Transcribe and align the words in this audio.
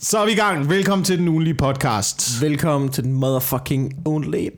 Så 0.00 0.18
er 0.18 0.26
vi 0.26 0.32
i 0.32 0.34
gang. 0.34 0.70
Velkommen 0.70 1.04
til 1.04 1.18
den 1.18 1.28
ugenlige 1.28 1.54
podcast. 1.54 2.42
Velkommen 2.42 2.90
til 2.90 3.04
den 3.04 3.12
motherfucking 3.12 3.94
only 4.04 4.48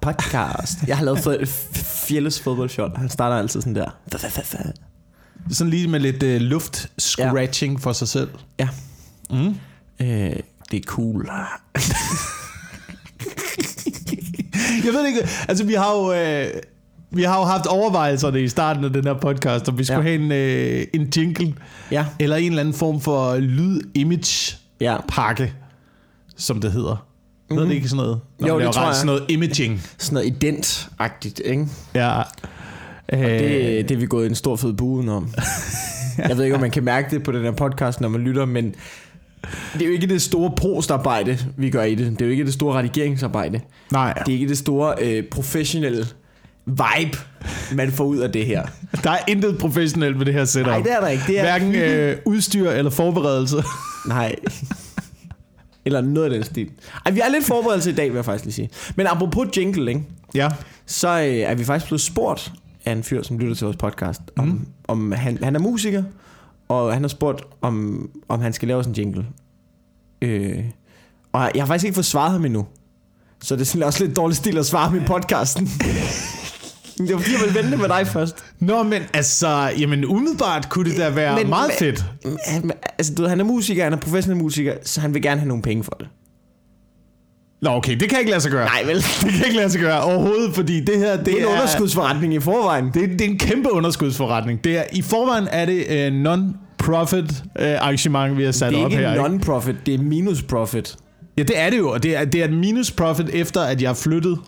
podcast. 0.00 0.78
Jeg 0.86 0.96
har 0.98 1.04
lavet 1.04 1.48
Fjelles 1.74 2.40
fodboldshot. 2.40 2.96
Han 2.96 3.08
starter 3.08 3.36
altid 3.36 3.60
sådan 3.60 3.74
der. 3.74 3.90
Sådan 5.50 5.70
lige 5.70 5.88
med 5.88 6.00
lidt 6.00 6.22
uh, 6.22 6.28
luft 6.28 6.90
scratching 6.98 7.72
ja. 7.72 7.78
for 7.78 7.92
sig 7.92 8.08
selv. 8.08 8.30
Ja. 8.58 8.68
Mm. 9.30 9.46
Øh, 10.00 10.36
det 10.70 10.76
er 10.78 10.80
cool. 10.86 11.30
Jeg 14.84 14.92
ved 14.92 15.06
ikke, 15.06 15.28
altså 15.48 15.64
vi 15.64 15.74
har 15.74 15.92
jo... 15.96 16.12
Øh, 16.12 16.46
vi 17.12 17.22
har 17.22 17.38
jo 17.38 17.44
haft 17.44 17.66
overvejelserne 17.66 18.42
i 18.42 18.48
starten 18.48 18.84
af 18.84 18.92
den 18.92 19.04
her 19.04 19.14
podcast, 19.14 19.68
om 19.68 19.78
vi 19.78 19.84
skulle 19.84 19.98
ja. 19.98 20.02
Have 20.02 20.14
en, 20.24 20.32
øh, 20.32 20.86
en 20.94 21.12
jingle, 21.16 21.54
Ja. 21.90 22.06
eller 22.18 22.36
en 22.36 22.46
eller 22.52 22.60
anden 22.60 22.74
form 22.74 23.00
for 23.00 23.36
lyd-image-pakke, 23.36 24.59
Ja. 24.80 24.96
som 26.36 26.60
det 26.60 26.72
hedder. 26.72 27.06
Mm. 27.50 27.56
Ved 27.56 27.66
det 27.66 27.72
ikke 27.72 27.88
sådan 27.88 28.04
noget? 28.04 28.20
Når 28.38 28.48
Jo, 28.48 28.60
det 28.60 28.72
tror 28.72 28.82
ret- 28.82 28.86
jeg. 28.86 28.94
Sådan 28.94 29.06
noget 29.06 29.24
imaging. 29.28 29.82
Sådan 29.98 30.14
noget 30.14 30.26
ident-agtigt, 30.44 31.40
ikke? 31.44 31.66
Ja. 31.94 32.18
Øh, 33.12 33.20
Det, 33.20 33.88
det 33.88 33.90
er 33.90 33.96
vi 33.98 34.06
gået 34.06 34.26
en 34.26 34.34
stor 34.34 34.56
fed 34.56 34.72
bue 34.72 34.88
udenom. 34.98 35.30
Jeg 36.28 36.36
ved 36.36 36.44
ikke, 36.44 36.54
om 36.54 36.60
man 36.60 36.70
kan 36.70 36.84
mærke 36.84 37.10
det 37.10 37.22
på 37.22 37.32
den 37.32 37.42
her 37.42 37.50
podcast, 37.50 38.00
når 38.00 38.08
man 38.08 38.20
lytter, 38.20 38.44
men 38.44 38.74
det 39.74 39.82
er 39.82 39.86
jo 39.86 39.92
ikke 39.92 40.06
det 40.06 40.22
store 40.22 40.52
postarbejde, 40.56 41.38
vi 41.56 41.70
gør 41.70 41.82
i 41.82 41.94
det. 41.94 42.12
Det 42.12 42.22
er 42.22 42.26
jo 42.26 42.30
ikke 42.30 42.44
det 42.44 42.52
store 42.52 42.78
redigeringsarbejde. 42.78 43.60
nej, 43.92 44.12
Det 44.12 44.28
er 44.28 44.32
ikke 44.38 44.48
det 44.48 44.58
store 44.58 44.94
øh, 45.02 45.24
professionelle 45.30 46.06
vibe, 46.66 47.18
man 47.72 47.92
får 47.92 48.04
ud 48.04 48.18
af 48.18 48.32
det 48.32 48.46
her. 48.46 48.66
der 49.04 49.10
er 49.10 49.18
intet 49.28 49.58
professionelt 49.58 50.18
ved 50.18 50.26
det 50.26 50.34
her 50.34 50.44
setup. 50.44 50.66
Nej, 50.66 50.78
det 50.82 50.92
er 50.92 51.00
der 51.00 51.08
ikke. 51.08 51.22
Det 51.26 51.38
er 51.38 51.42
Hverken 51.42 51.74
øh, 51.74 52.16
udstyr 52.26 52.70
eller 52.70 52.90
forberedelse. 52.90 53.56
Nej. 54.06 54.36
Eller 55.84 56.00
noget 56.00 56.24
af 56.24 56.30
den 56.30 56.44
stil. 56.44 56.70
Ej, 57.06 57.12
vi 57.12 57.20
er 57.20 57.28
lidt 57.28 57.44
forberedelse 57.44 57.90
i 57.90 57.94
dag, 57.94 58.08
vil 58.08 58.14
jeg 58.14 58.24
faktisk 58.24 58.44
lige 58.44 58.54
sige. 58.54 58.70
Men 58.96 59.06
apropos 59.06 59.48
jingle, 59.56 59.90
ikke? 59.90 60.02
ja. 60.34 60.48
så 60.86 61.08
øh, 61.08 61.24
er 61.24 61.54
vi 61.54 61.64
faktisk 61.64 61.86
blevet 61.86 62.00
spurgt 62.00 62.52
af 62.84 62.92
en 62.92 63.02
fyr, 63.02 63.22
som 63.22 63.38
lytter 63.38 63.54
til 63.54 63.64
vores 63.64 63.76
podcast, 63.76 64.20
om, 64.38 64.44
mm. 64.44 64.66
om 64.88 65.12
han, 65.12 65.44
han 65.44 65.56
er 65.56 65.60
musiker, 65.60 66.02
og 66.68 66.92
han 66.92 67.02
har 67.02 67.08
spurgt, 67.08 67.42
om, 67.60 68.08
om 68.28 68.40
han 68.40 68.52
skal 68.52 68.68
lave 68.68 68.84
sådan 68.84 68.92
en 68.92 68.98
jingle. 68.98 69.26
Øh, 70.22 70.64
og 71.32 71.50
jeg 71.54 71.62
har 71.62 71.66
faktisk 71.66 71.84
ikke 71.84 71.94
fået 71.94 72.06
svaret 72.06 72.32
ham 72.32 72.44
endnu. 72.44 72.66
Så 73.42 73.54
det 73.56 73.60
er 73.60 73.66
sådan 73.66 73.82
også 73.82 74.04
lidt 74.04 74.16
dårlig 74.16 74.36
stil 74.36 74.58
at 74.58 74.66
svare 74.66 74.88
ham 74.88 74.98
i 74.98 75.06
podcasten. 75.06 75.68
det 77.06 77.14
var 77.14 77.20
fordi, 77.20 77.32
jeg 77.34 77.40
ville 77.40 77.62
vente 77.62 77.76
med 77.76 77.88
dig 77.88 78.06
først. 78.06 78.36
Nå, 78.60 78.82
men 78.82 79.02
altså, 79.14 79.70
jamen 79.78 80.04
umiddelbart 80.04 80.68
kunne 80.68 80.90
det 80.90 80.98
da 80.98 81.10
være 81.10 81.34
men, 81.34 81.42
Men- 81.42 81.48
meget 81.48 81.70
men- 81.80 81.94
fedt. 81.94 82.04
Han, 82.46 82.70
altså, 82.98 83.14
du 83.14 83.22
ved, 83.22 83.28
han 83.28 83.40
er 83.40 83.44
musiker, 83.44 83.84
han 83.84 83.92
er 83.92 83.96
professionel 83.96 84.42
musiker, 84.42 84.74
så 84.84 85.00
han 85.00 85.14
vil 85.14 85.22
gerne 85.22 85.40
have 85.40 85.48
nogle 85.48 85.62
penge 85.62 85.84
for 85.84 85.96
det. 86.00 86.06
Nå, 87.62 87.70
okay, 87.70 87.96
det 87.96 88.08
kan 88.08 88.18
ikke 88.18 88.30
lade 88.30 88.40
sig 88.40 88.50
gøre. 88.50 88.64
Nej, 88.64 88.82
vel? 88.86 88.96
Det 89.24 89.32
kan 89.32 89.44
ikke 89.44 89.56
lade 89.56 89.70
sig 89.70 89.80
gøre 89.80 90.00
overhovedet, 90.02 90.54
fordi 90.54 90.80
det 90.80 90.98
her, 90.98 91.16
det, 91.16 91.26
Det 91.26 91.34
er 91.34 91.38
en 91.38 91.44
er, 91.44 91.48
underskudsforretning 91.48 92.34
i 92.34 92.40
forvejen. 92.40 92.90
Det, 92.94 93.02
er- 93.02 93.06
det 93.06 93.20
er 93.20 93.24
en 93.30 93.38
kæmpe 93.38 93.72
underskudsforretning. 93.72 94.64
Det 94.64 94.78
er, 94.78 94.82
I 94.92 95.02
forvejen 95.02 95.48
er 95.50 95.64
det 95.64 96.08
uh, 96.08 96.14
non-profit 96.22 97.30
uh, 97.30 97.64
arrangement, 97.64 98.36
vi 98.36 98.44
har 98.44 98.52
sat 98.52 98.72
Det 98.72 98.80
er 98.80 98.84
op 98.84 98.90
her. 98.92 99.10
ikke? 99.12 99.22
non-profit, 99.22 99.76
det 99.86 99.94
er 99.94 99.98
minus-profit. 99.98 100.96
Ja, 101.38 101.42
det 101.42 101.58
er 101.58 101.70
det 101.70 101.78
jo, 101.78 101.90
og 101.90 102.02
det 102.02 102.16
er, 102.16 102.24
det 102.24 102.40
er 102.40 102.44
et 102.44 102.52
minus-profit 102.52 103.28
efter, 103.32 103.60
at 103.60 103.82
jeg 103.82 103.88
har 103.88 103.94
flyttet. 103.94 104.38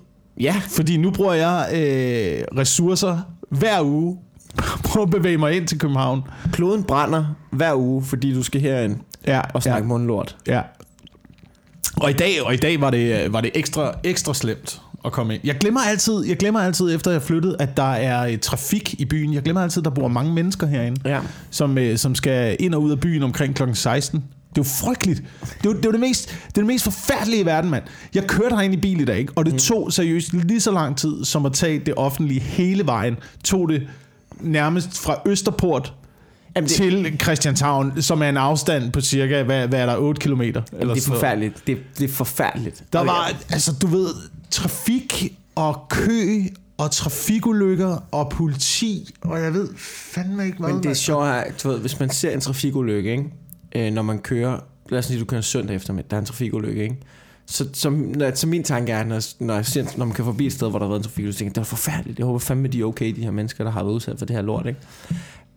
Ja, 0.40 0.62
Fordi 0.68 0.96
nu 0.96 1.10
bruger 1.10 1.32
jeg 1.34 1.68
øh, 1.72 2.58
ressourcer 2.58 3.18
hver 3.50 3.82
uge 3.82 4.18
på 4.92 5.02
at 5.02 5.10
bevæge 5.10 5.38
mig 5.38 5.56
ind 5.56 5.66
til 5.66 5.78
København. 5.78 6.22
kloden 6.52 6.84
brænder 6.84 7.24
hver 7.50 7.74
uge, 7.74 8.04
fordi 8.04 8.34
du 8.34 8.42
skal 8.42 8.60
herind 8.60 8.96
Ja, 9.26 9.40
og 9.54 9.62
snakke 9.62 9.84
ja. 9.84 9.88
mundlort. 9.88 10.36
Ja. 10.46 10.60
Og 11.96 12.10
i 12.10 12.12
dag, 12.12 12.42
og 12.42 12.54
i 12.54 12.56
dag 12.56 12.80
var 12.80 12.90
det, 12.90 13.32
var 13.32 13.40
det 13.40 13.50
ekstra, 13.54 13.92
ekstra 14.04 14.34
slemt 14.34 14.80
at 15.04 15.12
komme 15.12 15.34
ind. 15.34 15.42
Jeg 15.44 15.54
glemmer 15.58 15.80
altid, 15.80 16.24
jeg 16.26 16.36
glemmer 16.36 16.60
altid 16.60 16.94
efter 16.94 17.10
jeg 17.10 17.22
flyttede, 17.22 17.56
at 17.60 17.76
der 17.76 17.92
er 17.92 18.26
øh, 18.26 18.38
trafik 18.38 18.94
i 19.00 19.04
byen. 19.04 19.34
Jeg 19.34 19.42
glemmer 19.42 19.62
altid, 19.62 19.80
at 19.80 19.84
der 19.84 19.90
bor 19.90 20.08
mange 20.08 20.32
mennesker 20.32 20.66
herinde, 20.66 21.00
Ja. 21.10 21.20
som, 21.50 21.78
øh, 21.78 21.98
som 21.98 22.14
skal 22.14 22.56
ind 22.60 22.74
og 22.74 22.82
ud 22.82 22.90
af 22.90 23.00
byen 23.00 23.22
omkring 23.22 23.54
kl. 23.54 23.62
16. 23.72 24.24
Det 24.54 24.58
er 24.58 24.64
jo 24.64 24.86
frygteligt. 24.86 25.22
Det 25.40 25.66
er 25.66 25.70
jo 25.70 25.72
det, 25.72 25.84
jo 25.84 25.92
det, 25.92 26.00
mest, 26.00 26.28
det, 26.28 26.34
er 26.46 26.60
det 26.60 26.66
mest 26.66 26.84
forfærdelige 26.84 27.40
i 27.40 27.46
verden, 27.46 27.70
mand. 27.70 27.82
Jeg 28.14 28.26
kørte 28.26 28.56
herind 28.56 28.74
i 28.74 28.76
bil 28.76 29.00
i 29.00 29.04
dag, 29.04 29.18
ikke? 29.18 29.32
og 29.36 29.46
det 29.46 29.60
tog 29.60 29.92
seriøst 29.92 30.32
lige 30.32 30.60
så 30.60 30.70
lang 30.70 30.96
tid, 30.96 31.24
som 31.24 31.46
at 31.46 31.52
tage 31.52 31.78
det 31.78 31.94
offentlige 31.96 32.40
hele 32.40 32.86
vejen. 32.86 33.16
Tog 33.44 33.68
det 33.68 33.88
nærmest 34.40 34.98
fra 34.98 35.20
Østerport 35.26 35.94
Jamen, 36.56 36.68
det, 36.68 36.76
til 36.76 37.18
Christianshavn, 37.22 38.02
som 38.02 38.22
er 38.22 38.28
en 38.28 38.36
afstand 38.36 38.92
på 38.92 39.00
cirka, 39.00 39.42
hvad, 39.42 39.68
hvad 39.68 39.80
er 39.80 39.86
der, 39.86 39.96
8 39.96 40.20
kilometer? 40.20 40.60
det 40.60 40.90
er 40.90 41.00
forfærdeligt. 41.00 41.66
Det, 41.66 41.78
det 41.98 42.10
er 42.10 42.14
forfærdeligt. 42.14 42.84
Der 42.92 43.00
var, 43.00 43.32
altså 43.50 43.72
du 43.82 43.86
ved, 43.86 44.08
trafik 44.50 45.38
og 45.54 45.86
kø 45.90 46.42
og 46.78 46.90
trafikulykker 46.90 48.04
og 48.10 48.28
politi, 48.28 49.14
og 49.20 49.40
jeg 49.42 49.54
ved 49.54 49.68
fandme 49.78 50.46
ikke 50.46 50.58
hvad. 50.58 50.72
Men 50.72 50.82
det 50.82 50.90
er 50.90 50.94
sjovt 50.94 51.62
du 51.62 51.68
ved, 51.68 51.78
hvis 51.78 52.00
man 52.00 52.10
ser 52.10 52.30
en 52.30 52.40
trafikulykke, 52.40 53.10
ikke? 53.10 53.24
Øh, 53.74 53.92
når 53.92 54.02
man 54.02 54.18
kører, 54.18 54.58
lad 54.88 54.98
os 54.98 55.04
sige, 55.04 55.20
du 55.20 55.24
kører 55.24 55.40
søndag 55.40 55.76
eftermiddag, 55.76 56.10
der 56.10 56.16
er 56.16 56.20
en 56.20 56.26
trafikulykke, 56.26 56.82
ikke? 56.82 56.96
Så, 57.46 57.68
så, 57.72 57.90
når, 57.90 58.34
så 58.34 58.46
min 58.46 58.64
tanke 58.64 58.92
er, 58.92 59.04
når, 59.04 59.44
når, 59.44 59.54
jeg 59.54 59.66
ser, 59.66 59.84
når 59.96 60.04
man 60.04 60.14
kan 60.14 60.24
forbi 60.24 60.46
et 60.46 60.52
sted, 60.52 60.70
hvor 60.70 60.78
der 60.78 60.86
har 60.86 60.90
været 60.90 61.00
en 61.00 61.04
trafikulykke, 61.04 61.32
så 61.32 61.38
tænker 61.38 61.50
jeg, 61.50 61.54
det 61.54 61.60
er 61.60 61.64
forfærdeligt. 61.64 62.18
Jeg 62.18 62.26
håber 62.26 62.38
fandme, 62.38 62.68
de 62.68 62.80
er 62.80 62.84
okay, 62.84 63.16
de 63.16 63.22
her 63.22 63.30
mennesker, 63.30 63.64
der 63.64 63.70
har 63.70 63.82
været 63.82 63.94
udsat 63.94 64.18
for 64.18 64.26
det 64.26 64.36
her 64.36 64.42
lort, 64.42 64.66
ikke? 64.66 64.80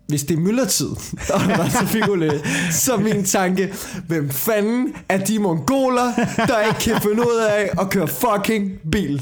Hvis 0.07 0.23
det 0.23 0.35
er 0.35 0.39
myldretid, 0.39 0.89
og 1.33 1.39
der 1.39 1.57
er 1.57 1.63
en 1.63 1.71
trafikulykke, 1.71 2.41
så 2.71 2.97
min 2.97 3.25
tanke, 3.25 3.73
hvem 4.07 4.29
fanden 4.29 4.95
er 5.09 5.17
de 5.17 5.39
mongoler, 5.39 6.13
der 6.47 6.61
ikke 6.67 6.79
kan 6.79 7.01
finde 7.01 7.21
ud 7.21 7.45
af 7.49 7.69
at 7.81 7.89
køre 7.89 8.07
fucking 8.07 8.79
bil? 8.91 9.21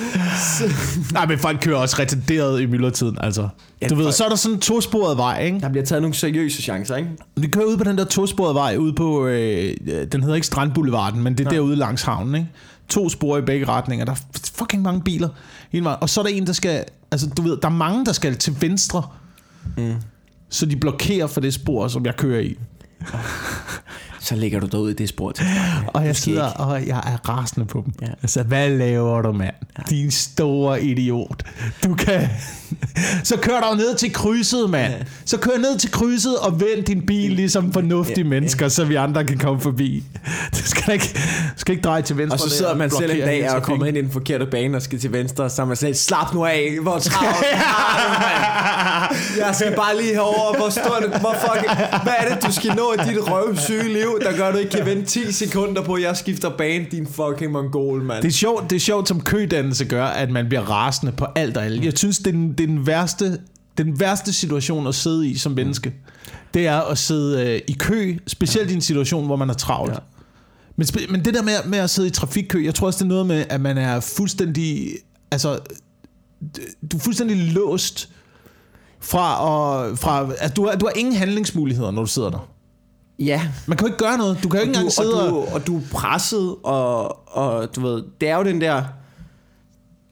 Nej, 1.12 1.26
men 1.26 1.38
folk 1.38 1.58
kører 1.60 1.76
også 1.76 1.96
retarderet 1.98 2.60
i 2.60 2.66
myldretiden, 2.66 3.16
altså. 3.20 3.48
Ja, 3.82 3.86
du 3.88 3.94
ved, 3.94 4.04
folk- 4.04 4.14
så 4.16 4.24
er 4.24 4.28
der 4.28 4.36
sådan 4.36 4.54
en 4.54 4.60
tosporet 4.60 5.16
vej, 5.16 5.42
ikke? 5.44 5.60
Der 5.60 5.68
bliver 5.68 5.84
taget 5.84 6.02
nogle 6.02 6.14
seriøse 6.14 6.62
chancer, 6.62 6.96
ikke? 6.96 7.10
Vi 7.36 7.46
kører 7.46 7.64
ud 7.66 7.76
på 7.76 7.84
den 7.84 7.98
der 7.98 8.04
tosporede 8.04 8.54
vej, 8.54 8.76
ude 8.76 8.92
på, 8.92 9.26
øh, 9.26 9.74
den 10.12 10.20
hedder 10.22 10.34
ikke 10.34 10.46
Strandboulevarden, 10.46 11.22
men 11.22 11.32
det 11.32 11.40
er 11.40 11.44
Nej. 11.44 11.54
derude 11.54 11.76
langs 11.76 12.02
havnen, 12.02 12.34
ikke? 12.34 12.48
To 12.88 13.08
spor 13.08 13.38
i 13.38 13.42
begge 13.42 13.68
retninger, 13.68 14.04
der 14.04 14.12
er 14.12 14.16
fucking 14.54 14.82
mange 14.82 15.00
biler 15.02 15.28
hele 15.72 15.84
vejen. 15.84 15.98
Og 16.00 16.08
så 16.10 16.20
er 16.20 16.24
der 16.24 16.30
en, 16.30 16.46
der 16.46 16.52
skal, 16.52 16.84
altså 17.10 17.26
du 17.36 17.42
ved, 17.42 17.56
der 17.62 17.68
er 17.68 17.72
mange, 17.72 18.04
der 18.06 18.12
skal 18.12 18.36
til 18.36 18.56
venstre, 18.60 19.02
Mm. 19.76 19.94
så 20.50 20.66
de 20.66 20.76
blokerer 20.76 21.26
for 21.26 21.40
det 21.40 21.54
spor, 21.54 21.88
som 21.88 22.06
jeg 22.06 22.16
kører 22.16 22.40
i. 22.40 22.56
Så 24.22 24.36
ligger 24.36 24.60
du 24.60 24.66
derud 24.66 24.90
i 24.90 24.94
det 24.94 25.08
spor 25.08 25.32
til. 25.32 25.46
Og 25.86 26.06
jeg 26.06 26.16
sidder, 26.16 26.48
ikke. 26.48 26.60
og 26.60 26.86
jeg 26.86 26.96
er 26.96 27.28
rasende 27.28 27.66
på 27.66 27.82
dem. 27.86 27.94
Ja. 28.02 28.06
Altså, 28.22 28.42
hvad 28.42 28.70
laver 28.70 29.22
du, 29.22 29.32
mand? 29.32 29.54
Ja. 29.78 29.82
Din 29.90 30.10
store 30.10 30.82
idiot. 30.82 31.42
Du 31.84 31.94
kan... 31.94 32.28
Så 33.24 33.36
kør 33.36 33.60
dig 33.60 33.76
ned 33.76 33.96
til 33.96 34.12
krydset, 34.12 34.70
mand. 34.70 34.92
Ja. 34.92 34.98
Så 35.24 35.38
kør 35.38 35.58
ned 35.58 35.78
til 35.78 35.90
krydset 35.90 36.38
og 36.38 36.60
vend 36.60 36.84
din 36.84 37.06
bil 37.06 37.30
ligesom 37.30 37.72
fornuftige 37.72 38.18
Ja, 38.18 38.28
mennesker, 38.28 38.68
så 38.68 38.84
vi 38.84 38.94
andre 38.94 39.24
kan 39.24 39.38
komme 39.38 39.60
forbi. 39.60 40.04
Du 40.52 40.62
skal 40.64 40.94
ikke, 40.94 41.10
du 41.54 41.56
skal 41.56 41.72
ikke 41.72 41.82
dreje 41.82 42.02
til 42.02 42.18
venstre. 42.18 42.34
Og 42.34 42.40
så 42.40 42.46
der 42.46 42.50
sidder 42.50 42.74
man 42.74 42.90
selv 42.90 43.10
en 43.10 43.18
dag 43.18 43.50
og 43.50 43.56
er 43.56 43.60
kommet 43.60 43.88
ind 43.88 43.96
i 43.96 44.00
den 44.00 44.10
forkerte 44.10 44.46
bane 44.46 44.76
og 44.76 44.82
skal 44.82 44.98
til 44.98 45.12
venstre, 45.12 45.50
så 45.50 45.64
man 45.64 45.76
selv, 45.76 45.94
slap 45.94 46.34
nu 46.34 46.44
af, 46.44 46.78
hvor 46.82 46.98
travlt? 46.98 47.46
Jeg 49.38 49.54
skal 49.54 49.76
bare 49.76 49.96
lige 49.96 50.12
herover, 50.14 50.56
hvor 50.56 50.70
stort, 50.70 51.20
hvor 51.20 51.36
fucking, 51.46 51.72
hvad 52.02 52.12
er 52.18 52.34
det, 52.34 52.46
du 52.46 52.52
skal 52.52 52.74
nå 52.76 52.92
i 52.92 52.96
dit 53.08 53.30
røvsyge 53.30 53.88
liv, 53.92 54.11
der 54.20 54.36
gør, 54.36 54.48
at 54.48 54.54
du 54.54 54.58
ikke 54.58 54.70
kan 54.70 54.86
vente 54.86 55.06
10 55.06 55.32
sekunder 55.32 55.82
på, 55.82 55.94
at 55.94 56.02
jeg 56.02 56.16
skifter 56.16 56.50
bane, 56.50 56.86
din 56.90 57.06
fucking 57.06 57.52
mongol, 57.52 58.02
mand. 58.02 58.22
Det 58.22 58.28
er 58.28 58.32
sjovt, 58.32 58.70
det 58.70 58.76
er 58.76 58.80
sjovt 58.80 59.08
som 59.08 59.20
kødannelse 59.20 59.84
gør, 59.84 60.04
at 60.04 60.30
man 60.30 60.48
bliver 60.48 60.62
rasende 60.70 61.12
på 61.12 61.26
alt 61.34 61.56
og 61.56 61.64
alle. 61.64 61.84
Jeg 61.84 61.92
synes, 61.96 62.18
det 62.18 62.26
er 62.26 62.30
den, 62.32 62.52
det 62.52 62.60
er 62.60 62.66
den 62.66 62.86
værste 62.86 63.38
den 63.78 64.00
værste 64.00 64.32
situation 64.32 64.86
at 64.86 64.94
sidde 64.94 65.28
i 65.28 65.36
som 65.36 65.52
menneske. 65.52 65.94
Det 66.54 66.66
er 66.66 66.80
at 66.80 66.98
sidde 66.98 67.46
øh, 67.46 67.60
i 67.68 67.72
kø, 67.72 68.16
specielt 68.26 68.70
i 68.70 68.74
en 68.74 68.80
situation, 68.80 69.26
hvor 69.26 69.36
man 69.36 69.50
er 69.50 69.54
travlt. 69.54 69.92
Ja. 69.92 69.94
Ja. 69.94 70.00
Men, 70.76 70.86
men 71.10 71.24
det 71.24 71.34
der 71.34 71.42
med, 71.42 71.52
med 71.66 71.78
at 71.78 71.90
sidde 71.90 72.08
i 72.08 72.10
trafikkø, 72.10 72.64
jeg 72.64 72.74
tror 72.74 72.86
også, 72.86 72.98
det 72.98 73.04
er 73.04 73.08
noget 73.08 73.26
med, 73.26 73.44
at 73.48 73.60
man 73.60 73.78
er 73.78 74.00
fuldstændig... 74.00 74.88
Altså, 75.30 75.58
du 76.92 76.96
er 76.96 77.00
fuldstændig 77.00 77.36
låst 77.36 78.08
fra... 79.00 79.44
Og, 79.44 79.98
fra 79.98 80.30
altså, 80.30 80.54
du, 80.54 80.66
har, 80.66 80.76
du 80.76 80.86
har 80.86 80.92
ingen 80.96 81.14
handlingsmuligheder, 81.14 81.90
når 81.90 82.02
du 82.02 82.08
sidder 82.08 82.30
der. 82.30 82.48
Ja, 83.24 83.48
Man 83.66 83.76
kan 83.76 83.86
jo 83.86 83.92
ikke 83.94 84.04
gøre 84.04 84.18
noget. 84.18 84.38
Du 84.42 84.48
kan 84.48 84.58
jo 84.60 84.62
ikke 84.66 84.74
engang 84.74 84.92
sidde 84.92 85.32
og, 85.32 85.38
og... 85.38 85.48
du, 85.48 85.54
og 85.54 85.66
du 85.66 85.76
er 85.76 85.82
presset, 85.92 86.56
og, 86.62 87.28
og 87.36 87.76
du 87.76 87.80
ved, 87.80 88.02
det 88.20 88.28
er 88.28 88.36
jo 88.36 88.44
den 88.44 88.60
der, 88.60 88.84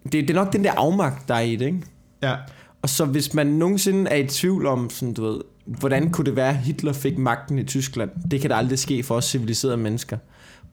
det, 0.05 0.13
det 0.13 0.31
er 0.31 0.35
nok 0.35 0.53
den 0.53 0.65
der 0.65 0.73
afmagt, 0.73 1.29
der 1.29 1.35
er 1.35 1.41
i 1.41 1.57
det, 1.57 1.67
ikke? 1.67 1.83
Ja. 2.23 2.35
Og 2.83 2.89
så 2.89 3.05
hvis 3.05 3.35
man 3.35 3.47
nogensinde 3.47 4.11
er 4.11 4.17
i 4.17 4.27
tvivl 4.27 4.67
om, 4.67 4.91
sådan, 4.91 5.15
du 5.15 5.23
ved, 5.25 5.41
hvordan 5.65 6.11
kunne 6.11 6.25
det 6.25 6.37
være, 6.37 6.49
at 6.49 6.57
Hitler 6.57 6.93
fik 6.93 7.19
magten 7.19 7.59
i 7.59 7.65
Tyskland? 7.65 8.11
Det 8.31 8.41
kan 8.41 8.51
da 8.51 8.57
aldrig 8.57 8.79
ske 8.79 9.03
for 9.03 9.15
os 9.15 9.25
civiliserede 9.25 9.77
mennesker. 9.77 10.17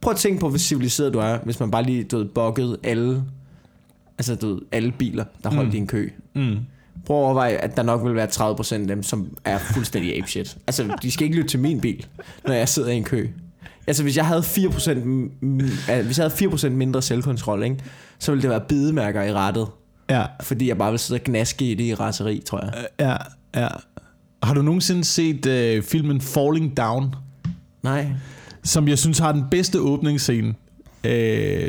Prøv 0.02 0.12
at 0.12 0.18
tænke 0.18 0.40
på, 0.40 0.50
hvor 0.50 0.58
civiliseret 0.58 1.14
du 1.14 1.20
er, 1.20 1.38
hvis 1.44 1.60
man 1.60 1.72
bare 1.72 1.84
lige, 1.84 2.04
du 2.04 2.18
ved, 2.18 2.26
bukkede 2.26 2.78
alle, 2.84 3.24
altså 4.18 4.36
du 4.36 4.48
ved, 4.54 4.62
alle 4.72 4.92
biler, 4.92 5.26
der 5.44 5.50
holdt 5.50 5.70
Mm. 5.70 5.76
i 5.76 5.78
en 5.78 5.88
kø. 5.88 6.10
Mm. 6.36 6.58
Prøv 7.08 7.18
at 7.18 7.24
overveje, 7.26 7.52
at 7.54 7.78
der 7.78 7.84
nok 7.84 8.04
vil 8.06 8.16
være 8.16 8.28
30% 8.28 8.74
af 8.76 8.88
dem, 8.88 9.04
som 9.04 9.38
er 9.46 9.58
fuldstændig 9.58 10.18
apeshit. 10.18 10.58
Altså, 10.68 10.96
de 11.02 11.12
skal 11.12 11.24
ikke 11.26 11.36
lytte 11.38 11.50
til 11.50 11.60
min 11.60 11.82
bil, 11.82 12.06
når 12.48 12.54
jeg 12.54 12.70
sidder 12.70 12.90
i 12.90 12.98
en 12.98 13.04
kø. 13.04 13.28
Altså, 13.88 14.04
hvis 14.04 14.18
jeg 14.18 14.26
havde 14.26 14.42
4%, 14.42 14.44
m- 14.44 15.30
m- 15.44 15.92
altså, 15.92 16.02
hvis 16.06 16.18
jeg 16.20 16.24
havde 16.32 16.52
4% 16.54 16.70
mindre 16.70 17.02
selvkontrol, 17.02 17.64
ikke, 17.64 17.78
så 18.20 18.32
ville 18.32 18.42
det 18.42 18.50
være 18.50 18.62
bidemærker 18.70 19.24
i 19.24 19.34
rettet. 19.34 19.68
Ja, 20.10 20.24
Fordi 20.42 20.68
jeg 20.68 20.78
bare 20.78 20.92
vil 20.92 21.00
sidde 21.00 21.18
og 21.20 21.24
gnaske 21.24 21.72
i 21.72 21.74
det 21.76 21.84
i 21.84 21.94
raseri, 21.94 22.42
tror 22.46 22.60
jeg. 22.66 22.86
ja, 23.00 23.16
ja. 23.62 23.68
Har 24.44 24.54
du 24.54 24.62
nogensinde 24.62 25.04
set 25.04 25.46
øh, 25.46 25.84
filmen 25.84 26.22
Falling 26.22 26.78
Down? 26.78 27.16
Nej. 27.84 28.08
som 28.64 28.88
jeg 28.88 28.98
synes 29.00 29.20
har 29.20 29.32
den 29.32 29.44
bedste 29.52 29.80
åbningsscene. 29.80 30.54
Øh, 31.04 31.12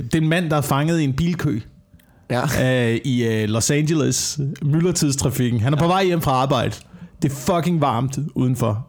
det 0.03 0.15
er 0.15 0.19
en 0.21 0.29
mand, 0.29 0.51
der 0.51 0.57
er 0.57 0.61
fanget 0.61 1.01
i 1.01 1.05
en 1.05 1.13
bilkø 1.13 1.59
Ja. 2.31 2.43
øh, 2.93 3.01
i 3.05 3.25
øh, 3.27 3.49
Los 3.49 3.71
Angeles, 3.71 4.41
myldretidstrafikken. 4.63 5.61
Han 5.61 5.73
er 5.75 5.79
på 5.79 5.87
vej 5.87 6.05
hjem 6.05 6.21
fra 6.21 6.31
arbejde. 6.33 6.75
Det 7.23 7.33
er 7.33 7.35
fucking 7.37 7.81
varmt 7.81 8.19
udenfor. 8.35 8.87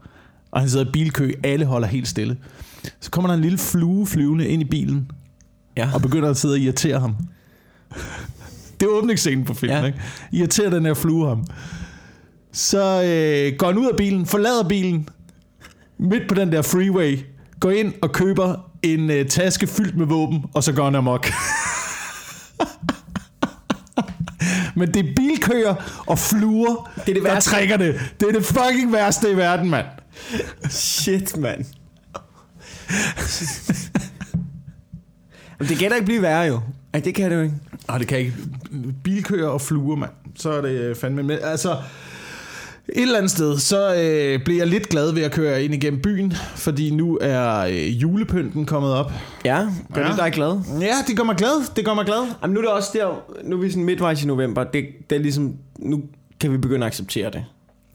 Og 0.52 0.60
han 0.60 0.70
sidder 0.70 0.86
i 0.86 0.90
bilkø. 0.94 1.32
Alle 1.44 1.66
holder 1.66 1.88
helt 1.88 2.08
stille. 2.08 2.38
Så 3.00 3.12
kommer 3.12 3.28
der 3.30 3.36
en 3.36 3.42
lille 3.42 3.58
flue 3.58 4.08
flyvende 4.08 4.48
ind 4.48 4.62
i 4.62 4.66
bilen, 4.66 5.12
Ja. 5.78 5.90
og 5.94 6.02
begynder 6.02 6.30
at 6.30 6.38
sidde 6.38 6.54
og 6.54 6.60
irritere 6.60 7.00
ham. 7.00 7.16
Det 8.80 8.86
er 8.86 8.90
åbningsscenen 8.90 9.46
på 9.46 9.54
filmen, 9.54 9.76
Ja. 9.78 9.82
ja. 9.82 9.88
ikke? 9.88 10.00
Irriterer 10.32 10.70
den 10.70 10.86
her 10.86 10.94
flue 10.94 11.28
ham. 11.28 11.46
Så 12.52 12.80
øh, 13.04 13.58
går 13.58 13.68
han 13.68 13.78
ud 13.78 13.90
af 13.90 13.98
bilen, 13.98 14.26
forlader 14.26 14.68
bilen, 14.68 15.10
midt 15.98 16.24
på 16.30 16.36
den 16.36 16.52
der 16.52 16.62
freeway, 16.62 17.20
går 17.60 17.72
ind 17.72 17.94
og 18.02 18.12
køber 18.12 18.56
en 18.84 19.12
øh, 19.12 19.28
taske 19.28 19.68
fyldt 19.68 19.98
med 19.98 20.06
våben, 20.06 20.44
og 20.54 20.64
så 20.64 20.74
går 20.74 20.84
han 20.84 20.96
amok. 20.96 21.28
Men 24.80 24.94
det 24.94 25.10
er 25.10 25.14
bilkøer 25.16 26.04
og 26.08 26.20
fluer, 26.20 26.92
Det 26.96 27.02
er 27.02 27.14
det 27.14 27.16
der 27.24 27.34
værste. 27.34 27.50
trækker 27.50 27.78
det. 27.78 28.00
Det 28.20 28.28
er 28.28 28.32
det 28.32 28.46
fucking 28.46 28.94
værste 28.94 29.32
i 29.32 29.38
verden, 29.38 29.70
mand. 29.70 29.86
Shit, 30.70 31.38
mand. 31.38 31.66
det 35.60 35.78
kan 35.78 35.90
da 35.90 35.96
ikke 35.96 36.06
blive 36.06 36.22
værre, 36.22 36.42
jo. 36.48 36.60
Ej, 36.94 37.00
det 37.00 37.16
kan 37.16 37.32
det 37.32 37.38
jo 37.38 37.42
ikke. 37.42 37.56
Og 37.88 38.00
det 38.00 38.08
kan 38.08 38.18
ikke. 38.18 38.34
Bilkøer 39.04 39.48
og 39.48 39.62
fluer, 39.62 39.96
mand. 39.96 40.12
Så 40.36 40.52
er 40.52 40.62
det 40.62 40.98
fandme 40.98 41.24
med. 41.24 41.40
Altså, 41.42 41.76
et 42.96 43.02
eller 43.02 43.18
andet 43.18 43.32
sted, 43.32 43.58
så 43.58 43.96
øh, 43.96 44.44
bliver 44.46 44.60
jeg 44.60 44.68
lidt 44.68 44.90
glad 44.90 45.12
ved 45.14 45.22
at 45.24 45.32
køre 45.32 45.64
ind 45.64 45.74
igennem 45.74 46.02
byen, 46.02 46.34
fordi 46.56 46.90
nu 46.96 47.18
er 47.22 47.60
øh, 47.60 48.02
julepynten 48.02 48.66
kommet 48.66 48.94
op. 48.94 49.12
Ja, 49.46 49.68
gør 49.94 50.02
Ja. 50.02 50.08
det 50.10 50.18
dig 50.18 50.32
glad? 50.32 50.60
Ja, 50.82 50.96
det 51.08 51.18
gør 51.18 51.24
mig 51.24 51.36
glad. 51.36 51.76
Det 51.76 51.86
gør 51.86 51.94
mig 51.94 52.06
glad. 52.06 52.28
Jamen, 52.42 52.54
nu 52.54 52.60
er 52.60 52.64
det 52.64 52.72
også 52.72 52.90
der, 52.94 53.24
nu 53.44 53.56
er 53.58 53.62
vi 53.62 53.70
sådan 53.70 53.84
midtvejs 53.84 54.24
i 54.24 54.28
november. 54.28 54.64
Det, 54.64 54.86
det 55.10 55.16
er 55.16 55.20
ligesom, 55.20 55.54
nu 55.80 56.02
kan 56.40 56.52
vi 56.52 56.58
begynde 56.58 56.86
at 56.86 56.88
acceptere 56.88 57.32
det. 57.32 57.46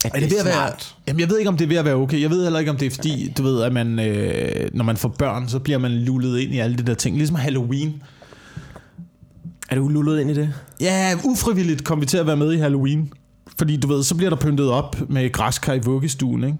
At 0.04 0.10
Er 0.14 0.20
det 0.20 0.30
ved 0.30 0.38
at 0.38 0.44
være, 0.44 0.70
jamen, 1.06 1.20
jeg 1.20 1.28
ved 1.30 1.38
ikke, 1.38 1.48
om 1.48 1.56
det 1.56 1.64
er 1.64 1.68
ved 1.68 1.76
at 1.76 1.84
være 1.84 1.94
okay. 1.94 2.20
Jeg 2.20 2.30
ved 2.30 2.42
heller 2.42 2.58
ikke, 2.58 2.70
om 2.70 2.76
det 2.76 2.86
er 2.86 2.90
fordi, 2.90 3.32
du 3.38 3.42
ved, 3.42 3.62
at 3.62 3.72
man, 3.72 3.98
øh, 4.00 4.68
når 4.74 4.84
man 4.84 4.96
får 4.96 5.08
børn, 5.08 5.48
så 5.48 5.58
bliver 5.58 5.78
man 5.78 5.90
lullet 5.90 6.38
ind 6.40 6.54
i 6.54 6.58
alle 6.58 6.76
de 6.76 6.82
der 6.82 6.94
ting. 6.94 7.16
Ligesom 7.16 7.36
Halloween. 7.36 8.02
Er 9.70 9.76
du 9.76 9.88
lullet 9.88 10.20
ind 10.20 10.30
i 10.30 10.34
det? 10.34 10.52
Ja, 10.80 11.14
ufrivilligt 11.24 11.84
kom 11.84 12.00
vi 12.00 12.06
til 12.06 12.16
at 12.18 12.26
være 12.26 12.36
med 12.36 12.52
i 12.52 12.56
Halloween. 12.56 13.12
Fordi 13.58 13.76
du 13.76 13.88
ved, 13.88 14.02
så 14.02 14.14
bliver 14.14 14.30
der 14.30 14.36
pyntet 14.36 14.70
op 14.70 14.96
med 15.10 15.32
græskar 15.32 15.72
i 15.72 15.78
vuggestuen, 15.78 16.44
ikke? 16.44 16.58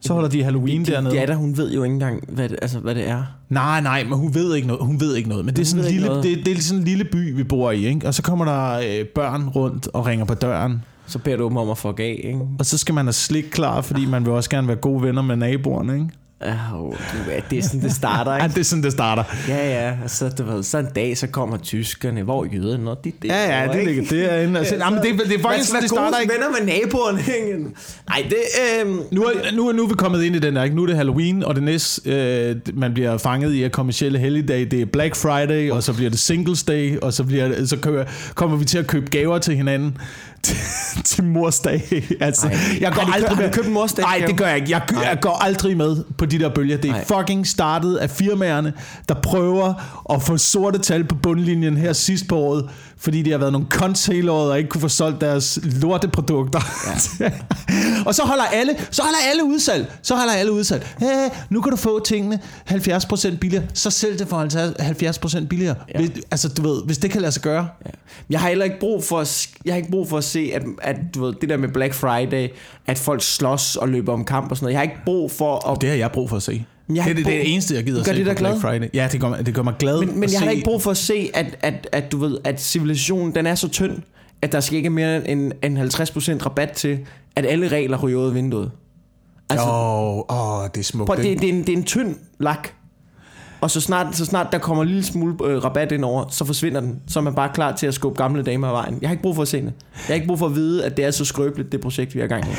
Så 0.00 0.12
holder 0.12 0.28
de 0.28 0.42
Halloween 0.42 0.84
dernede. 0.84 1.14
Ja, 1.14 1.26
der, 1.26 1.34
hun 1.34 1.56
ved 1.56 1.72
jo 1.72 1.84
ikke 1.84 1.94
engang, 1.94 2.24
hvad 2.28 2.48
det, 2.48 2.58
altså, 2.62 2.78
hvad 2.78 2.94
det 2.94 3.08
er. 3.08 3.24
Nej, 3.48 3.80
nej, 3.80 4.04
men 4.04 4.12
hun 4.12 4.34
ved 4.34 4.54
ikke 4.54 4.68
noget. 4.68 4.86
Hun 4.86 5.00
ved 5.00 5.16
ikke 5.16 5.28
noget. 5.28 5.44
Men 5.44 5.56
det 5.56 5.62
er, 5.62 5.66
sådan 5.66 5.84
en 5.84 5.90
lille, 5.90 6.06
noget. 6.06 6.24
det, 6.24 6.46
det 6.46 6.56
er 6.56 6.60
sådan 6.60 6.78
en 6.78 6.84
lille 6.84 7.04
by, 7.04 7.36
vi 7.36 7.44
bor 7.44 7.70
i, 7.70 7.86
ikke? 7.86 8.06
Og 8.06 8.14
så 8.14 8.22
kommer 8.22 8.44
der 8.44 8.72
øh, 8.78 9.06
børn 9.06 9.48
rundt 9.48 9.88
og 9.92 10.06
ringer 10.06 10.24
på 10.24 10.34
døren. 10.34 10.84
Så 11.06 11.18
beder 11.18 11.36
du 11.36 11.48
dem 11.48 11.56
om 11.56 11.70
at 11.70 11.78
få 11.78 11.94
af, 11.98 12.20
ikke? 12.24 12.40
Og 12.58 12.66
så 12.66 12.78
skal 12.78 12.94
man 12.94 13.04
have 13.04 13.12
slik 13.12 13.44
klar, 13.44 13.80
fordi 13.80 14.06
man 14.06 14.24
vil 14.24 14.32
også 14.32 14.50
gerne 14.50 14.68
være 14.68 14.76
gode 14.76 15.02
venner 15.02 15.22
med 15.22 15.36
naboerne, 15.36 15.94
ikke? 15.94 16.08
Ja, 16.44 16.56
oh, 16.74 16.94
det 17.50 17.58
er 17.58 17.62
sådan, 17.62 17.80
det 17.80 17.92
starter, 17.92 18.32
Ja, 18.32 18.42
ikke? 18.44 18.54
det 18.54 18.60
er 18.60 18.64
sådan, 18.64 18.84
det 18.84 18.92
starter. 18.92 19.24
Ja, 19.48 19.70
ja, 19.70 19.92
og 20.04 20.10
så, 20.10 20.28
du 20.28 20.42
ved, 20.42 20.62
så 20.62 20.78
en 20.78 20.86
dag, 20.94 21.18
så 21.18 21.26
kommer 21.26 21.56
tyskerne, 21.56 22.22
hvor 22.22 22.44
er 22.44 22.48
jøderne, 22.54 22.90
og 22.90 23.04
de 23.04 23.12
det. 23.22 23.28
Ja, 23.28 23.62
ja, 23.62 23.72
det 23.72 23.84
ligger 23.86 24.04
derinde. 24.10 24.58
Altså, 24.58 24.76
ja, 24.76 24.90
men 24.90 24.98
det, 25.02 25.28
det 25.28 25.38
er 25.38 25.42
faktisk 25.42 25.68
sådan, 25.68 25.82
det 25.82 25.90
starter, 25.90 26.18
ikke? 26.18 26.34
venner 26.34 26.46
med 26.50 26.66
naboerne, 26.66 27.18
ikke? 27.40 27.64
Nej, 28.08 28.26
det, 28.28 28.36
øhm, 28.80 29.00
Nu 29.10 29.22
er, 29.22 29.30
nu, 29.54 29.68
er, 29.68 29.72
nu 29.72 29.84
er 29.84 29.88
vi 29.88 29.94
kommet 29.94 30.22
ind 30.22 30.36
i 30.36 30.38
den 30.38 30.56
der, 30.56 30.62
ikke? 30.62 30.76
Nu 30.76 30.82
er 30.82 30.86
det 30.86 30.96
Halloween, 30.96 31.44
og 31.44 31.54
det 31.54 31.62
næste, 31.62 32.10
øh, 32.10 32.56
man 32.74 32.94
bliver 32.94 33.18
fanget 33.18 33.52
i 33.52 33.62
af 33.62 33.72
kommersielle 33.72 34.18
helligdag, 34.18 34.60
det 34.70 34.80
er 34.80 34.86
Black 34.86 35.16
Friday, 35.16 35.70
og 35.70 35.82
så 35.82 35.92
bliver 35.92 36.10
det 36.10 36.18
Singles 36.18 36.62
Day, 36.62 36.98
og 36.98 37.12
så, 37.12 37.24
bliver 37.24 37.66
så 37.66 37.76
køber, 37.76 38.04
kommer 38.34 38.56
vi 38.56 38.64
til 38.64 38.78
at 38.78 38.86
købe 38.86 39.06
gaver 39.10 39.38
til 39.38 39.56
hinanden 39.56 39.96
til, 40.42 40.56
til 41.04 41.24
mors 41.24 41.60
dag. 41.60 41.82
Altså, 42.20 42.46
Ej. 42.46 42.56
jeg 42.80 42.92
går 42.92 43.00
Har 43.00 43.06
kø- 43.06 43.12
aldrig 43.14 43.36
har 43.36 43.42
med. 43.42 43.52
købt 43.52 43.66
en 43.66 43.72
mors 43.72 43.92
dag 43.92 44.02
Nej, 44.04 44.22
det 44.26 44.36
gør 44.38 44.46
jeg 44.46 44.56
ikke. 44.56 44.70
Jeg, 44.70 44.82
jeg 44.92 45.18
går 45.20 45.38
aldrig 45.42 45.76
med 45.76 46.04
på 46.18 46.26
de 46.26 46.38
der 46.38 46.48
bølger. 46.54 46.76
Det 46.76 46.88
er 46.90 46.92
Nej. 46.92 47.04
fucking 47.04 47.46
startet 47.46 47.96
af 47.96 48.10
firmaerne, 48.10 48.72
der 49.08 49.14
prøver 49.14 49.74
at 50.14 50.22
få 50.22 50.36
sorte 50.38 50.78
tal 50.78 51.04
på 51.04 51.14
bundlinjen 51.14 51.76
her 51.76 51.92
sidst 51.92 52.28
på 52.28 52.36
året, 52.36 52.68
fordi 53.00 53.22
de 53.22 53.30
har 53.30 53.38
været 53.38 53.52
nogle 53.52 53.66
cons 53.70 54.06
hele 54.06 54.30
året 54.30 54.50
og 54.50 54.58
ikke 54.58 54.70
kunne 54.70 54.80
få 54.80 54.88
solgt 54.88 55.20
deres 55.20 55.58
lorteprodukter. 55.62 56.60
Ja. 57.20 57.32
og 58.06 58.14
så 58.14 58.22
holder 58.22 58.44
alle, 58.44 58.76
så 58.90 59.02
holder 59.02 59.18
alle 59.30 59.44
udsalg. 59.44 59.92
Så 60.02 60.16
holder 60.16 60.32
alle 60.32 60.52
udsalg. 60.52 60.86
Hey, 60.98 61.28
nu 61.50 61.60
kan 61.60 61.70
du 61.70 61.76
få 61.76 62.04
tingene 62.04 62.40
70% 62.70 63.36
billigere. 63.36 63.64
Så 63.74 63.90
sælg 63.90 64.18
det 64.18 64.28
for 64.28 65.40
70% 65.40 65.46
billigere. 65.46 65.74
Ja. 65.94 65.98
Hvis, 66.00 66.10
altså, 66.30 66.48
du 66.48 66.62
ved, 66.62 66.82
hvis 66.84 66.98
det 66.98 67.10
kan 67.10 67.20
lade 67.20 67.32
sig 67.32 67.42
gøre. 67.42 67.68
Ja. 67.86 67.90
Jeg 68.30 68.40
har 68.40 68.48
heller 68.48 68.64
ikke 68.64 68.80
brug 68.80 69.04
for 69.04 69.18
at, 69.18 69.48
jeg 69.64 69.72
har 69.72 69.76
ikke 69.76 69.90
brug 69.90 70.08
for 70.08 70.18
at 70.18 70.24
se, 70.24 70.50
at, 70.54 70.62
at 70.82 70.96
du 71.14 71.24
ved, 71.24 71.34
det 71.40 71.48
der 71.48 71.56
med 71.56 71.68
Black 71.68 71.94
Friday, 71.94 72.48
at 72.86 72.98
folk 72.98 73.22
slås 73.22 73.76
og 73.76 73.88
løber 73.88 74.12
om 74.12 74.24
kamp 74.24 74.50
og 74.50 74.56
sådan 74.56 74.64
noget. 74.64 74.72
Jeg 74.72 74.78
har 74.78 74.82
ikke 74.82 75.04
brug 75.04 75.30
for 75.30 75.68
at... 75.68 75.80
Det 75.80 75.88
har 75.88 75.96
jeg 75.96 76.10
brug 76.12 76.28
for 76.28 76.36
at 76.36 76.42
se. 76.42 76.64
Jeg 76.96 76.96
det, 76.96 77.02
har 77.02 77.10
er 77.10 77.14
det, 77.14 77.26
det 77.26 77.52
eneste, 77.52 77.74
jeg 77.74 77.84
gider 77.84 78.04
Gør 78.04 78.10
at 78.12 78.16
se 78.16 78.24
det 78.24 78.36
på 78.36 78.38
Black 78.38 78.38
glad? 78.38 78.60
Friday. 78.60 78.88
Ja, 78.94 79.08
det 79.12 79.20
gør, 79.20 79.32
det 79.32 79.54
gør 79.54 79.62
mig 79.62 79.74
glad 79.78 80.00
Men, 80.00 80.20
men 80.20 80.32
jeg 80.32 80.40
har 80.40 80.46
se- 80.46 80.52
ikke 80.54 80.64
brug 80.64 80.82
for 80.82 80.90
at 80.90 80.96
se, 80.96 81.30
at, 81.34 81.56
at, 81.60 81.88
at 81.92 82.12
du 82.12 82.18
ved, 82.18 82.38
at 82.44 82.62
civilisationen, 82.62 83.34
den 83.34 83.46
er 83.46 83.54
så 83.54 83.68
tynd, 83.68 83.98
at 84.42 84.52
der 84.52 84.60
skal 84.60 84.76
ikke 84.76 84.90
mere 84.90 85.28
end, 85.28 85.52
end 85.62 85.78
50% 85.78 85.82
rabat 86.46 86.70
til, 86.70 86.98
at 87.36 87.46
alle 87.46 87.68
regler 87.68 87.98
ryger 87.98 88.18
ud 88.18 88.26
af 88.26 88.34
vinduet. 88.34 88.70
Altså, 89.50 89.66
åh, 89.66 90.18
oh, 90.62 90.68
det 90.74 90.80
er 90.80 90.84
smukt. 90.84 91.06
Prøv, 91.06 91.16
det, 91.16 91.40
det, 91.40 91.48
er 91.48 91.52
en, 91.52 91.60
det 91.60 91.68
er 91.68 91.76
en 91.76 91.84
tynd 91.84 92.16
lak. 92.40 92.68
Og 93.60 93.70
så 93.70 93.80
snart, 93.80 94.16
så 94.16 94.24
snart 94.24 94.46
der 94.52 94.58
kommer 94.58 94.82
en 94.82 94.88
lille 94.88 95.04
smule 95.04 95.34
øh, 95.44 95.64
rabat 95.64 95.92
ind 95.92 96.04
over, 96.04 96.24
så 96.30 96.44
forsvinder 96.44 96.80
den. 96.80 97.00
Så 97.08 97.18
er 97.18 97.22
man 97.22 97.34
bare 97.34 97.50
klar 97.54 97.76
til 97.76 97.86
at 97.86 97.94
skubbe 97.94 98.22
gamle 98.22 98.42
damer 98.42 98.66
af 98.66 98.72
vejen. 98.72 98.98
Jeg 99.00 99.08
har 99.08 99.12
ikke 99.12 99.22
brug 99.22 99.34
for 99.34 99.42
at 99.42 99.48
se 99.48 99.56
det. 99.56 99.64
Jeg 99.64 99.72
har 100.06 100.14
ikke 100.14 100.26
brug 100.26 100.38
for 100.38 100.46
at 100.46 100.54
vide, 100.54 100.84
at 100.84 100.96
det 100.96 101.04
er 101.04 101.10
så 101.10 101.24
skrøbeligt, 101.24 101.72
det 101.72 101.80
projekt, 101.80 102.14
vi 102.14 102.18
har 102.20 102.26
i 102.26 102.28
gang 102.28 102.46
med. 102.46 102.54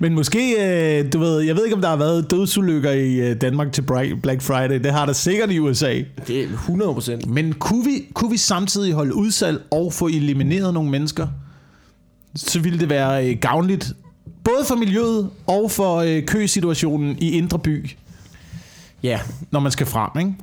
Men 0.00 0.14
måske, 0.14 0.54
øh, 1.00 1.12
du 1.12 1.18
ved, 1.18 1.40
jeg 1.40 1.56
ved 1.56 1.64
ikke, 1.64 1.76
om 1.76 1.80
der 1.82 1.88
har 1.88 1.96
været 1.96 2.30
dødsulykker 2.30 2.90
i 2.90 3.14
øh, 3.14 3.40
Danmark 3.40 3.72
til 3.72 3.82
Black 4.22 4.42
Friday. 4.42 4.80
Det 4.84 4.92
har 4.92 5.06
der 5.06 5.12
sikkert 5.12 5.50
i 5.50 5.58
USA. 5.58 6.02
Det 6.26 6.40
er 6.40 6.44
100 6.44 6.94
procent. 6.94 7.26
Men 7.26 7.52
kunne 7.52 7.84
vi, 7.84 8.06
kunne 8.14 8.30
vi 8.30 8.36
samtidig 8.36 8.92
holde 8.92 9.14
udsalg 9.14 9.62
og 9.70 9.92
få 9.92 10.06
elimineret 10.06 10.74
nogle 10.74 10.90
mennesker, 10.90 11.26
så 12.36 12.60
ville 12.60 12.78
det 12.78 12.88
være 12.88 13.28
øh, 13.30 13.38
gavnligt, 13.40 13.92
både 14.44 14.64
for 14.64 14.74
miljøet 14.74 15.30
og 15.46 15.70
for 15.70 15.96
øh, 15.96 16.22
køsituationen 16.26 17.18
i 17.18 17.30
Indre 17.30 17.58
By, 17.58 17.90
Ja, 19.02 19.20
når 19.50 19.60
man 19.60 19.72
skal 19.72 19.86
frem, 19.86 20.10
ikke? 20.18 20.34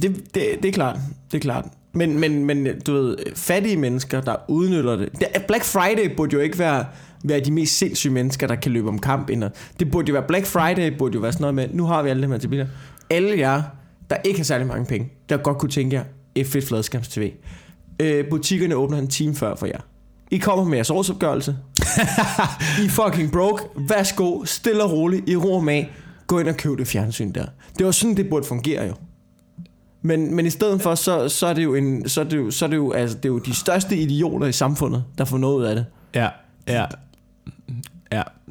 det, 0.00 0.34
det, 0.34 0.44
det 0.62 0.68
er 0.68 0.72
klart. 0.72 0.98
Det 1.32 1.36
er 1.36 1.42
klart. 1.42 1.64
Men, 1.92 2.18
men, 2.18 2.44
men 2.44 2.68
du 2.86 2.92
ved, 2.92 3.16
fattige 3.34 3.76
mennesker, 3.76 4.20
der 4.20 4.36
udnytter 4.48 4.96
det. 4.96 5.08
det. 5.12 5.28
Black 5.46 5.64
Friday 5.64 6.16
burde 6.16 6.32
jo 6.32 6.40
ikke 6.40 6.58
være, 6.58 6.84
være 7.24 7.40
de 7.40 7.50
mest 7.50 7.78
sindssyge 7.78 8.12
mennesker, 8.12 8.46
der 8.46 8.54
kan 8.54 8.72
løbe 8.72 8.88
om 8.88 8.98
kamp. 8.98 9.30
Ind. 9.30 9.44
Det 9.80 9.90
burde 9.90 10.08
jo 10.08 10.12
være, 10.12 10.26
Black 10.28 10.46
Friday 10.46 10.96
burde 10.98 11.14
jo 11.14 11.20
være 11.20 11.32
sådan 11.32 11.42
noget 11.42 11.54
med, 11.54 11.68
nu 11.72 11.84
har 11.84 12.02
vi 12.02 12.10
alle 12.10 12.22
dem 12.22 12.30
her 12.30 12.38
til 12.38 12.48
biler. 12.48 12.66
Alle 13.10 13.38
jer, 13.38 13.62
der 14.10 14.16
ikke 14.24 14.38
har 14.38 14.44
særlig 14.44 14.66
mange 14.66 14.86
penge, 14.86 15.12
der 15.28 15.36
godt 15.36 15.58
kunne 15.58 15.70
tænke 15.70 15.96
jer 15.96 16.04
et 16.34 16.46
fedt 16.46 16.68
fladskærms 16.68 17.08
TV. 17.08 17.32
Øh, 18.00 18.28
butikkerne 18.30 18.74
åbner 18.74 18.98
en 18.98 19.08
time 19.08 19.34
før 19.34 19.56
for 19.56 19.66
jer. 19.66 19.80
I 20.30 20.38
kommer 20.38 20.64
med 20.64 20.76
jeres 20.76 20.90
årsopgørelse. 20.90 21.56
I 22.84 22.88
fucking 22.88 23.32
broke. 23.32 23.62
Værsgo, 23.88 24.44
stille 24.44 24.84
og 24.84 24.92
roligt, 24.92 25.28
i 25.28 25.36
ro 25.36 25.60
mag. 25.60 25.92
Gå 26.26 26.38
ind 26.38 26.48
og 26.48 26.56
køb 26.56 26.78
det 26.78 26.86
fjernsyn 26.86 27.32
der. 27.32 27.46
Det 27.78 27.86
var 27.86 27.92
sådan, 27.92 28.16
det 28.16 28.30
burde 28.30 28.46
fungere 28.46 28.86
jo. 28.86 28.94
Men, 30.02 30.34
men 30.34 30.46
i 30.46 30.50
stedet 30.50 30.82
for, 30.82 30.94
så, 30.94 31.28
så 31.28 31.46
er 31.46 31.52
det 31.52 31.64
jo, 31.64 31.74
en, 31.74 32.08
så 32.08 32.20
er 32.20 32.24
det 32.24 32.36
jo, 32.36 32.50
så 32.50 32.64
er 32.64 32.68
det 32.68 32.76
jo, 32.76 32.92
altså, 32.92 33.16
det 33.16 33.24
er 33.24 33.28
jo 33.28 33.38
de 33.38 33.54
største 33.54 33.96
idioter 33.96 34.46
i 34.46 34.52
samfundet, 34.52 35.04
der 35.18 35.24
får 35.24 35.38
noget 35.38 35.56
ud 35.58 35.64
af 35.64 35.74
det. 35.74 35.86
Ja, 36.14 36.28
ja. 36.68 36.84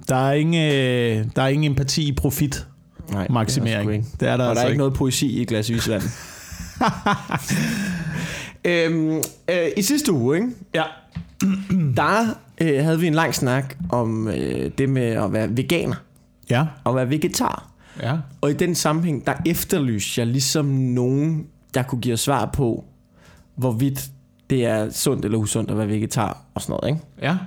Der 0.07 0.15
er 0.29 0.33
ingen, 0.33 0.71
øh, 0.71 1.25
der 1.35 1.41
er 1.41 1.47
ingen 1.47 1.71
empati 1.71 2.07
i 2.07 2.11
profit 2.15 2.67
Nej, 3.11 3.27
maksimering. 3.29 3.89
Det 3.89 3.97
er, 4.11 4.17
Det 4.19 4.27
er 4.27 4.37
der 4.37 4.43
og 4.43 4.49
altså 4.49 4.59
der 4.59 4.65
er 4.65 4.67
ikke. 4.67 4.71
ikke 4.73 4.77
noget 4.77 4.93
poesi 4.93 5.41
i 5.41 5.45
glas 5.45 5.69
isvand. 5.69 6.03
øhm, 8.65 9.17
øh, 9.49 9.67
I 9.77 9.81
sidste 9.81 10.11
uge, 10.13 10.35
ikke? 10.37 10.49
Ja. 10.75 10.83
der 11.97 12.35
øh, 12.61 12.83
havde 12.83 12.99
vi 12.99 13.07
en 13.07 13.13
lang 13.13 13.35
snak 13.35 13.75
om 13.89 14.27
øh, 14.27 14.71
det 14.77 14.89
med 14.89 15.03
at 15.03 15.33
være 15.33 15.57
veganer 15.57 15.95
Ja, 16.49 16.65
og 16.83 16.95
være 16.95 17.09
vegetar. 17.09 17.69
ja. 18.01 18.17
Og 18.41 18.51
i 18.51 18.53
den 18.53 18.75
sammenhæng, 18.75 19.25
der 19.27 19.33
efterlyste 19.45 20.21
jeg 20.21 20.27
ligesom 20.27 20.65
nogen, 20.65 21.45
der 21.73 21.83
kunne 21.83 22.01
give 22.01 22.13
os 22.13 22.19
svar 22.19 22.45
på, 22.53 22.85
hvorvidt 23.55 24.09
det 24.49 24.65
er 24.65 24.89
sundt 24.89 25.25
eller 25.25 25.37
usundt 25.37 25.71
at 25.71 25.77
være 25.77 25.87
vegetar 25.87 26.41
og 26.53 26.61
sådan 26.61 26.79
noget, 26.81 26.95
ikke? 26.95 27.05
Ja. 27.21 27.37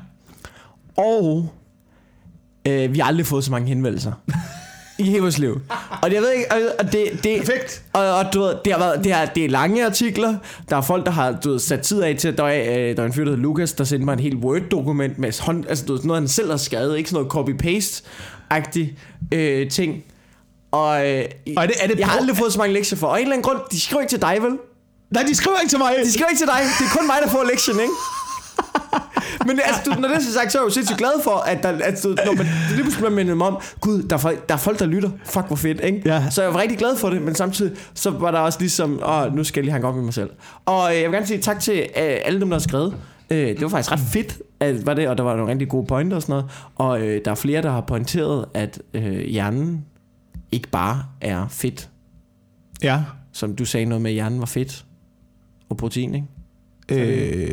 Og 0.96 1.52
øh, 2.68 2.94
vi 2.94 2.98
har 2.98 3.06
aldrig 3.06 3.26
fået 3.26 3.44
så 3.44 3.50
mange 3.50 3.68
henvendelser 3.68 4.12
i 4.98 5.02
hele 5.02 5.20
vores 5.20 5.38
liv. 5.38 5.60
Og 6.02 6.12
jeg 6.12 6.22
ved 6.22 6.30
ikke, 6.32 6.46
og, 6.78 6.92
det, 6.92 7.04
det, 7.24 7.38
Perfekt. 7.38 7.82
Og, 7.92 8.14
og 8.14 8.24
du 8.34 8.40
ved, 8.40 8.54
det 8.64 8.72
har 8.72 8.78
været, 8.80 9.04
det 9.04 9.12
er, 9.12 9.24
det 9.24 9.44
er 9.44 9.48
lange 9.48 9.86
artikler. 9.86 10.34
Der 10.70 10.76
er 10.76 10.80
folk, 10.80 11.06
der 11.06 11.12
har 11.12 11.32
du 11.44 11.50
ved, 11.50 11.58
sat 11.58 11.80
tid 11.80 12.02
af 12.02 12.16
til, 12.18 12.36
der 12.38 12.44
er, 12.44 12.90
øh, 12.90 12.96
der 12.96 13.02
er 13.02 13.06
en 13.06 13.12
fyr, 13.12 13.24
der 13.24 13.30
hedder 13.30 13.42
Lukas, 13.42 13.72
der 13.72 13.84
sendte 13.84 14.04
mig 14.04 14.14
et 14.14 14.20
helt 14.20 14.44
Word-dokument 14.44 15.18
med 15.18 15.40
hånd, 15.42 15.64
altså 15.68 15.84
du 15.86 15.92
ved, 15.92 16.02
noget, 16.04 16.22
han 16.22 16.28
selv 16.28 16.50
har 16.50 16.56
skrevet, 16.56 16.98
ikke 16.98 17.10
sådan 17.10 17.24
noget 17.24 17.32
copy-paste-agtigt 17.32 18.96
øh, 19.32 19.70
ting. 19.70 20.02
Og, 20.72 21.10
øh, 21.10 21.24
Og 21.56 21.62
er 21.62 21.66
det- 21.66 21.76
er 21.80 21.86
det 21.86 21.98
jeg 21.98 22.06
har 22.08 22.18
aldrig 22.18 22.36
fået 22.36 22.52
så 22.52 22.58
mange 22.58 22.74
lektier 22.74 22.98
for. 22.98 23.06
Og 23.06 23.14
af 23.16 23.18
en 23.20 23.22
eller 23.26 23.36
anden 23.36 23.44
grund, 23.44 23.58
de 23.72 23.80
skriver 23.80 24.00
ikke 24.00 24.10
til 24.10 24.20
dig, 24.22 24.36
vel? 24.40 24.52
Nej, 25.10 25.22
de 25.22 25.34
skriver 25.34 25.58
ikke 25.58 25.70
til 25.70 25.78
mig. 25.78 25.94
De 26.04 26.12
skriver 26.12 26.28
ikke 26.28 26.40
til 26.40 26.46
dig. 26.46 26.60
Det 26.78 26.84
er 26.86 26.96
kun 26.98 27.06
mig, 27.06 27.16
der 27.24 27.28
får 27.30 27.44
lektien, 27.52 27.80
ikke? 27.80 27.92
Men 29.46 29.60
altså, 29.64 29.82
du, 29.84 30.00
når 30.00 30.08
det 30.08 30.16
er 30.16 30.20
så 30.20 30.32
sagt, 30.32 30.52
så 30.52 30.58
er 30.58 30.62
jeg 30.62 30.66
jo 30.66 30.70
sindssygt 30.70 30.98
glad 30.98 31.22
for, 31.24 31.30
at, 31.30 31.62
der, 31.62 31.68
at 31.68 32.02
du, 32.02 32.08
når 32.08 32.36
man 32.36 32.46
lige 32.68 32.82
pludselig 32.82 32.96
bliver 32.96 33.10
mindet 33.10 33.36
mig 33.36 33.46
om, 33.46 33.58
gud, 33.80 34.02
der 34.02 34.16
er, 34.16 34.20
folk, 34.20 34.48
der 34.48 34.54
er 34.54 34.58
folk, 34.58 34.78
der 34.78 34.86
lytter. 34.86 35.10
Fuck, 35.24 35.46
hvor 35.46 35.56
fedt, 35.56 35.80
ikke? 35.80 36.02
Ja. 36.04 36.30
Så 36.30 36.42
jeg 36.42 36.54
var 36.54 36.60
rigtig 36.60 36.78
glad 36.78 36.96
for 36.96 37.10
det, 37.10 37.22
men 37.22 37.34
samtidig, 37.34 37.76
så 37.94 38.10
var 38.10 38.30
der 38.30 38.38
også 38.38 38.58
ligesom, 38.60 39.02
åh, 39.06 39.34
nu 39.34 39.44
skal 39.44 39.60
jeg 39.60 39.64
lige 39.64 39.72
hænge 39.72 39.88
op 39.88 39.94
med 39.94 40.02
mig 40.04 40.14
selv. 40.14 40.30
Og 40.66 40.90
øh, 40.90 41.00
jeg 41.00 41.10
vil 41.10 41.16
gerne 41.16 41.26
sige 41.26 41.40
tak 41.40 41.60
til 41.60 41.78
øh, 41.78 42.16
alle 42.24 42.40
dem, 42.40 42.50
der 42.50 42.54
har 42.54 42.60
skrevet. 42.60 42.94
Øh, 43.30 43.48
det 43.48 43.62
var 43.62 43.68
faktisk 43.68 43.92
ret 43.92 44.00
fedt, 44.00 44.38
at, 44.60 44.86
var 44.86 44.94
det, 44.94 45.08
og 45.08 45.18
der 45.18 45.24
var 45.24 45.36
nogle 45.36 45.52
rigtig 45.52 45.68
gode 45.68 45.86
pointer 45.86 46.16
og 46.16 46.22
sådan 46.22 46.32
noget. 46.32 46.50
Og 46.76 47.00
øh, 47.00 47.20
der 47.24 47.30
er 47.30 47.34
flere, 47.34 47.62
der 47.62 47.70
har 47.70 47.80
pointeret, 47.80 48.44
at 48.54 48.82
øh, 48.94 49.20
hjernen 49.20 49.84
ikke 50.52 50.68
bare 50.68 51.04
er 51.20 51.48
fedt. 51.48 51.88
Ja. 52.82 53.00
Som 53.32 53.56
du 53.56 53.64
sagde 53.64 53.86
noget 53.86 54.02
med, 54.02 54.10
at 54.10 54.14
hjernen 54.14 54.40
var 54.40 54.46
fedt. 54.46 54.84
Og 55.68 55.76
protein, 55.76 56.14
ikke? 56.14 56.26
Øh, 56.88 57.48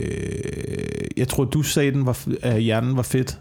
jeg 1.18 1.28
tror, 1.28 1.44
du 1.44 1.62
sagde, 1.62 1.92
den 1.92 2.06
var, 2.06 2.20
at 2.42 2.62
hjernen 2.62 2.96
var 2.98 3.02
fedt. 3.04 3.38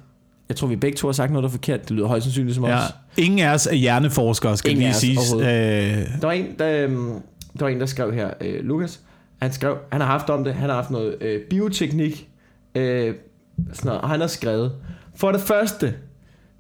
Jeg 0.49 0.57
tror, 0.57 0.69
vi 0.69 0.77
begge 0.77 0.97
to 0.97 1.09
har 1.09 1.13
sagt 1.13 1.33
noget, 1.33 1.43
der 1.43 1.49
er 1.49 1.53
forkert. 1.53 1.83
Det 1.83 1.91
lyder 1.91 2.07
højst 2.07 2.25
sandsynligt 2.25 2.55
som 2.55 2.65
Ja. 2.65 2.77
os. 2.77 2.83
Ingen 3.17 3.39
af 3.39 3.55
os 3.55 3.67
er 3.67 3.75
hjerneforskere, 3.75 4.57
skal 4.57 4.71
Ingen 4.71 4.83
lige 4.85 4.95
siges. 4.95 5.33
Øh, 5.33 5.41
Der 5.43 6.07
var 6.23 6.33
en, 6.33 6.47
der, 6.59 6.85
øhm, 6.85 7.13
der, 7.59 7.65
var 7.65 7.69
en, 7.69 7.81
der 7.81 7.87
skrev 7.87 8.13
her, 8.15 8.31
øh, 8.41 8.65
Lukas, 8.65 9.01
han 9.43 9.53
skrev, 9.53 9.77
han 9.93 10.01
har 10.01 10.09
haft 10.09 10.31
om 10.31 10.45
det, 10.45 10.55
han 10.55 10.69
har 10.69 10.77
haft 10.77 10.91
noget 10.91 11.17
øh, 11.23 11.41
bioteknik, 11.51 12.29
øh, 12.75 13.15
sådan 13.73 13.89
noget, 13.89 14.01
og 14.01 14.09
han 14.09 14.21
har 14.21 14.27
skrevet, 14.27 14.73
for 15.17 15.33
det 15.33 15.41
første 15.41 15.95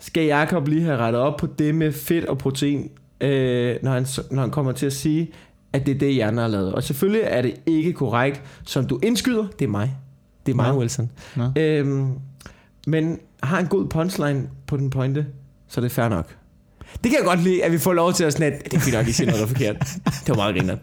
skal 0.00 0.24
Jakob 0.24 0.68
lige 0.68 0.82
have 0.82 0.96
rettet 0.96 1.22
op 1.22 1.36
på 1.36 1.46
det 1.58 1.74
med 1.74 1.92
fedt 1.92 2.24
og 2.24 2.38
protein, 2.38 2.90
øh, 3.20 3.76
når, 3.82 3.90
han, 3.90 4.06
når 4.30 4.40
han 4.40 4.50
kommer 4.50 4.72
til 4.72 4.86
at 4.86 4.92
sige, 4.92 5.30
at 5.72 5.86
det 5.86 5.94
er 5.94 5.98
det, 5.98 6.14
hjernen 6.14 6.38
har 6.38 6.48
lavet. 6.48 6.72
Og 6.72 6.82
selvfølgelig 6.82 7.22
er 7.24 7.42
det 7.42 7.54
ikke 7.66 7.92
korrekt, 7.92 8.42
som 8.64 8.86
du 8.86 8.98
indskyder, 9.02 9.46
det 9.58 9.64
er 9.64 9.68
mig. 9.68 9.96
Det 10.46 10.52
er 10.52 10.56
mig, 10.56 10.72
Nå. 10.72 10.78
Wilson. 10.78 11.10
Nå. 11.36 11.50
Øhm, 11.56 12.10
men 12.86 13.18
har 13.42 13.58
en 13.58 13.66
god 13.66 13.86
punchline 13.86 14.48
på 14.66 14.76
den 14.76 14.90
pointe, 14.90 15.26
så 15.68 15.80
er 15.80 15.82
det 15.82 15.92
fair 15.92 16.08
nok. 16.08 16.36
Det 16.92 17.10
kan 17.10 17.18
jeg 17.18 17.24
godt 17.24 17.42
lide, 17.42 17.64
at 17.64 17.72
vi 17.72 17.78
får 17.78 17.92
lov 17.92 18.12
til 18.12 18.24
at 18.24 18.32
sådan, 18.32 18.52
at 18.52 18.64
det 18.64 18.74
er 18.74 18.80
fint 18.80 18.96
nok, 18.96 19.08
I 19.08 19.12
siger 19.12 19.26
noget, 19.30 19.40
der 19.40 19.46
er 19.46 19.48
forkert. 19.48 19.76
Det 20.26 20.28
var 20.28 20.34
meget 20.34 20.54
griner. 20.56 20.76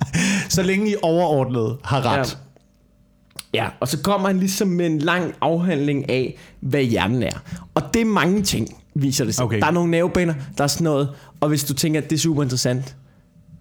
så 0.49 0.63
længe 0.63 0.91
I 0.91 0.95
overordnet 1.01 1.77
har 1.83 2.05
ret. 2.05 2.37
Ja, 3.53 3.67
og 3.79 3.87
så 3.87 4.01
kommer 4.01 4.27
han 4.27 4.39
ligesom 4.39 4.67
med 4.67 4.85
en 4.85 4.99
lang 4.99 5.33
afhandling 5.41 6.09
af, 6.09 6.37
hvad 6.59 6.83
hjernen 6.83 7.23
er. 7.23 7.43
Og 7.73 7.81
det 7.93 8.01
er 8.01 8.05
mange 8.05 8.41
ting, 8.41 8.83
viser 8.93 9.25
det 9.25 9.35
sig. 9.35 9.45
Okay. 9.45 9.59
Der 9.59 9.65
er 9.65 9.71
nogle 9.71 9.91
nervebaner, 9.91 10.33
der 10.57 10.63
er 10.63 10.67
sådan 10.67 10.83
noget, 10.83 11.09
og 11.39 11.49
hvis 11.49 11.63
du 11.63 11.73
tænker, 11.73 12.01
at 12.01 12.09
det 12.09 12.15
er 12.15 12.19
super 12.19 12.43
interessant, 12.43 12.95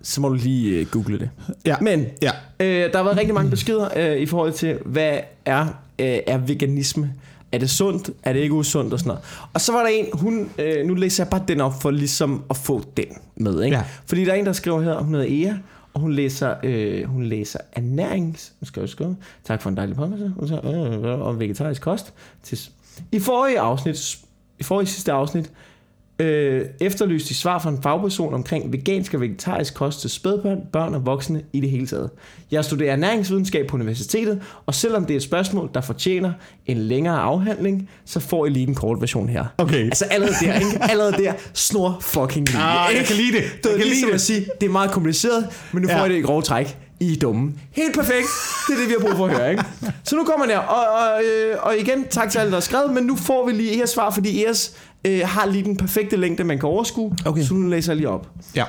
så 0.04 0.20
må 0.20 0.28
du 0.28 0.34
lige 0.34 0.80
uh, 0.80 0.86
google 0.90 1.18
det. 1.18 1.30
Ja. 1.66 1.76
Men 1.80 2.06
Ja. 2.22 2.30
øh, 2.60 2.92
der 2.92 2.96
har 2.96 3.04
været 3.04 3.16
rigtig 3.18 3.34
mange 3.34 3.50
beskeder 3.50 3.88
øh, 3.96 4.16
i 4.16 4.26
forhold 4.26 4.52
til, 4.52 4.78
hvad 4.84 5.18
er, 5.44 5.60
øh, 5.98 6.18
er 6.26 6.38
veganisme? 6.38 7.12
Er 7.52 7.58
det 7.58 7.70
sundt? 7.70 8.10
Er 8.22 8.32
det 8.32 8.40
ikke 8.40 8.54
usundt? 8.54 8.92
Og 8.92 8.98
sådan 8.98 9.08
noget. 9.08 9.22
Og 9.52 9.60
så 9.60 9.72
var 9.72 9.80
der 9.80 9.86
en, 9.88 10.06
hun, 10.12 10.50
øh, 10.58 10.86
nu 10.86 10.94
læser 10.94 11.24
jeg 11.24 11.30
bare 11.30 11.42
den 11.48 11.60
op 11.60 11.82
for 11.82 11.90
ligesom 11.90 12.44
at 12.50 12.56
få 12.56 12.82
den 12.96 13.04
med. 13.36 13.62
Ikke? 13.62 13.76
Ja. 13.76 13.82
Fordi 14.06 14.24
der 14.24 14.32
er 14.32 14.36
en, 14.36 14.46
der 14.46 14.52
skriver 14.52 14.80
her, 14.82 14.98
hun 14.98 15.14
hedder 15.14 15.46
Ea, 15.48 15.54
og 15.94 16.00
hun 16.00 16.12
læser, 16.12 16.54
øh, 16.62 17.04
hun 17.04 17.24
læser 17.24 17.58
ernærings... 17.72 18.52
Nu 18.60 18.66
skal 18.66 18.80
jeg 18.80 18.88
skrive. 18.88 19.16
Tak 19.44 19.62
for 19.62 19.70
en 19.70 19.76
dejlig 19.76 19.96
podcast. 19.96 20.22
Hun 20.38 20.48
siger, 20.48 21.04
øh, 21.14 21.20
om 21.26 21.40
vegetarisk 21.40 21.82
kost. 21.82 22.12
I 23.12 23.18
forrige 23.18 23.60
afsnit, 23.60 24.18
i 24.58 24.62
forrige 24.62 24.86
sidste 24.86 25.12
afsnit, 25.12 25.50
øh, 26.18 26.62
efterlyste 26.80 27.28
de 27.28 27.34
svar 27.34 27.58
fra 27.58 27.70
en 27.70 27.78
fagperson 27.82 28.34
omkring 28.34 28.72
vegansk 28.72 29.14
og 29.14 29.20
vegetarisk 29.20 29.74
kost 29.74 30.00
til 30.00 30.10
spædbørn, 30.10 30.58
børn 30.72 30.94
og 30.94 31.06
voksne 31.06 31.42
i 31.52 31.60
det 31.60 31.70
hele 31.70 31.86
taget. 31.86 32.10
Jeg 32.50 32.64
studerer 32.64 32.92
ernæringsvidenskab 32.92 33.66
på 33.66 33.76
universitetet, 33.76 34.42
og 34.66 34.74
selvom 34.74 35.04
det 35.04 35.14
er 35.14 35.16
et 35.16 35.22
spørgsmål, 35.22 35.70
der 35.74 35.80
fortjener 35.80 36.32
en 36.66 36.78
længere 36.78 37.18
afhandling, 37.20 37.88
så 38.04 38.20
får 38.20 38.46
I 38.46 38.50
lige 38.50 38.66
en 38.68 38.74
kort 38.74 39.00
version 39.00 39.28
her. 39.28 39.44
Okay. 39.58 39.84
Altså 39.84 40.04
allerede 40.04 40.34
der, 40.40 40.54
ikke? 40.58 40.78
Allerede 40.90 41.12
der, 41.24 41.32
snor 41.54 41.98
fucking 42.00 42.48
lige. 42.48 42.58
Ah, 42.62 42.94
jeg 42.96 43.04
kan 43.04 43.16
lide 43.16 43.32
det. 43.32 43.42
Det 43.56 43.64
Jeg 43.64 43.72
er 43.72 43.76
kan 43.76 43.86
ligesom 43.86 44.06
lide 44.06 44.06
det. 44.08 44.14
at 44.14 44.20
sige, 44.20 44.46
det 44.60 44.66
er 44.66 44.70
meget 44.72 44.90
kompliceret, 44.90 45.46
men 45.72 45.82
nu 45.82 45.88
får 45.88 45.94
Ja. 45.96 46.04
I 46.04 46.08
det 46.08 46.16
i 46.18 46.20
grove 46.20 46.42
træk. 46.42 46.78
I 47.00 47.12
er 47.12 47.16
dumme. 47.16 47.52
Helt 47.72 47.94
perfekt. 47.94 48.26
Det 48.68 48.74
er 48.74 48.78
det, 48.80 48.88
vi 48.88 48.94
har 48.98 49.06
brug 49.08 49.16
for 49.16 49.26
at 49.26 49.36
høre, 49.36 49.50
ikke? 49.50 49.64
Så 50.04 50.16
nu 50.16 50.24
kommer 50.24 50.46
der, 50.46 50.58
og, 50.58 50.86
og, 50.94 51.22
øh, 51.24 51.56
og 51.62 51.78
igen, 51.78 52.04
tak 52.10 52.30
til 52.30 52.38
alle, 52.38 52.50
der 52.50 52.56
har 52.56 52.60
skrevet, 52.60 52.92
men 52.92 53.04
nu 53.04 53.16
får 53.16 53.46
vi 53.46 53.52
lige 53.52 53.76
jeres 53.78 53.90
svar, 53.90 54.10
fordi 54.10 54.44
jeres 54.44 54.72
øh, 55.06 55.20
har 55.24 55.46
lige 55.46 55.64
den 55.64 55.76
perfekte 55.76 56.16
længde, 56.16 56.44
man 56.44 56.58
kan 56.58 56.68
overskue. 56.68 57.16
Okay. 57.26 57.42
Så 57.42 57.54
nu 57.54 57.68
læser 57.68 57.92
jeg 57.92 57.96
lige 57.96 58.08
op. 58.08 58.30
Ja. 58.56 58.64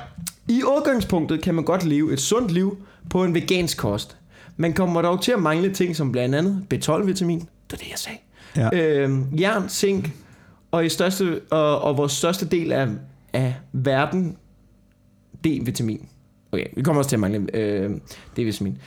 I 0.48 0.62
udgangspunktet 0.62 1.42
kan 1.42 1.54
man 1.54 1.64
godt 1.64 1.84
leve 1.84 2.12
et 2.12 2.20
sundt 2.20 2.50
liv 2.52 2.76
på 3.10 3.24
en 3.24 3.34
vegansk 3.34 3.78
kost. 3.78 4.16
Man 4.56 4.72
kommer 4.72 5.02
dog 5.02 5.22
til 5.22 5.32
at 5.32 5.38
mangle 5.42 5.72
ting 5.74 5.96
som 5.96 6.12
blandt 6.12 6.34
andet 6.34 6.62
B12-vitamin, 6.74 7.38
det 7.38 7.72
er 7.72 7.76
det, 7.76 7.90
jeg 7.90 7.98
sagde, 7.98 8.18
Ja. 8.56 8.68
øh, 8.72 9.40
jern, 9.40 9.68
zink, 9.68 10.10
og, 10.70 10.86
i 10.86 10.88
største, 10.88 11.40
og, 11.50 11.80
og 11.82 11.96
vores 11.96 12.12
største 12.12 12.46
del 12.46 12.72
af, 12.72 12.88
af 13.32 13.54
verden, 13.72 14.36
D-vitamin. 15.46 16.08
Okay, 16.52 16.66
vi 16.76 16.82
kommer 16.82 17.00
også 17.00 17.08
til 17.08 17.16
at 17.16 17.20
mangle 17.20 17.56
øh, 17.56 17.90
D-vitamin. 18.38 18.78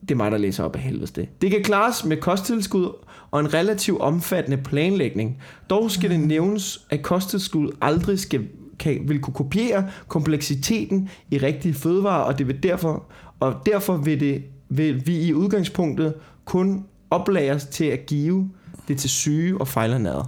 Det 0.00 0.10
er 0.10 0.14
mig, 0.14 0.30
der 0.30 0.38
læser 0.38 0.64
op 0.64 0.76
af 0.76 0.82
helvedes 0.82 1.10
det. 1.10 1.28
Det 1.42 1.50
kan 1.50 1.62
klares 1.62 2.04
med 2.04 2.16
kosttilskud 2.16 2.88
og 3.30 3.40
en 3.40 3.54
relativt 3.54 4.00
omfattende 4.00 4.56
planlægning. 4.56 5.38
Dog 5.70 5.90
skal 5.90 6.10
det 6.10 6.20
nævnes, 6.20 6.86
at 6.90 7.02
kosttilskud 7.02 7.70
aldrig 7.80 8.18
skal, 8.18 8.46
kan, 8.78 9.00
vil 9.08 9.20
kunne 9.20 9.34
kopiere 9.34 9.86
kompleksiteten 10.08 11.08
i 11.30 11.38
rigtige 11.38 11.74
fødevarer, 11.74 12.22
og 12.24 12.38
det 12.38 12.46
vil 12.48 12.62
derfor, 12.62 13.04
og 13.40 13.54
derfor 13.66 13.96
vil, 13.96 14.20
det, 14.20 14.42
vil 14.68 15.06
vi 15.06 15.16
i 15.20 15.32
udgangspunktet 15.34 16.14
kun 16.44 16.84
oplæres 17.10 17.64
til 17.64 17.84
at 17.84 18.06
give 18.06 18.50
det 18.88 18.98
til 18.98 19.10
syge 19.10 19.60
og 19.60 19.68
fejlernærede. 19.68 20.24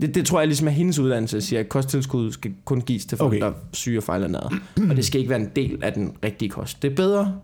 Det, 0.00 0.14
det 0.14 0.26
tror 0.26 0.38
jeg 0.40 0.46
ligesom 0.48 0.66
er 0.66 0.72
hendes 0.72 0.98
uddannelse, 0.98 1.36
at 1.36 1.42
sige, 1.42 1.58
at 1.58 1.68
kosttilskud 1.68 2.32
skal 2.32 2.52
kun 2.64 2.80
gives 2.80 3.06
til 3.06 3.18
folk, 3.18 3.28
Okay. 3.28 3.40
der 3.40 3.46
er 3.46 3.52
syge 3.72 3.98
og 3.98 4.02
fejlernærede. 4.02 4.48
og 4.90 4.96
det 4.96 5.04
skal 5.04 5.18
ikke 5.20 5.30
være 5.30 5.40
en 5.40 5.50
del 5.56 5.78
af 5.84 5.92
den 5.92 6.12
rigtige 6.24 6.48
kost. 6.48 6.82
Det 6.82 6.90
er 6.90 6.94
bedre 6.94 7.34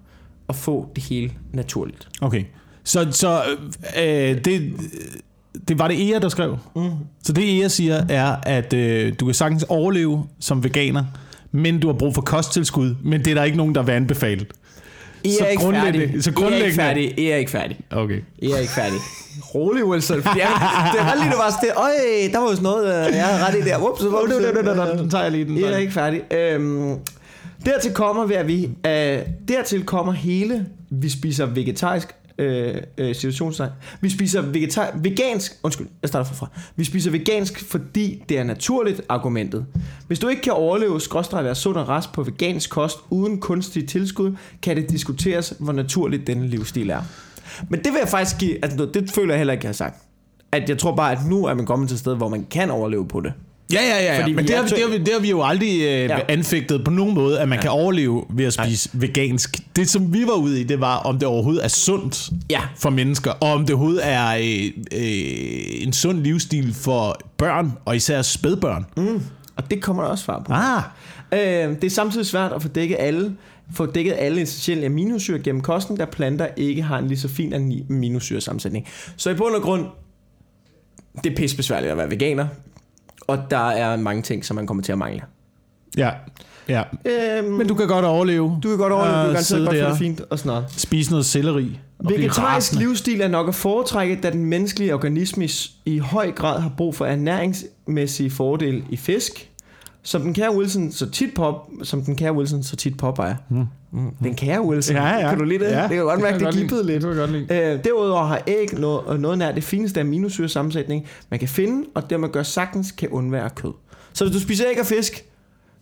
at 0.49 0.57
få 0.57 0.89
det 0.95 1.05
hele 1.05 1.33
naturligt. 1.53 2.09
Okay. 2.21 2.45
Så, 2.91 3.07
så 3.11 3.43
øh, 3.99 4.45
det, 4.45 4.73
det 5.69 5.79
var 5.79 5.89
det 5.89 6.11
Ea, 6.13 6.19
der 6.19 6.29
skrev. 6.29 6.59
Mm. 6.77 6.83
Så 7.23 7.33
det 7.33 7.61
Ea 7.63 7.69
siger 7.69 8.05
er, 8.09 8.37
at 8.43 8.73
øh, 8.73 9.13
du 9.21 9.25
kan 9.25 9.35
sagtens 9.35 9.65
overleve 9.69 10.25
som 10.41 10.65
veganer, 10.65 11.05
men 11.53 11.81
du 11.81 11.87
har 11.87 11.95
brug 11.95 12.15
for 12.15 12.23
kosttilskud, 12.23 12.95
men 13.05 13.25
det 13.25 13.31
er 13.31 13.35
der 13.35 13.45
ikke 13.45 13.57
nogen, 13.57 13.75
der 13.75 13.83
vil 13.83 13.93
anbefale. 13.93 14.47
I 15.25 15.31
Så 15.39 15.45
er 15.45 15.49
ikke 15.49 15.63
grundlæggende- 15.63 16.07
færdig. 16.07 16.25
så 16.25 16.31
I 16.31 16.33
er 16.33 16.33
ikke 16.33 16.41
grundlæggende- 16.43 16.75
færdig. 16.75 17.15
I 17.19 17.27
er 17.27 17.37
ikke 17.37 17.51
færdig. 17.51 17.81
Okay. 17.91 18.21
I 18.39 18.51
er 18.51 18.57
ikke 18.59 18.73
færdig. 18.73 18.99
Rolig, 19.55 19.85
Wilson. 19.85 20.23
Fordi 20.23 20.39
jeg, 20.41 20.49
det 20.93 21.01
er 21.01 21.13
ret 21.13 21.19
lige, 21.21 21.33
du 21.33 21.37
var 21.37 21.51
sådan, 21.51 21.71
øj, 21.77 21.91
der 22.33 22.39
var 22.39 22.45
jo 22.47 22.51
sådan 22.51 22.63
noget, 22.63 22.85
øh, 23.09 23.15
jeg 23.17 23.25
havde 23.27 23.47
ret 23.47 23.55
i 23.59 23.69
der. 23.69 23.79
Ups, 23.91 24.03
ups, 24.03 25.01
Den 25.01 25.11
tager 25.11 25.23
jeg 25.23 25.33
lige 25.33 25.45
den. 25.45 25.57
I 25.59 25.63
er 25.63 25.77
ikke 25.77 25.93
færdig. 25.93 26.23
Øhm, 26.33 26.97
dertil 27.67 27.93
kommer 27.93 28.27
ved, 28.27 28.37
at 28.37 28.49
vi, 28.49 28.65
øh, 28.87 29.19
dertil 29.49 29.85
kommer 29.85 30.13
hele, 30.13 30.67
vi 30.91 31.09
spiser 31.09 31.47
vegetarisk, 31.47 32.09
øh, 32.41 32.75
øh, 32.99 33.15
situationstegn. 33.15 33.71
Vi 34.01 34.11
spiser 34.11 34.41
vegetar, 34.41 34.99
vegansk, 35.03 35.53
undskyld, 35.63 35.87
jeg 36.03 36.09
starter 36.09 36.29
forfra. 36.29 36.49
Vi 36.77 36.85
spiser 36.85 37.11
vegansk, 37.11 37.65
fordi 37.71 38.25
det 38.29 38.39
er 38.39 38.45
naturligt 38.45 39.03
argumentet. 39.09 39.67
Hvis 40.07 40.19
du 40.19 40.29
ikke 40.29 40.43
kan 40.43 40.53
overleve, 40.53 41.01
skråstrej 41.01 41.43
være 41.43 41.55
sund 41.55 41.77
og 41.77 41.89
rask 41.89 42.13
på 42.13 42.23
vegansk 42.23 42.71
kost 42.71 42.99
uden 43.11 43.41
kunstige 43.41 43.87
tilskud, 43.87 44.33
kan 44.63 44.77
det 44.77 44.91
diskuteres, 44.91 45.55
hvor 45.59 45.73
naturligt 45.73 46.27
denne 46.27 46.47
livsstil 46.47 46.91
er. 46.91 47.03
Men 47.69 47.85
det 47.85 47.93
vil 47.93 47.99
jeg 47.99 48.09
faktisk 48.09 48.39
give, 48.39 48.65
altså 48.65 48.91
det 48.95 49.11
føler 49.11 49.35
jeg 49.35 49.39
heller 49.39 49.53
ikke, 49.53 49.65
jeg 49.65 49.69
har 49.69 49.75
sagt. 49.75 50.03
At 50.53 50.69
jeg 50.69 50.79
tror 50.79 50.97
bare, 50.97 51.13
at 51.13 51.19
nu 51.29 51.45
er 51.45 51.55
man 51.55 51.67
kommet 51.67 51.89
til 51.89 51.95
et 51.95 52.01
sted, 52.01 52.17
hvor 52.17 52.29
man 52.29 52.47
kan 52.51 52.71
overleve 52.71 53.09
på 53.09 53.21
det. 53.21 53.33
Ja, 53.73 53.83
ja, 53.83 54.05
ja. 54.05 54.15
ja. 54.15 54.21
Fordi 54.21 54.33
Men 54.33 54.47
det 54.47 54.57
har, 54.57 54.62
vi, 54.62 54.69
det, 54.69 54.79
har 54.83 54.89
vi, 54.91 54.99
det 54.99 55.12
har 55.12 55.21
vi 55.21 55.31
jo 55.31 55.43
aldrig 55.43 55.81
øh, 55.81 55.87
ja. 55.89 56.19
Anfægtet 56.29 56.85
på 56.85 56.91
nogen 56.91 57.15
måde, 57.15 57.41
at 57.41 57.49
man 57.49 57.59
ja. 57.59 57.62
kan 57.62 57.71
overleve 57.71 58.25
ved 58.31 58.45
at 58.45 58.53
spise 58.53 58.91
Nej. 58.93 59.00
vegansk. 59.07 59.57
Det, 59.77 59.91
som 59.91 60.15
vi 60.15 60.23
var 60.27 60.35
ude 60.35 60.61
i, 60.61 60.65
det 60.65 60.81
var, 60.81 60.97
om 60.97 61.19
det 61.19 61.29
overhovedet 61.29 61.65
er 61.65 61.69
sundt 61.69 62.31
Ja. 62.50 62.61
for 62.77 62.91
mennesker, 62.91 63.31
og 63.31 63.53
om 63.53 63.61
det 63.67 63.71
overhovedet 63.75 64.00
er 64.07 64.29
øh, 64.31 64.65
øh, 65.00 65.83
en 65.87 65.93
sund 65.93 66.19
livsstil 66.19 66.75
for 66.75 67.21
børn, 67.37 67.73
og 67.85 67.97
især 67.97 68.23
spædbørn. 68.23 68.87
Mm. 68.97 69.23
Og 69.57 69.71
det 69.71 69.83
kommer 69.83 70.03
der 70.03 70.11
også 70.11 70.25
svar 70.25 70.43
på. 70.47 70.53
Ah, 70.53 70.83
Øh, 71.33 71.39
det 71.41 71.85
er 71.85 71.91
samtidig 71.91 72.27
svært 72.27 72.53
at 72.53 72.62
få 72.62 72.69
dækket 72.69 72.97
alle, 73.00 73.33
få 73.75 73.87
dækket 73.87 74.15
alle 74.19 74.43
essentielle 74.43 74.87
aminosyre 74.87 75.39
gennem 75.39 75.62
kosten, 75.62 75.97
da 75.97 76.05
planter 76.05 76.49
ikke 76.57 76.83
har 76.83 76.99
en 76.99 77.09
lige 77.09 77.19
så 77.19 77.29
fin 77.29 77.53
aminosyresammensætning. 77.91 78.87
Så 79.17 79.31
i 79.31 79.35
bund 79.35 79.55
og 79.55 79.62
grund, 79.62 79.85
det 81.25 81.33
er 81.33 81.37
pisse 81.37 81.57
besværligt 81.57 81.93
at 81.93 81.99
være 81.99 82.11
veganer, 82.11 82.47
og 83.31 83.51
der 83.51 83.69
er 83.71 83.97
mange 83.97 84.23
ting, 84.23 84.45
som 84.45 84.57
man 84.57 84.67
kommer 84.67 84.83
til 84.83 84.93
at 84.93 84.99
mangle. 84.99 85.21
ja. 85.97 86.11
ja. 86.69 86.83
Øhm, 87.39 87.49
Men 87.53 87.67
du 87.69 87.75
kan 87.75 87.89
godt 87.89 88.05
overleve. 88.05 88.59
du 88.63 88.69
kan 88.69 88.79
godt 88.79 88.93
overleve, 88.93 89.23
du 89.23 89.29
Øh, 89.29 89.35
kan 89.35 89.45
sidde 89.45 89.65
godt 89.67 89.77
få 89.77 89.83
der. 89.83 89.89
det 89.89 89.99
fint 89.99 90.21
og 90.31 90.39
sådan 90.39 90.49
noget. 90.51 90.65
Spise 90.77 91.11
noget 91.11 91.27
selleri. 91.27 91.79
Vegetarisk 92.01 92.73
livsstil 92.73 93.21
er 93.21 93.29
nok 93.29 93.49
at 93.49 93.55
foretrække, 93.55 94.19
da 94.23 94.31
den 94.31 94.45
menneskelige 94.45 94.95
organisme 94.95 95.49
i 95.85 95.99
høj 95.99 96.33
grad 96.33 96.61
har 96.61 96.73
brug 96.77 96.95
for 96.95 97.07
ernæringsmæssige 97.07 98.31
fordele 98.31 98.85
i 98.91 98.97
fisk, 98.97 99.50
som 100.02 100.23
den 100.23 100.35
kære 100.35 100.57
Wilson 100.57 100.92
så 100.92 101.11
tit 101.11 101.35
pop, 101.35 101.71
som 101.83 102.02
den 102.02 102.16
kære 102.16 102.33
Wilson 102.33 102.62
så 102.62 102.76
tit 102.76 102.97
påpeger. 102.97 103.35
Mm. 103.49 103.64
Mm. 103.92 104.14
Den 104.23 104.35
kære 104.35 104.62
Wilson. 104.62 104.97
Ja, 104.97 105.19
ja. 105.19 105.28
Kan 105.28 105.38
du 105.38 105.45
lide 105.45 105.64
det? 105.64 105.71
Ja, 105.71 105.80
det 105.80 105.88
kan 105.88 105.97
jeg 105.97 106.04
godt 106.04 106.21
mærke, 106.21 106.35
det 106.35 106.42
godt 106.42 106.54
gibbede 106.54 106.87
lide. 106.87 106.99
lidt. 106.99 107.09
Det 107.09 107.16
godt 107.16 107.33
lide. 107.33 107.73
Øh, 107.75 107.85
derudover 107.85 108.25
har 108.25 108.42
æg 108.47 108.78
noget, 108.78 109.21
noget 109.21 109.38
nær 109.38 109.52
det 109.52 109.64
fineste 109.64 110.00
aminosyresammensætning, 110.00 111.07
man 111.30 111.38
kan 111.38 111.49
finde, 111.49 111.88
og 111.95 112.11
dermed 112.11 112.28
gør 112.28 112.42
sagtens 112.42 112.92
kan 112.92 113.09
undvære 113.09 113.50
kød. 113.50 113.73
Så 114.12 114.25
hvis 114.25 114.37
du 114.37 114.40
spiser 114.40 114.64
æg 114.71 114.80
og 114.80 114.87
fisk, 114.87 115.25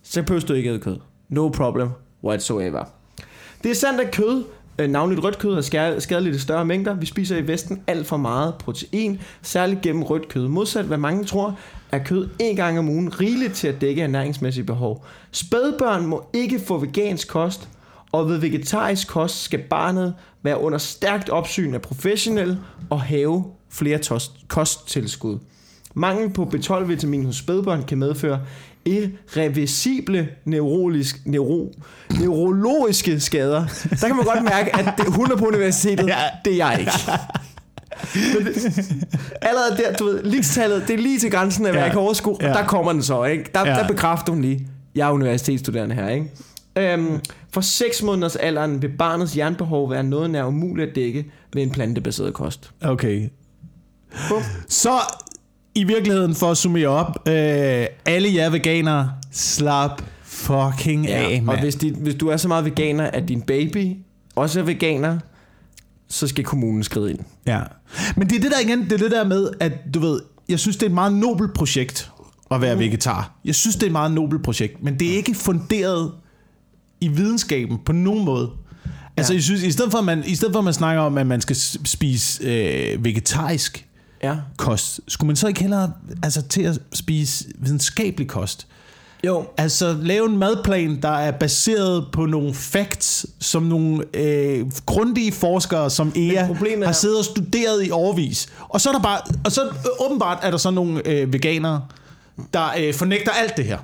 så 0.03 0.23
behøver 0.23 0.45
du 0.45 0.53
ikke 0.53 0.69
æde 0.69 0.79
kød. 0.79 0.97
No 1.29 1.49
problem 1.49 1.89
whatsoever. 2.23 2.83
Det 3.63 3.71
er 3.71 3.75
sandt, 3.75 4.01
at 4.01 4.11
kød, 4.11 4.37
øh, 4.37 4.43
Øh, 4.79 4.89
navnligt 4.89 5.23
rødt 5.23 5.39
kød, 5.39 5.53
er 5.53 5.99
skadeligt 5.99 6.35
i 6.35 6.39
større 6.39 6.65
mængder. 6.65 6.93
Vi 6.93 7.05
spiser 7.05 7.37
i 7.37 7.47
Vesten 7.47 7.81
alt 7.87 8.07
for 8.07 8.17
meget 8.17 8.55
protein, 8.55 9.21
særligt 9.41 9.81
gennem 9.81 10.03
rødt 10.03 10.27
kød. 10.27 10.47
Modsat 10.47 10.85
hvad 10.85 10.97
mange 10.97 11.25
tror, 11.25 11.59
er 11.91 11.99
kød 11.99 12.29
en 12.39 12.55
gang 12.55 12.79
om 12.79 12.89
ugen 12.89 13.19
rigeligt 13.19 13.53
til 13.53 13.67
at 13.67 13.81
dække 13.81 14.01
ernæringsmæssige 14.01 14.63
behov. 14.63 15.05
Spædbørn 15.31 16.05
må 16.05 16.29
ikke 16.33 16.59
få 16.59 16.77
vegansk 16.77 17.27
kost, 17.27 17.69
og 18.11 18.29
ved 18.29 18.37
vegetarisk 18.37 19.07
kost 19.07 19.43
skal 19.43 19.59
barnet 19.59 20.13
være 20.43 20.61
under 20.61 20.77
stærkt 20.77 21.29
opsyn 21.29 21.73
af 21.73 21.81
professionelle 21.81 22.59
og 22.89 23.01
have 23.01 23.43
flere 23.69 23.97
tost, 23.97 24.31
kosttilskud. 24.47 25.37
Mangel 25.93 26.29
på 26.29 26.43
B12-vitamin 26.43 27.25
hos 27.25 27.35
spædbørn 27.35 27.83
kan 27.83 27.97
medføre 27.97 28.41
irreversible 28.85 30.29
neurologisk, 30.45 31.21
neuro, 31.25 31.73
neurologiske 32.19 33.19
skader. 33.19 33.65
Der 34.01 34.07
kan 34.07 34.15
man 34.15 34.25
godt 34.25 34.43
mærke, 34.43 34.75
at 34.75 34.93
det, 34.97 35.05
hun 35.13 35.31
er 35.31 35.35
på 35.35 35.45
universitetet, 35.45 36.07
ja. 36.07 36.15
det 36.45 36.53
er 36.53 36.57
jeg 36.69 36.77
ikke. 36.79 36.91
Men 38.37 38.45
det, 38.45 38.55
allerede 39.41 39.77
der, 39.77 39.93
du 39.93 40.05
ved, 40.05 40.23
ligestallet, 40.23 40.83
det 40.87 40.93
er 40.93 40.97
lige 40.97 41.19
til 41.19 41.31
grænsen 41.31 41.65
af, 41.65 41.71
hvad 41.71 41.79
Ja. 41.79 41.83
jeg 41.85 41.91
kan 41.91 42.01
overskue, 42.01 42.33
og 42.35 42.41
Ja. 42.41 42.47
der 42.47 42.65
kommer 42.65 42.91
den 42.93 43.03
så, 43.03 43.23
ikke? 43.23 43.45
Der, 43.53 43.67
Ja. 43.67 43.73
der 43.75 43.87
bekræfter 43.87 44.33
hun 44.33 44.41
lige, 44.41 44.67
jeg 44.95 45.07
er 45.07 45.11
universitetsstuderende 45.11 45.95
her, 45.95 46.09
ikke? 46.09 46.25
Øhm, 46.75 47.19
for 47.53 47.61
6 47.61 48.03
måneders 48.03 48.35
alderen 48.35 48.81
vil 48.81 48.89
barnets 48.97 49.37
jernbehov 49.37 49.91
være 49.91 50.03
noget 50.03 50.29
nær 50.29 50.43
umuligt 50.43 50.89
at 50.89 50.95
dække 50.95 51.31
ved 51.53 51.61
en 51.63 51.69
plantebaseret 51.69 52.33
kost. 52.33 52.71
Okay. 52.81 53.29
Bum. 54.29 54.41
Så 54.67 54.89
i 55.79 55.83
virkeligheden, 55.83 56.35
for 56.35 56.51
at 56.51 56.57
summere 56.57 56.87
op, 56.87 57.27
øh, 57.27 57.85
alle 58.05 58.35
jer 58.35 58.49
veganere, 58.49 59.11
slap 59.31 60.01
fucking 60.23 61.05
ja, 61.05 61.11
af, 61.11 61.37
og 61.39 61.43
mand. 61.45 61.59
hvis, 61.59 61.75
de, 61.75 61.91
hvis 61.91 62.15
du 62.15 62.27
er 62.27 62.37
så 62.37 62.47
meget 62.47 62.65
veganer, 62.65 63.03
at 63.03 63.27
din 63.29 63.41
baby 63.41 63.95
også 64.35 64.59
er 64.59 64.63
veganer, 64.63 65.19
så 66.07 66.27
skal 66.27 66.43
kommunen 66.43 66.83
skride 66.83 67.11
ind. 67.11 67.19
Ja. 67.47 67.59
Men 68.15 68.29
det 68.29 68.35
er 68.37 68.41
det 68.41 68.51
der 68.51 68.59
igen, 68.59 68.83
det 68.83 68.91
er 68.91 68.97
det 68.97 69.11
der 69.11 69.23
med, 69.27 69.49
at 69.59 69.71
du 69.93 69.99
ved, 69.99 70.19
jeg 70.49 70.59
synes, 70.59 70.77
det 70.77 70.83
er 70.83 70.89
et 70.89 70.93
meget 70.93 71.13
nobelt 71.13 71.53
projekt 71.53 72.11
at 72.51 72.61
være 72.61 72.75
mm. 72.75 72.79
vegetar. 72.81 73.39
Jeg 73.45 73.55
synes, 73.55 73.75
det 73.75 73.83
er 73.83 73.87
et 73.87 73.91
meget 73.91 74.11
nobelt 74.11 74.43
projekt, 74.43 74.83
men 74.83 74.99
det 74.99 75.11
er 75.11 75.15
ikke 75.15 75.35
funderet 75.35 76.11
i 77.01 77.07
videnskaben 77.07 77.77
på 77.85 77.91
nogen 77.91 78.25
måde. 78.25 78.49
Altså, 79.17 79.33
Ja. 79.33 79.35
jeg 79.37 79.43
synes, 79.43 79.63
i 79.63 79.71
stedet, 79.71 79.91
for, 79.91 79.97
at 79.99 80.05
man, 80.05 80.23
i 80.27 80.35
stedet 80.35 80.53
for, 80.53 80.59
at 80.59 80.65
man 80.65 80.73
snakker 80.73 81.01
om, 81.01 81.17
at 81.17 81.27
man 81.27 81.41
skal 81.41 81.55
spise 81.85 82.43
øh, 82.43 83.05
vegetarisk 83.05 83.85
Ja. 84.23 84.35
kost, 84.57 84.99
skulle 85.07 85.27
man 85.27 85.35
så 85.35 85.47
ikke 85.47 85.61
hellere 85.61 85.91
altså, 86.23 86.41
til 86.41 86.61
at 86.61 86.79
spise 86.93 87.45
videnskabelig 87.55 88.27
kost? 88.27 88.67
Jo, 89.25 89.45
Altså 89.57 89.97
lave 90.01 90.25
en 90.29 90.37
madplan, 90.37 91.01
der 91.01 91.09
er 91.09 91.31
baseret 91.31 92.05
på 92.13 92.25
nogle 92.25 92.53
facts, 92.53 93.25
som 93.39 93.63
nogle 93.63 94.03
øh, 94.13 94.65
grundige 94.85 95.31
forskere 95.31 95.89
som 95.89 96.11
EA 96.15 96.45
har 96.45 96.83
er- 96.85 96.91
siddet 96.91 97.17
og 97.19 97.25
studeret 97.25 97.87
i 97.87 97.91
overvis. 97.91 98.47
Og 98.69 98.81
så 98.81 98.89
er 98.89 98.93
der 98.93 99.01
bare, 99.01 99.19
og 99.45 99.51
så 99.51 99.65
øh, 99.65 99.69
åbenbart 100.05 100.37
er 100.41 100.51
der 100.51 100.57
så 100.57 100.71
nogle 100.71 101.07
øh, 101.07 101.33
veganere, 101.33 101.85
der 102.53 102.69
øh, 102.79 102.93
fornægter 102.93 103.31
alt 103.31 103.57
det 103.57 103.65
her. 103.65 103.77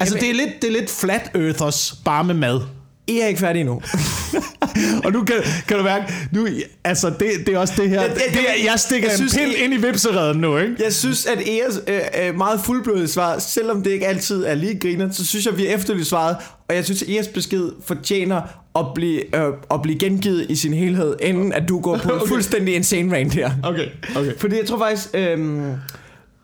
Altså 0.00 0.16
Jamen- 0.16 0.20
det 0.34 0.40
er 0.40 0.46
lidt, 0.46 0.62
det 0.62 0.68
er 0.68 0.80
lidt 0.80 0.90
flat 0.90 1.30
earthers, 1.34 1.94
bare 2.04 2.24
med 2.24 2.34
mad. 2.34 2.60
I 3.06 3.20
er 3.20 3.26
ikke 3.26 3.40
færdige 3.40 3.60
endnu. 3.60 3.82
Og 5.04 5.12
nu 5.12 5.24
kan, 5.24 5.36
kan 5.68 5.76
du 5.76 5.82
mærke, 5.82 6.12
nu, 6.32 6.48
altså 6.84 7.10
det, 7.10 7.28
det 7.46 7.54
er 7.54 7.58
også 7.58 7.74
det 7.76 7.88
her, 7.88 8.02
Ja, 8.02 8.08
det- 8.08 8.22
det, 8.32 8.38
jeg 8.64 8.74
stikker 8.78 9.08
jeg 9.08 9.12
en 9.14 9.18
synes, 9.18 9.34
pind 9.34 9.52
I- 9.52 9.64
ind 9.64 9.74
i 9.74 9.76
vipsereden 9.76 10.40
nu, 10.40 10.58
ikke? 10.58 10.74
Jeg 10.84 10.92
synes, 10.92 11.26
at 11.26 11.38
Eas 11.38 11.80
øh, 11.86 12.28
øh, 12.28 12.36
meget 12.38 12.60
fuldblødede 12.64 13.08
svar, 13.08 13.38
selvom 13.38 13.82
det 13.82 13.90
ikke 13.90 14.06
altid 14.06 14.44
er 14.44 14.54
lige 14.54 14.78
griner, 14.78 15.10
så 15.10 15.26
synes 15.26 15.46
jeg, 15.46 15.56
vi 15.58 15.64
har 15.66 15.74
efterlyst 15.74 16.08
svaret, 16.10 16.36
og 16.68 16.74
jeg 16.74 16.84
synes, 16.84 17.02
at 17.02 17.08
Eas 17.08 17.28
besked 17.28 17.68
fortjener 17.86 18.40
at 18.78 18.86
blive, 18.94 19.36
øh, 19.36 19.52
at 19.70 19.82
blive 19.82 19.98
gengivet 19.98 20.46
i 20.48 20.56
sin 20.56 20.74
helhed, 20.74 21.14
inden 21.22 21.52
at 21.52 21.68
du 21.68 21.80
går 21.80 21.96
på 21.98 22.08
en 22.12 22.14
Okay. 22.14 22.26
fuldstændig 22.28 22.74
insane 22.74 23.16
rant 23.16 23.34
her. 23.34 23.50
Okay, 23.62 23.86
okay. 24.16 24.32
Fordi 24.38 24.56
jeg 24.58 24.66
tror 24.66 24.78
faktisk, 24.78 25.08
øhm, 25.14 25.72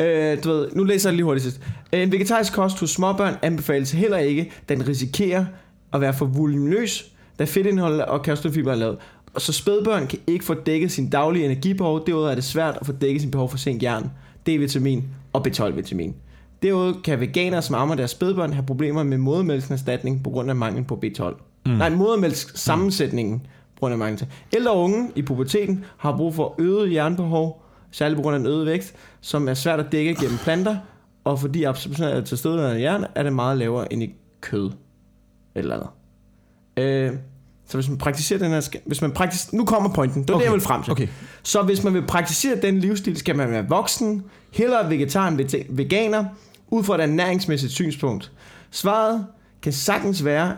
øh, 0.01 0.44
du 0.44 0.49
ved, 0.53 0.68
nu 0.73 0.85
læser 0.85 1.09
jeg 1.11 1.14
lige 1.16 1.25
hurtigt 1.25 1.44
sidst. 1.44 1.61
En 1.92 2.12
vegetarisk 2.12 2.53
kost 2.53 2.81
hos 2.81 2.90
småbørn 2.90 3.35
anbefales 3.42 3.90
heller 3.90 4.18
ikke, 4.18 4.53
den 4.68 4.88
risikerer 4.88 5.44
at 5.92 6.01
være 6.01 6.14
for 6.14 6.27
voluminøs, 6.27 7.12
da 7.38 7.44
fedtindhold 7.44 8.01
og 8.01 8.22
kalciumfiber 8.22 8.72
er 8.72 8.77
lavet. 8.77 8.96
Og 9.35 9.40
så 9.40 9.53
spædbørn 9.53 10.07
kan 10.07 10.18
ikke 10.27 10.44
få 10.44 10.55
dækket 10.55 10.92
sin 10.92 11.11
daglige 11.11 11.44
energibehov. 11.44 12.07
Derudover 12.07 12.31
er 12.31 12.35
det 12.35 12.44
svært 12.44 12.79
at 12.81 12.87
få 12.87 12.92
dækket 12.92 13.20
sin 13.22 13.31
behov 13.31 13.51
for 13.51 13.59
zink, 13.59 13.83
jern, 13.83 14.11
D-vitamin 14.48 15.03
og 15.33 15.48
B12-vitamin. 15.48 16.14
Derudover 16.62 16.94
kan 17.05 17.20
veganere, 17.20 17.62
som 17.62 17.74
ammer 17.74 17.94
deres 17.94 18.11
spædbørn, 18.11 18.53
have 18.53 18.66
problemer 18.66 19.03
med 19.03 19.18
modermælkserstatning 19.18 20.24
på 20.24 20.31
grund 20.31 20.51
af 20.51 20.57
mangel 20.57 20.85
på 20.85 21.01
B12. 21.05 21.42
Mm. 21.66 21.72
Nej, 21.72 21.90
modermælks 21.90 22.53
sammensætningen 22.55 23.40
på 23.74 23.81
grund 23.81 23.92
af 23.92 23.98
mangel. 23.98 24.27
Ældre 24.57 24.77
unge 24.77 25.11
i 25.14 25.22
puberteten 25.22 25.85
har 25.96 26.16
brug 26.16 26.35
for 26.35 26.55
øget 26.59 26.92
jernbehov, 26.92 27.62
særligt 27.90 28.16
på 28.16 28.22
grund 28.22 28.35
af 28.35 28.40
den 28.40 28.48
øgede 28.48 28.66
vægt, 28.66 28.94
som 29.20 29.48
er 29.48 29.55
svært 29.55 29.81
at 29.81 29.92
dække 29.92 30.14
gennem 30.14 30.38
planter, 30.38 30.77
og 31.24 31.40
fordi 31.40 31.64
absorptionen 31.64 32.16
er 32.16 32.20
til 32.20 32.38
stede 32.38 32.70
af 32.70 32.81
jern, 32.81 33.05
er 33.14 33.22
det 33.22 33.33
meget 33.33 33.59
lavere 33.59 33.92
end 33.92 34.03
i 34.03 34.14
kød. 34.40 34.70
Eller 35.59 35.77
andet. 35.77 35.88
Øh, 36.85 37.12
så 37.68 37.77
hvis 37.77 37.88
man 37.88 37.99
praktiserer 37.99 38.38
den 38.38 38.51
her... 38.51 38.68
Hvis 38.87 39.01
man 39.01 39.12
praktiserer, 39.12 39.57
nu 39.57 39.64
kommer 39.64 39.90
pointen. 39.94 40.23
Det 40.23 40.31
er 40.31 40.35
okay. 40.35 40.40
det, 40.40 40.47
jeg 40.47 40.53
vil 40.53 40.61
frem 40.61 40.83
til. 40.83 40.92
Okay. 40.92 41.09
Så 41.42 41.62
hvis 41.62 41.85
man 41.85 41.94
vil 41.94 42.03
praktisere 42.07 42.61
den 42.62 42.79
livsstil, 42.79 43.16
skal 43.16 43.37
man 43.37 43.51
være 43.51 43.68
voksen, 43.68 44.23
hellere 44.53 44.90
vegetar 44.90 45.29
end 45.29 45.40
veganer, 45.68 46.25
ud 46.68 46.85
fra 46.85 46.94
et 46.94 47.01
ernæringsmæssigt 47.01 47.73
synspunkt. 47.73 48.33
Svaret 48.71 49.27
kan 49.62 49.73
sagtens 49.73 50.25
være 50.25 50.57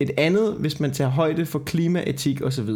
et 0.00 0.10
andet, 0.18 0.54
hvis 0.58 0.80
man 0.80 0.92
tager 0.92 1.10
højde 1.10 1.46
for 1.46 1.58
klima, 1.58 2.02
etik 2.06 2.42
osv. 2.42 2.70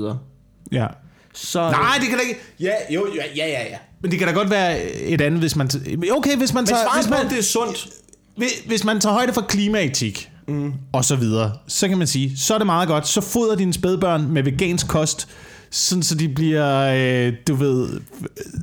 Ja. 0.73 0.87
Så, 1.33 1.71
Nej, 1.71 1.97
det 2.01 2.09
kan 2.09 2.19
da 2.19 2.25
ikke... 2.25 2.41
Ja, 2.61 2.73
jo, 2.91 3.07
ja, 3.15 3.23
ja, 3.37 3.47
ja, 3.47 3.63
ja. 3.71 3.77
Men 4.01 4.11
det 4.11 4.19
kan 4.19 4.29
da 4.29 4.35
godt 4.35 4.51
være 4.51 4.83
et 4.93 5.21
andet, 5.21 5.41
hvis 5.41 5.57
man... 5.57 5.71
Okay, 6.17 6.37
hvis 6.37 6.55
man 6.55 6.63
men 6.63 6.67
tager... 6.67 6.83
svaret 6.83 7.03
Hvis 7.05 7.11
man, 7.11 7.29
det 7.31 7.39
er 7.39 7.43
sundt. 7.43 7.89
Hvis- 8.37 8.63
Hvis 8.67 8.85
man 8.85 9.01
tager 9.01 9.13
højde 9.13 9.33
for 9.33 9.41
klimaetik 9.41 10.31
mm. 10.49 10.73
og 10.93 11.05
så 11.05 11.17
videre, 11.17 11.53
så 11.67 11.89
kan 11.89 11.99
man 11.99 12.07
sige, 12.07 12.39
så 12.39 12.55
er 12.55 12.59
det 12.59 12.67
meget 12.67 12.89
godt. 12.89 13.07
Så 13.07 13.21
fodrer 13.21 13.57
dine 13.57 13.73
spædbørn 13.73 14.29
med 14.29 14.43
vegansk 14.43 14.89
kost, 14.89 15.29
sådan 15.77 16.03
så 16.03 16.15
de 16.15 16.29
bliver, 16.29 16.81
øh, 17.27 17.33
du 17.49 17.55
ved... 17.55 17.89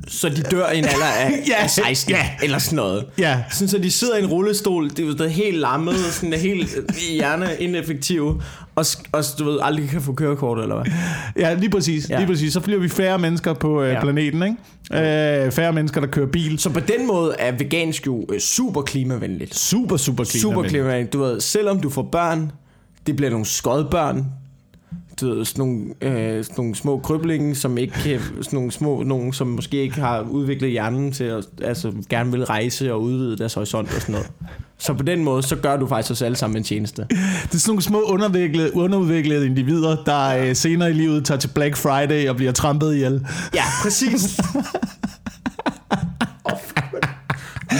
Så 0.08 0.28
de 0.28 0.42
dør 0.42 0.70
i 0.70 0.78
en 0.78 0.84
alder 0.84 1.06
af, 1.06 1.30
Ja, 1.48 1.62
af 1.62 1.70
16 1.70 2.12
ja. 2.14 2.28
eller 2.42 2.58
sådan 2.58 2.76
noget. 2.76 3.04
Ja, 3.18 3.42
Sådan 3.50 3.68
så 3.68 3.78
de 3.78 3.90
sidder 3.90 4.16
i 4.16 4.22
en 4.22 4.26
rullestol, 4.26 4.90
det 4.90 5.20
er 5.20 5.28
helt 5.28 5.56
lammet, 5.58 5.96
sådan 5.96 6.32
er 6.32 6.38
helt 6.38 6.76
øh, 6.76 6.84
hjerneineffektive, 7.12 8.42
og, 8.74 8.80
sk- 8.86 9.08
og 9.12 9.24
du 9.38 9.44
ved, 9.44 9.58
aldrig 9.62 9.88
kan 9.88 10.02
få 10.02 10.12
kørekort 10.12 10.58
eller 10.60 10.74
hvad. 10.74 10.92
ja 11.38 11.54
lige 11.54 11.70
præcis. 11.70 12.10
Ja. 12.10 12.16
Lige 12.18 12.26
præcis. 12.26 12.52
Så 12.52 12.60
bliver 12.60 12.80
vi 12.80 12.88
færre 12.88 13.18
mennesker 13.18 13.52
på 13.52 13.82
øh, 13.82 13.92
ja. 13.92 14.00
Planeten, 14.00 14.42
ikke? 14.42 15.44
Øh, 15.46 15.52
færre 15.52 15.72
mennesker, 15.72 16.00
der 16.00 16.08
kører 16.08 16.26
bil. 16.26 16.58
Så 16.58 16.70
på 16.70 16.80
den 16.80 17.06
måde 17.06 17.34
er 17.38 17.52
vegansk 17.52 18.06
jo 18.06 18.26
øh, 18.32 18.40
super 18.40 18.82
klimavenligt. 18.82 19.54
Super, 19.54 19.96
super 19.96 20.24
klima. 20.24 20.40
Super 20.42 20.62
klimavenligt. 20.62 21.12
Du 21.12 21.18
ved, 21.22 21.40
selvom 21.40 21.80
du 21.80 21.90
får 21.90 22.08
børn, 22.12 22.52
det 23.06 23.16
bliver 23.16 23.30
nogle 23.30 23.46
skodbørn, 23.46 24.26
du 25.20 25.34
ved, 25.34 25.44
sådan 25.44 25.64
nogle, 25.64 25.84
øh, 26.00 26.44
sådan 26.44 26.54
nogle 26.56 26.74
små 26.74 26.98
kryblinge, 26.98 27.54
som 27.54 27.78
ikke 27.78 27.92
kan, 27.94 28.20
sådan 28.42 28.56
nogle 28.56 28.72
små, 28.72 29.02
nogen, 29.02 29.32
som 29.32 29.46
måske 29.46 29.76
ikke 29.82 30.00
har 30.00 30.20
udviklet 30.20 30.70
hjernen 30.70 31.12
til 31.12 31.24
at, 31.24 31.44
altså 31.62 31.92
gerne 32.10 32.30
vil 32.32 32.44
rejse 32.44 32.92
og 32.92 33.02
udvide 33.02 33.38
deres 33.38 33.54
horisont 33.54 33.88
og 33.94 34.00
sådan 34.00 34.12
noget. 34.12 34.28
Så 34.78 34.94
på 34.94 35.02
den 35.02 35.24
måde, 35.24 35.42
så 35.42 35.56
gør 35.56 35.76
du 35.76 35.86
faktisk 35.86 36.10
os 36.10 36.22
alle 36.22 36.36
sammen 36.36 36.56
en 36.56 36.64
tjeneste. 36.64 37.06
Det 37.10 37.18
er 37.54 37.58
sådan 37.58 37.70
nogle 37.70 37.82
små 37.82 38.00
underudviklede, 38.02 38.76
underudviklede 38.76 39.46
individer, 39.46 39.96
der 40.06 40.36
øh, 40.48 40.56
senere 40.56 40.90
i 40.90 40.92
livet 40.92 41.24
tager 41.24 41.38
til 41.38 41.48
Black 41.54 41.76
Friday 41.76 42.28
og 42.28 42.36
bliver 42.36 42.52
trampet 42.52 42.94
ihjel. 42.94 43.26
Ja, 43.54 43.62
præcis. 43.82 44.40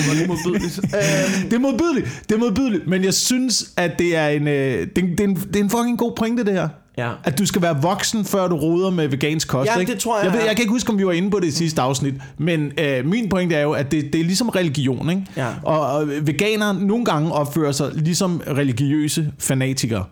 var 0.08 0.14
lige 0.14 0.26
modbydeligt. 0.26 0.78
Øhm, 0.84 1.48
Det 1.50 1.52
er 1.52 1.58
modbydeligt, 1.58 2.22
det 2.28 2.34
er 2.34 2.38
modbydeligt, 2.38 2.86
men 2.86 3.04
jeg 3.04 3.14
synes, 3.14 3.70
at 3.76 3.98
det 3.98 4.16
er 4.16 4.28
en, 4.28 4.48
øh, 4.48 4.86
det, 4.96 4.98
er 4.98 5.02
en- 5.02 5.10
det, 5.10 5.20
er 5.20 5.24
en, 5.24 5.34
det 5.36 5.56
er 5.56 5.64
en 5.64 5.70
fucking 5.70 5.98
god 5.98 6.12
pointe, 6.16 6.44
det 6.44 6.52
her. 6.52 6.68
Ja. 6.98 7.10
At 7.24 7.38
du 7.38 7.46
skal 7.46 7.62
være 7.62 7.82
voksen, 7.82 8.24
før 8.24 8.48
du 8.48 8.56
roder 8.56 8.90
med 8.90 9.08
vegansk 9.08 9.48
kost. 9.48 9.70
Ja, 9.70 9.78
ikke? 9.80 9.92
det 9.92 10.00
tror 10.00 10.18
jeg, 10.18 10.24
Jeg, 10.24 10.32
ved, 10.32 10.40
jeg 10.40 10.56
kan 10.56 10.62
ikke 10.62 10.72
huske, 10.72 10.90
om 10.92 10.98
vi 10.98 11.06
var 11.06 11.12
inde 11.12 11.30
på 11.30 11.40
det 11.40 11.46
i 11.46 11.50
sidste 11.50 11.82
afsnit, 11.82 12.14
men 12.38 12.72
øh, 12.80 13.06
min 13.06 13.28
pointe 13.28 13.54
er 13.54 13.62
jo, 13.62 13.72
at 13.72 13.90
det, 13.92 14.12
det 14.12 14.20
er 14.20 14.24
ligesom 14.24 14.48
religion. 14.48 15.10
Ikke? 15.10 15.26
Ja. 15.36 15.48
Og, 15.62 15.80
og 15.92 16.08
veganere 16.08 16.74
nogle 16.74 17.04
gange 17.04 17.32
opfører 17.32 17.72
sig 17.72 17.90
ligesom 17.94 18.42
religiøse 18.46 19.32
fanatikere. 19.38 20.04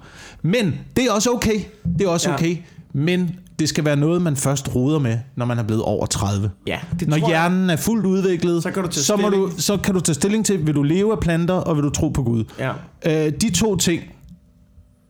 Men 0.42 0.74
det 0.96 1.04
er 1.04 1.12
også 1.12 1.30
okay. 1.30 1.60
Det 1.98 2.02
er 2.06 2.08
også 2.08 2.28
Ja. 2.28 2.34
okay. 2.34 2.56
Men 2.92 3.30
det 3.58 3.68
skal 3.68 3.84
være 3.84 3.96
noget, 3.96 4.22
man 4.22 4.36
først 4.36 4.74
roder 4.74 4.98
med, 4.98 5.18
når 5.36 5.46
man 5.46 5.58
er 5.58 5.62
blevet 5.62 5.82
over 5.82 6.06
30. 6.06 6.50
ja, 6.66 6.78
det 7.00 7.08
Når 7.08 7.28
hjernen 7.28 7.70
er 7.70 7.76
fuldt 7.76 8.06
udviklet, 8.06 8.62
Så 8.62 8.70
kan 8.70 8.82
du 8.82 8.88
tage 8.88 9.04
så, 9.04 9.16
må 9.16 9.28
du, 9.28 9.50
så 9.58 9.76
kan 9.76 9.94
du 9.94 10.00
tage 10.00 10.14
stilling 10.14 10.46
til, 10.46 10.66
vil 10.66 10.74
du 10.74 10.82
leve 10.82 11.12
af 11.12 11.20
planter, 11.20 11.54
og 11.54 11.76
vil 11.76 11.84
du 11.84 11.90
tro 11.90 12.08
på 12.08 12.22
Gud. 12.22 12.44
Ja, 12.58 12.72
Øh, 13.06 13.32
de 13.40 13.50
to 13.54 13.76
ting, 13.76 14.02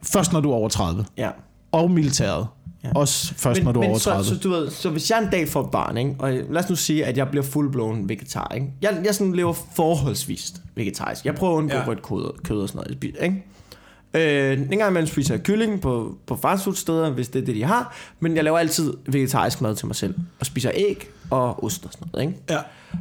først 0.03 0.33
når 0.33 0.41
du 0.41 0.51
er 0.51 0.55
over 0.55 0.69
30. 0.69 1.05
ja. 1.19 1.29
Og 1.73 1.91
militæret. 1.91 2.47
Ja. 2.85 2.91
Også 2.95 3.35
først, 3.35 3.63
når 3.63 3.73
du 3.73 3.81
er 3.81 3.89
over 3.89 3.99
30. 3.99 4.25
Så, 4.25 4.35
så, 4.35 4.41
du 4.41 4.51
ved, 4.51 4.71
så 4.71 4.91
hvis 4.91 5.11
jeg 5.11 5.19
en 5.23 5.29
dag 5.31 5.49
får 5.49 5.61
et 5.65 5.71
barn, 5.71 5.97
ikke, 5.97 6.15
og 6.19 6.33
lad 6.33 6.57
os 6.65 6.71
nu 6.71 6.77
sige, 6.77 7.05
at 7.05 7.17
jeg 7.17 7.29
bliver 7.29 7.43
fuldblåen 7.45 8.09
vegetar, 8.09 8.53
ikke? 8.55 8.67
Jeg, 8.83 9.01
jeg 9.05 9.15
sådan 9.15 9.33
lever 9.33 9.53
forholdsvis 9.53 10.55
vegetarisk. 10.75 11.25
Jeg 11.25 11.35
prøver 11.35 11.53
at 11.53 11.57
undgå 11.59 11.77
Ja. 11.77 11.87
rødt 11.87 12.03
kød, 12.03 12.43
kød 12.45 12.61
og 12.63 12.69
sådan 12.69 12.85
noget. 13.03 13.15
Ikke? 13.23 13.45
Øh, 14.15 14.61
en 14.73 14.79
gang 14.79 14.91
imellem 14.91 15.07
spiser 15.07 15.35
jeg 15.35 15.43
kylling 15.43 15.81
på, 15.81 16.15
på 16.27 16.37
fastfoodsteder, 16.37 17.11
hvis 17.11 17.29
det 17.29 17.43
er 17.43 17.47
det, 17.47 17.55
de 17.55 17.65
har. 17.65 17.97
Men 18.21 18.37
jeg 18.37 18.45
laver 18.45 18.59
altid 18.59 18.95
vegetarisk 19.07 19.61
mad 19.61 19.75
til 19.75 19.87
mig 19.87 19.97
selv. 19.97 20.15
Og 20.41 20.47
spiser 20.47 20.71
æg 20.75 21.09
og 21.31 21.65
ost 21.65 21.85
og 21.85 21.93
sådan 21.93 22.09
noget. 22.13 22.27
Ikke? 22.27 22.39
ja. 22.51 22.59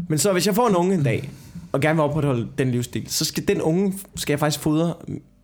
Men 0.10 0.18
så 0.20 0.32
hvis 0.34 0.48
jeg 0.48 0.56
får 0.56 0.68
en 0.68 0.76
unge 0.76 0.94
en 0.96 1.04
dag, 1.04 1.30
og 1.72 1.82
gerne 1.82 1.96
vil 1.96 2.04
opretholde 2.04 2.48
den 2.58 2.72
livsstil, 2.72 3.04
så 3.08 3.26
skal 3.26 3.48
den 3.48 3.62
unge, 3.62 3.94
skal 4.16 4.34
jeg 4.34 4.40
faktisk 4.40 4.60
fodre 4.64 4.94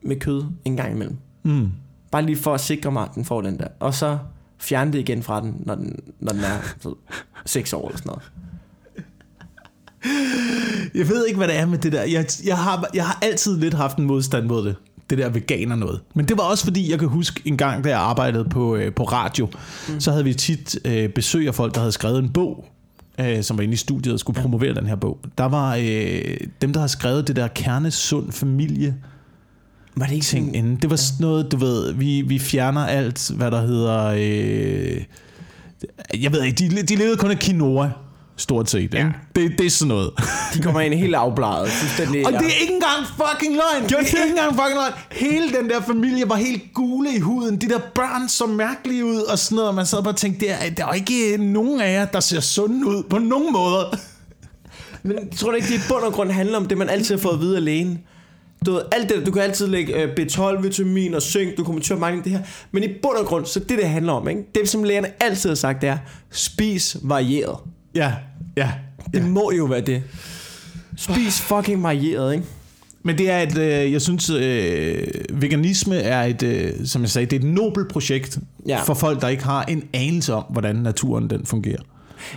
med 0.02 0.16
kød 0.20 0.44
en 0.66 0.78
gang 0.78 0.92
imellem. 0.94 1.16
Mm. 1.44 1.70
Bare 2.12 2.26
lige 2.26 2.38
for 2.38 2.54
at 2.54 2.62
sikre 2.62 2.92
mig, 2.92 3.04
at 3.04 3.10
den 3.16 3.26
får 3.26 3.42
den 3.42 3.60
der. 3.60 3.68
Og 3.80 3.94
så 3.94 4.18
fjerne 4.60 4.92
det 4.92 5.00
igen 5.00 5.24
fra 5.24 5.42
den, 5.42 5.56
når 5.66 5.76
den, 5.76 6.00
når 6.20 6.32
den 6.32 6.44
er 6.44 6.58
så, 6.80 6.96
6 7.46 7.74
år 7.74 7.88
eller 7.88 7.98
sådan 7.98 8.10
noget. 8.10 8.32
Jeg 10.96 11.10
ved 11.10 11.26
ikke, 11.26 11.38
hvad 11.38 11.48
det 11.48 11.58
er 11.58 11.66
med 11.66 11.78
det 11.78 11.92
der. 11.92 12.04
Jeg, 12.04 12.26
jeg, 12.46 12.58
har, 12.58 12.90
jeg 12.94 13.06
har 13.06 13.20
altid 13.22 13.58
lidt 13.58 13.74
haft 13.74 13.98
en 13.98 14.06
modstand 14.06 14.46
mod 14.46 14.66
det. 14.66 14.76
Det 15.10 15.18
der 15.18 15.30
veganer 15.30 15.76
noget. 15.76 16.00
Men 16.16 16.28
det 16.28 16.38
var 16.38 16.44
også 16.44 16.64
fordi, 16.64 16.92
jeg 16.92 17.00
kan 17.00 17.08
huske 17.08 17.42
en 17.46 17.58
gang, 17.58 17.84
da 17.84 17.90
jeg 17.90 18.00
arbejdede 18.00 18.50
på, 18.50 18.76
øh, 18.76 18.94
på 18.94 19.04
radio, 19.04 19.50
mm. 19.90 20.00
så 20.00 20.12
havde 20.12 20.24
vi 20.24 20.34
tit 20.34 20.80
øh, 20.86 21.10
besøg 21.10 21.48
af 21.48 21.56
folk, 21.56 21.74
der 21.74 21.80
havde 21.80 21.92
skrevet 21.92 22.20
en 22.20 22.30
bog, 22.30 22.66
øh, 23.20 23.44
som 23.44 23.58
var 23.58 23.64
inde 23.64 23.74
i 23.74 23.78
studiet 23.78 24.14
og 24.14 24.20
skulle 24.20 24.42
promovere 24.42 24.74
den 24.74 24.88
her 24.88 24.96
bog. 24.96 25.20
Der 25.38 25.46
var 25.46 25.76
øh, 25.76 26.38
dem, 26.62 26.74
der 26.74 26.80
har 26.80 26.88
skrevet 26.88 27.28
det 27.28 27.36
der 27.36 27.48
kernesund 27.48 28.32
familie 28.32 28.96
Var 30.00 30.06
det 30.06 30.14
ikke 30.14 30.26
ting 30.26 30.56
inden. 30.56 30.76
Det 30.76 30.90
var 30.90 30.96
sådan 30.96 31.18
noget, 31.20 31.52
du 31.52 31.58
ved, 31.58 31.94
vi, 31.94 32.22
vi 32.22 32.40
fjerner 32.40 32.86
alt, 32.86 33.32
hvad 33.36 33.52
der 33.52 33.62
hedder... 33.62 34.06
Øh, 34.08 35.04
jeg 36.24 36.32
ved 36.32 36.44
ikke, 36.44 36.58
de, 36.70 36.84
de 36.84 36.96
levede 36.96 37.18
kun 37.18 37.32
af 37.32 37.40
quinoa, 37.40 37.90
stort 38.38 38.70
set. 38.70 38.82
Ikke? 38.82 39.14
Det, 39.36 39.52
det 39.58 39.66
er 39.66 39.70
sådan 39.70 39.88
noget. 39.88 40.12
De 40.54 40.62
kommer 40.62 40.82
ind 40.82 40.94
helt 40.94 41.16
afbladet. 41.16 41.70
Fuldstændig. 41.70 42.26
Og 42.26 42.32
det 42.34 42.40
er 42.42 42.62
ikke 42.62 42.74
engang 42.74 43.06
fucking 43.18 43.54
løgn. 43.56 43.84
Det 43.90 43.94
er 43.94 44.00
ikke 44.00 44.30
engang 44.30 44.50
fucking 44.56 44.76
løgn. 44.76 44.94
Hele 45.12 45.58
den 45.62 45.70
der 45.70 45.82
familie 45.82 46.30
var 46.30 46.36
helt 46.36 46.62
gule 46.74 47.16
i 47.16 47.20
huden. 47.20 47.62
De 47.62 47.70
der 47.70 47.80
børn 47.96 48.30
så 48.30 48.46
mærkelige 48.46 49.06
ud 49.06 49.22
og 49.22 49.40
sådan 49.40 49.56
noget. 49.56 49.70
Og 49.70 49.76
man 49.76 49.86
sad 49.86 50.04
bare 50.04 50.14
og 50.14 50.18
tænkte, 50.18 50.46
der, 50.46 50.54
er- 50.54 50.70
der 50.70 50.86
er 50.86 50.94
ikke 50.94 51.38
nogen 51.40 51.82
af 51.82 51.94
jer, 51.94 52.06
der 52.06 52.20
ser 52.20 52.40
sunde 52.40 52.88
ud 52.88 53.04
på 53.10 53.18
nogen 53.18 53.54
måder. 53.54 53.96
Men 55.04 55.16
tror 55.36 55.50
du 55.50 55.56
ikke, 55.56 55.68
det 55.68 55.76
i 55.76 55.82
bund 55.90 56.04
og 56.04 56.14
grund 56.14 56.32
handler 56.32 56.58
om 56.58 56.66
det, 56.66 56.78
man 56.78 56.90
altid 56.90 57.16
har 57.16 57.22
fået 57.22 57.34
at 57.34 57.40
vide 57.40 57.58
af 57.58 57.66
lægen? 57.66 58.00
Du, 58.68 58.72
ved, 58.72 58.82
alt 58.92 59.10
det, 59.10 59.26
du 59.26 59.32
kan 59.32 59.42
altid 59.42 59.68
lægge 59.68 60.02
øh, 60.04 60.10
B12-vitamin 60.20 61.14
og 61.14 61.22
zink, 61.22 61.58
du 61.58 61.64
kommer 61.64 61.82
til 61.82 61.94
at 61.94 62.00
mangle 62.00 62.24
det 62.24 62.32
her. 62.32 62.40
Men 62.72 62.84
i 62.84 62.88
bund 63.02 63.18
og 63.18 63.26
grund, 63.26 63.46
så 63.46 63.60
det, 63.60 63.70
det 63.70 63.90
handler 63.90 64.14
om, 64.14 64.28
ikke? 64.28 64.42
det 64.56 64.70
som 64.70 64.84
lægerne 64.84 65.08
altid 65.24 65.50
har 65.50 65.56
sagt, 65.56 65.82
det 65.82 65.90
er, 65.90 65.98
spis 66.32 66.98
varieret. 67.02 67.58
Ja, 67.96 68.14
ja. 68.58 68.72
Det 69.14 69.24
må 69.24 69.52
jo 69.58 69.66
være 69.66 69.82
det. 69.82 70.04
Spis 70.98 71.42
fucking 71.42 71.84
varieret, 71.84 72.34
ikke? 72.34 72.46
Men 73.04 73.18
det 73.18 73.30
er 73.32 73.40
et, 73.40 73.58
øh, 73.58 73.92
jeg 73.92 74.02
synes, 74.02 74.30
øh, 74.30 75.08
veganisme 75.34 75.96
er 75.96 76.24
et, 76.24 76.44
øh, 76.44 76.72
som 76.86 77.02
jeg 77.02 77.10
sagde, 77.10 77.26
det 77.26 77.36
er 77.36 77.40
et 77.40 77.54
nobelt 77.54 77.88
projekt 77.90 78.38
Ja. 78.68 78.72
ja. 78.76 78.84
for 78.84 78.94
folk, 78.94 79.22
der 79.22 79.28
ikke 79.28 79.44
har 79.44 79.64
en 79.64 79.84
anelse 79.94 80.34
om, 80.34 80.44
hvordan 80.50 80.76
naturen 80.76 81.30
den 81.30 81.46
fungerer. 81.46 81.82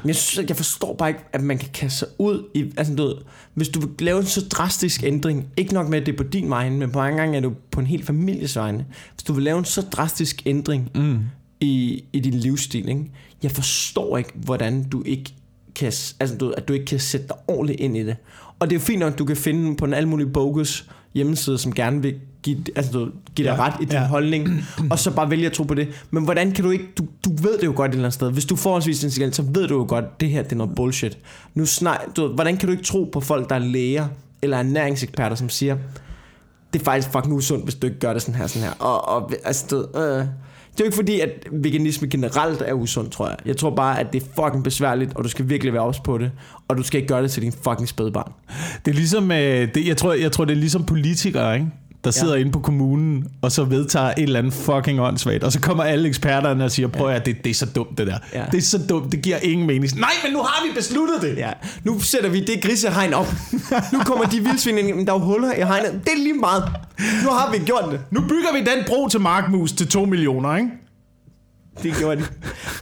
Men 0.02 0.08
jeg, 0.08 0.16
synes, 0.16 0.48
jeg 0.48 0.56
forstår 0.56 0.94
bare 0.94 1.08
ikke, 1.08 1.20
at 1.32 1.40
man 1.40 1.58
kan 1.58 1.68
kaste 1.74 1.98
sig 1.98 2.08
ud 2.18 2.48
i... 2.54 2.72
Altså, 2.76 2.94
du 2.94 3.02
ved, 3.02 3.14
hvis 3.54 3.68
du 3.68 3.80
vil 3.80 3.90
lave 3.98 4.18
en 4.18 4.26
så 4.26 4.48
drastisk 4.48 5.02
ændring, 5.02 5.46
ikke 5.56 5.74
nok 5.74 5.88
med, 5.88 6.00
at 6.00 6.06
det 6.06 6.12
er 6.12 6.16
på 6.16 6.22
din 6.22 6.50
vegne, 6.50 6.76
men 6.76 6.90
på 6.90 6.98
mange 6.98 7.18
gange 7.18 7.38
er 7.38 7.42
jo 7.42 7.54
på 7.70 7.80
en 7.80 7.86
hel 7.86 8.04
families 8.04 8.56
vegne. 8.56 8.86
Hvis 9.14 9.22
du 9.22 9.32
vil 9.32 9.44
lave 9.44 9.58
en 9.58 9.64
så 9.64 9.82
drastisk 9.82 10.42
ændring 10.46 10.90
mm. 10.94 11.18
i, 11.60 12.04
i 12.12 12.20
din 12.20 12.34
livsstil, 12.34 12.88
ikke? 12.88 13.10
jeg 13.42 13.50
forstår 13.50 14.18
ikke, 14.18 14.32
hvordan 14.34 14.88
du 14.88 15.02
ikke 15.06 15.34
kan, 15.74 15.86
altså, 16.20 16.36
du, 16.40 16.44
ved, 16.44 16.54
at 16.56 16.68
du 16.68 16.72
ikke 16.72 16.86
kan 16.86 17.00
sætte 17.00 17.28
dig 17.28 17.36
ordentligt 17.48 17.80
ind 17.80 17.96
i 17.96 18.02
det. 18.02 18.16
Og 18.58 18.70
det 18.70 18.76
er 18.76 18.80
jo 18.80 18.84
fint 18.84 19.00
nok, 19.00 19.12
at 19.12 19.18
du 19.18 19.24
kan 19.24 19.36
finde 19.36 19.76
på 19.76 19.84
en 19.84 19.94
alle 19.94 20.08
mulige 20.08 20.28
bogus 20.28 20.90
hjemmeside, 21.14 21.58
som 21.58 21.74
gerne 21.74 22.02
vil 22.02 22.14
give, 22.42 22.59
altså, 22.76 22.92
du, 22.92 23.11
give 23.35 23.48
dig 23.48 23.57
Ja, 23.57 23.66
ret 23.66 23.74
i 23.81 23.85
din 23.85 23.92
ja. 23.92 24.07
holdning, 24.07 24.48
og 24.90 24.98
så 24.98 25.11
bare 25.11 25.31
vælge 25.31 25.46
at 25.46 25.53
tro 25.53 25.64
på 25.64 25.74
det. 25.74 25.88
Men 26.11 26.24
hvordan 26.24 26.53
kan 26.53 26.64
du 26.64 26.70
ikke, 26.70 26.85
du, 26.98 27.07
du 27.24 27.31
ved 27.42 27.59
det 27.59 27.66
jo 27.66 27.72
godt 27.76 27.88
et 27.90 27.92
eller 27.92 28.05
andet 28.05 28.14
sted. 28.14 28.33
Hvis 28.33 28.44
du 28.44 28.57
forholdsvis 28.57 29.05
intelligent, 29.05 29.37
så 29.37 29.42
ved 29.42 29.68
du 29.68 29.74
jo 29.79 29.85
godt, 29.88 30.20
det 30.20 30.29
her 30.29 30.42
det 30.42 30.53
er 30.53 30.57
noget 30.57 30.74
bullshit. 30.74 31.18
Nu 31.55 31.66
snak, 31.66 32.00
du, 32.16 32.29
hvordan 32.29 32.57
kan 32.57 32.66
du 32.66 32.72
ikke 32.72 32.85
tro 32.85 33.05
på 33.12 33.20
folk, 33.20 33.48
der 33.48 33.55
er 33.55 33.59
læger, 33.59 34.07
eller 34.42 34.57
ernæringseksperter, 34.57 35.37
som 35.37 35.48
siger, 35.48 35.76
det 36.72 36.81
er 36.81 36.85
faktisk 36.85 37.09
fucking 37.12 37.35
usundt, 37.35 37.64
hvis 37.64 37.74
du 37.74 37.87
ikke 37.87 37.98
gør 37.98 38.12
det 38.12 38.22
sådan 38.22 38.35
her, 38.35 38.46
sådan 38.46 38.68
her. 38.68 38.74
Og, 38.79 39.09
og 39.09 39.33
altså, 39.44 39.66
du, 39.70 39.98
øh, 39.98 40.26
det 40.72 40.81
er 40.81 40.85
jo 40.85 40.85
ikke 40.85 40.96
fordi, 40.96 41.20
at 41.20 41.31
veganisme 41.53 42.09
generelt 42.09 42.62
er 42.62 42.72
usundt, 42.72 43.12
tror 43.12 43.29
jeg. 43.29 43.37
Jeg 43.46 43.57
tror 43.57 43.70
bare, 43.70 44.00
at 44.00 44.12
det 44.12 44.22
er 44.22 44.26
fucking 44.44 44.64
besværligt, 44.64 45.16
og 45.16 45.24
du 45.24 45.29
skal 45.29 45.48
virkelig 45.48 45.72
være 45.72 45.83
ops 45.83 46.00
på 46.00 46.18
det. 46.18 46.31
Og 46.68 46.76
du 46.76 46.83
skal 46.83 47.00
ikke 47.00 47.09
gøre 47.09 47.22
det 47.22 47.31
til 47.31 47.42
din 47.42 47.53
fucking 47.53 47.88
spædbarn. 47.88 48.33
Det 48.85 48.90
er 48.90 48.94
ligesom, 48.94 49.31
øh, 49.31 49.74
det, 49.74 49.87
jeg, 49.87 49.96
tror, 49.96 50.12
jeg 50.12 50.33
tror, 50.33 50.44
det 50.44 50.53
er 50.53 50.57
ligesom 50.57 50.85
politikere, 50.85 51.55
ikke? 51.55 51.66
Der 52.04 52.10
sidder 52.10 52.34
ja. 52.34 52.40
inde 52.40 52.52
på 52.52 52.60
kommunen, 52.60 53.24
og 53.42 53.52
så 53.52 53.64
vedtager 53.64 54.06
et 54.08 54.14
eller 54.18 54.38
andet 54.38 54.52
fucking 54.52 55.00
åndssvagt, 55.00 55.44
og 55.44 55.52
så 55.52 55.60
kommer 55.60 55.84
alle 55.84 56.08
eksperterne 56.08 56.64
og 56.64 56.70
siger, 56.70 56.88
prøv 56.88 57.08
at 57.08 57.26
det, 57.26 57.44
det 57.44 57.50
er 57.50 57.54
så 57.54 57.66
dumt 57.66 57.98
det 57.98 58.06
der. 58.06 58.18
Ja. 58.34 58.44
Det 58.52 58.58
er 58.58 58.62
så 58.62 58.78
dumt, 58.88 59.12
det 59.12 59.22
giver 59.22 59.36
ingen 59.42 59.66
mening. 59.66 59.94
Nej, 60.00 60.10
men 60.24 60.32
nu 60.32 60.38
har 60.38 60.66
vi 60.68 60.74
besluttet 60.74 61.22
det. 61.22 61.36
Ja, 61.36 61.50
nu 61.84 62.00
sætter 62.00 62.30
vi 62.30 62.40
det 62.44 62.62
grisehegn 62.62 63.14
op. 63.14 63.32
Nu 63.92 63.98
kommer 63.98 64.24
de 64.24 64.40
vildsvin 64.40 64.78
ind, 64.78 64.96
men 64.96 65.06
der 65.06 65.12
er 65.12 65.18
jo 65.18 65.24
huller 65.24 65.52
i 65.52 65.62
hegnet. 65.62 66.00
Det 66.04 66.12
er 66.12 66.18
lige 66.22 66.34
meget. 66.34 66.64
Nu 67.24 67.30
har 67.30 67.52
vi 67.52 67.58
gjort 67.64 67.84
det. 67.92 68.00
Nu 68.10 68.20
bygger 68.20 68.52
vi 68.52 68.58
den 68.58 68.84
bro 68.86 69.08
til 69.08 69.20
Markmus 69.20 69.72
til 69.72 69.88
2 69.88 70.04
millioner, 70.04 70.56
ikke? 70.56 70.68
Det 71.82 71.94
gjorde 71.98 72.20
de. 72.20 72.26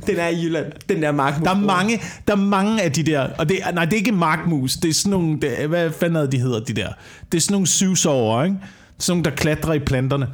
Den 0.07 0.16
er 0.16 0.28
i 0.28 0.42
Jylland. 0.44 0.66
Den 0.88 1.02
der 1.02 1.12
markmus. 1.12 1.44
Der 1.44 1.50
er 1.54 1.59
mange, 1.61 2.00
der 2.28 2.33
er 2.33 2.37
mange 2.37 2.83
af 2.83 2.92
de 2.92 3.02
der, 3.02 3.28
og 3.38 3.48
det, 3.48 3.59
er- 3.62 3.72
nej, 3.72 3.85
det 3.85 3.92
er 3.92 3.96
ikke 3.96 4.12
markmus, 4.12 4.72
det 4.74 4.88
er 4.88 4.94
sådan 4.94 5.11
nogle, 5.11 5.40
det, 5.40 5.68
hvad 5.68 5.90
fanden 6.00 6.33
de 6.33 6.38
hedder, 6.38 6.61
de 6.61 6.72
der? 6.72 6.88
Det 7.33 7.38
er 7.38 7.42
sådan 7.42 7.52
nogle 7.54 7.66
syvsover, 7.66 8.44
ikke? 8.44 8.57
Sådan 8.98 9.16
nogle, 9.16 9.30
der 9.30 9.37
klatrer 9.37 9.72
i 9.72 9.78
planterne. 9.78 10.28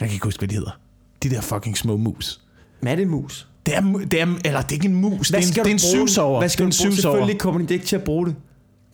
Jeg 0.00 0.08
kan 0.08 0.14
ikke 0.14 0.24
huske, 0.26 0.40
hvad 0.40 0.48
de 0.48 0.54
hedder. 0.54 0.78
De 1.22 1.30
der 1.30 1.40
fucking 1.40 1.78
små 1.78 1.96
mus. 1.96 2.40
Hvad 2.80 2.92
er 2.92 2.96
det 2.96 3.08
mus? 3.08 3.46
Det 3.66 3.76
er, 3.76 3.80
det 4.10 4.20
er, 4.20 4.26
eller 4.44 4.62
det 4.62 4.70
er 4.70 4.72
ikke 4.72 4.88
en 4.88 4.94
mus, 4.94 5.28
det 5.28 5.34
er 5.34 5.38
en, 5.38 5.48
det 5.48 5.58
er 5.58 5.64
en 5.70 5.78
syvsover. 5.78 6.38
Hvad 6.38 6.48
skal 6.48 6.66
det 6.66 6.74
er 6.74 6.78
du 6.78 6.84
en 6.84 6.86
bruge? 6.86 6.94
syvsover. 6.96 7.14
Selvfølgelig 7.14 7.40
kommer 7.40 7.66
de 7.66 7.74
ikke 7.74 7.86
til 7.86 7.96
at 7.96 8.04
bruge 8.04 8.26
det. 8.26 8.34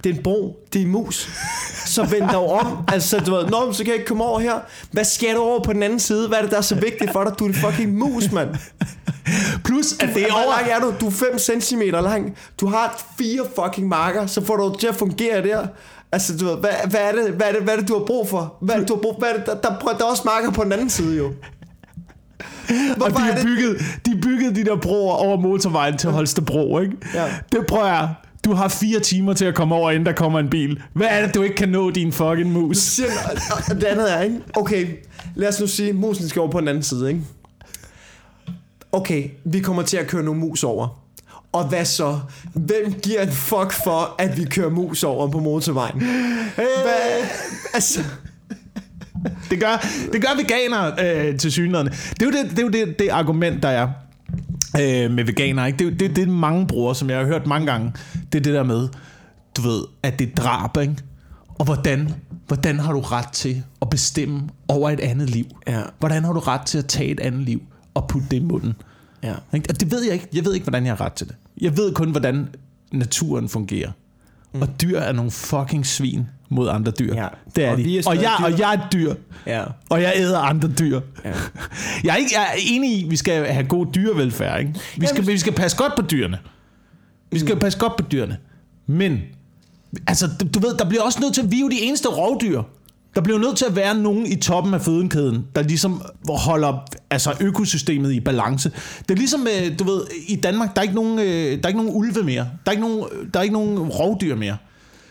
Det 0.04 0.10
er 0.10 0.14
en 0.16 0.22
bro. 0.22 0.64
Det 0.72 0.80
er 0.80 0.84
en 0.84 0.90
mus. 0.90 1.28
Så 1.86 2.02
vend 2.04 2.28
dig 2.28 2.38
om. 2.38 2.84
Altså, 2.88 3.18
du 3.18 3.34
ved, 3.34 3.46
Nå, 3.46 3.72
så 3.72 3.78
kan 3.78 3.86
jeg 3.86 3.94
ikke 3.94 4.06
komme 4.06 4.24
over 4.24 4.40
her. 4.40 4.54
Hvad 4.90 5.04
skal 5.04 5.34
du 5.34 5.40
over 5.40 5.64
på 5.64 5.72
den 5.72 5.82
anden 5.82 6.00
side? 6.00 6.28
Hvad 6.28 6.38
er 6.38 6.42
det, 6.42 6.50
der 6.50 6.56
er 6.56 6.60
så 6.62 6.74
vigtigt 6.74 7.12
for 7.12 7.24
dig? 7.24 7.32
Du 7.38 7.44
er 7.44 7.48
en 7.48 7.54
fucking 7.54 7.98
mus, 7.98 8.32
mand. 8.32 8.48
Plus, 9.64 9.92
at 9.92 10.08
det 10.14 10.22
er 10.22 10.30
Hvor 10.30 10.38
over... 10.44 10.56
lang 10.56 10.70
er 10.70 10.80
du? 10.80 10.94
Du 11.00 11.06
er 11.06 11.10
5 11.10 11.60
cm 11.60 11.80
lang. 11.80 12.36
Du 12.60 12.66
har 12.66 13.04
fire 13.18 13.40
fucking 13.56 13.88
marker. 13.88 14.26
Så 14.26 14.44
får 14.44 14.56
du 14.56 14.68
det 14.70 14.80
til 14.80 14.86
at 14.86 14.94
fungere 14.94 15.42
der. 15.42 15.66
Altså, 16.14 16.36
du 16.36 16.44
ved, 16.44 16.56
hvad, 16.56 16.70
hvad, 16.90 17.00
er 17.00 17.12
det, 17.12 17.30
hvad, 17.34 17.46
er 17.46 17.52
det, 17.52 17.62
hvad 17.62 17.74
er 17.74 17.78
det, 17.78 17.88
du 17.88 17.98
har 17.98 18.04
brug 18.04 18.28
for? 18.28 18.56
Hvad 18.60 18.74
er 18.74 18.78
det, 18.78 18.88
du 18.88 18.94
har 18.94 19.00
brug 19.02 19.16
hvad 19.18 19.28
er 19.28 19.36
det, 19.36 19.46
der, 19.46 19.54
der, 19.54 19.78
der, 19.98 20.04
er 20.04 20.10
også 20.10 20.22
marker 20.24 20.50
på 20.50 20.64
den 20.64 20.72
anden 20.72 20.90
side, 20.90 21.16
jo. 21.16 21.26
Og 22.90 22.96
Hvorfor 22.96 23.18
de 23.18 23.28
er 23.28 23.32
har 23.34 23.42
bygget, 23.42 23.76
de 24.06 24.20
byggede 24.22 24.54
de 24.54 24.64
der 24.64 24.76
broer 24.76 25.14
over 25.14 25.36
motorvejen 25.40 25.98
til 25.98 26.10
Holstebro, 26.10 26.78
ikke? 26.80 26.92
Ja. 27.14 27.24
Det 27.52 27.66
prøver 27.68 27.86
jeg. 27.86 28.08
Du 28.44 28.52
har 28.54 28.68
fire 28.68 29.00
timer 29.00 29.32
til 29.34 29.44
at 29.44 29.54
komme 29.54 29.74
over, 29.74 29.90
inden 29.90 30.06
der 30.06 30.12
kommer 30.12 30.38
en 30.38 30.50
bil. 30.50 30.82
Hvad 30.92 31.06
er 31.10 31.26
det, 31.26 31.34
du 31.34 31.42
ikke 31.42 31.56
kan 31.56 31.68
nå, 31.68 31.90
din 31.90 32.12
fucking 32.12 32.52
mus? 32.52 32.76
Siger 32.76 33.08
og- 33.50 33.58
og 33.70 33.74
det 33.76 33.84
andet 33.84 34.12
er, 34.12 34.20
ikke? 34.22 34.36
Okay, 34.56 34.86
lad 35.34 35.48
os 35.48 35.60
nu 35.60 35.66
sige, 35.66 35.92
musen 35.92 36.28
skal 36.28 36.40
over 36.40 36.50
på 36.50 36.60
den 36.60 36.68
anden 36.68 36.82
side, 36.82 37.08
ikke? 37.08 37.20
Okay, 38.92 39.28
vi 39.44 39.60
kommer 39.60 39.82
til 39.82 39.96
at 39.96 40.06
køre 40.06 40.22
nogle 40.22 40.40
mus 40.40 40.64
over. 40.64 41.03
Og 41.54 41.68
hvad 41.68 41.84
så? 41.84 42.18
Hvem 42.54 42.92
giver 43.02 43.22
en 43.22 43.32
fuck 43.32 43.72
for, 43.84 44.14
at 44.18 44.36
vi 44.38 44.44
kører 44.44 44.70
mus 44.70 45.02
over 45.02 45.28
på 45.28 45.38
motorvejen? 45.38 45.98
Hvad? 46.54 47.28
Altså, 47.74 48.00
Det 49.50 49.60
gør, 49.60 49.86
det 50.12 50.22
gør 50.22 50.36
veganere 50.36 50.92
øh, 51.28 51.38
til 51.38 51.52
synligheden. 51.52 51.86
Det 51.86 52.22
er 52.22 52.26
jo, 52.26 52.32
det, 52.32 52.50
det, 52.50 52.58
er 52.58 52.62
jo 52.62 52.68
det, 52.68 52.98
det 52.98 53.08
argument, 53.08 53.62
der 53.62 53.68
er 53.68 53.88
øh, 54.80 55.10
med 55.10 55.24
veganere. 55.24 55.66
Ikke? 55.66 55.78
Det, 55.78 55.92
er 55.92 55.98
det, 55.98 56.16
det 56.16 56.22
er 56.22 56.32
mange 56.32 56.66
bruger, 56.66 56.92
som 56.92 57.10
jeg 57.10 57.18
har 57.18 57.26
hørt 57.26 57.46
mange 57.46 57.66
gange. 57.66 57.92
Det 58.32 58.38
er 58.38 58.42
det 58.42 58.54
der 58.54 58.62
med, 58.62 58.88
du 59.56 59.62
ved, 59.62 59.82
at 60.02 60.18
det 60.18 60.28
er 60.28 60.34
drab, 60.34 60.76
ikke? 60.82 60.96
Og 61.58 61.64
hvordan, 61.64 62.14
hvordan 62.46 62.78
har 62.78 62.92
du 62.92 63.00
ret 63.00 63.28
til 63.32 63.62
at 63.82 63.90
bestemme 63.90 64.42
over 64.68 64.90
et 64.90 65.00
andet 65.00 65.30
liv? 65.30 65.44
Ja. 65.66 65.82
Hvordan 65.98 66.24
har 66.24 66.32
du 66.32 66.40
ret 66.40 66.60
til 66.66 66.78
at 66.78 66.86
tage 66.86 67.08
et 67.10 67.20
andet 67.20 67.40
liv 67.40 67.62
og 67.94 68.08
putte 68.08 68.28
det 68.30 68.36
i 68.36 68.44
munden? 68.44 68.74
Ja. 69.22 69.34
Og 69.52 69.80
det 69.80 69.90
ved 69.90 70.04
jeg 70.04 70.12
ikke. 70.12 70.28
Jeg 70.34 70.44
ved 70.44 70.54
ikke, 70.54 70.64
hvordan 70.64 70.86
jeg 70.86 70.92
har 70.92 71.04
ret 71.04 71.12
til 71.12 71.26
det. 71.26 71.36
Jeg 71.60 71.76
ved 71.76 71.92
kun, 71.92 72.10
hvordan 72.10 72.48
naturen 72.92 73.48
fungerer. 73.48 73.90
Mm. 74.54 74.62
Og 74.62 74.68
dyr 74.82 74.98
er 74.98 75.12
nogle 75.12 75.30
fucking 75.30 75.86
svin 75.86 76.26
mod 76.48 76.68
andre 76.68 76.92
dyr. 76.98 77.14
Ja. 77.14 77.28
Det 77.56 77.64
er 77.64 77.70
Og 77.72 77.78
de. 77.78 77.82
vi 77.84 77.98
er 77.98 78.02
og, 78.06 78.16
jeg, 78.22 78.36
dyr. 78.40 78.44
og 78.44 78.58
jeg 78.58 78.74
er 78.74 78.78
et 78.78 78.92
dyr. 78.92 79.14
Ja. 79.46 79.64
Og 79.90 80.02
jeg 80.02 80.12
æder 80.16 80.38
andre 80.38 80.68
dyr. 80.78 81.00
Ja. 81.24 81.32
Jeg 82.04 82.12
er, 82.12 82.16
ikke, 82.16 82.30
jeg 82.34 82.42
er 82.42 82.58
enig 82.66 82.90
i, 82.98 83.04
at 83.04 83.10
vi 83.10 83.16
skal 83.16 83.46
have 83.46 83.66
god 83.66 83.86
dyrevelfærd. 83.94 84.60
Ikke? 84.60 84.74
Vi, 84.96 85.06
skal, 85.06 85.26
vi 85.26 85.38
skal 85.38 85.52
passe 85.52 85.76
godt 85.76 85.92
på 85.96 86.02
dyrene. 86.10 86.38
Vi 87.32 87.38
skal 87.38 87.56
passe 87.58 87.78
godt 87.78 87.96
på 87.96 88.04
dyrene. 88.12 88.36
Men, 88.86 89.20
altså, 90.06 90.28
du- 90.40 90.48
du 90.54 90.58
ved, 90.60 90.74
der 90.78 90.88
bliver 90.88 91.02
også 91.02 91.18
nødt 91.20 91.34
til, 91.34 91.50
vi 91.50 91.56
er 91.56 91.60
jo 91.60 91.68
de 91.68 91.80
eneste 91.82 92.08
rovdyr. 92.08 92.62
Der 93.14 93.20
bliver 93.20 93.38
nødt 93.38 93.56
til 93.56 93.64
at 93.64 93.76
være 93.76 93.94
nogen 93.98 94.26
i 94.26 94.36
toppen 94.36 94.74
af 94.74 94.80
fødenkæden, 94.80 95.44
der 95.56 95.62
ligesom 95.62 96.02
holder 96.28 96.84
altså, 97.10 97.34
økosystemet 97.40 98.12
i 98.12 98.20
balance. 98.20 98.70
Det 99.08 99.10
er 99.10 99.18
ligesom, 99.18 99.46
øh, 99.46 99.78
du 99.78 99.84
ved, 99.84 100.00
i 100.28 100.36
Danmark, 100.36 100.74
der 100.74 100.80
er 100.80 100.82
ikke 100.82 100.94
nogen, 100.94 101.18
øh, 101.18 101.24
der 101.26 101.60
er 101.62 101.68
ikke 101.68 101.80
nogen 101.84 101.90
ulve 101.94 102.22
mere. 102.22 102.36
Der 102.36 102.48
er 102.66 102.70
ikke 102.70 102.82
nogen, 102.82 103.04
der 103.34 103.40
er 103.40 103.42
ikke 103.42 103.52
nogen 103.52 103.78
rovdyr 103.78 104.36
mere. 104.36 104.56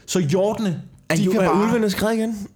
Så 0.05 0.19
hjortene, 0.19 0.81
Er, 1.09 1.15
de 1.15 1.21
de 1.21 1.27
kan 1.31 1.41
er 1.41 1.49
bare... 1.49 1.63
ulvene 1.67 1.89
skrevet 1.89 2.13
igen? 2.15 2.47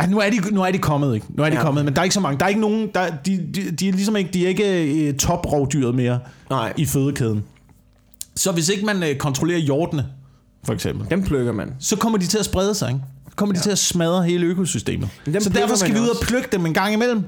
Ja, 0.00 0.06
nu 0.06 0.18
er 0.18 0.30
de, 0.30 0.54
nu 0.54 0.62
er 0.62 0.70
de 0.70 0.78
kommet, 0.78 1.14
ikke? 1.14 1.26
Nu 1.28 1.42
er 1.42 1.50
de 1.50 1.56
ja. 1.56 1.62
Kommet, 1.62 1.84
men 1.84 1.94
der 1.94 2.00
er 2.00 2.04
ikke 2.04 2.14
så 2.14 2.20
mange. 2.20 2.38
Der 2.38 2.44
er 2.44 2.48
ikke 2.48 2.60
nogen, 2.60 2.88
der, 2.94 3.10
de, 3.26 3.46
de, 3.54 3.70
de 3.70 3.88
er 3.88 3.92
ligesom 3.92 4.16
ikke, 4.16 4.30
de 4.32 4.44
er 4.44 4.48
ikke 4.48 4.84
øh, 5.08 5.14
toprovdyret 5.14 5.94
mere 5.94 6.18
Nej. 6.50 6.72
i 6.76 6.86
fødekæden. 6.86 7.44
Så 8.36 8.52
hvis 8.52 8.68
ikke 8.68 8.84
man 8.86 9.04
kontrollerer 9.18 9.58
hjortene, 9.58 10.06
for 10.64 10.72
eksempel, 10.72 11.10
Dem 11.10 11.22
plukker 11.22 11.52
man. 11.52 11.72
så 11.78 11.96
kommer 11.96 12.18
de 12.18 12.26
til 12.26 12.38
at 12.38 12.44
sprede 12.44 12.74
sig, 12.74 12.88
ikke? 12.88 13.00
Kommer 13.36 13.52
de 13.54 13.58
ja. 13.58 13.62
til 13.62 13.70
at 13.70 13.78
smadre 13.78 14.22
hele 14.24 14.46
økosystemet. 14.46 15.08
Dem 15.26 15.40
Så 15.40 15.48
derfor 15.50 15.74
skal 15.76 15.94
vi 15.94 16.00
ud 16.00 16.08
og 16.08 16.16
plukke 16.22 16.48
dem 16.52 16.66
en 16.66 16.74
gang 16.74 16.92
imellem. 16.92 17.22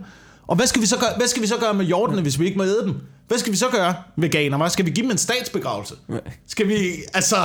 Og 0.46 0.56
hvad 0.56 0.66
skal 0.66 0.82
vi 0.82 0.86
så 0.86 0.98
gøre, 0.98 1.10
hvad 1.16 1.26
skal 1.26 1.42
vi 1.42 1.46
så 1.46 1.56
gøre 1.60 1.74
med 1.74 1.84
hjortene, 1.84 2.22
hvis 2.22 2.40
vi 2.40 2.46
ikke 2.46 2.58
må 2.58 2.64
æde 2.64 2.82
dem? 2.84 2.94
Hvad 3.28 3.38
skal 3.38 3.52
vi 3.52 3.56
så 3.56 3.66
gøre, 3.72 3.94
veganer? 4.16 4.68
Skal 4.68 4.86
vi 4.86 4.90
give 4.90 5.02
dem 5.04 5.10
en 5.10 5.18
statsbegravelse? 5.18 5.94
Skal 6.48 6.68
vi, 6.68 6.74
altså... 7.14 7.36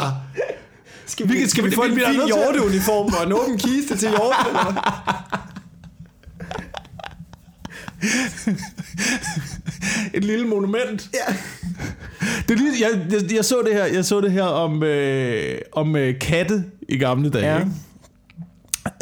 Skal 1.06 1.30
vi- 1.30 1.47
skal 1.49 1.63
vi 1.65 1.71
få 1.71 1.82
en 1.84 1.91
fin 1.95 2.26
hjorteuniform 2.28 3.13
og 3.19 3.26
en 3.28 3.34
åben 3.34 3.58
kiste 3.58 3.97
til 3.97 4.10
hjorten? 4.10 4.45
Eller? 4.49 4.82
Et 10.13 10.23
lille 10.23 10.47
monument. 10.47 11.10
Ja. 11.13 11.36
Det 12.49 12.60
lige, 12.60 12.88
jeg, 12.89 12.99
jeg, 13.12 13.34
jeg, 13.36 13.45
så 13.45 13.62
det 13.65 13.73
her, 13.73 13.86
jeg 13.86 14.06
så 14.06 14.21
det 14.21 14.32
her 14.32 14.43
om, 14.43 14.84
øh, 14.84 15.58
om 15.71 15.95
øh, 15.95 16.19
katte 16.19 16.63
i 16.89 16.97
gamle 16.97 17.30
dage. 17.30 17.54
Ja. 17.54 17.60
Ikke? 17.60 17.71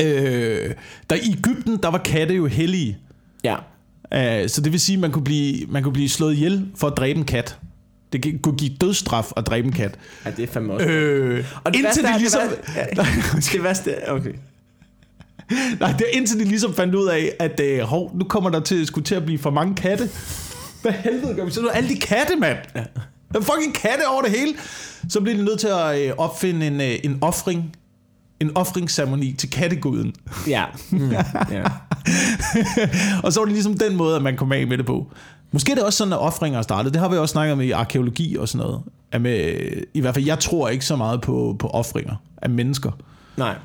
Øh, 0.01 0.73
der 1.09 1.15
i 1.15 1.31
Ægypten, 1.37 1.77
der 1.83 1.89
var 1.89 1.97
katte 1.97 2.33
jo 2.33 2.45
hellige. 2.45 2.97
Ja. 3.43 3.55
Uh, 4.15 4.49
så 4.49 4.61
det 4.61 4.71
vil 4.71 4.79
sige, 4.79 4.95
at 4.95 4.99
man 4.99 5.11
kunne, 5.11 5.23
blive, 5.23 5.65
man 5.69 5.83
kunne 5.83 5.93
blive 5.93 6.09
slået 6.09 6.33
ihjel 6.33 6.67
for 6.75 6.87
at 6.87 6.97
dræbe 6.97 7.19
en 7.19 7.25
kat. 7.25 7.57
Det 8.13 8.41
kunne 8.41 8.57
give 8.57 8.71
dødsstraf 8.81 9.31
at 9.37 9.47
dræbe 9.47 9.67
en 9.67 9.73
kat. 9.73 9.99
ja, 10.25 10.31
det 10.31 10.43
er 10.43 10.47
fandme 10.47 10.73
også. 10.73 10.87
Øh, 10.87 11.45
og 11.63 11.73
det 11.73 11.79
indtil 11.79 12.03
værste 12.03 12.13
de 12.13 12.19
ligesom... 12.19 12.41
Det 12.89 12.97
værste, 12.97 13.57
det 13.57 13.63
værste 13.63 14.09
okay. 14.09 14.33
Nej, 15.79 15.91
det 15.91 16.05
er 16.13 16.17
indtil 16.17 16.39
de 16.39 16.43
ligesom 16.43 16.73
fandt 16.73 16.95
ud 16.95 17.07
af, 17.07 17.31
at 17.39 17.59
øh, 17.59 17.79
hov, 17.79 18.11
nu 18.15 18.23
kommer 18.23 18.49
der 18.49 18.59
til, 18.59 18.87
skulle 18.87 19.05
til 19.05 19.15
at 19.15 19.25
blive 19.25 19.39
for 19.39 19.49
mange 19.49 19.75
katte. 19.75 20.09
Hvad 20.81 20.91
helvede 20.91 21.35
gør 21.35 21.45
vi 21.45 21.51
så 21.51 21.61
nu? 21.61 21.67
Alle 21.67 21.89
de 21.89 21.99
katte, 21.99 22.35
mand! 22.35 22.57
Ja. 22.75 22.83
Der 23.33 23.39
er 23.39 23.43
fucking 23.43 23.75
katte 23.75 24.07
over 24.07 24.21
det 24.21 24.31
hele. 24.31 24.53
Så 25.09 25.21
bliver 25.21 25.37
de 25.37 25.43
nødt 25.43 25.59
til 25.59 25.67
at 25.67 25.99
øh, 25.99 26.13
opfinde 26.17 26.67
en, 26.67 26.81
øh, 26.81 26.95
en 27.03 27.17
offring. 27.21 27.75
En 28.41 28.51
offringsceremoni 28.57 29.33
til 29.33 29.49
katteguden. 29.49 30.13
Ja. 30.47 30.65
Mm, 30.91 31.11
ja. 31.51 31.63
og 33.23 33.33
så 33.33 33.39
var 33.39 33.45
det 33.45 33.53
ligesom 33.53 33.77
den 33.77 33.97
måde, 33.97 34.15
at 34.15 34.21
man 34.21 34.37
kom 34.37 34.51
af 34.51 34.67
med 34.67 34.77
det 34.77 34.85
på. 34.85 35.07
Måske 35.51 35.71
er 35.71 35.75
det 35.75 35.83
også 35.83 35.97
sådan, 35.97 36.13
at 36.13 36.19
offringer 36.19 36.59
er 36.59 36.63
startet. 36.63 36.93
Det 36.93 37.01
har 37.01 37.09
vi 37.09 37.17
også 37.17 37.31
snakket 37.31 37.53
om 37.53 37.61
i 37.61 37.71
arkeologi 37.71 38.35
og 38.35 38.47
sådan 38.49 38.67
noget. 38.67 38.81
At 39.11 39.21
med, 39.21 39.59
I 39.93 40.01
hvert 40.01 40.13
fald, 40.13 40.25
jeg 40.25 40.39
tror 40.39 40.69
ikke 40.69 40.85
så 40.85 40.95
meget 40.95 41.21
på, 41.21 41.55
på 41.59 41.67
offringer 41.67 42.15
af 42.37 42.49
mennesker. 42.49 42.91
Nej. 43.37 43.55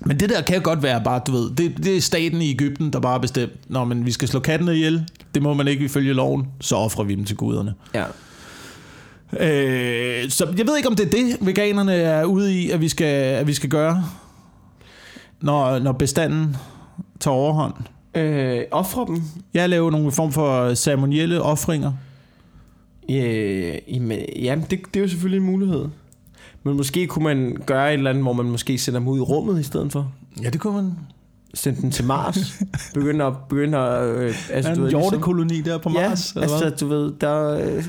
Men 0.00 0.20
det 0.20 0.30
der 0.30 0.42
kan 0.42 0.62
godt 0.62 0.82
være 0.82 1.00
bare, 1.04 1.20
du 1.26 1.32
ved, 1.32 1.50
det, 1.50 1.84
det 1.84 1.96
er 1.96 2.00
staten 2.00 2.42
i 2.42 2.50
Ægypten, 2.50 2.92
der 2.92 3.00
bare 3.00 3.20
bestemt, 3.20 3.52
når 3.68 3.84
men 3.84 4.06
vi 4.06 4.12
skal 4.12 4.28
slå 4.28 4.40
kattene 4.40 4.74
ihjel, 4.74 5.08
det 5.34 5.42
må 5.42 5.54
man 5.54 5.68
ikke 5.68 5.84
ifølge 5.84 6.12
loven, 6.12 6.46
så 6.60 6.76
offrer 6.76 7.04
vi 7.04 7.14
dem 7.14 7.24
til 7.24 7.36
guderne. 7.36 7.74
Ja. 7.94 8.04
Øh, 9.40 10.30
så 10.30 10.54
jeg 10.58 10.66
ved 10.66 10.76
ikke, 10.76 10.88
om 10.88 10.96
det 10.96 11.06
er 11.06 11.10
det, 11.10 11.46
veganerne 11.46 11.94
er 11.94 12.24
ude 12.24 12.54
i, 12.54 12.70
at 12.70 12.80
vi 12.80 12.88
skal, 12.88 13.34
at 13.34 13.46
vi 13.46 13.54
skal 13.54 13.70
gøre, 13.70 14.04
når, 15.40 15.78
når 15.78 15.92
bestanden 15.92 16.56
tager 17.20 17.34
overhånd. 17.34 17.74
Øh, 18.14 18.62
offre 18.70 19.06
dem? 19.06 19.22
Jeg 19.54 19.68
laver 19.68 19.90
nogle 19.90 20.12
form 20.12 20.32
for 20.32 20.74
ceremonielle 20.74 21.42
offringer. 21.42 21.92
Øh, 23.10 23.74
jamen, 23.88 24.18
jamen 24.36 24.66
det, 24.70 24.80
det 24.94 25.00
er 25.00 25.04
jo 25.04 25.08
selvfølgelig 25.08 25.46
en 25.46 25.52
mulighed. 25.52 25.88
Men 26.62 26.76
måske 26.76 27.06
kunne 27.06 27.24
man 27.24 27.56
gøre 27.66 27.88
et 27.88 27.98
eller 27.98 28.10
andet, 28.10 28.24
hvor 28.24 28.32
man 28.32 28.46
måske 28.46 28.78
sender 28.78 29.00
dem 29.00 29.08
ud 29.08 29.18
i 29.18 29.20
rummet 29.20 29.60
i 29.60 29.62
stedet 29.62 29.92
for. 29.92 30.12
Ja, 30.42 30.50
det 30.50 30.60
kunne 30.60 30.74
man. 30.74 30.92
Sende 31.54 31.82
dem 31.82 31.90
til 31.90 32.04
Mars. 32.04 32.38
Begynde 32.94 33.24
at... 33.24 33.32
Begynde 33.48 33.78
at 33.78 34.04
øh, 34.08 34.24
altså, 34.26 34.52
Altså, 34.52 34.70
du 34.70 34.76
en 34.76 34.82
ved, 34.82 34.90
ligesom- 34.90 35.00
hjortekoloni 35.00 35.60
der 35.60 35.78
på 35.78 35.90
Ja, 35.94 36.08
Mars. 36.08 36.30
eller 36.30 36.42
altså 36.42 36.58
hvad? 36.58 36.70
du 36.70 36.86
ved, 36.88 37.12
der, 37.20 37.58
øh, 37.60 37.82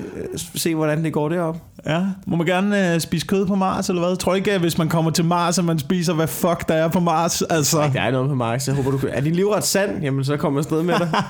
se 0.55 0.75
hvordan 0.75 1.03
det 1.03 1.13
går 1.13 1.29
derop. 1.29 1.57
ja. 1.85 2.01
Må 2.27 2.35
man 2.35 2.45
gerne 2.47 2.93
uh, 2.95 3.01
spise 3.01 3.27
kød 3.27 3.45
på 3.45 3.55
Mars, 3.55 3.89
eller 3.89 4.01
hvad? 4.01 4.09
Jeg 4.09 4.19
tror 4.19 4.35
ikke, 4.35 4.51
at 4.51 4.59
hvis 4.61 4.77
man 4.77 4.89
kommer 4.89 5.11
til 5.11 5.25
Mars, 5.25 5.59
at 5.59 5.65
man 5.65 5.79
spiser, 5.79 6.13
hvad 6.13 6.27
fuck 6.27 6.67
der 6.67 6.73
er 6.73 6.87
på 6.87 6.99
Mars. 6.99 7.41
Altså. 7.41 7.89
Der 7.93 8.01
er 8.01 8.11
noget 8.11 8.29
på 8.29 8.35
Mars, 8.35 8.67
jeg 8.67 8.75
håber 8.75 8.91
du 8.91 8.97
kan. 8.97 9.09
Er 9.11 9.21
din 9.21 9.35
livret 9.35 9.63
sand? 9.63 10.01
Jamen 10.03 10.23
så 10.23 10.37
kommer 10.37 10.59
jeg 10.59 10.65
afsted 10.65 10.83
med 10.83 10.93
dig. 10.99 11.09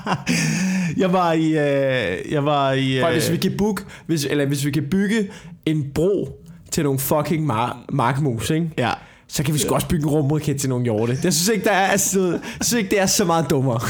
Jeg 0.96 1.12
var 1.12 1.32
i... 1.32 1.46
Øh, 1.46 2.32
jeg 2.32 2.44
var 2.44 2.72
i... 2.72 2.98
Prøv, 3.00 3.08
Øh, 3.10 3.12
hvis 3.14 3.30
vi 3.30 3.36
kan 3.36 3.52
booke, 3.58 3.82
hvis, 4.06 4.24
eller 4.24 4.46
hvis 4.46 4.64
vi 4.64 4.70
kan 4.70 4.82
bygge 4.90 5.28
en 5.66 5.84
bro 5.94 6.40
til 6.70 6.84
nogle 6.84 6.98
fucking 6.98 7.50
mar- 7.52 7.76
markmus, 7.92 8.50
ikke? 8.50 8.70
Ja. 8.78 8.90
Så 9.28 9.42
kan 9.42 9.54
vi 9.54 9.58
sgu 9.58 9.74
også 9.74 9.88
bygge 9.88 10.02
en 10.04 10.10
rumraket 10.10 10.60
til 10.60 10.68
nogle 10.68 10.84
hjorte. 10.84 11.18
Jeg 11.24 11.32
synes 11.32 11.48
ikke, 11.48 11.64
der 11.64 11.70
er, 11.72 11.86
altså, 11.86 12.20
jeg 12.30 12.40
synes 12.62 12.72
ikke, 12.78 12.90
det 12.90 13.00
er 13.00 13.06
så 13.06 13.24
meget 13.24 13.50
dummere. 13.50 13.80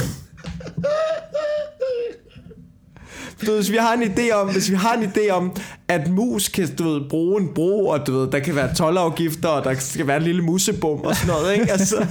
Du 3.40 3.46
ved, 3.50 3.56
hvis 3.58 3.70
vi 3.70 3.76
har 3.76 3.92
en 3.92 4.02
idé 4.02 4.32
om, 4.34 4.52
hvis 4.52 4.70
vi 4.70 4.74
har 4.76 4.92
en 4.94 5.02
idé 5.02 5.30
om, 5.30 5.56
at 5.88 6.10
mus 6.10 6.48
kan 6.48 6.76
du 6.76 6.84
ved, 6.92 7.00
bruge 7.08 7.42
en 7.42 7.48
bro, 7.54 7.86
og 7.86 8.06
du 8.06 8.18
ved, 8.18 8.30
der 8.30 8.38
kan 8.38 8.56
være 8.56 8.74
tolvafgifter, 8.74 9.48
og 9.48 9.64
der 9.64 9.74
skal 9.78 10.06
være 10.06 10.16
en 10.16 10.22
lille 10.22 10.42
musebum 10.42 11.00
og 11.00 11.16
sådan 11.16 11.34
noget, 11.34 11.52
ikke? 11.54 11.72
Altså, 11.72 12.06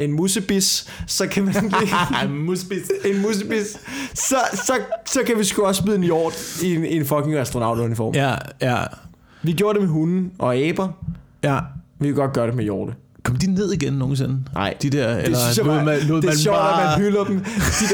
en 0.00 0.12
musebis, 0.12 0.86
så 1.06 1.26
kan 1.26 1.44
man 1.44 1.54
lige... 1.54 2.28
Musbis. 2.46 2.90
en 3.04 3.22
musebis, 3.22 3.66
så, 4.14 4.36
så, 4.54 4.72
så 5.06 5.20
kan 5.26 5.38
vi 5.38 5.44
sgu 5.44 5.62
også 5.62 5.82
smide 5.82 5.96
en 5.96 6.02
hjort 6.04 6.62
i 6.62 6.74
en, 6.74 6.84
i 6.84 6.96
en 6.96 7.06
fucking 7.06 7.34
astronautuniform. 7.34 8.14
Ja. 8.14 8.28
Ja, 8.30 8.36
ja, 8.60 8.82
Vi 9.42 9.52
gjorde 9.52 9.78
det 9.78 9.82
med 9.86 9.92
hunden 9.92 10.32
og 10.38 10.54
aber. 10.56 10.88
ja. 11.42 11.58
Vi 12.02 12.08
kan 12.08 12.16
godt 12.16 12.34
gøre 12.34 12.46
det 12.46 12.54
med 12.54 12.64
hjorte. 12.64 12.94
Kom 13.24 13.36
de 13.36 13.46
ned 13.54 13.72
igen 13.72 13.92
nogensinde? 13.92 14.38
Nej. 14.54 14.74
De 14.82 14.90
der, 14.90 15.14
Det 15.14 15.24
eller 15.24 15.38
synes 15.38 15.56
jeg 15.58 15.66
lod 15.66 15.74
bare, 15.74 15.84
man, 15.84 15.98
lod 16.08 16.22
det 16.22 16.30
er 16.30 16.36
sjovt, 16.36 16.56
bare... 16.56 16.82
at 16.92 16.98
man 16.98 17.06
hylder 17.06 17.24
dem. 17.24 17.38
De 17.38 17.44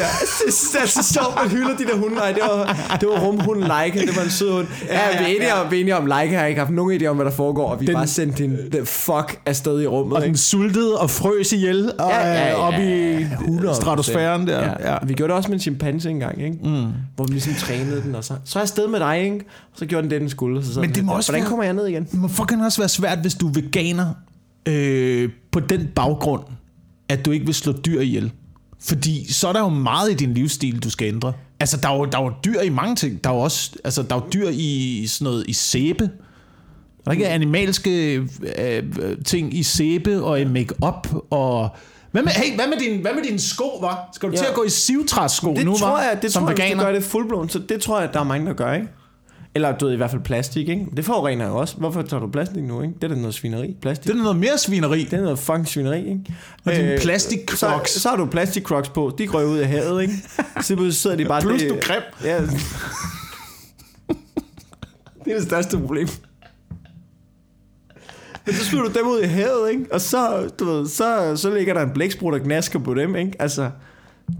der, 0.00 0.06
det 0.46 0.82
er 0.82 0.86
så 0.86 1.12
sjovt, 1.14 1.28
at 1.28 1.42
man 1.42 1.50
hylder 1.50 1.76
de 1.76 1.84
der 1.84 1.96
hunde. 1.96 2.14
Nej, 2.14 2.32
det 2.32 2.42
var, 2.42 2.96
det 3.00 3.08
var 3.08 3.20
rumhunden 3.20 3.64
Leica. 3.64 4.00
Det 4.06 4.16
var 4.16 4.22
en 4.22 4.30
sød 4.30 4.52
hund. 4.52 4.66
Ja, 4.88 5.08
ja, 5.10 5.18
vi 5.18 5.24
er 5.24 5.36
enige 5.36 5.54
om, 5.54 5.70
vi 5.70 5.76
er 5.76 5.80
enige 5.80 5.96
om 5.96 6.06
Leica 6.06 6.38
har 6.38 6.46
ikke 6.46 6.58
haft 6.60 6.70
nogen 6.72 7.00
idé 7.00 7.06
om, 7.06 7.16
hvad 7.16 7.26
der 7.26 7.32
foregår. 7.32 7.68
Og 7.70 7.80
vi 7.80 7.86
Den- 7.86 7.94
den, 7.94 7.94
bare 7.98 8.06
sendt 8.06 8.38
den 8.38 8.56
the 8.72 8.86
fuck 8.86 9.40
afsted 9.46 9.80
i 9.82 9.86
rummet. 9.86 10.14
Og 10.16 10.20
den 10.22 10.28
ikke? 10.28 10.38
sultede 10.38 10.98
og 10.98 11.10
frøs 11.10 11.52
ihjel 11.52 11.92
og, 11.98 12.10
Ja, 12.10 12.28
ja, 12.28 12.48
ja, 12.48 12.54
op 12.54 12.74
i 12.74 13.22
100%. 13.22 13.74
stratosfæren 13.74 14.46
der. 14.46 14.62
Ja. 14.62 14.92
ja. 14.92 14.96
Vi 15.06 15.14
gjorde 15.14 15.28
det 15.30 15.36
også 15.36 15.48
med 15.48 15.56
en 15.56 15.60
chimpanse 15.60 16.10
engang, 16.10 16.42
ikke? 16.42 16.58
Mm. 16.64 16.86
Hvor 17.16 17.24
vi 17.24 17.32
ligesom 17.32 17.54
trænede 17.54 18.02
den, 18.02 18.14
og 18.14 18.24
så, 18.24 18.34
så 18.44 18.58
er 18.58 18.60
jeg 18.60 18.62
afsted 18.62 18.88
med 18.88 19.00
dig, 19.00 19.20
ikke? 19.24 19.36
Og 19.72 19.78
så 19.78 19.86
gjorde 19.86 20.02
den 20.02 20.10
det, 20.10 20.20
den 20.20 20.28
skulle. 20.30 20.64
Så 20.64 20.74
sad 20.74 20.80
Men 20.80 20.88
den 20.90 20.96
det 20.96 21.04
må 21.04 21.12
også 21.12 21.30
Hvordan 21.30 21.42
være- 21.42 21.48
kommer 21.48 21.64
jeg 21.64 21.74
ned 21.74 21.86
igen? 21.86 22.04
Det 22.04 22.18
må 22.20 22.28
fucking 22.28 22.64
også 22.64 22.80
være 22.80 22.88
svært, 22.88 23.18
hvis 23.18 23.34
du 23.34 23.48
er 23.48 23.52
veganer 23.52 24.06
øh, 24.68 25.30
på 25.52 25.60
den 25.60 25.88
baggrund, 25.94 26.42
at 27.08 27.24
du 27.24 27.30
ikke 27.30 27.46
vil 27.46 27.54
slå 27.54 27.72
dyr 27.72 28.00
ihjel. 28.00 28.32
Fordi 28.80 29.32
så 29.32 29.48
er 29.48 29.52
der 29.52 29.60
jo 29.60 29.68
meget 29.68 30.10
i 30.10 30.14
din 30.14 30.34
livsstil, 30.34 30.82
du 30.82 30.90
skal 30.90 31.08
ændre. 31.08 31.32
Altså, 31.60 31.76
der 31.76 31.88
er 31.88 31.96
jo, 31.96 32.04
der 32.04 32.18
er 32.18 32.22
jo 32.22 32.32
dyr 32.44 32.60
i 32.60 32.68
mange 32.68 32.96
ting. 32.96 33.24
Der 33.24 33.30
er 33.30 33.34
jo 33.34 33.40
også 33.40 33.70
altså, 33.84 34.02
der 34.02 34.14
er 34.16 34.20
jo 34.20 34.26
dyr 34.32 34.48
i 34.52 35.04
sådan 35.06 35.24
noget 35.24 35.44
i 35.48 35.52
sæbe. 35.52 36.04
Der 37.04 37.10
er 37.10 37.12
ikke 37.12 37.28
animalske 37.28 38.14
øh, 38.58 38.82
ting 39.24 39.54
i 39.54 39.62
sæbe 39.62 40.22
og 40.22 40.40
i 40.40 40.44
make-up 40.44 41.08
og... 41.30 41.68
Hvad 42.12 42.22
med, 42.22 42.32
hey, 42.32 42.54
hvad 42.56 42.66
med, 42.66 42.78
din, 42.78 43.00
hvad 43.00 43.10
med 43.14 43.22
dine 43.22 43.38
sko, 43.38 43.78
var? 43.80 44.08
Skal 44.14 44.28
du 44.28 44.32
Ja. 44.34 44.38
til 44.38 44.46
at 44.46 44.54
gå 44.54 44.64
i 44.64 44.68
sivtræssko 44.70 45.54
Det 45.54 45.64
nu, 45.64 45.76
tror 45.76 45.98
jeg, 45.98 46.18
det 46.22 46.32
som 46.32 46.42
tror 46.42 46.50
jeg, 46.50 46.66
hvis 46.66 46.72
du 46.72 46.84
gør 46.84 46.92
det 46.92 47.02
fuldblåen, 47.02 47.48
så 47.48 47.58
det 47.58 47.80
tror 47.80 48.00
jeg, 48.00 48.12
der 48.12 48.20
er 48.20 48.24
mange, 48.24 48.46
der 48.46 48.52
gør, 48.52 48.72
ikke? 48.72 48.88
Eller 49.58 49.76
du 49.78 49.84
ved, 49.86 49.92
i 49.92 49.96
hvert 49.96 50.10
fald 50.10 50.22
plastik, 50.22 50.68
ikke? 50.68 50.86
Det 50.96 51.04
forurener 51.04 51.46
jo 51.48 51.56
også. 51.56 51.76
Hvorfor 51.76 52.02
tager 52.02 52.20
du 52.20 52.28
plastik 52.30 52.62
nu, 52.62 52.82
ikke? 52.82 52.94
Det 52.94 53.04
er 53.04 53.08
da 53.08 53.14
noget 53.14 53.34
svineri. 53.34 53.76
Plastik. 53.82 54.06
Det 54.12 54.18
er 54.18 54.22
noget 54.22 54.36
mere 54.36 54.58
svineri. 54.58 55.04
Det 55.04 55.12
er 55.12 55.22
noget 55.22 55.38
fucking 55.38 55.68
svineri, 55.68 55.98
ikke? 55.98 56.20
Og 56.64 56.72
dine 56.72 56.92
Øh, 56.92 57.00
plastic 57.00 57.40
så, 57.50 57.66
crocs. 57.68 57.90
så 57.90 58.08
har 58.08 58.16
du 58.16 58.26
plastic 58.26 58.62
crocs 58.62 58.88
på. 58.88 59.14
De 59.18 59.26
går 59.26 59.42
ud 59.42 59.58
af 59.58 59.68
havet, 59.68 60.02
ikke? 60.02 60.14
Så 60.62 60.90
sidder 60.92 61.16
de 61.16 61.24
bare... 61.24 61.40
Plus 61.40 61.60
det, 61.62 61.70
du 61.70 61.74
er 61.74 61.80
grim. 61.80 62.02
Ja. 62.24 62.40
det 65.24 65.32
er 65.32 65.34
det 65.34 65.42
største 65.42 65.78
problem. 65.78 66.08
Men 68.46 68.54
så 68.54 68.64
smider 68.64 68.84
du 68.84 68.98
dem 68.98 69.06
ud 69.06 69.20
i 69.20 69.26
havet, 69.26 69.70
ikke? 69.70 69.84
Og 69.92 70.00
så, 70.00 70.50
du 70.58 70.64
ved, 70.64 70.86
så, 70.88 71.32
så 71.36 71.54
ligger 71.54 71.74
der 71.74 71.82
en 71.82 71.90
blæksprut 71.90 72.34
og 72.34 72.40
gnasker 72.40 72.78
på 72.78 72.94
dem, 72.94 73.16
ikke? 73.16 73.32
Altså, 73.38 73.70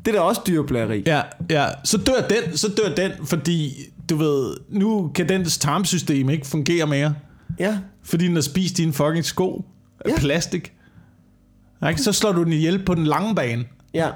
det 0.05 0.09
er 0.09 0.13
da 0.13 0.21
også 0.21 0.41
dyrplageri. 0.47 1.03
Ja, 1.07 1.23
ja. 1.51 1.67
Så 1.85 1.99
dør 1.99 2.21
den, 2.29 2.57
så 2.57 2.69
dør 2.69 2.95
den, 2.95 3.13
fordi 3.27 3.75
du 4.11 4.17
ved, 4.17 4.55
nu 4.71 5.11
kan 5.15 5.29
dens 5.29 5.59
tarmsystem 5.59 6.31
ikke 6.31 6.47
fungere 6.47 6.87
mere, 6.87 7.15
Ja. 7.59 7.79
fordi 8.03 8.27
den 8.27 8.35
har 8.35 8.43
spist 8.43 8.77
dine 8.77 8.93
fucking 8.93 9.25
sko 9.25 9.65
af 10.01 10.11
Ja. 10.11 10.17
plastik. 10.19 10.73
Ikke? 11.89 12.03
Så 12.03 12.13
slår 12.13 12.33
du 12.33 12.45
den 12.45 12.53
ihjel 12.53 12.85
på 12.85 12.95
den 12.95 13.05
lange 13.05 13.35
bane. 13.35 13.65
Ja. 13.95 14.09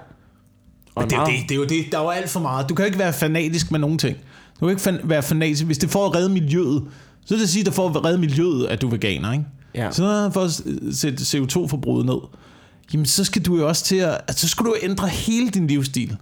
Og 0.95 1.05
det, 1.05 1.13
er 1.13 1.21
jo 1.21 1.27
det, 1.27 1.35
det 1.49 1.51
er 1.51 1.57
jo 1.59 1.65
det, 1.65 1.85
der 1.93 1.99
er 1.99 2.03
jo 2.03 2.09
alt 2.11 2.31
for 2.31 2.41
meget. 2.41 2.69
Du 2.69 2.75
kan 2.75 2.83
jo 2.83 2.87
ikke 2.87 2.99
være 2.99 3.13
fanatisk 3.13 3.71
med 3.71 3.79
nogen 3.81 3.99
ting. 3.99 4.17
Du 4.61 4.67
kan 4.67 4.69
ikke 4.71 4.83
fan- 4.83 5.01
være 5.05 5.23
fanatisk. 5.23 5.65
Hvis 5.65 5.79
det 5.79 5.91
får 5.91 6.07
at 6.07 6.15
redde 6.17 6.29
miljøet, 6.29 6.85
så 7.25 7.35
er 7.35 7.39
det 7.39 7.49
sige, 7.49 7.61
at 7.61 7.67
det 7.67 7.75
får 7.75 7.89
at 7.89 8.05
redde 8.05 8.19
miljøet, 8.19 8.67
at 8.67 8.81
du 8.83 8.87
er 8.87 8.91
veganer, 8.91 9.33
ikke? 9.33 9.45
Ja. 9.75 9.91
Så 9.91 10.31
for 10.33 10.41
at 10.41 10.63
sætte 10.95 11.23
CO2-forbruget 11.25 12.07
ned, 12.07 12.19
jamen 12.93 13.07
så 13.07 13.25
skal 13.25 13.43
du 13.43 13.57
jo 13.57 13.69
også 13.69 13.85
til 13.85 13.97
at, 13.97 14.21
altså, 14.29 14.41
så 14.41 14.49
skal 14.49 14.67
du 14.67 14.75
ændre 14.83 15.09
hele 15.09 15.49
din 15.51 15.67
livsstil. 15.67 16.17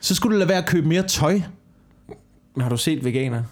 Så 0.00 0.14
skulle 0.14 0.34
du 0.34 0.38
lade 0.38 0.48
være 0.48 0.58
at 0.58 0.66
købe 0.66 0.88
mere 0.88 1.02
tøj. 1.02 1.40
Men 2.56 2.62
har 2.62 2.68
du 2.68 2.76
set 2.76 3.04
veganer? 3.04 3.42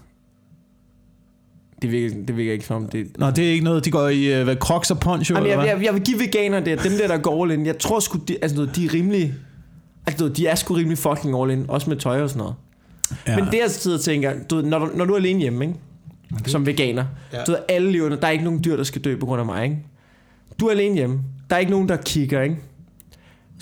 Det 1.83 1.93
virker, 1.93 2.17
det 2.27 2.37
virker 2.37 2.53
ikke 2.53 2.65
som 2.65 2.83
om 2.83 2.89
det... 2.89 3.19
Nå, 3.19 3.31
det 3.31 3.47
er 3.49 3.51
ikke 3.53 3.65
noget, 3.65 3.85
de 3.85 3.91
går 3.91 4.09
i 4.09 4.39
uh, 4.39 4.45
hvad, 4.45 4.57
crocs 4.57 4.91
og 4.91 5.01
poncho, 5.01 5.35
Jamen, 5.35 5.51
eller 5.51 5.63
jeg, 5.65 5.75
hvad? 5.75 5.77
jeg, 5.77 5.87
jeg 5.87 5.95
vil 5.95 6.03
give 6.03 6.19
veganer 6.21 6.61
det, 6.61 6.85
dem 6.85 6.93
der, 6.93 7.09
der 7.09 7.19
går 7.19 7.43
all 7.45 7.53
in. 7.53 7.67
Jeg 7.67 7.79
tror 7.79 8.01
sgu, 8.01 8.19
de, 8.29 8.37
altså, 8.43 8.69
de 8.77 8.85
er 8.85 8.95
rimelig... 8.95 9.35
Altså, 10.07 10.29
de 10.29 10.47
er 10.47 10.55
sgu 10.55 10.75
rimelig 10.75 10.99
fucking 10.99 11.43
all 11.43 11.51
in, 11.51 11.65
også 11.69 11.91
med 11.91 11.97
tøj 11.97 12.23
og 12.23 12.29
sådan 12.31 12.39
noget. 12.39 12.55
Ja. 13.29 13.37
Men 13.37 13.45
det 13.45 13.59
jeg 13.63 13.71
sidder 13.71 13.97
og 13.97 14.03
tænker, 14.03 14.33
du, 14.51 14.57
ved, 14.57 14.63
når, 14.63 14.79
du, 14.79 14.91
når 14.95 15.05
du 15.05 15.13
er 15.13 15.17
alene 15.17 15.41
hjemme, 15.41 15.65
ikke? 15.65 15.79
som 16.51 16.67
veganer, 16.67 17.05
Ja. 17.33 17.45
du 17.45 17.51
ved, 17.51 17.59
alle 17.69 17.93
levende, 17.93 18.17
der 18.17 18.27
er 18.27 18.31
ikke 18.31 18.45
nogen 18.45 18.65
dyr, 18.65 18.77
der 18.77 18.85
skal 18.85 19.03
dø 19.03 19.17
på 19.17 19.27
grund 19.27 19.41
af 19.41 19.47
mig, 19.47 19.65
ikke? 19.65 19.77
Du 20.61 20.67
er 20.67 20.71
alene 20.71 20.95
hjemme, 20.95 21.21
der 21.51 21.57
er 21.57 21.61
ikke 21.61 21.73
nogen, 21.73 21.89
der 21.89 21.97
kigger, 21.97 22.43
ikke? 22.43 22.57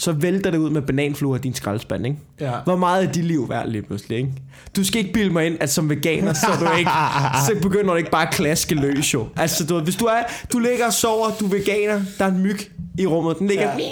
Så 0.03 0.13
vælter 0.13 0.51
det 0.51 0.59
ud 0.59 0.71
med 0.71 0.83
bananfluer 0.83 1.37
i 1.37 1.39
din 1.39 1.55
skraldespand, 1.55 2.07
ikke? 2.07 2.19
Ja. 2.41 2.53
Hvor 2.65 2.77
meget 2.77 3.09
er 3.09 3.13
dit 3.13 3.25
liv 3.25 3.49
værd 3.49 3.69
lige 3.69 3.83
pludselig, 3.83 4.19
ikke? 4.19 4.33
Du 4.77 4.85
skal 4.85 4.99
ikke 4.99 5.13
bilde 5.13 5.33
mig 5.33 5.47
ind, 5.47 5.57
at 5.61 5.71
som 5.71 5.91
veganer, 5.91 6.33
så, 6.33 6.47
du 6.61 6.79
ikke, 6.79 6.91
så 7.47 7.53
begynder 7.63 7.91
du 7.91 7.97
ikke 7.97 8.11
bare 8.11 8.29
at 8.29 8.35
klaske 8.35 8.75
løs, 8.75 9.15
jo. 9.15 9.29
Altså, 9.37 9.67
du, 9.67 9.81
hvis 9.81 9.97
du 9.97 10.05
er, 10.05 10.23
du 10.53 10.59
ligger 10.59 10.87
og 10.87 10.93
sover, 10.93 11.31
du 11.41 11.45
er 11.47 11.51
veganer, 11.51 12.01
der 12.19 12.25
er 12.25 12.29
en 12.29 12.43
myg 12.43 12.59
i 12.99 13.07
rummet, 13.07 13.39
den 13.39 13.49
ligger... 13.49 13.65
Ja. 13.65 13.85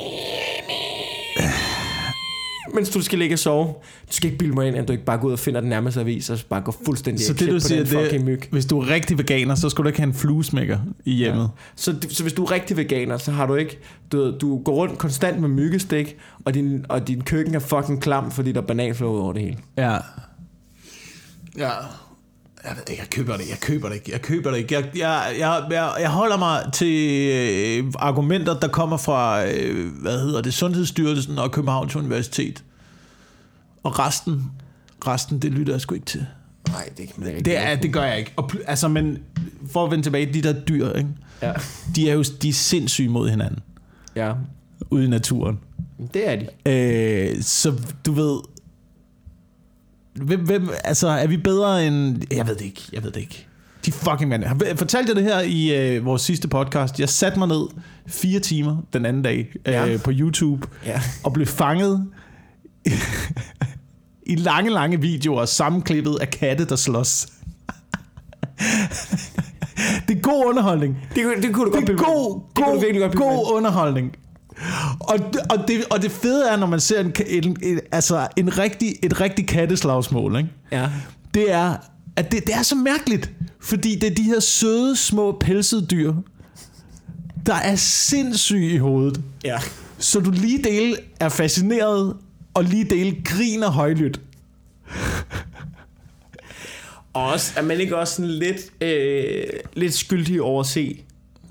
Mens 2.80 2.90
du 2.90 3.02
skal 3.02 3.18
ligge 3.18 3.34
og 3.34 3.38
sove. 3.38 3.66
Du 3.66 3.72
skal 4.10 4.26
ikke 4.26 4.38
bilde 4.38 4.54
mig 4.54 4.68
ind, 4.68 4.76
at 4.76 4.88
du 4.88 4.92
ikke 4.92 5.04
bare 5.04 5.18
går 5.18 5.28
ud 5.28 5.32
og 5.32 5.38
finder 5.38 5.60
den 5.60 5.70
nærmeste 5.70 6.00
avis, 6.00 6.30
og 6.30 6.38
så 6.38 6.44
bare 6.46 6.60
går 6.60 6.76
fuldstændig 6.84 7.26
Så 7.26 7.32
det 7.32 7.48
du 7.48 7.52
på 7.52 7.60
siger, 7.60 7.84
den 7.84 7.86
fucking 7.86 8.24
myg. 8.24 8.40
det, 8.40 8.48
hvis 8.50 8.66
du 8.66 8.80
er 8.80 8.88
rigtig 8.90 9.18
veganer, 9.18 9.54
så 9.54 9.68
skal 9.70 9.84
du 9.84 9.88
ikke 9.88 10.00
have 10.00 10.06
en 10.08 10.14
fluesmækker 10.14 10.78
i 11.04 11.12
hjemmet. 11.12 11.50
Så, 11.76 11.94
så 12.10 12.22
hvis 12.22 12.32
du 12.32 12.44
er 12.44 12.50
rigtig 12.50 12.76
veganer, 12.76 13.18
så 13.18 13.32
har 13.32 13.46
du 13.46 13.54
ikke... 13.54 13.78
Du, 14.12 14.16
ved, 14.16 14.38
du 14.38 14.62
går 14.62 14.72
rundt 14.74 14.98
konstant 14.98 15.40
med 15.40 15.48
myggestik, 15.48 16.16
og 16.44 16.54
din, 16.54 16.86
og 16.88 17.08
din 17.08 17.20
køkken 17.20 17.54
er 17.54 17.58
fucking 17.58 18.02
klam, 18.02 18.30
fordi 18.30 18.52
der 18.52 18.60
er 18.62 18.66
bananflår 18.66 19.22
over 19.22 19.32
det 19.32 19.42
hele. 19.42 19.56
Ja. 19.76 19.96
Ja. 21.58 21.70
Jeg 22.64 22.72
ved 22.76 22.82
ikke, 22.90 23.02
jeg 23.02 23.10
køber 23.10 23.36
det, 23.36 23.48
jeg 23.50 23.60
køber 23.60 23.88
det 23.88 23.94
ikke, 23.94 24.12
jeg 24.12 24.22
køber 24.22 24.50
det 24.50 24.58
ikke. 24.58 24.74
Jeg, 24.74 24.84
jeg, 24.96 25.34
jeg, 25.38 25.62
jeg, 25.70 25.92
jeg 26.00 26.10
holder 26.10 26.36
mig 26.36 26.62
til 26.72 27.28
øh, 27.84 27.92
argumenter, 27.98 28.54
der 28.58 28.68
kommer 28.68 28.96
fra, 28.96 29.46
øh, 29.46 29.86
hvad 30.02 30.20
hedder 30.20 30.40
det, 30.40 30.54
Sundhedsstyrelsen 30.54 31.38
og 31.38 31.52
Københavns 31.52 31.96
Universitet. 31.96 32.64
Og 33.82 33.98
resten, 33.98 34.50
resten, 35.06 35.38
det 35.38 35.52
lytter 35.52 35.72
jeg 35.72 35.80
sgu 35.80 35.94
ikke 35.94 36.06
til. 36.06 36.26
Nej, 36.68 36.88
det 36.96 36.98
er 37.20 37.24
ikke 37.28 37.44
Det, 37.44 37.56
er, 37.58 37.76
det 37.76 37.92
gør 37.92 38.02
jeg 38.02 38.18
ikke. 38.18 38.32
Og, 38.36 38.50
altså, 38.66 38.88
men 38.88 39.18
for 39.72 39.84
at 39.84 39.90
vende 39.90 40.04
tilbage, 40.04 40.32
de 40.32 40.42
der 40.42 40.52
dyr, 40.60 40.92
ikke? 40.92 41.08
Ja. 41.42 41.52
de 41.96 42.10
er 42.10 42.14
jo 42.14 42.22
de 42.42 42.48
er 42.48 42.52
sindssyge 42.52 43.08
mod 43.08 43.28
hinanden 43.30 43.58
ja, 44.16 44.32
ude 44.90 45.04
i 45.04 45.08
naturen. 45.08 45.58
det 46.14 46.28
er 46.28 46.36
de. 46.36 46.70
Øh, 46.72 47.42
så 47.42 47.74
du 48.06 48.12
ved... 48.12 48.40
Hvem, 50.14 50.40
hvem, 50.40 50.68
altså, 50.84 51.08
er 51.08 51.26
vi 51.26 51.36
bedre 51.36 51.86
end... 51.86 52.22
Jeg 52.36 52.46
ved 52.46 52.54
det 52.54 52.64
ikke, 52.64 52.82
jeg 52.92 53.02
ved 53.02 53.10
det 53.10 53.20
ikke. 53.20 53.46
De 53.86 53.92
fucking. 53.92 54.48
Har 54.48 54.56
jeg 54.66 54.78
fortalt 54.78 55.08
jer 55.08 55.14
det 55.14 55.24
her 55.24 55.40
i 55.40 55.76
øh, 55.96 56.04
vores 56.04 56.22
sidste 56.22 56.48
podcast. 56.48 57.00
Jeg 57.00 57.08
satte 57.08 57.38
mig 57.38 57.48
ned 57.48 57.66
fire 58.06 58.40
timer 58.40 58.76
den 58.92 59.04
anden 59.06 59.22
dag 59.22 59.52
øh, 59.66 59.72
Ja. 59.72 59.96
på 60.04 60.10
YouTube 60.14 60.66
Ja. 60.86 61.00
og 61.24 61.32
blev 61.32 61.46
fanget 61.46 62.06
i 64.30 64.34
lange, 64.34 64.70
lange 64.70 65.00
videoer 65.00 65.44
sammenklippet 65.44 66.18
af 66.20 66.30
katte, 66.30 66.64
der 66.64 66.76
slås. 66.76 67.26
det 70.08 70.16
er 70.16 70.20
god 70.20 70.46
underholdning. 70.46 70.96
Det, 71.14 71.24
det 71.42 71.54
kunne 71.54 71.66
du 71.66 71.70
godt 71.70 71.86
Det 71.86 71.92
er 71.92 72.04
god, 72.04 72.42
ind. 72.74 72.94
Det 72.94 72.94
god, 72.94 73.00
godt 73.00 73.16
god 73.16 73.56
underholdning. 73.56 74.12
Og, 75.00 75.18
og, 75.50 75.68
det, 75.68 75.84
og 75.90 76.02
det 76.02 76.10
fede 76.10 76.48
er, 76.48 76.56
når 76.56 76.66
man 76.66 76.80
ser 76.80 77.00
en, 77.00 77.12
en, 77.26 77.56
en, 77.62 77.80
altså 77.92 78.28
en 78.36 78.58
rigtig, 78.58 78.94
et 79.02 79.20
rigtig 79.20 79.48
katteslagsmål, 79.48 80.36
ikke? 80.36 80.50
Ja. 80.72 80.88
det 81.34 81.52
er, 81.52 81.74
at 82.16 82.32
det, 82.32 82.46
det 82.46 82.54
er 82.54 82.62
så 82.62 82.74
mærkeligt, 82.74 83.30
fordi 83.60 83.94
det 83.94 84.10
er 84.10 84.14
de 84.14 84.22
her 84.22 84.40
søde, 84.40 84.96
små 84.96 85.36
pelsede 85.40 85.86
dyr, 85.86 86.14
der 87.46 87.54
er 87.54 87.76
sindssyge 87.76 88.70
i 88.70 88.78
hovedet. 88.78 89.20
Ja. 89.44 89.58
Så 89.98 90.20
du 90.20 90.30
lige 90.30 90.62
dele 90.64 90.96
er 91.20 91.28
fascineret, 91.28 92.16
og 92.54 92.64
lige 92.64 92.84
dele 92.84 93.16
griner 93.24 93.70
højlydt. 93.70 94.20
Og 97.12 97.26
også, 97.26 97.52
er 97.56 97.62
man 97.62 97.80
ikke 97.80 97.96
også 97.96 98.14
sådan 98.14 98.30
lidt, 98.30 98.82
øh, 98.82 99.44
lidt 99.74 99.94
skyldig 99.94 100.42
over 100.42 100.60
at 100.60 100.66
se 100.66 101.02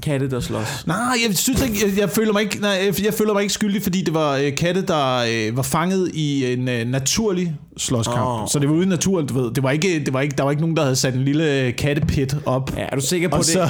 katte, 0.04 0.30
der 0.30 0.40
slås? 0.40 0.88
Nej, 0.88 0.98
jeg 1.28 1.38
synes 1.38 1.62
ikke, 1.62 1.78
jeg, 1.86 2.00
jeg 2.00 2.10
føler 2.10 2.34
mig 2.34 2.42
ikke, 2.42 2.62
nej, 2.62 2.72
jeg, 2.72 3.04
jeg 3.04 3.14
føler 3.14 3.34
mig 3.34 3.42
ikke 3.42 3.54
skyldig, 3.54 3.84
fordi 3.84 4.02
det 4.02 4.14
var 4.14 4.36
øh, 4.36 4.56
katte, 4.56 4.82
der 4.82 5.26
øh, 5.30 5.58
var 5.58 5.64
fanget 5.64 6.12
i 6.14 6.54
en 6.54 6.68
øh, 6.70 6.88
naturlig 6.88 7.56
slåskamp. 7.78 8.28
Oh. 8.28 8.48
Så 8.52 8.60
det 8.60 8.70
var 8.70 8.76
ude 8.76 8.86
i 8.86 8.90
naturen, 8.90 9.28
du 9.28 9.42
ved. 9.42 9.52
Det 9.52 9.64
var 9.64 9.72
ikke, 9.72 10.00
det 10.06 10.14
var 10.14 10.22
ikke, 10.22 10.36
der 10.38 10.44
var 10.44 10.52
ikke 10.52 10.62
nogen, 10.62 10.76
der 10.76 10.84
havde 10.84 10.96
sat 10.96 11.14
en 11.14 11.26
lille 11.26 11.62
øh, 11.62 11.76
kattepit 11.76 12.36
op. 12.46 12.78
Ja, 12.78 12.86
er 12.92 12.96
du 12.96 13.02
sikker 13.02 13.30
på 13.30 13.36
og 13.36 13.44
det? 13.44 13.48
så, 13.48 13.70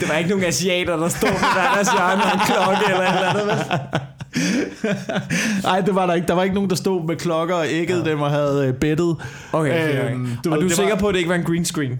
Det 0.00 0.08
var 0.08 0.16
ikke 0.16 0.30
nogen 0.30 0.44
asiater, 0.44 0.96
der 0.96 1.08
stod 1.08 1.28
på 1.28 1.46
deres 1.74 1.88
hjørne 1.92 2.16
med 2.16 2.32
en 2.34 2.40
klokke 2.46 2.84
eller 2.92 3.12
eller 3.12 3.52
andet. 3.52 4.00
nej, 5.62 5.80
det 5.80 5.94
var 5.94 6.06
der 6.06 6.14
ikke. 6.14 6.26
Der 6.28 6.34
var 6.34 6.42
ikke 6.42 6.54
nogen, 6.54 6.70
der 6.70 6.76
stod 6.76 7.06
med 7.06 7.16
klokker 7.16 7.54
og 7.54 7.66
æggede 7.70 8.02
ja. 8.04 8.10
dem 8.10 8.20
og 8.20 8.30
havde 8.30 8.66
øh, 8.68 8.74
bettet. 8.74 9.16
Okay, 9.52 10.10
Øhm, 10.10 10.28
du 10.44 10.52
og 10.52 10.60
du 10.60 10.66
er 10.66 10.70
sikker 10.70 10.92
var- 10.94 11.00
på, 11.00 11.06
at 11.08 11.12
det 11.14 11.18
ikke 11.18 11.28
var 11.30 11.36
en 11.36 11.44
green 11.44 11.64
screen? 11.64 11.98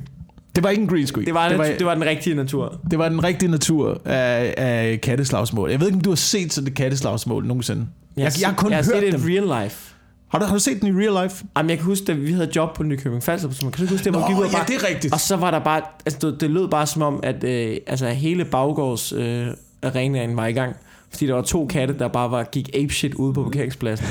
Det 0.54 0.64
var 0.64 0.70
ikke 0.70 0.82
en 0.82 0.88
green 0.88 1.06
screen. 1.06 1.26
Det 1.26 1.34
var, 1.34 1.48
det, 1.48 1.58
var, 1.58 1.64
det 1.78 1.86
var 1.86 1.94
den 1.94 2.04
rigtige 2.04 2.36
natur. 2.36 2.80
det 2.90 2.98
var 2.98 3.08
den 3.08 3.24
rigtige 3.24 3.50
natur 3.50 4.00
af, 4.04 4.54
af 4.56 5.00
katteslagsmål. 5.00 5.70
Jeg 5.70 5.80
ved 5.80 5.86
ikke, 5.86 5.96
om 5.96 6.00
du 6.00 6.10
har 6.10 6.16
set 6.16 6.52
sådan 6.52 6.68
et 6.68 6.74
katteslagsmål 6.74 7.46
nogensinde. 7.46 7.86
Jeg, 8.16 8.32
jeg, 8.40 8.48
har 8.48 8.54
kun 8.56 8.70
jeg 8.70 8.78
har 8.78 8.84
hørt 8.84 9.02
set 9.02 9.12
det 9.12 9.28
i 9.28 9.38
real 9.38 9.62
life. 9.64 9.94
Har 10.28 10.38
du, 10.38 10.44
har 10.44 10.54
du 10.54 10.60
set 10.60 10.80
den 10.80 10.88
i 10.88 11.06
real 11.06 11.22
life? 11.24 11.44
Jamen, 11.56 11.70
jeg 11.70 11.78
kan 11.78 11.86
huske, 11.86 12.12
at 12.12 12.22
vi 12.26 12.32
havde 12.32 12.48
job 12.56 12.74
på 12.76 12.82
Nykøbing 12.82 13.22
Falster, 13.22 13.50
så 13.50 13.64
man 13.64 13.72
kan 13.72 13.86
du 13.86 13.90
huske 13.90 14.04
det, 14.04 14.12
hvor 14.12 14.20
Nå, 14.20 14.26
gik 14.26 14.36
ud 14.36 14.44
ja, 14.44 14.52
bare, 14.52 14.64
det 14.66 14.74
er 14.74 14.88
rigtigt. 14.88 15.14
Og 15.14 15.20
så 15.20 15.36
var 15.36 15.50
der 15.50 15.58
bare, 15.58 15.80
altså 16.06 16.30
det, 16.30 16.40
det 16.40 16.50
lød 16.50 16.68
bare 16.68 16.86
som 16.86 17.02
om, 17.02 17.20
at 17.22 17.44
øh, 17.44 17.76
altså, 17.86 18.08
hele 18.08 18.44
baggårds 18.44 19.12
øh, 19.12 19.46
arenaen 19.82 20.36
var 20.36 20.46
i 20.46 20.52
gang. 20.52 20.76
Fordi 21.10 21.26
der 21.26 21.34
var 21.34 21.42
to 21.42 21.66
katte, 21.66 21.98
der 21.98 22.08
bare 22.08 22.30
var, 22.30 22.44
gik 22.44 22.70
apeshit 22.74 23.14
ude 23.14 23.34
på 23.34 23.42
parkeringspladsen. 23.42 24.06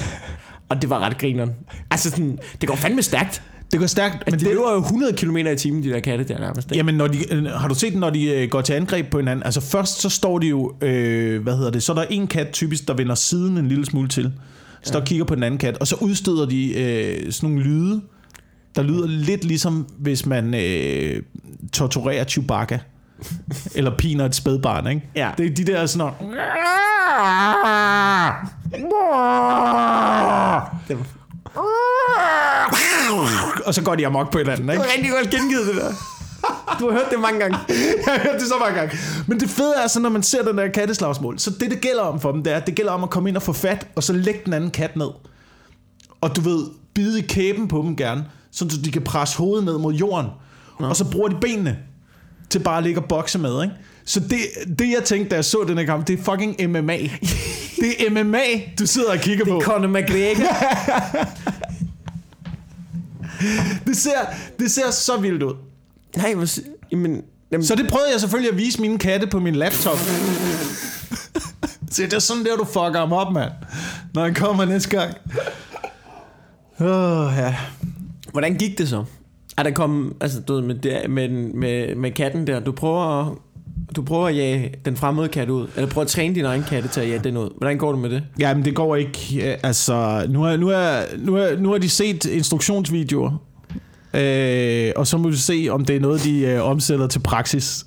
Og 0.69 0.81
det 0.81 0.89
var 0.89 0.99
ret 0.99 1.17
grineren. 1.17 1.55
Altså 1.91 2.09
sådan, 2.09 2.39
det 2.61 2.69
går 2.69 2.75
fandme 2.75 3.01
stærkt. 3.01 3.43
Det 3.71 3.79
går 3.79 3.87
stærkt, 3.87 4.13
Altså, 4.13 4.25
men 4.31 4.39
de 4.39 4.45
det, 4.45 4.53
løber 4.53 4.71
jo 4.71 4.79
100 4.79 5.13
km 5.13 5.37
i 5.37 5.55
timen, 5.55 5.83
de 5.83 5.89
der 5.89 5.99
katte 5.99 6.23
der 6.23 6.39
nærmest. 6.39 6.67
Ikke? 6.67 6.77
Jamen, 6.77 6.95
når 6.95 7.07
de, 7.07 7.33
øh, 7.33 7.45
har 7.45 7.67
du 7.67 7.75
set 7.75 7.95
når 7.95 8.09
de 8.09 8.25
øh, 8.25 8.49
går 8.49 8.61
til 8.61 8.73
angreb 8.73 9.09
på 9.11 9.17
hinanden? 9.17 9.43
Altså 9.43 9.61
først 9.61 10.01
så 10.01 10.09
står 10.09 10.39
de 10.39 10.47
jo, 10.47 10.75
øh, 10.81 11.43
hvad 11.43 11.57
hedder 11.57 11.71
det, 11.71 11.83
så 11.83 11.91
er 11.91 11.95
der 11.95 12.03
en 12.03 12.27
kat 12.27 12.49
typisk, 12.53 12.87
der 12.87 12.93
vender 12.93 13.15
siden 13.15 13.57
en 13.57 13.67
lille 13.67 13.85
smule 13.85 14.07
til. 14.07 14.33
Så 14.83 14.93
der 14.93 15.05
kigger 15.05 15.25
på 15.25 15.35
den 15.35 15.43
anden 15.43 15.57
kat, 15.57 15.77
og 15.77 15.87
så 15.87 15.95
udstøder 16.01 16.45
de 16.45 16.73
øh, 16.79 17.31
sådan 17.31 17.49
nogle 17.49 17.65
lyde, 17.65 18.01
der 18.75 18.83
lyder 18.83 19.07
lidt 19.07 19.43
ligesom, 19.43 19.87
hvis 19.97 20.25
man 20.25 20.53
øh, 20.53 21.23
torturerer 21.73 22.23
Chewbacca. 22.23 22.79
Eller 23.75 23.97
piner 23.97 24.25
et 24.25 24.35
spædbarn, 24.35 24.87
ikke? 24.87 25.09
Ja. 25.15 25.31
Det 25.37 25.45
er 25.45 25.49
de 25.55 25.63
der 25.63 25.85
sådan 25.85 25.97
noget. 25.97 26.35
Det 30.87 30.97
Og 33.65 33.73
så 33.73 33.81
går 33.83 33.95
de 33.95 34.07
amok 34.07 34.31
på 34.31 34.37
hinanden, 34.37 34.67
det 34.67 34.73
ikke? 34.73 34.83
var 34.83 34.91
rigtig 34.97 35.11
godt 35.11 35.29
gengivet, 35.29 35.67
det 35.67 35.75
der. 35.75 35.91
Du 36.79 36.85
har 36.89 36.91
hørt 36.91 37.11
det 37.11 37.19
mange 37.19 37.39
gange. 37.39 37.57
Jeg 38.05 38.13
har 38.13 38.19
hørt 38.19 38.39
det 38.39 38.47
så 38.47 38.53
mange 38.59 38.79
gange. 38.79 38.97
Men 39.27 39.39
det 39.39 39.49
fede 39.49 39.73
er 39.83 39.87
så, 39.87 39.99
når 39.99 40.09
man 40.09 40.23
ser 40.23 40.43
den 40.43 40.57
der 40.57 40.67
katteslagsmål, 40.67 41.39
så 41.39 41.49
det, 41.59 41.71
det 41.71 41.81
gælder 41.81 42.01
om 42.01 42.19
for 42.19 42.31
dem, 42.31 42.43
det 42.43 42.53
er, 42.53 42.57
at 42.57 42.67
det 42.67 42.75
gælder 42.75 42.91
om 42.91 43.03
at 43.03 43.09
komme 43.09 43.29
ind 43.29 43.37
og 43.37 43.43
få 43.43 43.53
fat, 43.53 43.87
og 43.95 44.03
så 44.03 44.13
lægge 44.13 44.39
den 44.45 44.53
anden 44.53 44.71
kat 44.71 44.95
ned. 44.95 45.09
Og 46.21 46.35
du 46.35 46.41
ved, 46.41 46.65
bide 46.93 47.19
i 47.19 47.21
kæben 47.21 47.67
på 47.67 47.81
dem 47.85 47.95
gerne, 47.95 48.25
så 48.51 48.79
de 48.83 48.91
kan 48.91 49.01
presse 49.01 49.37
hovedet 49.37 49.65
ned 49.65 49.77
mod 49.77 49.93
jorden. 49.93 50.27
Og 50.77 50.95
så 50.95 51.11
bruger 51.11 51.27
de 51.27 51.35
benene 51.41 51.77
til 52.49 52.59
bare 52.59 52.77
at 52.77 52.83
ligge 52.83 52.99
og 52.99 53.05
bokse 53.05 53.39
med, 53.39 53.63
ikke? 53.63 53.75
Så 54.05 54.19
det, 54.19 54.37
det 54.79 54.89
jeg 54.89 55.03
tænkte, 55.05 55.29
da 55.29 55.35
jeg 55.35 55.45
så 55.45 55.65
den 55.67 55.77
her 55.77 55.85
kamp, 55.85 56.07
det 56.07 56.19
er 56.19 56.23
fucking 56.23 56.69
MMA. 56.69 56.97
Det 57.81 58.07
er 58.07 58.23
MMA, 58.23 58.43
du 58.79 58.87
sidder 58.87 59.11
og 59.11 59.17
kigger 59.19 59.45
på. 59.45 59.61
Conor 59.63 59.87
McGregor. 59.87 60.53
Det 63.87 63.97
ser, 63.97 64.11
det 64.59 64.71
ser 64.71 64.91
så 64.91 65.17
vildt 65.17 65.43
ud. 65.43 65.53
Nej, 66.17 66.45
si- 66.45 66.61
jamen, 66.91 67.21
Jamen- 67.51 67.65
Så 67.65 67.75
det 67.75 67.87
prøvede 67.89 68.11
jeg 68.11 68.19
selvfølgelig 68.19 68.51
at 68.51 68.57
vise 68.57 68.81
mine 68.81 68.97
katte 68.99 69.27
på 69.27 69.39
min 69.39 69.55
laptop. 69.55 69.97
Se, 71.91 72.03
det 72.03 72.13
er 72.13 72.19
sådan 72.19 72.45
der, 72.45 72.55
du 72.55 72.63
fucker 72.65 72.99
ham 72.99 73.13
op, 73.13 73.33
mand. 73.33 73.51
Når 74.13 74.23
han 74.23 74.33
kommer 74.33 74.65
næste 74.65 74.89
gang. 74.89 75.13
Åh, 76.79 76.87
oh, 77.27 77.33
ja. 77.37 77.55
Hvordan 78.31 78.55
gik 78.55 78.77
det 78.77 78.89
så? 78.89 79.03
Er 79.59 79.63
der 79.63 79.71
kom, 79.71 80.15
altså 80.21 80.39
du 80.39 80.53
ved, 80.53 80.61
med, 80.61 80.75
det, 80.75 81.09
med, 81.09 81.29
med, 81.29 81.95
med 81.95 82.11
katten 82.11 82.47
der, 82.47 82.59
du 82.59 82.71
prøver, 82.71 83.01
at, 83.01 83.33
du 83.95 84.01
prøver 84.01 84.27
at 84.27 84.35
jage 84.35 84.73
den 84.85 84.97
fremmede 84.97 85.27
kat 85.27 85.49
ud, 85.49 85.67
eller 85.75 85.89
prøver 85.89 86.03
at 86.05 86.07
træne 86.07 86.35
din 86.35 86.45
egen 86.45 86.63
katte 86.63 86.89
til 86.89 87.01
at 87.01 87.09
jage 87.09 87.19
den 87.23 87.37
ud. 87.37 87.49
Hvordan 87.57 87.77
går 87.77 87.91
det 87.91 88.01
med 88.01 88.09
det? 88.09 88.23
Jamen, 88.39 88.65
det 88.65 88.75
går 88.75 88.95
ikke. 88.95 89.51
Øh, 89.51 89.57
altså, 89.63 90.25
nu 90.29 90.41
har, 90.41 90.57
nu 90.57 90.67
har, 90.67 91.03
nu 91.17 91.33
har, 91.33 91.55
nu 91.59 91.71
har 91.71 91.77
de 91.77 91.89
set 91.89 92.25
instruktionsvideoer. 92.25 93.31
Øh, 94.13 94.91
og 94.95 95.07
så 95.07 95.17
må 95.17 95.29
vi 95.29 95.35
se, 95.35 95.67
om 95.71 95.85
det 95.85 95.95
er 95.95 95.99
noget, 95.99 96.23
de 96.23 96.39
øh, 96.39 96.63
omsætter 96.63 97.07
til 97.07 97.19
praksis. 97.19 97.85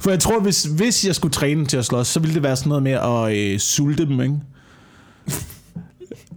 For 0.00 0.10
jeg 0.10 0.20
tror, 0.20 0.40
hvis, 0.40 0.64
hvis 0.64 1.06
jeg 1.06 1.14
skulle 1.14 1.32
træne 1.32 1.58
dem 1.58 1.66
til 1.66 1.76
at 1.76 1.84
slås, 1.84 2.06
så 2.06 2.20
ville 2.20 2.34
det 2.34 2.42
være 2.42 2.56
sådan 2.56 2.68
noget 2.68 2.82
med 2.82 2.92
at 2.92 3.36
øh, 3.36 3.58
sulte 3.58 4.06
dem, 4.06 4.20
ikke? 4.20 4.34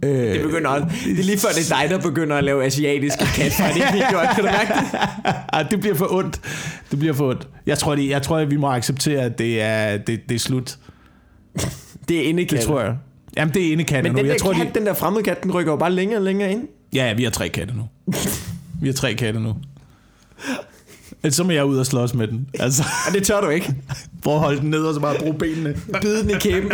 Det 0.02 0.42
begynder 0.42 0.70
også, 0.70 0.86
det 1.04 1.18
er 1.20 1.24
lige 1.24 1.38
før 1.38 1.48
det 1.48 1.70
er 1.72 1.80
dig, 1.80 1.90
der 1.90 1.98
begynder 1.98 2.36
at 2.36 2.44
lave 2.44 2.64
asiatiske 2.64 3.24
katfighting-videoer. 3.24 4.34
Kan 4.34 4.44
du 4.44 4.50
mærke 4.50 4.72
det? 4.72 5.00
Ej, 5.52 5.62
det 5.62 5.80
bliver 5.80 5.94
for 5.94 6.12
ondt. 6.14 6.40
Det 6.90 6.98
bliver 6.98 7.14
for 7.14 7.28
ondt. 7.30 7.48
Jeg 7.66 7.78
tror, 7.78 7.94
det, 7.94 8.08
jeg 8.08 8.22
tror 8.22 8.36
at 8.38 8.50
vi 8.50 8.56
må 8.56 8.70
acceptere, 8.72 9.22
at 9.22 9.38
det 9.38 9.62
er, 9.62 9.96
det, 9.96 10.20
det 10.28 10.34
er 10.34 10.38
slut. 10.38 10.76
Det 12.08 12.18
er 12.18 12.22
indekatte. 12.22 12.56
Det 12.56 12.64
tror 12.66 12.80
jeg. 12.80 12.96
Jamen, 13.36 13.54
det 13.54 13.68
er 13.68 13.72
ene 13.72 13.84
katte 13.84 14.02
Men 14.02 14.12
nu. 14.12 14.18
den 14.18 14.26
Jeg 14.26 14.32
der 14.32 14.38
tror, 14.38 14.52
kat, 14.52 14.66
de... 14.74 14.78
den 14.78 14.86
der 14.86 14.94
fremmede 14.94 15.22
kat, 15.24 15.42
den 15.42 15.52
rykker 15.52 15.72
jo 15.72 15.76
bare 15.76 15.92
længere 15.92 16.18
og 16.18 16.24
længere 16.24 16.52
ind. 16.52 16.62
Ja, 16.94 17.06
ja, 17.06 17.12
vi 17.14 17.24
har 17.24 17.30
tre 17.30 17.48
katte 17.48 17.74
nu. 17.76 17.82
Vi 18.80 18.88
har 18.88 18.92
tre 18.94 19.14
katte 19.14 19.40
nu. 19.40 19.54
Så 21.30 21.44
må 21.44 21.50
jeg 21.50 21.64
ud 21.64 21.78
og 21.78 21.86
slås 21.86 22.14
med 22.14 22.28
den. 22.28 22.46
Altså, 22.60 22.82
Og 23.08 23.14
det 23.14 23.22
tør 23.22 23.40
du 23.40 23.48
ikke. 23.48 23.74
prøv 24.22 24.34
at 24.34 24.40
holde 24.40 24.60
den 24.60 24.70
ned 24.70 24.80
og 24.80 24.94
så 24.94 25.00
bare 25.00 25.16
bruge 25.18 25.34
benene. 25.34 25.74
Bide 26.02 26.22
den 26.22 26.30
i 26.30 26.34
kæben. 26.40 26.72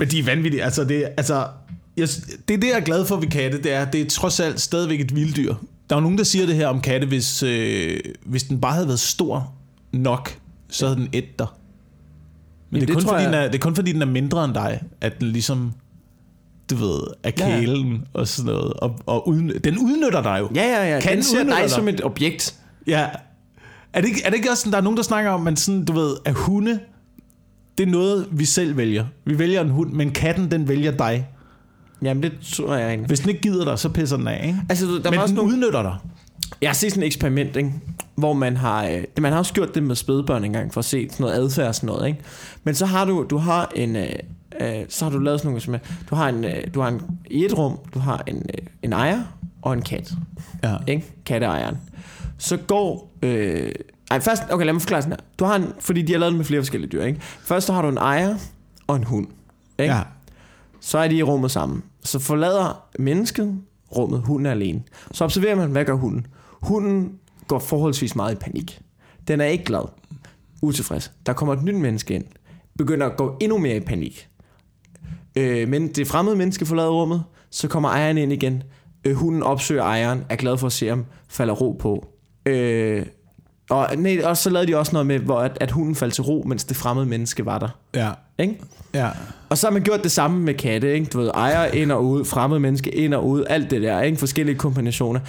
Men 0.00 0.08
de 0.08 0.18
er 0.18 0.24
vanvittige. 0.24 0.64
Altså, 0.64 0.84
det, 0.84 0.96
er- 1.04 1.08
altså, 1.16 1.46
jeg, 1.96 2.08
det 2.48 2.54
er 2.54 2.58
det, 2.60 2.68
jeg 2.68 2.76
er 2.76 2.80
glad 2.84 3.04
for 3.06 3.16
ved 3.16 3.28
katte, 3.28 3.62
det 3.62 3.72
er, 3.72 3.84
det 3.90 4.00
er 4.00 4.06
trods 4.10 4.40
alt 4.40 4.60
stadigvæk 4.60 5.00
et 5.00 5.14
vilddyr. 5.16 5.54
Der 5.90 5.96
er 5.96 6.00
jo 6.00 6.02
nogen, 6.02 6.18
der 6.18 6.24
siger 6.24 6.46
det 6.46 6.54
her 6.54 6.66
om 6.66 6.80
katte, 6.80 7.06
hvis, 7.06 7.42
øh, 7.42 8.00
hvis 8.26 8.42
den 8.42 8.60
bare 8.60 8.72
havde 8.72 8.86
været 8.86 9.00
stor 9.00 9.52
nok, 9.92 10.38
så 10.68 10.86
havde 10.86 11.00
den 11.00 11.08
et 11.12 11.38
dig. 11.38 11.46
Men 12.70 12.80
Jamen, 12.80 12.80
det, 12.80 12.82
er 12.82 12.86
det 12.86 12.94
kun, 12.94 13.02
tror 13.02 13.10
fordi 13.12 13.22
jeg- 13.24 13.32
den 13.32 13.40
er, 13.40 13.46
det 13.46 13.54
er 13.54 13.58
kun 13.58 13.74
fordi, 13.74 13.92
den 13.92 14.02
er 14.02 14.06
mindre 14.06 14.44
end 14.44 14.54
dig, 14.54 14.82
at 15.00 15.20
den 15.20 15.28
ligesom, 15.28 15.72
du 16.70 16.74
ved, 16.76 17.00
er 17.22 17.30
Ja, 17.38 17.48
ja. 17.48 17.60
kælen 17.60 18.04
og 18.12 18.28
sådan 18.28 18.52
noget. 18.52 18.72
Og, 18.72 18.98
og 19.06 19.28
udny- 19.28 19.58
den 19.58 19.78
udnytter 19.78 20.22
dig 20.22 20.36
jo. 20.40 20.50
Ja, 20.54 20.62
ja, 20.62 20.94
ja. 20.94 21.00
Katten 21.00 21.16
Den 21.16 21.22
ser 21.24 21.44
dig 21.44 21.56
dig. 21.62 21.70
som 21.70 21.88
et 21.88 22.04
objekt. 22.04 22.54
Ja. 22.86 23.06
Er 23.92 24.00
det, 24.00 24.08
ikke, 24.08 24.22
er 24.24 24.30
det 24.30 24.36
ikke 24.36 24.50
også 24.50 24.60
sådan, 24.60 24.72
der 24.72 24.78
er 24.78 24.82
nogen, 24.82 24.96
der 24.96 25.02
snakker 25.02 25.30
om, 25.30 25.46
at 25.46 25.58
sådan, 25.58 25.84
du 25.84 25.92
ved, 25.92 26.16
at 26.24 26.34
hunde, 26.34 26.78
det 27.80 27.88
er 27.88 27.92
noget, 27.92 28.28
vi 28.30 28.44
selv 28.44 28.76
vælger. 28.76 29.04
Vi 29.24 29.38
vælger 29.38 29.60
en 29.60 29.70
hund, 29.70 29.92
men 29.92 30.10
katten, 30.10 30.50
den 30.50 30.68
vælger 30.68 30.90
dig. 30.90 31.28
Jamen, 32.02 32.22
det 32.22 32.32
tror 32.52 32.74
jeg 32.74 32.88
egentlig. 32.88 33.06
Hvis 33.06 33.20
den 33.20 33.28
ikke 33.28 33.40
gider 33.40 33.64
dig, 33.64 33.78
så 33.78 33.88
pisser 33.88 34.16
den 34.16 34.28
af, 34.28 34.46
ikke? 34.46 34.58
Altså, 34.68 34.86
der 34.86 34.92
Men 34.92 35.04
var 35.04 35.18
også 35.18 35.26
den 35.26 35.34
nogle... 35.34 35.52
udnytter 35.52 35.82
dig. 35.82 35.96
Jeg 36.62 36.68
har 36.68 36.74
set 36.74 36.90
sådan 36.90 37.02
et 37.02 37.06
eksperiment, 37.06 37.56
ikke? 37.56 37.72
hvor 38.14 38.32
man 38.32 38.56
har, 38.56 38.86
øh, 38.86 39.04
man 39.20 39.32
har 39.32 39.38
også 39.38 39.52
gjort 39.52 39.74
det 39.74 39.82
med 39.82 39.96
spædbørn 39.96 40.44
engang, 40.44 40.72
for 40.72 40.78
at 40.78 40.84
se 40.84 41.08
sådan 41.10 41.24
noget 41.24 41.36
adfærd 41.36 41.68
og 41.68 41.74
sådan 41.74 41.86
noget. 41.86 42.06
Ikke? 42.06 42.20
Men 42.64 42.74
så 42.74 42.86
har 42.86 43.04
du, 43.04 43.26
du 43.30 43.38
har 43.38 43.72
en, 43.76 43.96
øh, 43.96 44.08
øh, 44.60 44.84
så 44.88 45.04
har 45.04 45.12
du 45.12 45.18
lavet 45.18 45.40
sådan 45.40 45.48
nogle, 45.48 45.60
som 45.60 45.76
du 46.10 46.14
har 46.14 46.28
en, 46.28 46.44
øh, 46.44 46.74
du 46.74 46.80
har 46.80 46.88
en, 46.88 47.00
i 47.30 47.44
et 47.44 47.58
rum, 47.58 47.78
du 47.94 47.98
har 47.98 48.22
en, 48.26 48.36
øh, 48.36 48.66
en 48.82 48.92
ejer 48.92 49.22
og 49.62 49.72
en 49.72 49.82
kat. 49.82 50.12
Ja. 50.64 50.76
Ikke? 50.86 51.04
Katteejeren. 51.26 51.76
Så 52.38 52.56
går, 52.56 53.12
øh, 53.22 53.72
ej, 54.10 54.20
først, 54.20 54.42
okay, 54.50 54.64
lad 54.64 54.72
mig 54.72 54.82
forklare 54.82 55.02
sådan 55.02 55.12
her. 55.12 55.26
Du 55.38 55.44
har 55.44 55.56
en, 55.56 55.72
fordi 55.80 56.02
de 56.02 56.12
har 56.12 56.18
lavet 56.18 56.32
det 56.32 56.38
med 56.38 56.44
flere 56.44 56.60
forskellige 56.60 56.90
dyr, 56.90 57.02
ikke? 57.02 57.20
Først 57.20 57.66
så 57.66 57.72
har 57.72 57.82
du 57.82 57.88
en 57.88 57.96
ejer 57.96 58.36
og 58.86 58.96
en 58.96 59.04
hund. 59.04 59.26
Ikke? 59.78 59.94
ja. 59.94 60.02
Så 60.80 60.98
er 60.98 61.08
de 61.08 61.16
i 61.16 61.22
rummet 61.22 61.50
sammen. 61.50 61.82
Så 62.04 62.18
forlader 62.18 62.84
mennesket 62.98 63.60
rummet, 63.96 64.22
hunden 64.22 64.46
er 64.46 64.50
alene. 64.50 64.82
Så 65.12 65.24
observerer 65.24 65.56
man, 65.56 65.70
hvad 65.70 65.84
gør 65.84 65.94
hunden? 65.94 66.26
Hunden 66.62 67.12
går 67.48 67.58
forholdsvis 67.58 68.16
meget 68.16 68.32
i 68.32 68.36
panik. 68.36 68.80
Den 69.28 69.40
er 69.40 69.44
ikke 69.44 69.64
glad. 69.64 69.88
Utilfreds. 70.62 71.12
Der 71.26 71.32
kommer 71.32 71.54
et 71.54 71.62
nyt 71.62 71.74
menneske 71.74 72.14
ind. 72.14 72.24
Begynder 72.78 73.06
at 73.06 73.16
gå 73.16 73.36
endnu 73.40 73.58
mere 73.58 73.76
i 73.76 73.80
panik. 73.80 74.28
Øh, 75.36 75.68
men 75.68 75.88
det 75.88 76.06
fremmede 76.06 76.36
menneske 76.36 76.66
forlader 76.66 76.90
rummet. 76.90 77.24
Så 77.50 77.68
kommer 77.68 77.88
ejeren 77.88 78.18
ind 78.18 78.32
igen. 78.32 78.62
Øh, 79.04 79.14
hunden 79.14 79.42
opsøger 79.42 79.82
ejeren. 79.82 80.24
Er 80.28 80.36
glad 80.36 80.58
for 80.58 80.66
at 80.66 80.72
se 80.72 80.88
ham. 80.88 81.06
Falder 81.28 81.54
ro 81.54 81.72
på. 81.72 82.06
Øh, 82.46 83.06
og, 83.70 83.96
nej, 83.96 84.20
og 84.24 84.36
så 84.36 84.50
lavede 84.50 84.72
de 84.72 84.76
også 84.76 84.92
noget 84.92 85.06
med, 85.06 85.18
hvor 85.18 85.38
at, 85.38 85.58
at 85.60 85.70
hunden 85.70 85.94
faldt 85.94 86.14
til 86.14 86.24
ro, 86.24 86.44
mens 86.46 86.64
det 86.64 86.76
fremmede 86.76 87.06
menneske 87.06 87.46
var 87.46 87.58
der. 87.58 87.68
Ja. 87.94 88.10
Ikke? 88.38 88.60
Ja. 88.94 89.08
Og 89.48 89.58
så 89.58 89.66
har 89.66 89.72
man 89.72 89.82
gjort 89.82 90.02
det 90.02 90.12
samme 90.12 90.40
med 90.40 90.54
katte, 90.54 90.92
ikke? 90.92 91.06
Du 91.06 91.18
ved, 91.18 91.30
ejer 91.34 91.64
ind 91.66 91.92
og 91.92 92.04
ud, 92.04 92.24
fremmede 92.24 92.60
menneske 92.60 92.90
ind 92.90 93.14
og 93.14 93.28
ud, 93.28 93.44
alt 93.50 93.70
det 93.70 93.82
der, 93.82 94.00
ikke? 94.00 94.18
Forskellige 94.18 94.58
kombinationer. 94.58 95.20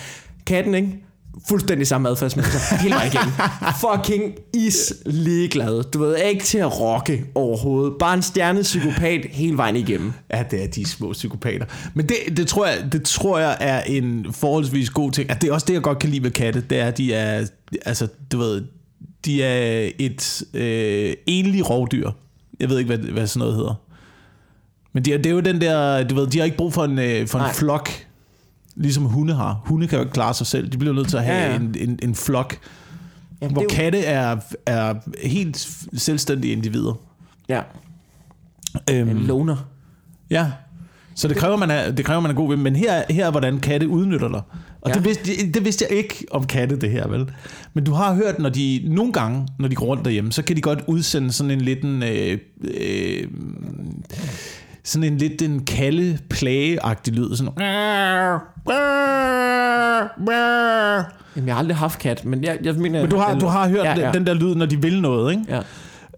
Katten, 0.45 0.75
ikke? 0.75 1.03
Fuldstændig 1.47 1.87
samme 1.87 2.09
adfærdsmønster 2.09 2.77
hele 2.81 2.95
vejen 2.95 3.11
igennem. 3.11 3.33
Fucking 3.83 4.33
is 4.53 4.93
ligeglad. 5.05 5.83
Du 5.83 5.99
ved, 5.99 6.17
ikke 6.17 6.43
til 6.43 6.57
at 6.57 6.79
rocke 6.79 7.25
overhovedet. 7.35 7.93
Bare 7.99 8.13
en 8.13 8.21
stjernet 8.21 8.63
psykopat 8.63 9.25
hele 9.29 9.57
vejen 9.57 9.75
igennem. 9.75 10.13
Ja, 10.33 10.43
det 10.51 10.63
er 10.63 10.67
de 10.67 10.85
små 10.85 11.13
psykopater. 11.13 11.65
Men 11.93 12.09
det, 12.09 12.37
det, 12.37 12.47
tror 12.47 12.65
jeg, 12.65 12.77
det 12.91 13.03
tror 13.03 13.39
jeg 13.39 13.57
er 13.59 13.81
en 13.81 14.27
forholdsvis 14.31 14.89
god 14.89 15.11
ting. 15.11 15.29
At 15.29 15.41
det 15.41 15.49
er 15.49 15.53
også 15.53 15.65
det, 15.65 15.73
jeg 15.73 15.81
godt 15.81 15.99
kan 15.99 16.09
lide 16.09 16.23
ved 16.23 16.31
katte. 16.31 16.61
Det 16.69 16.79
er, 16.79 16.87
at 16.87 16.97
de 16.97 17.13
er, 17.13 17.47
altså, 17.85 18.07
du 18.31 18.37
ved, 18.37 18.63
de 19.25 19.43
er 19.43 19.89
et 19.99 20.43
øh, 20.53 21.13
enlig 21.27 21.69
rovdyr. 21.69 22.11
Jeg 22.59 22.69
ved 22.69 22.79
ikke, 22.79 22.95
hvad, 22.95 23.11
hvad 23.11 23.27
sådan 23.27 23.39
noget 23.39 23.55
hedder. 23.55 23.73
Men 24.93 25.05
det 25.05 25.13
er, 25.13 25.17
det 25.17 25.25
er 25.25 25.33
jo 25.33 25.39
den 25.39 25.61
der, 25.61 26.03
du 26.03 26.15
ved, 26.15 26.27
de 26.27 26.37
har 26.37 26.45
ikke 26.45 26.57
brug 26.57 26.73
for 26.73 26.83
en, 26.83 26.99
øh, 26.99 27.27
for 27.27 27.39
en 27.39 27.43
Nej. 27.43 27.53
flok, 27.53 27.89
ligesom 28.75 29.03
hunde 29.05 29.33
har. 29.33 29.61
Hunde 29.65 29.87
kan 29.87 29.97
jo 29.97 30.03
ikke 30.03 30.13
klare 30.13 30.33
sig 30.33 30.47
selv. 30.47 30.69
De 30.69 30.77
bliver 30.77 30.93
nødt 30.93 31.09
til 31.09 31.17
at 31.17 31.23
have 31.23 31.37
Ja, 31.37 31.49
ja. 31.49 31.55
En, 31.55 31.75
en, 31.79 31.99
en 32.03 32.15
flok. 32.15 32.57
Jamen, 33.41 33.53
Hvor 33.53 33.61
det 33.61 33.71
er 33.71 33.75
jo- 33.75 33.81
katte 33.83 33.99
er, 34.05 34.37
er 34.65 34.93
helt 35.27 35.69
selvstændige 35.93 36.51
individer. 36.53 36.93
Ja, 37.49 37.61
Øhm, 38.91 39.09
en 39.09 39.17
loner. 39.17 39.55
Ja. 40.29 40.51
Så 41.15 41.27
det 41.27 41.37
kræver, 41.37 41.57
man 41.57 41.71
er, 41.71 41.91
det 41.91 42.05
kræver, 42.05 42.19
man 42.21 42.31
er 42.31 42.35
god 42.35 42.49
ved. 42.49 42.57
Men 42.57 42.75
her, 42.75 43.03
her 43.09 43.25
er, 43.27 43.31
hvordan 43.31 43.59
katte 43.59 43.87
udnytter 43.87 44.27
dig. 44.27 44.41
Og 44.81 44.89
Ja. 44.89 44.89
ja. 44.89 44.93
det, 44.93 45.05
vidste, 45.05 45.51
det 45.51 45.65
vidste 45.65 45.85
jeg 45.89 45.97
ikke 45.97 46.25
om 46.31 46.45
katte, 46.45 46.75
det 46.81 46.91
her, 46.91 47.07
vel? 47.07 47.31
Men 47.73 47.83
du 47.83 47.91
har 47.93 48.13
hørt, 48.13 48.39
når 48.39 48.49
de 48.49 48.81
nogle 48.85 49.13
gange, 49.13 49.47
når 49.59 49.67
de 49.67 49.75
går 49.75 49.85
rundt 49.85 50.05
derhjemme, 50.05 50.31
så 50.31 50.41
kan 50.43 50.55
de 50.55 50.61
godt 50.61 50.83
udsende 50.87 51.31
sådan 51.31 51.51
en 51.51 51.61
lidt 51.61 51.83
en... 51.83 52.03
Øh, 52.03 52.37
øh, 52.63 53.27
sådan 54.83 55.03
en 55.03 55.17
lidt 55.17 55.41
en 55.41 55.65
kalde 55.65 56.17
plageagtig 56.29 57.13
lyd. 57.13 57.35
Sådan, 57.35 57.53
Jamen, 61.35 61.47
jeg 61.47 61.55
har 61.55 61.59
aldrig 61.59 61.77
haft 61.77 61.99
kat, 61.99 62.25
men 62.25 62.43
jeg, 62.43 62.57
jeg 62.63 62.75
mener... 62.75 63.01
men 63.01 63.09
du 63.09 63.17
har, 63.17 63.39
du 63.39 63.45
har 63.45 63.67
hørt 63.69 63.85
ja, 63.85 63.99
ja, 63.99 64.11
den 64.11 64.27
der 64.27 64.33
lyd, 64.33 64.55
når 64.55 64.65
de 64.65 64.81
vil 64.81 65.01
noget, 65.01 65.31
ikke? 65.31 65.43
Ja, 65.49 65.61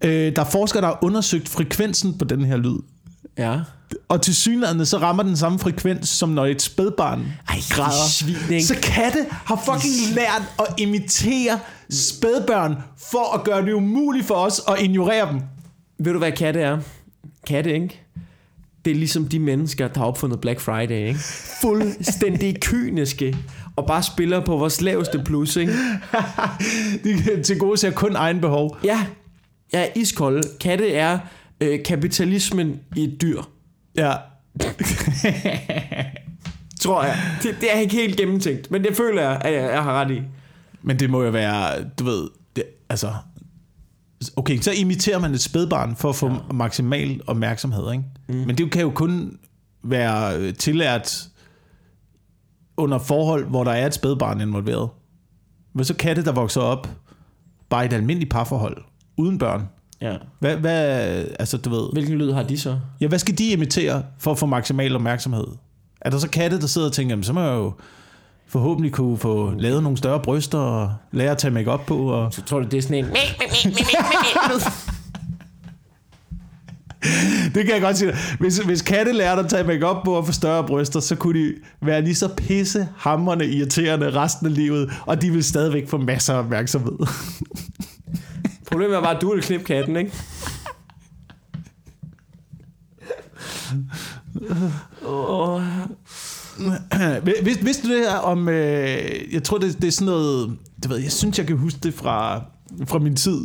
Øh, 0.04 0.36
der 0.36 0.42
er 0.42 0.46
forskere, 0.50 0.80
der 0.82 0.86
har 0.88 0.98
undersøgt 1.02 1.48
frekvensen 1.48 2.18
på 2.18 2.24
den 2.24 2.44
her 2.44 2.56
lyd. 2.56 2.76
ja. 3.38 3.60
Og 4.08 4.22
til 4.22 4.34
synligheden 4.36 4.86
så 4.86 4.98
rammer 4.98 5.22
den 5.22 5.36
samme 5.36 5.58
frekvens, 5.58 6.08
som 6.08 6.28
når 6.28 6.46
et 6.46 6.62
spædbarn 6.62 7.26
Ej, 7.48 7.56
græder. 7.70 8.08
svin? 8.10 8.62
Så 8.62 8.74
katte 8.82 9.18
har 9.30 9.62
fucking 9.64 10.14
lært 10.14 10.42
at 10.58 10.66
imitere 10.78 11.58
spædbørn 11.90 12.76
for 13.10 13.34
at 13.34 13.44
gøre 13.44 13.64
det 13.66 13.72
umuligt 13.72 14.26
for 14.26 14.34
os 14.34 14.60
at 14.68 14.80
ignorere 14.82 15.28
dem. 15.32 15.40
Ved 15.98 16.12
du, 16.12 16.18
hvad 16.18 16.32
katte 16.32 16.60
er? 16.60 16.78
Katte, 17.46 17.72
ikke? 17.74 18.03
Det 18.84 18.90
er 18.90 18.94
ligesom 18.94 19.28
de 19.28 19.38
mennesker, 19.38 19.88
der 19.88 19.98
har 20.00 20.06
opfundet 20.06 20.40
Black 20.40 20.60
Friday, 20.60 21.06
ikke? 21.08 21.20
Fuldstændig 21.62 22.60
kyniske. 22.70 23.36
Og 23.76 23.86
bare 23.86 24.02
spiller 24.02 24.44
på 24.44 24.56
vores 24.56 24.80
laveste 24.80 25.22
plus, 25.24 25.56
ikke? 25.56 25.72
De 27.04 27.42
til 27.42 27.58
gode 27.58 27.76
ser 27.76 27.90
kun 27.90 28.16
egen 28.16 28.40
behov. 28.40 28.76
Ja, 28.84 29.06
jeg 29.72 29.82
er 29.82 29.88
iskold. 30.00 30.58
Katte 30.60 30.92
er 30.92 31.18
øh, 31.60 31.82
kapitalismen 31.84 32.80
i 32.96 33.04
et 33.04 33.22
dyr, 33.22 33.42
Ja. 33.96 34.12
tror 36.80 37.02
jeg. 37.04 37.18
Det, 37.42 37.56
det 37.60 37.74
er 37.74 37.78
ikke 37.78 37.94
helt 37.94 38.16
gennemtænkt, 38.16 38.70
men 38.70 38.84
det 38.84 38.96
føler 38.96 39.22
jeg, 39.22 39.40
at 39.44 39.52
jeg, 39.54 39.62
jeg 39.72 39.82
har 39.82 40.00
ret 40.00 40.10
i. 40.10 40.22
Men 40.82 40.98
det 40.98 41.10
må 41.10 41.22
jo 41.22 41.30
være, 41.30 41.84
du 41.98 42.04
ved, 42.04 42.28
det, 42.56 42.64
altså... 42.88 43.12
Okay, 44.36 44.58
så 44.60 44.72
imiterer 44.72 45.18
man 45.18 45.34
et 45.34 45.40
spædbarn 45.40 45.96
for 45.96 46.08
at 46.08 46.16
få 46.16 46.28
ja. 46.28 46.52
maksimal 46.52 47.20
opmærksomhed, 47.26 47.92
ikke? 47.92 48.04
Mm. 48.28 48.34
Men 48.34 48.58
det 48.58 48.70
kan 48.70 48.82
jo 48.82 48.90
kun 48.90 49.38
være 49.82 50.38
øh, 50.38 50.54
tillært 50.54 51.28
under 52.76 52.98
forhold, 52.98 53.46
hvor 53.46 53.64
der 53.64 53.72
er 53.72 53.86
et 53.86 53.94
spædbarn 53.94 54.40
involveret. 54.40 54.88
Men 55.74 55.84
så 55.84 55.94
katte, 55.94 56.24
der 56.24 56.32
vokser 56.32 56.60
op 56.60 56.88
bare 57.68 57.84
i 57.84 57.86
et 57.86 57.92
almindeligt 57.92 58.30
parforhold, 58.30 58.76
uden 59.16 59.38
børn. 59.38 59.68
Ja. 60.00 60.16
Hvad, 60.40 60.56
hvad, 60.56 60.76
altså 61.38 61.56
du 61.56 61.70
ved, 61.70 61.92
Hvilken 61.92 62.14
lyd 62.14 62.32
har 62.32 62.42
de 62.42 62.58
så? 62.58 62.78
ja, 63.00 63.06
hvad 63.06 63.18
skal 63.18 63.38
de 63.38 63.48
imitere 63.48 64.02
for 64.18 64.30
at 64.30 64.38
få 64.38 64.46
maksimal 64.46 64.94
opmærksomhed? 64.96 65.46
Er 66.00 66.10
der 66.10 66.18
så 66.18 66.28
katte, 66.28 66.60
der 66.60 66.66
sidder 66.66 66.86
og 66.86 66.92
tænker, 66.92 67.22
så 67.22 67.32
må 67.32 67.40
jeg 67.40 67.54
jo 67.54 67.72
forhåbentlig 68.54 68.92
kunne 68.92 69.18
få 69.18 69.54
lavet 69.58 69.82
nogle 69.82 69.98
større 69.98 70.20
bryster 70.20 70.58
og 70.58 70.94
lære 71.12 71.30
at 71.30 71.38
tage 71.38 71.50
makeup 71.50 71.80
på. 71.86 71.96
Og... 71.96 72.32
Så 72.32 72.42
tror 72.42 72.58
du, 72.60 72.68
det 72.68 72.78
er 72.78 72.82
sådan 72.82 73.04
en... 73.04 73.06
Det 77.54 77.64
kan 77.64 77.74
jeg 77.74 77.80
godt 77.80 77.98
sige. 77.98 78.12
Hvis, 78.40 78.58
hvis 78.58 78.82
katte 78.82 79.12
lærte 79.12 79.42
at 79.42 79.48
tage 79.48 79.64
makeup 79.64 80.04
på 80.04 80.14
og 80.14 80.26
få 80.26 80.32
større 80.32 80.66
bryster, 80.66 81.00
så 81.00 81.16
kunne 81.16 81.40
de 81.40 81.54
være 81.82 82.02
lige 82.02 82.14
så 82.14 82.28
pisse 82.28 82.88
hamrende 82.96 83.46
irriterende 83.46 84.10
resten 84.10 84.46
af 84.46 84.54
livet, 84.54 84.92
og 85.06 85.22
de 85.22 85.30
vil 85.30 85.44
stadigvæk 85.44 85.88
få 85.88 85.98
masser 85.98 86.34
af 86.34 86.38
opmærksomhed. 86.38 86.98
Problemet 88.70 88.96
er 88.96 89.00
bare, 89.02 89.16
at 89.16 89.22
du 89.22 89.34
vil 89.34 89.42
knippe 89.42 89.66
katten, 89.66 89.96
ikke? 89.96 90.12
Oh. 95.06 95.62
Vid, 97.42 97.54
vidste 97.62 97.88
du 97.88 97.92
det 97.94 98.00
her 98.00 98.16
om, 98.16 98.48
øh, 98.48 98.98
jeg 99.32 99.42
tror 99.44 99.58
det, 99.58 99.76
det 99.82 99.88
er 99.88 99.92
sådan 99.92 100.06
noget, 100.06 100.56
det 100.82 100.90
ved, 100.90 100.96
jeg, 100.98 101.12
synes 101.12 101.38
jeg 101.38 101.46
kan 101.46 101.56
huske 101.56 101.78
det 101.82 101.94
fra, 101.94 102.42
fra 102.86 102.98
min 102.98 103.16
tid 103.16 103.38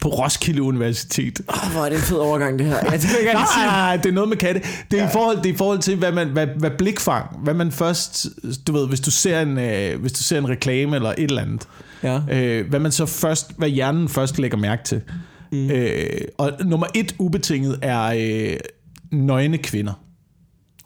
på 0.00 0.08
Roskilde 0.08 0.62
Universitet. 0.62 1.40
Oh, 1.48 1.72
hvor 1.72 1.84
er 1.84 1.88
det 1.88 1.96
en 1.96 2.02
fed 2.02 2.16
overgang, 2.16 2.58
det 2.58 2.66
her. 2.66 2.76
Ja, 2.90 2.96
det 2.96 3.04
jeg 3.04 3.24
gerne 3.24 3.46
sige. 3.56 3.66
Nej, 3.66 3.96
det 3.96 4.06
er 4.06 4.12
noget 4.12 4.28
med 4.28 4.36
katte. 4.36 4.60
Det 4.90 5.00
er, 5.00 5.08
i 5.08 5.12
forhold, 5.12 5.36
det 5.36 5.46
er 5.46 5.54
i 5.54 5.56
forhold 5.56 5.78
til, 5.78 5.96
hvad, 5.98 6.12
man, 6.12 6.28
hvad, 6.28 6.46
hvad 6.58 6.70
blikfang, 6.78 7.26
hvad 7.44 7.54
man 7.54 7.72
først, 7.72 8.26
du 8.66 8.72
ved, 8.72 8.88
hvis 8.88 9.00
du 9.00 9.10
ser 9.10 9.40
en, 9.40 9.58
øh, 9.58 10.00
hvis 10.00 10.12
du 10.12 10.22
ser 10.22 10.38
en 10.38 10.48
reklame 10.48 10.96
eller 10.96 11.10
et 11.10 11.24
eller 11.24 11.42
andet, 11.42 11.68
Ja. 12.02 12.20
øh, 12.32 12.68
hvad 12.68 12.80
man 12.80 12.92
så 12.92 13.06
først, 13.06 13.50
hvad 13.58 13.68
hjernen 13.68 14.08
først 14.08 14.38
lægger 14.38 14.58
mærke 14.58 14.84
til. 14.84 15.00
Mm. 15.52 15.70
Øh, 15.70 16.20
og 16.38 16.52
nummer 16.64 16.86
et 16.94 17.14
ubetinget 17.18 17.78
er 17.82 18.02
øh, 18.02 18.56
nøgne 19.12 19.58
kvinder. 19.58 19.92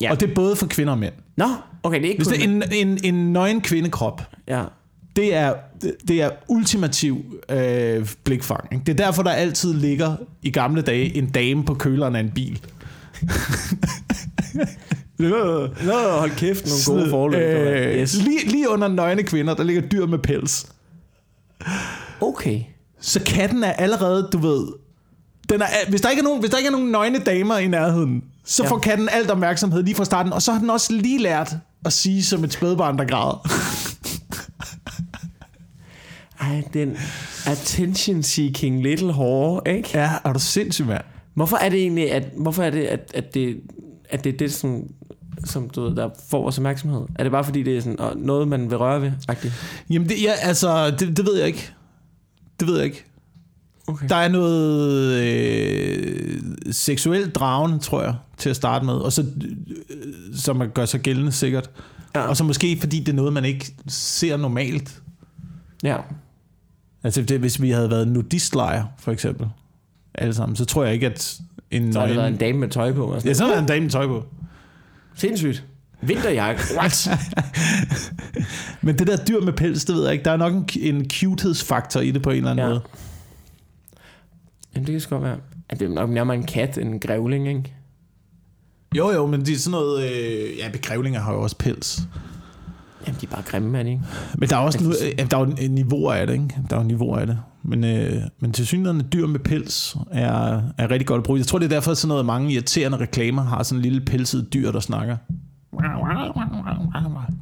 Ja. 0.01 0.11
Og 0.11 0.21
det 0.21 0.31
er 0.31 0.35
både 0.35 0.57
for 0.57 0.67
kvinder 0.67 0.93
og 0.93 0.99
mænd. 0.99 1.15
Nå, 1.37 1.47
okay, 1.83 1.97
det 2.01 2.05
er 2.07 2.11
ikke 2.11 2.25
Hvis 2.25 2.43
kun... 2.45 2.61
det 2.61 2.73
er 2.79 2.83
en, 2.83 2.89
en, 2.89 3.15
en 3.15 3.33
nøgen 3.33 3.61
kvindekrop, 3.61 4.23
Ja. 4.49 4.65
det 5.17 5.35
er, 5.35 5.55
det 6.09 6.23
er 6.23 6.31
ultimativ 6.49 7.25
øh, 7.51 8.09
blikfang. 8.25 8.69
Ikke? 8.73 8.85
Det 8.85 9.01
er 9.01 9.05
derfor, 9.05 9.23
der 9.23 9.31
altid 9.31 9.75
ligger 9.75 10.17
i 10.43 10.51
gamle 10.51 10.83
dage 10.83 11.17
en 11.17 11.31
dame 11.31 11.65
på 11.65 11.75
køleren 11.75 12.17
af 12.17 12.21
en 12.21 12.31
bil. 12.35 12.61
Nå, 15.19 15.69
hold 16.19 16.31
kæft, 16.37 16.67
nogle 16.67 17.01
gode 17.01 17.11
forløb. 17.11 17.41
øh, 17.41 18.01
yes. 18.01 18.15
lige, 18.17 18.47
lige 18.49 18.69
under 18.71 18.89
nøgne 18.89 19.23
kvinder, 19.23 19.55
der 19.55 19.63
ligger 19.65 19.83
dyr 19.83 20.07
med 20.07 20.19
pels. 20.19 20.67
Okay. 22.21 22.61
Så 23.01 23.21
katten 23.27 23.65
er 23.65 23.73
allerede, 23.73 24.29
du 24.33 24.39
ved... 24.39 24.67
Den 25.49 25.61
er, 25.63 25.67
hvis, 25.89 26.01
der 26.01 26.11
ikke 26.11 26.21
er 26.21 26.25
nogen, 26.25 26.41
hvis 26.41 26.51
der 26.51 26.57
ikke 26.59 26.69
er 26.69 26.73
nogen 26.73 26.91
nøgne 26.91 27.19
damer 27.19 27.59
i 27.59 27.69
nærheden, 27.69 28.25
så 28.47 28.63
Ja. 28.65 28.71
får 28.71 28.79
katten 28.79 29.09
alt 29.13 29.31
opmærksomhed 29.31 29.83
lige 29.83 29.95
fra 29.95 30.05
starten. 30.05 30.33
Og 30.33 30.43
så 30.43 30.53
har 30.53 30.59
den 30.59 30.71
også 30.71 30.93
lige 30.93 31.19
lært 31.23 31.57
at 31.85 31.93
sige 31.93 32.25
som 32.25 32.45
et 32.45 32.53
spædbarn, 32.53 32.99
der 32.99 33.05
græder. 33.05 33.49
Ej, 36.41 36.63
den 36.75 36.97
attention-seeking 37.47 38.83
little 38.83 39.09
whore, 39.09 39.61
ikke? 39.67 39.89
Ja, 39.95 40.11
er 40.25 40.33
du 40.33 40.39
sindssyg, 40.39 40.87
mand? 40.87 41.03
Hvorfor 41.35 41.57
er 41.57 41.69
det 41.69 41.81
egentlig, 41.81 42.13
at, 42.13 42.23
hvorfor 42.37 42.63
er 42.63 42.71
det, 42.71 42.85
at, 42.85 43.11
at 43.15 43.35
det, 43.35 43.61
at 44.11 44.25
det 44.25 44.35
er 44.35 44.37
det, 44.37 44.53
som, 44.55 44.83
som 45.45 45.71
du 45.71 45.83
ved, 45.83 45.97
der 45.97 46.09
får 46.31 46.43
vores 46.43 46.59
opmærksomhed? 46.59 47.01
Er 47.19 47.23
det 47.23 47.33
bare 47.33 47.45
fordi, 47.45 47.63
det 47.63 47.77
er 47.77 47.81
sådan, 47.81 47.99
noget, 48.17 48.49
man 48.49 48.71
vil 48.71 48.79
røre 48.79 49.03
ved? 49.03 49.13
-agtigt? 49.31 49.51
Jamen, 49.91 50.09
det, 50.09 50.23
ja, 50.23 50.33
altså, 50.33 50.91
det, 50.91 51.17
det 51.17 51.27
ved 51.27 51.37
jeg 51.39 51.47
ikke. 51.47 51.71
Det 52.61 52.69
ved 52.69 52.77
jeg 52.77 52.85
ikke. 52.85 53.05
Okay. 53.87 54.07
Der 54.09 54.17
er 54.17 54.29
noget 54.29 55.13
øh, 55.23 56.41
seksuelt 56.71 57.35
dragen, 57.35 57.81
tror 57.81 58.03
jeg, 58.03 58.15
til 58.39 58.51
at 58.51 58.57
starte 58.57 58.85
med. 58.85 58.95
Og 58.95 59.13
så, 59.13 59.23
øh, 59.23 60.37
som 60.37 60.57
man 60.57 60.71
gør 60.71 60.85
sig 60.85 61.01
gældende 61.01 61.33
sikkert. 61.33 61.71
Ja. 62.15 62.21
Og 62.21 62.37
så 62.37 62.45
måske, 62.45 62.77
fordi 62.81 62.99
det 63.01 63.09
er 63.09 63.13
noget, 63.17 63.33
man 63.33 63.45
ikke 63.45 63.75
ser 63.89 64.37
normalt. 64.37 65.03
Ja. 65.83 65.97
Altså, 67.05 67.23
det, 67.23 67.41
hvis 67.41 67.63
vi 67.63 67.71
havde 67.71 67.91
været 67.91 68.09
nudistlejr, 68.09 68.85
for 68.99 69.13
eksempel, 69.13 69.47
alle 70.15 70.35
sammen, 70.35 70.57
så 70.57 70.65
tror 70.65 70.85
jeg 70.85 70.95
ikke, 70.95 71.07
at 71.07 71.39
en 71.71 71.93
Så 71.93 72.01
har 72.01 72.07
det 72.07 72.17
været 72.17 72.29
en 72.29 72.37
dame 72.37 72.59
med 72.59 72.69
tøj 72.69 72.93
på. 72.93 73.05
Og 73.07 73.21
sådan. 73.21 73.29
Ja, 73.29 73.35
så 73.35 73.47
der 73.47 73.59
en 73.59 73.67
dame 73.67 73.81
med 73.81 73.91
tøj 73.91 74.07
på. 74.07 74.25
Sindssygt. 75.15 75.65
Vinterjakke. 76.03 76.63
What? 76.79 77.09
Men 78.83 78.99
det 78.99 79.07
der 79.07 79.17
dyr 79.17 79.41
med 79.41 79.53
pels, 79.53 79.85
det 79.85 79.95
ved 79.95 80.03
jeg 80.05 80.13
ikke. 80.13 80.25
Der 80.25 80.31
er 80.31 80.37
nok 80.37 80.53
en, 80.53 80.67
en 80.77 81.11
cuthedsfaktor 81.11 82.01
i 82.01 82.11
det 82.11 82.23
på 82.23 82.31
en 82.31 82.37
eller 82.37 82.51
anden 82.51 82.65
Ja. 82.67 82.71
måde. 82.71 82.81
Jamen, 84.77 84.87
det 84.87 84.93
kan 84.93 85.01
sgu 85.01 85.15
godt 85.15 85.25
være. 85.25 85.39
At 85.69 85.81
det 85.81 85.91
er 85.91 85.95
nok 85.95 86.11
nærmere 86.11 86.37
en 86.37 86.43
kat 86.43 86.79
end 86.79 86.89
en 86.89 87.01
grævling, 87.01 87.49
ikke? 87.49 87.75
Jo, 88.97 89.11
jo, 89.11 89.27
men 89.27 89.41
det 89.41 89.55
er 89.55 89.59
sådan 89.59 89.71
noget... 89.71 90.03
Øh, 90.05 90.59
ja, 90.59 90.69
begrævlinger 90.73 91.21
har 91.21 91.33
jo 91.33 91.43
også 91.43 91.59
pels. 91.59 92.03
Jamen, 93.07 93.21
de 93.21 93.27
er 93.27 93.31
bare 93.31 93.43
grimme, 93.43 93.71
mand, 93.71 93.89
ikke? 93.89 94.03
Men 94.39 94.49
der 94.49 94.57
er 94.57 94.61
også 94.61 94.85
nu, 94.85 94.89
øh, 94.91 95.31
der 95.31 95.37
er 95.37 95.41
jo 95.41 95.69
niveauer 95.69 96.13
af 96.13 96.27
det, 96.27 96.35
ikke? 96.35 96.57
Der 96.71 96.77
er 96.77 96.81
jo 96.81 96.87
niveauer 96.87 97.19
af 97.19 97.27
det. 97.27 97.39
Men, 97.63 97.85
øh, 97.85 98.23
men 98.41 98.53
til 98.53 98.67
synligheden 98.67 99.09
dyr 99.13 99.27
med 99.27 99.41
pels 99.41 99.97
er, 100.11 100.63
er 100.79 100.91
rigtig 100.91 101.07
godt 101.07 101.19
at 101.19 101.25
bruge. 101.25 101.39
Jeg 101.39 101.47
tror, 101.47 101.59
det 101.59 101.65
er 101.65 101.69
derfor, 101.71 101.91
at 101.91 101.97
sådan 101.97 102.09
noget 102.09 102.27
mange 102.27 102.53
irriterende 102.53 102.99
reklamer 102.99 103.43
har 103.43 103.63
sådan 103.63 103.79
en 103.79 103.83
lille 103.83 104.01
pelset 104.01 104.49
dyr, 104.55 104.73
der 104.73 104.81
snakker. 104.81 105.17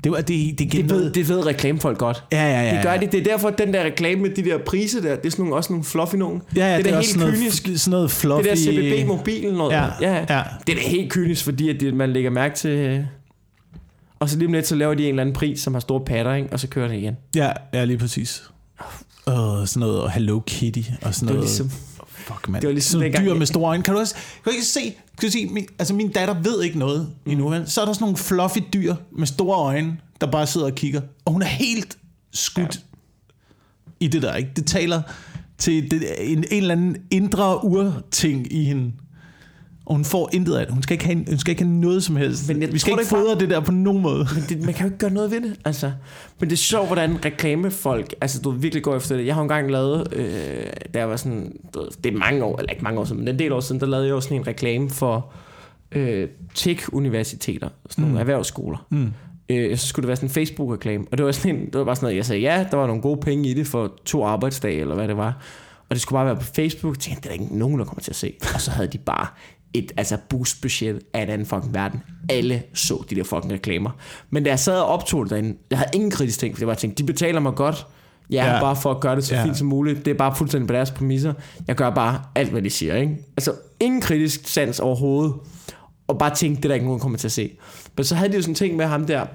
Det, 0.04 0.12
var, 0.12 0.18
det, 0.20 0.28
det, 0.28 0.58
det, 0.58 0.72
Det 0.72 0.90
ved, 0.90 1.10
det 1.10 1.28
ved 1.28 1.46
reklamefolk 1.46 1.98
godt. 1.98 2.24
Ja, 2.32 2.48
ja, 2.48 2.62
ja. 2.68 2.74
Det 2.74 2.82
gør 2.82 2.92
ja. 2.92 2.98
de. 2.98 3.06
Det 3.06 3.14
er 3.20 3.24
derfor, 3.24 3.48
at 3.48 3.58
den 3.58 3.72
der 3.74 3.84
reklame 3.84 4.22
med 4.22 4.30
de 4.30 4.44
der 4.44 4.58
priser 4.58 5.00
der, 5.00 5.16
det 5.16 5.26
er 5.26 5.30
sådan 5.30 5.42
nogle, 5.42 5.56
også 5.56 5.72
nogle 5.72 5.84
fluffy 5.84 6.14
nogen. 6.16 6.42
Ja, 6.56 6.66
ja, 6.70 6.76
det, 6.76 6.84
det, 6.84 6.90
er 6.90 6.96
er 6.96 7.00
helt 7.00 7.10
sådan 7.10 7.20
noget, 7.26 7.34
kynisk. 7.40 7.68
sådan 7.82 7.90
noget 7.90 8.10
fluffy... 8.10 8.48
Det 8.48 8.58
der 8.58 8.72
CBB-mobilen 8.72 9.54
noget. 9.54 9.72
Ja, 9.72 9.84
ja. 10.00 10.14
ja. 10.14 10.42
Det 10.66 10.72
er 10.72 10.76
da 10.76 10.88
helt 10.88 11.12
kynisk, 11.12 11.44
fordi 11.44 11.68
at 11.68 11.80
det, 11.80 11.94
man 11.94 12.12
lægger 12.12 12.30
mærke 12.30 12.54
til... 12.54 12.70
øh, 12.70 13.00
Og 14.20 14.28
så 14.30 14.36
lige 14.38 14.46
om 14.46 14.52
lidt, 14.52 14.66
så 14.66 14.74
laver 14.74 14.94
de 14.94 15.02
en 15.02 15.08
eller 15.08 15.20
anden 15.22 15.34
pris, 15.34 15.60
som 15.60 15.72
har 15.74 15.80
store 15.80 16.00
patter, 16.04 16.34
ikke? 16.34 16.48
og 16.52 16.60
så 16.60 16.68
kører 16.68 16.88
det 16.88 16.96
igen. 16.96 17.16
Ja, 17.36 17.50
ja, 17.74 17.84
lige 17.84 17.98
præcis. 17.98 18.42
Og 19.26 19.68
sådan 19.68 19.80
noget 19.88 20.10
Hello 20.12 20.40
Kitty 20.46 20.78
og 21.02 21.14
sådan 21.14 21.28
Det 21.28 21.28
var 21.28 21.32
noget. 21.34 21.40
ligesom... 21.40 21.70
Fuck, 22.24 22.48
man. 22.48 22.60
det 22.60 22.66
var 22.68 22.72
ligesom 22.72 22.90
sådan 23.00 23.04
dengang- 23.12 23.26
dyr 23.26 23.34
med 23.34 23.46
store 23.46 23.68
øjne. 23.68 23.82
Kan 23.82 23.94
du 23.94 24.00
også 24.00 24.14
kan 24.14 24.22
du 24.44 24.50
ikke 24.50 24.64
se, 24.64 24.80
kan 25.18 25.28
du 25.28 25.30
se 25.30 25.46
min, 25.46 25.66
altså 25.78 25.94
min 25.94 26.08
datter 26.12 26.42
ved 26.42 26.62
ikke 26.62 26.78
noget 26.78 27.10
mm. 27.24 27.32
endnu. 27.32 27.54
Så 27.66 27.80
er 27.80 27.84
der 27.84 27.92
sådan 27.92 28.04
nogle 28.04 28.16
fluffy 28.16 28.58
dyr 28.72 28.94
med 29.18 29.26
store 29.26 29.58
øjne, 29.58 29.96
der 30.20 30.26
bare 30.26 30.46
sidder 30.46 30.66
og 30.66 30.74
kigger. 30.74 31.00
Og 31.24 31.32
hun 31.32 31.42
er 31.42 31.46
helt 31.46 31.98
skudt 32.32 32.74
ja. 32.74 32.80
i 34.00 34.08
det 34.08 34.22
der. 34.22 34.34
Ikke? 34.34 34.50
Det 34.56 34.66
taler 34.66 35.02
til 35.58 35.90
det, 35.90 36.32
en, 36.32 36.38
en 36.38 36.44
eller 36.50 36.72
anden 36.74 36.96
indre 37.10 37.64
urting 37.64 38.52
i 38.52 38.64
hende. 38.64 38.92
Og 39.86 39.94
hun 39.94 40.04
får 40.04 40.30
intet 40.32 40.54
af 40.54 40.66
det. 40.66 40.74
Hun 40.74 40.82
skal 40.82 40.94
ikke 40.94 41.04
have, 41.04 41.24
hun 41.28 41.38
skal 41.38 41.50
ikke 41.50 41.62
have 41.62 41.74
noget 41.74 42.04
som 42.04 42.16
helst. 42.16 42.48
Men 42.48 42.62
jeg 42.62 42.72
Vi 42.72 42.78
skal 42.78 42.92
ikke 42.92 43.06
fodre 43.06 43.38
det 43.40 43.50
der 43.50 43.60
på 43.60 43.72
nogen 43.72 44.02
måde. 44.02 44.26
Men 44.34 44.44
det, 44.48 44.62
man 44.64 44.74
kan 44.74 44.82
jo 44.82 44.86
ikke 44.86 44.98
gøre 44.98 45.10
noget 45.10 45.30
ved 45.30 45.40
det, 45.40 45.56
altså. 45.64 45.92
Men 46.40 46.48
det 46.50 46.56
er 46.56 46.58
sjovt, 46.58 46.86
hvordan 46.86 47.24
reklamefolk, 47.24 48.14
altså 48.20 48.40
du 48.40 48.50
virkelig 48.50 48.82
går 48.82 48.96
efter 48.96 49.16
det. 49.16 49.26
Jeg 49.26 49.34
har 49.34 49.42
engang 49.42 49.70
lavet, 49.70 50.14
øh, 50.16 50.26
da 50.94 50.98
jeg 50.98 51.08
var 51.08 51.16
sådan, 51.16 51.56
det 52.04 52.14
er 52.14 52.18
mange 52.18 52.44
år, 52.44 52.58
eller 52.58 52.70
ikke 52.72 52.84
mange 52.84 53.00
år 53.00 53.04
siden, 53.04 53.18
men 53.24 53.28
en 53.28 53.38
del 53.38 53.52
år 53.52 53.60
siden, 53.60 53.80
der 53.80 53.86
lavede 53.86 54.06
jeg 54.06 54.12
jo 54.12 54.20
sådan 54.20 54.36
en 54.36 54.46
reklame 54.46 54.90
for 54.90 55.32
øh, 55.92 56.28
tech-universiteter, 56.54 57.68
sådan 57.90 58.02
nogle 58.02 58.14
Mm. 58.14 58.20
erhvervsskoler. 58.20 58.86
Mm. 58.90 59.12
Øh, 59.48 59.76
så 59.78 59.86
skulle 59.86 60.02
det 60.02 60.08
være 60.08 60.16
sådan 60.16 60.28
en 60.28 60.32
Facebook-reklame, 60.32 61.04
og 61.12 61.18
det 61.18 61.26
var, 61.26 61.32
sådan 61.32 61.56
en, 61.56 61.66
det 61.66 61.74
var 61.78 61.84
bare 61.84 61.96
sådan 61.96 62.04
noget, 62.06 62.16
jeg 62.16 62.26
sagde, 62.26 62.42
ja, 62.42 62.66
der 62.70 62.76
var 62.76 62.86
nogle 62.86 63.02
gode 63.02 63.20
penge 63.20 63.48
i 63.48 63.54
det 63.54 63.66
for 63.66 63.92
to 64.04 64.24
arbejdsdage, 64.24 64.80
eller 64.80 64.94
hvad 64.94 65.08
det 65.08 65.16
var. 65.16 65.42
Og 65.88 65.94
det 65.94 66.00
skulle 66.00 66.16
bare 66.16 66.26
være 66.26 66.36
på 66.36 66.42
Facebook. 66.44 66.94
Jeg 66.96 67.00
tænkte, 67.00 67.20
det 67.28 67.34
er 67.34 67.36
der 67.36 67.42
ikke 67.42 67.58
nogen, 67.58 67.78
der 67.78 67.84
kommer 67.84 68.00
til 68.02 68.10
at 68.10 68.16
se. 68.16 68.32
Og 68.54 68.60
så 68.60 68.70
havde 68.70 68.88
de 68.88 68.98
bare 68.98 69.26
et 69.74 69.92
altså 69.96 70.16
boost-budget 70.28 71.00
af 71.12 71.22
en 71.22 71.28
anden 71.28 71.46
fucking 71.46 71.74
verden. 71.74 72.00
Alle 72.28 72.62
så 72.74 73.04
de 73.10 73.14
der 73.14 73.24
fucking 73.24 73.52
reklamer. 73.52 73.90
Men 74.30 74.44
da 74.44 74.50
jeg 74.50 74.58
sad 74.58 74.78
og 74.78 74.86
optog 74.86 75.24
det 75.24 75.30
derinde, 75.30 75.56
jeg 75.70 75.78
havde 75.78 75.90
ingen 75.94 76.10
kritisk 76.10 76.38
ting, 76.38 76.54
for 76.56 76.60
jeg 76.62 76.66
bare 76.66 76.76
tænkte, 76.76 77.02
de 77.02 77.06
betaler 77.06 77.40
mig 77.40 77.54
godt. 77.54 77.86
Jeg 78.30 78.46
er 78.48 78.54
Ja. 78.54 78.60
bare 78.60 78.76
for 78.76 78.90
at 78.90 79.00
gøre 79.00 79.16
det 79.16 79.24
så 79.24 79.34
Ja. 79.34 79.44
fint 79.44 79.56
som 79.58 79.66
muligt. 79.66 80.04
Det 80.04 80.10
er 80.10 80.14
bare 80.14 80.34
fuldstændig 80.36 80.66
på 80.68 80.74
deres 80.74 80.90
præmisser. 80.90 81.32
Jeg 81.68 81.76
gør 81.76 81.90
bare 81.90 82.20
alt, 82.34 82.50
hvad 82.50 82.62
de 82.62 82.70
siger. 82.70 82.96
Ikke? 82.96 83.16
Altså 83.36 83.52
ingen 83.80 84.00
kritisk 84.00 84.48
sans 84.48 84.80
overhovedet. 84.80 85.34
Og 86.06 86.18
bare 86.18 86.34
tænkte, 86.34 86.56
det 86.62 86.64
er 86.64 86.68
der 86.68 86.74
ikke 86.74 86.86
nogen, 86.86 87.00
kommer 87.00 87.18
til 87.18 87.28
at 87.28 87.32
se. 87.32 87.50
Men 87.96 88.04
så 88.04 88.14
havde 88.14 88.30
de 88.32 88.36
jo 88.36 88.42
sådan 88.42 88.50
en 88.50 88.54
ting 88.54 88.76
med 88.76 88.86
ham 88.86 89.06
der, 89.06 89.26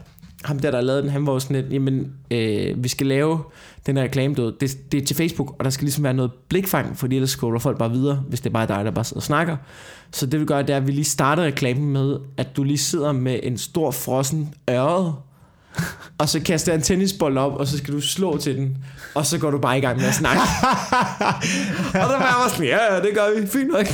ham 0.44 0.60
der, 0.60 0.72
der 0.72 0.82
lavede 0.82 1.02
den, 1.02 1.10
han 1.10 1.28
var 1.28 1.40
sådan 1.40 1.56
lidt, 1.56 1.74
jamen, 1.74 2.12
øh, 2.32 2.84
vi 2.84 2.88
skal 2.88 3.08
lave 3.08 3.40
den 3.86 3.98
her 3.98 4.04
reklame, 4.04 4.36
du 4.36 4.50
det, 4.60 4.92
det 4.92 5.02
er 5.02 5.06
til 5.06 5.16
Facebook, 5.16 5.56
og 5.60 5.66
der 5.66 5.70
skal 5.70 5.86
ligesom 5.86 6.04
være 6.04 6.14
noget 6.14 6.32
blikfang, 6.50 6.98
fordi 6.98 7.16
ellers 7.16 7.30
scroller 7.30 7.60
folk 7.60 7.78
bare 7.78 7.92
videre, 7.92 8.24
hvis 8.30 8.40
det 8.40 8.50
er 8.50 8.54
bare 8.54 8.68
dig, 8.68 8.86
der 8.86 8.92
bare 8.92 9.06
sidder 9.06 9.20
og 9.20 9.24
snakker. 9.24 9.58
Så 10.12 10.26
det 10.26 10.40
vi 10.40 10.46
gør, 10.46 10.62
det 10.62 10.74
er, 10.74 10.78
at 10.78 10.88
vi 10.88 10.92
lige 10.92 11.06
starter 11.06 11.44
reklamen 11.44 11.94
med, 11.94 12.18
at 12.38 12.48
du 12.56 12.64
lige 12.64 12.78
sidder 12.78 13.12
med 13.12 13.40
en 13.44 13.58
stor 13.58 13.92
frossen 13.92 14.54
ørred, 14.70 15.12
og 16.18 16.30
så 16.30 16.40
kaster 16.40 16.74
en 16.74 16.82
tennisbold 16.82 17.38
op, 17.38 17.54
og 17.56 17.68
så 17.68 17.78
skal 17.78 17.94
du 17.94 18.02
slå 18.02 18.38
til 18.38 18.58
den, 18.58 18.78
og 19.16 19.26
så 19.26 19.38
går 19.38 19.52
du 19.52 19.58
bare 19.58 19.78
i 19.78 19.82
gang 19.82 19.98
med 19.98 20.06
at 20.06 20.14
snakke. 20.14 20.42
og 22.02 22.10
der 22.10 22.18
var 22.18 22.44
jeg 22.44 22.52
sådan, 22.52 22.66
ja, 22.66 22.94
ja, 22.94 23.02
det 23.02 23.10
gør 23.14 23.42
vi, 23.42 23.48
fint 23.48 23.72
nok. 23.72 23.86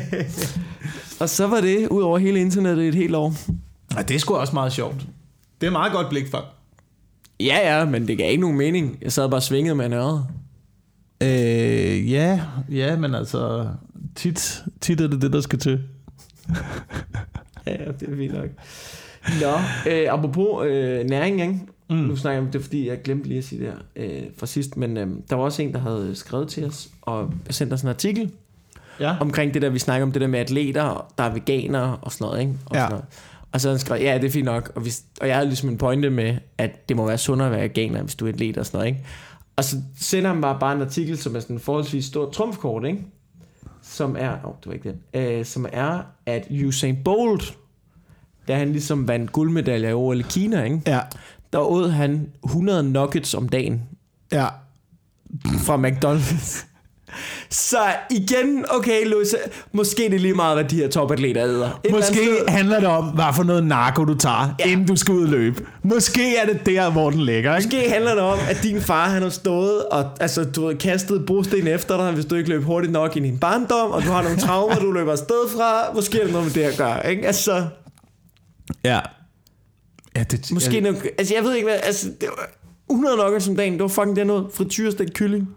og 1.20 1.28
så 1.28 1.46
var 1.46 1.60
det 1.60 1.88
ud 1.88 2.02
over 2.02 2.18
hele 2.18 2.40
internettet 2.40 2.88
et 2.88 2.94
helt 2.94 3.14
år. 3.14 3.34
Ja, 3.96 4.02
det 4.02 4.14
er 4.14 4.18
sgu 4.18 4.34
også 4.34 4.54
meget 4.54 4.72
sjovt. 4.72 5.06
Det 5.60 5.66
er 5.66 5.70
meget 5.70 5.92
godt 5.92 6.08
blik 6.08 6.30
for. 6.30 6.44
Ja, 7.40 7.78
ja, 7.78 7.84
men 7.84 8.08
det 8.08 8.18
gav 8.18 8.30
ikke 8.30 8.40
nogen 8.40 8.56
mening. 8.58 8.98
Jeg 9.02 9.12
sad 9.12 9.28
bare 9.28 9.38
og 9.38 9.42
svingede 9.42 9.74
med 9.74 9.86
en 9.86 9.92
øre. 9.92 10.26
Øh, 11.22 12.12
ja, 12.12 12.40
ja, 12.70 12.96
men 12.96 13.14
altså, 13.14 13.68
tit, 14.14 14.64
tit 14.80 15.00
er 15.00 15.08
det 15.08 15.22
det, 15.22 15.32
der 15.32 15.40
skal 15.40 15.58
til. 15.58 15.80
Ja, 17.66 17.72
ja, 17.84 17.90
det 18.00 18.08
er 18.08 18.16
fint 18.16 18.34
nok. 18.34 18.48
Nå, 19.42 19.52
øh, 19.92 20.06
apropos 20.12 20.66
øh, 20.66 21.04
næring, 21.04 21.40
ikke? 21.40 21.60
Mm. 21.90 21.96
Nu 21.96 22.16
snakker 22.16 22.38
jeg 22.38 22.46
om 22.46 22.52
det, 22.52 22.62
fordi 22.62 22.88
jeg 22.88 23.02
glemte 23.02 23.28
lige 23.28 23.38
at 23.38 23.44
sige 23.44 23.64
det 23.64 23.72
her 23.72 23.78
øh, 23.96 24.22
fra 24.38 24.46
sidst, 24.46 24.76
men 24.76 24.96
øh, 24.96 25.06
der 25.30 25.36
var 25.36 25.44
også 25.44 25.62
en, 25.62 25.72
der 25.72 25.78
havde 25.80 26.12
skrevet 26.14 26.48
til 26.48 26.64
os 26.66 26.88
og 27.02 27.32
sendt 27.50 27.72
os 27.72 27.82
en 27.82 27.88
artikel 27.88 28.30
Ja. 29.00 29.16
omkring 29.20 29.54
det 29.54 29.62
der, 29.62 29.68
vi 29.68 29.78
snakker 29.78 30.06
om 30.06 30.12
det 30.12 30.20
der 30.20 30.26
med 30.28 30.38
atleter, 30.38 31.12
der 31.18 31.24
er 31.24 31.32
veganere 31.32 31.96
og 32.02 32.12
sådan 32.12 32.24
noget, 32.24 32.40
ikke? 32.40 32.52
Og, 32.66 32.74
Ja. 32.76 32.80
sådan 32.80 32.90
noget. 32.90 33.04
Og 33.52 33.60
så 33.60 33.68
havde 33.68 33.76
han 33.76 33.80
skrevet, 33.86 34.02
ja, 34.02 34.14
det 34.18 34.24
er 34.24 34.30
fint 34.30 34.44
nok, 34.44 34.72
og, 34.74 34.82
hvis, 34.82 35.02
og 35.20 35.28
jeg 35.28 35.36
havde 35.36 35.48
ligesom 35.48 35.68
en 35.68 35.78
pointe 35.78 36.10
med, 36.10 36.36
at 36.58 36.88
det 36.88 36.96
må 36.96 37.06
være 37.06 37.18
sundere 37.18 37.48
at 37.48 37.52
være 37.52 37.62
veganer, 37.62 38.02
hvis 38.02 38.14
du 38.14 38.24
er 38.26 38.28
atlet 38.32 38.58
og 38.58 38.66
sådan 38.66 38.78
noget, 38.78 38.86
ikke? 38.88 39.06
Og 39.56 39.64
så 39.64 39.76
sender 40.00 40.32
han 40.32 40.40
bare, 40.40 40.56
bare 40.60 40.74
en 40.74 40.82
artikel, 40.82 41.18
som 41.18 41.36
er 41.36 41.40
sådan 41.40 41.56
en 41.56 41.60
forholdsvis 41.60 42.04
stor 42.04 42.30
trumfkort, 42.30 42.84
ikke? 42.84 43.04
Som 43.82 44.16
er, 44.18 44.32
åh, 44.32 44.44
oh, 44.44 44.54
det 44.60 44.66
var 44.66 44.72
ikke 44.72 44.88
den, 44.88 45.22
øh, 45.22 45.44
som 45.44 45.66
er, 45.72 46.00
at 46.26 46.46
Usain 46.66 46.96
Bolt, 47.04 47.56
da 48.48 48.56
han 48.56 48.72
ligesom 48.72 49.08
vandt 49.08 49.32
guldmedaljer 49.32 49.88
i 49.90 49.92
OL 49.92 50.20
i 50.20 50.24
Kina, 50.30 50.62
ikke? 50.64 50.82
Ja. 50.86 51.00
der 51.52 51.58
åd 51.58 51.90
han 51.90 52.32
100 52.44 52.82
nuggets 52.82 53.34
om 53.34 53.48
dagen 53.48 53.82
Ja. 54.32 54.46
fra 55.58 55.76
McDonald's. 55.88 56.66
Så 57.50 57.78
igen, 58.10 58.64
okay 58.70 59.06
Louis, 59.06 59.34
måske 59.72 60.02
det 60.02 60.14
er 60.14 60.18
lige 60.18 60.34
meget, 60.34 60.56
hvad 60.56 60.64
de 60.64 60.76
her 60.76 60.88
topatleter 60.88 61.44
æder. 61.44 61.80
Et 61.84 61.90
Måske 61.90 62.38
handler 62.48 62.80
det 62.80 62.88
om, 62.88 63.04
hvad 63.04 63.24
for 63.36 63.42
noget 63.42 63.64
narko 63.66 64.04
du 64.04 64.14
tager, 64.14 64.54
ja. 64.60 64.64
inden 64.70 64.86
du 64.86 64.96
skal 64.96 65.14
ud 65.14 65.22
og 65.22 65.28
løbe. 65.28 65.66
Måske 65.82 66.36
er 66.36 66.46
det 66.46 66.66
der, 66.66 66.90
hvor 66.90 67.10
den 67.10 67.20
ligger, 67.20 67.56
ikke? 67.56 67.66
Måske 67.66 67.90
handler 67.90 68.14
det 68.14 68.22
om, 68.22 68.38
at 68.50 68.58
din 68.62 68.80
far 68.80 69.08
han 69.08 69.22
har 69.22 69.30
stået 69.30 69.84
og 69.84 70.10
altså, 70.20 70.44
du 70.44 70.66
har 70.66 70.74
kastet 70.74 71.26
brosten 71.26 71.66
efter 71.66 71.96
dig, 71.96 72.12
hvis 72.12 72.24
du 72.24 72.34
ikke 72.34 72.48
løb 72.48 72.62
hurtigt 72.64 72.92
nok 72.92 73.16
i 73.16 73.20
din 73.20 73.38
barndom, 73.38 73.90
og 73.90 74.02
du 74.02 74.08
har 74.08 74.22
nogle 74.22 74.38
traumer, 74.38 74.74
du 74.74 74.92
løber 74.92 75.12
afsted 75.12 75.48
fra. 75.56 75.94
Måske 75.94 76.18
er 76.20 76.22
det 76.24 76.32
noget 76.32 76.46
med 76.46 76.54
det 76.54 76.62
at 76.62 76.78
gøre, 76.78 77.10
ikke? 77.10 77.26
Altså, 77.26 77.64
Ja. 78.84 79.00
Ja, 80.16 80.22
det, 80.22 80.52
måske 80.52 80.74
ja. 80.74 80.80
noget, 80.80 81.02
altså 81.18 81.34
jeg 81.34 81.44
ved 81.44 81.54
ikke 81.54 81.66
hvad, 81.68 81.78
altså, 81.82 82.06
det 82.20 82.28
var 82.28 82.50
100 82.90 83.16
nuggets 83.16 83.48
om 83.48 83.56
dagen, 83.56 83.72
det 83.72 83.82
var 83.82 83.88
fucking 83.88 84.16
det 84.16 84.26
noget. 84.26 84.46
Frityrestegt 84.54 85.14
kylling. 85.14 85.48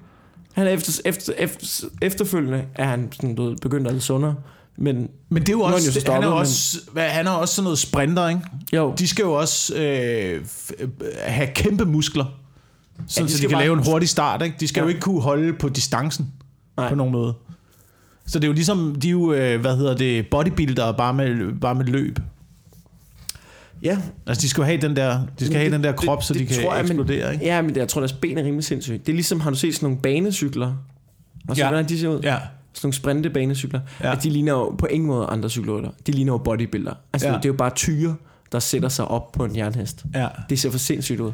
Han 0.54 0.68
er 0.68 0.72
efter, 0.72 1.02
efter, 1.06 1.34
efter, 1.38 1.88
efterfølgende 2.02 2.64
er 2.76 2.86
han 2.88 3.10
sådan, 3.12 3.36
du 3.36 3.46
ved, 3.50 3.56
begyndt 3.62 3.88
at 3.88 3.94
lidt 3.94 4.04
sundere. 4.04 4.36
Men 4.78 5.08
Men 5.30 5.42
det 5.42 5.50
er 5.50 5.54
jo 5.54 5.62
er 5.62 5.66
han 5.66 5.74
også, 5.76 5.88
jo 5.90 5.94
det, 5.94 6.08
han, 6.08 6.16
er 6.18 6.22
stoppet, 6.22 6.26
jo 6.28 6.30
men- 6.32 6.40
også 6.40 6.78
hvad, 6.94 7.10
han 7.10 7.28
er 7.28 7.32
også 7.32 7.56
sådan 7.56 7.64
noget 7.64 7.80
sprinter, 7.80 8.28
ikke? 8.30 8.42
jo, 8.74 8.94
De 9.00 9.08
skal 9.08 9.24
jo 9.24 9.34
også 9.34 9.76
øh, 9.76 10.42
øh, 10.80 10.90
have 11.24 11.48
kæmpe 11.56 11.86
muskler, 11.86 12.26
sådan 13.08 13.28
de 13.28 13.32
så 13.34 13.38
de 13.38 13.42
kan 13.42 13.52
bare- 13.52 13.62
lave 13.64 13.78
en 13.78 13.84
hurtig 13.86 14.10
start, 14.10 14.42
ikke? 14.42 14.56
De 14.60 14.68
skal 14.68 14.80
ja. 14.80 14.84
Ja. 14.84 14.86
jo 14.86 14.90
ikke 14.90 15.02
kunne 15.02 15.22
holde 15.22 15.54
på 15.54 15.70
distancen 15.70 16.32
Nej. 16.78 16.90
på 16.90 16.96
nogen 16.96 17.12
måde. 17.12 17.34
Så 18.28 18.40
det 18.40 18.44
er 18.44 18.48
jo 18.48 18.54
ligesom, 18.54 18.96
de 19.02 19.08
er 19.08 19.12
jo, 19.12 19.34
øh, 19.34 19.62
hvad 19.62 19.78
hedder 19.78 19.96
det, 19.98 20.28
bodybuildere 20.32 20.94
bare 20.94 21.14
med, 21.14 21.60
bare 21.62 21.76
med 21.76 21.86
løb. 21.86 22.20
Ja, 23.84 23.98
Altså, 24.28 24.42
de 24.42 24.50
skal 24.50 24.64
have 24.64 24.82
den 24.82 24.96
der, 24.96 25.20
de 25.20 25.26
skal 25.46 25.48
Men 25.48 25.56
have 25.56 25.64
det- 25.66 25.72
den 25.74 25.84
der 25.84 25.92
det- 25.92 26.00
krop, 26.00 26.24
så 26.24 26.34
det 26.34 26.42
de 26.42 26.46
kan 26.46 26.64
tror 26.64 26.76
jeg, 26.76 26.86
men- 26.86 27.10
ikke? 27.10 27.40
Ja, 27.42 27.62
men 27.62 27.70
det, 27.70 27.78
jeg 27.78 27.88
tror, 27.88 28.02
deres 28.02 28.14
ben 28.14 28.38
er 28.38 28.44
rimelig 28.44 28.64
sindssygt. 28.64 29.06
Det 29.06 29.12
er 29.12 29.16
ligesom, 29.16 29.40
har 29.40 29.50
du 29.50 29.56
set 29.56 29.76
sådan 29.76 29.86
nogle 29.86 30.02
banecykler? 30.02 30.74
Og 31.50 31.56
så 31.56 31.62
Ja. 31.64 31.70
hvordan 31.70 31.90
de 31.90 32.00
ser 32.00 32.08
ud? 32.10 32.20
Ja. 32.24 32.38
Sådan 32.74 32.88
nogle 32.88 32.94
sprinte 32.94 33.30
banecykler. 33.30 33.80
Ja. 34.04 34.12
At 34.12 34.24
de 34.24 34.30
ligner 34.30 34.52
jo 34.52 34.76
på 34.78 34.86
ingen 34.86 35.08
måde 35.08 35.26
andre 35.26 35.50
cykelrytter. 35.50 35.90
De 36.08 36.12
ligner 36.12 36.34
jo 36.34 36.38
bodybuilder. 36.38 36.94
Altså, 37.14 37.28
ja. 37.30 37.34
det 37.38 37.46
er 37.46 37.50
jo 37.50 37.54
bare 37.54 37.70
tyre, 37.76 38.16
der 38.52 38.60
sætter 38.60 38.90
sig 38.90 39.06
op 39.08 39.32
på 39.32 39.46
en 39.46 39.56
jernhest. 39.56 40.06
ja. 40.16 40.28
Det 40.50 40.60
ser 40.60 40.72
for 40.72 40.78
sindssygt 40.78 41.20
ud. 41.20 41.32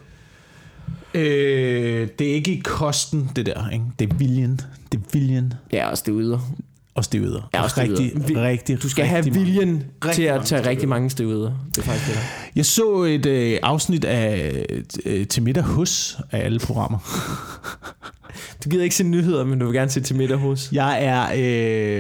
Øh, 1.14 2.08
det 2.20 2.30
er 2.30 2.34
ikke 2.34 2.52
i 2.54 2.60
kosten, 2.66 3.30
det 3.36 3.46
der, 3.46 3.70
ikke? 3.70 3.86
Det 4.00 4.10
er 4.12 4.16
viljen. 4.16 4.62
Det 4.92 4.98
er 4.98 5.04
viljen. 5.14 5.54
Ja, 5.74 5.90
også 5.90 6.04
det 6.08 6.14
yder. 6.18 6.40
Og 6.98 7.04
stivider. 7.04 7.50
Ja, 7.54 7.62
og 7.64 7.70
stivider. 7.70 8.00
rigtig, 8.02 8.28
Vi- 8.30 8.38
rigtig, 8.38 8.84
Du 8.84 8.90
skal 8.90 9.02
rigtig 9.02 9.10
have 9.10 9.24
mange. 9.32 9.46
viljen 9.46 9.84
Rigtig 10.06 10.16
til 10.16 10.24
at 10.24 10.32
mange 10.34 10.46
tage 10.46 10.70
rigtig 10.70 10.90
mange 10.90 11.10
stivider. 11.10 11.52
Det 11.70 11.78
er 11.78 11.82
faktisk 11.82 12.08
det 12.08 12.16
der. 12.16 12.22
Jeg 12.56 12.66
så 12.66 13.04
et 13.04 13.26
øh, 13.26 13.58
afsnit 13.64 14.06
af 14.06 14.66
øh, 15.06 15.28
Til 15.28 15.44
middag 15.44 15.64
hos 15.64 16.18
af 16.32 16.46
alle 16.46 16.60
programmer. 16.60 17.00
Du 18.64 18.70
gider 18.70 18.84
ikke 18.84 18.96
se 18.96 19.04
nyheder, 19.04 19.44
men 19.46 19.60
du 19.60 19.66
vil 19.66 19.74
gerne 19.76 19.92
se 19.92 20.02
til 20.02 20.16
middag 20.16 20.38
hos. 20.38 20.70
Jeg 20.72 21.04
er 21.04 21.26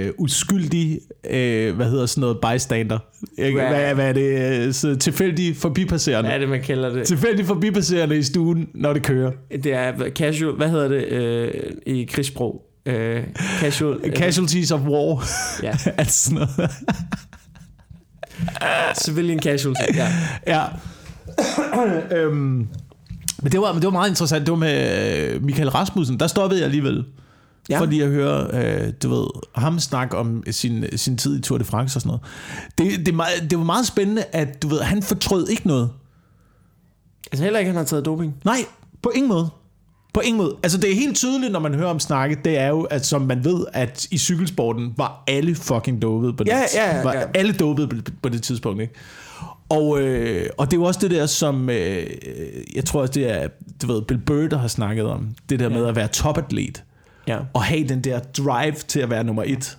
øh, 0.08 0.12
uskyldig, 0.18 1.00
øh, 1.30 1.76
hvad 1.76 1.86
hedder 1.90 2.06
sådan 2.06 2.22
noget, 2.22 2.38
bystander. 2.54 3.00
Jeg, 3.38 3.52
Hvad- 3.54 3.68
hvad, 3.68 3.94
hvad 3.96 4.10
er 4.10 4.14
det? 4.14 4.62
øh, 4.68 4.74
Så 4.74 4.96
tilfældig 4.96 5.56
forbipasserende. 5.56 6.28
Hvad 6.28 6.36
er 6.36 6.40
det, 6.40 6.50
man 6.50 6.62
kalder 6.62 6.90
det? 6.90 7.08
Tilfældig 7.08 7.46
forbipasserende 7.46 8.18
i 8.18 8.24
stuen, 8.24 8.68
når 8.76 8.94
det 8.94 9.04
kører. 9.04 9.32
Det 9.64 9.74
er 9.74 10.10
casual, 10.10 10.54
hvad 10.56 10.70
hedder 10.70 10.88
det 10.88 11.04
øh, 11.06 11.52
i 11.86 12.04
krigssprog? 12.04 12.62
Øh, 12.88 13.24
casual, 13.60 14.00
øh, 14.04 14.16
Casualties 14.22 14.72
of 14.72 14.82
war. 14.82 15.24
ja, 15.64 15.78
altså 15.98 16.30
sådan 16.30 16.48
noget. 16.58 16.72
civilian 19.06 19.40
casualty. 19.40 19.82
Ja. 19.96 20.14
Ja. 20.48 20.66
øhm, 22.18 22.68
men 23.42 23.52
det 23.52 23.62
var, 23.62 23.74
men 23.74 23.82
det 23.82 23.86
var 23.86 23.92
meget 23.92 24.10
interessant. 24.10 24.46
Det 24.46 24.52
var 24.52 24.58
med 24.58 25.34
øh, 25.34 25.44
Michael 25.44 25.70
Rasmussen. 25.70 26.20
Der 26.20 26.28
stoppede 26.28 26.60
jeg 26.60 26.66
alligevel. 26.66 27.06
Ja. 27.70 27.80
Fordi 27.80 28.02
jeg 28.02 28.08
hører, 28.08 28.48
øh, 28.54 28.94
du 29.04 29.10
ved, 29.10 29.28
ham 29.56 29.80
snakke 29.80 30.18
om 30.18 30.44
sin, 30.52 30.86
sin 30.96 31.18
tid 31.18 31.40
i 31.40 31.42
Tour 31.42 31.58
de 31.58 31.64
France 31.64 31.98
og 31.98 32.02
sådan 32.02 32.20
noget. 32.78 32.94
Det, 32.98 33.06
det, 33.06 33.14
meget, 33.14 33.50
det 33.50 33.58
var 33.58 33.64
meget 33.64 33.88
spændende, 33.88 34.24
at 34.32 34.62
du 34.62 34.68
ved, 34.68 34.82
han 34.82 35.04
fortrød 35.04 35.48
ikke 35.48 35.68
noget. 35.68 35.90
Altså 37.32 37.44
heller 37.44 37.60
ikke, 37.60 37.70
han 37.70 37.78
har 37.78 37.84
taget 37.84 38.06
doping. 38.06 38.36
Nej, 38.46 38.66
på 39.02 39.12
ingen 39.16 39.30
måde. 39.30 39.50
På 40.18 40.22
ingen 40.22 40.38
måde. 40.38 40.56
Altså 40.64 40.78
det 40.78 40.92
er 40.92 40.96
helt 40.96 41.16
tydeligt, 41.16 41.52
når 41.52 41.60
man 41.60 41.74
hører 41.74 41.90
om 41.90 42.00
snakke, 42.00 42.38
det 42.46 42.58
er 42.58 42.68
jo, 42.68 42.82
at 42.82 43.06
som 43.06 43.22
man 43.22 43.44
ved, 43.44 43.66
at 43.74 44.08
i 44.12 44.18
cykelsporten 44.18 44.94
var 44.98 45.24
alle 45.28 45.56
fucking 45.56 46.02
dopet 46.02 46.38
på 46.38 46.44
det. 46.44 46.52
Ja, 46.52 46.62
ja, 46.76 46.98
ja, 46.98 47.04
var 47.04 47.14
ja. 47.14 47.24
Alle 47.36 47.54
dopet 47.54 47.90
på, 47.90 48.12
på 48.22 48.30
det 48.30 48.44
tidspunkt, 48.44 48.82
ikke? 48.82 48.94
Og, 49.70 50.02
øh, 50.02 50.50
og 50.58 50.66
det 50.72 50.74
er 50.78 50.82
jo 50.82 50.84
også 50.84 51.00
det 51.00 51.12
der, 51.12 51.26
som 51.26 51.70
øh, 51.70 52.06
jeg 52.76 52.86
tror 52.86 53.02
også, 53.02 53.14
det 53.14 53.32
er, 53.32 53.48
du 53.82 53.88
ved, 53.88 54.02
Bill 54.02 54.20
Burr, 54.20 54.48
der 54.48 54.58
har 54.58 54.68
snakket 54.68 55.06
om. 55.06 55.30
Det 55.50 55.60
der 55.60 55.70
Ja. 55.70 55.78
med 55.78 55.86
at 55.88 55.96
være 55.96 56.08
topatlet. 56.08 56.84
Ja. 57.28 57.38
Og 57.54 57.64
have 57.64 57.88
den 57.88 58.02
der 58.02 58.20
drive 58.20 58.76
til 58.88 59.00
at 59.00 59.10
være 59.10 59.24
nummer 59.24 59.44
et. 59.46 59.78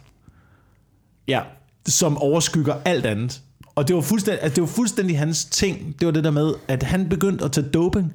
Ja. 1.28 1.40
som 1.86 2.18
overskygger 2.18 2.74
alt 2.84 3.06
andet. 3.06 3.40
Og 3.74 3.88
det 3.88 3.96
var, 3.96 4.02
fuldstændig, 4.02 4.42
altså 4.42 4.54
det 4.54 4.60
var 4.62 4.68
fuldstændig 4.68 5.18
hans 5.18 5.44
ting. 5.44 5.96
Det 6.00 6.06
var 6.06 6.12
det 6.12 6.24
der 6.24 6.30
med, 6.30 6.52
at 6.68 6.82
han 6.82 7.08
begyndte 7.08 7.44
at 7.44 7.52
tage 7.52 7.68
doping, 7.68 8.12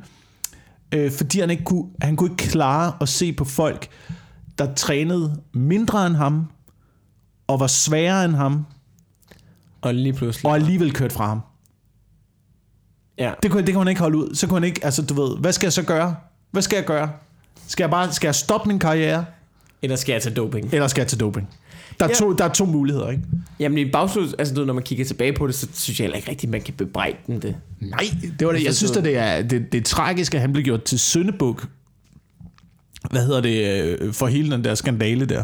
øh, 0.94 1.12
fordi 1.12 1.40
han 1.40 1.50
ikke 1.50 1.64
kunne, 1.64 1.86
han 2.02 2.16
kunne 2.16 2.32
ikke 2.32 2.44
klare 2.52 2.94
at 3.02 3.10
se 3.10 3.34
på 3.34 3.46
folk, 3.46 3.88
der 4.58 4.74
trænede 4.76 5.42
mindre 5.54 6.08
end 6.08 6.16
ham, 6.16 6.46
og 7.48 7.60
var 7.60 7.68
sværere 7.68 8.26
end 8.26 8.36
ham, 8.36 8.66
Og 9.82 9.94
lige 9.94 10.14
pludselig. 10.14 10.46
og 10.50 10.56
alligevel 10.56 10.94
kørt 10.94 11.14
fra 11.14 11.28
ham. 11.28 11.42
ja. 13.18 13.34
Det 13.44 13.52
kunne, 13.52 13.66
det 13.66 13.74
kunne 13.74 13.84
han 13.84 13.88
ikke 13.90 14.02
holde 14.02 14.18
ud. 14.18 14.36
Så 14.36 14.48
kunne 14.48 14.56
han 14.56 14.64
ikke, 14.64 14.86
altså 14.86 15.02
du 15.06 15.14
ved, 15.14 15.38
hvad 15.38 15.54
skal 15.54 15.66
jeg 15.66 15.74
så 15.74 15.84
gøre? 15.84 16.16
Hvad 16.52 16.62
skal 16.62 16.76
jeg 16.76 16.86
gøre? 16.86 17.12
Skal 17.68 17.84
jeg 17.84 17.90
bare 17.92 18.14
skal 18.14 18.28
jeg 18.28 18.36
stoppe 18.36 18.68
min 18.68 18.80
karriere, 18.80 19.26
Eller 19.82 19.96
skal 19.96 20.14
jeg 20.14 20.22
tage 20.22 20.36
doping? 20.36 20.74
eller 20.74 20.88
skal 20.88 21.02
jeg 21.02 21.08
tage 21.08 21.20
doping? 21.20 21.50
Der 22.00 22.06
er, 22.06 22.10
Ja. 22.10 22.16
to, 22.16 22.34
der 22.34 22.44
er 22.46 22.50
to 22.54 22.66
muligheder, 22.66 23.10
ikke? 23.10 23.24
Jamen 23.60 23.78
i 23.78 23.92
bagslut, 23.92 24.36
altså 24.40 24.54
du, 24.54 24.66
når 24.66 24.74
man 24.74 24.84
kigger 24.84 25.06
tilbage 25.06 25.34
på 25.34 25.48
det, 25.48 25.56
så 25.56 25.68
synes 25.74 26.00
jeg 26.00 26.04
heller 26.06 26.18
ikke 26.18 26.30
rigtigt, 26.32 26.52
man 26.52 26.62
kan 26.62 26.74
bebrejde 26.74 27.18
den 27.28 27.42
det. 27.42 27.56
Nej, 27.80 28.04
det 28.40 28.48
var 28.48 28.54
det. 28.54 28.64
Jeg 28.64 28.76
synes, 28.76 28.98
at 28.98 29.04
det 29.04 29.18
er, 29.18 29.42
det, 29.42 29.72
det 29.72 29.78
er 29.78 29.84
tragisk, 29.84 30.34
at 30.36 30.42
han 30.42 30.54
blev 30.54 30.64
gjort 30.64 30.84
til 30.84 31.00
syndebuk. 31.00 31.68
Hvad 33.12 33.26
hedder 33.26 33.42
det? 33.42 33.84
øh, 34.00 34.14
For 34.14 34.28
hele 34.28 34.52
den 34.52 34.64
der 34.64 34.76
skandale 34.76 35.26
der. 35.26 35.44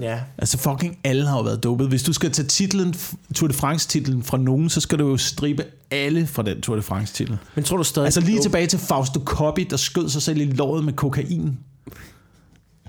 Ja. 0.00 0.18
Altså 0.38 0.58
fucking 0.58 0.98
alle 1.04 1.26
har 1.26 1.36
jo 1.36 1.42
været 1.42 1.62
dopet. 1.64 1.88
Hvis 1.88 2.02
du 2.02 2.12
skal 2.12 2.30
tage 2.30 2.48
titlen, 2.48 2.94
Tour 3.34 3.48
de 3.48 3.54
France 3.54 3.88
titlen 3.88 4.22
fra 4.22 4.38
nogen, 4.38 4.70
så 4.70 4.80
skal 4.80 4.98
du 4.98 5.08
jo 5.08 5.16
stribe 5.16 5.64
alle 5.90 6.26
fra 6.26 6.42
den 6.42 6.60
Tour 6.60 6.76
de 6.76 6.82
France 6.82 7.14
titel. 7.14 7.38
Men 7.54 7.64
tror 7.64 7.76
du 7.76 7.84
stadig... 7.84 8.06
Altså 8.06 8.20
lige 8.20 8.40
tilbage 8.40 8.66
til 8.66 8.78
Fausto 8.78 9.20
Coppi, 9.24 9.64
der 9.64 9.76
skød 9.76 10.08
sig 10.08 10.22
selv 10.22 10.40
i 10.40 10.44
låret 10.44 10.84
med 10.84 10.92
kokain. 10.92 11.58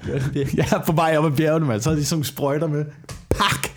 Ja, 0.57 0.77
på 0.85 0.91
vej 0.91 1.15
op 1.17 1.25
ad 1.25 1.31
bjergene, 1.31 1.65
man. 1.65 1.81
Så 1.81 1.89
havde 1.89 2.01
de 2.01 2.05
sådan 2.05 2.23
sprøjter 2.23 2.67
med. 2.67 2.85
Pak! 3.29 3.67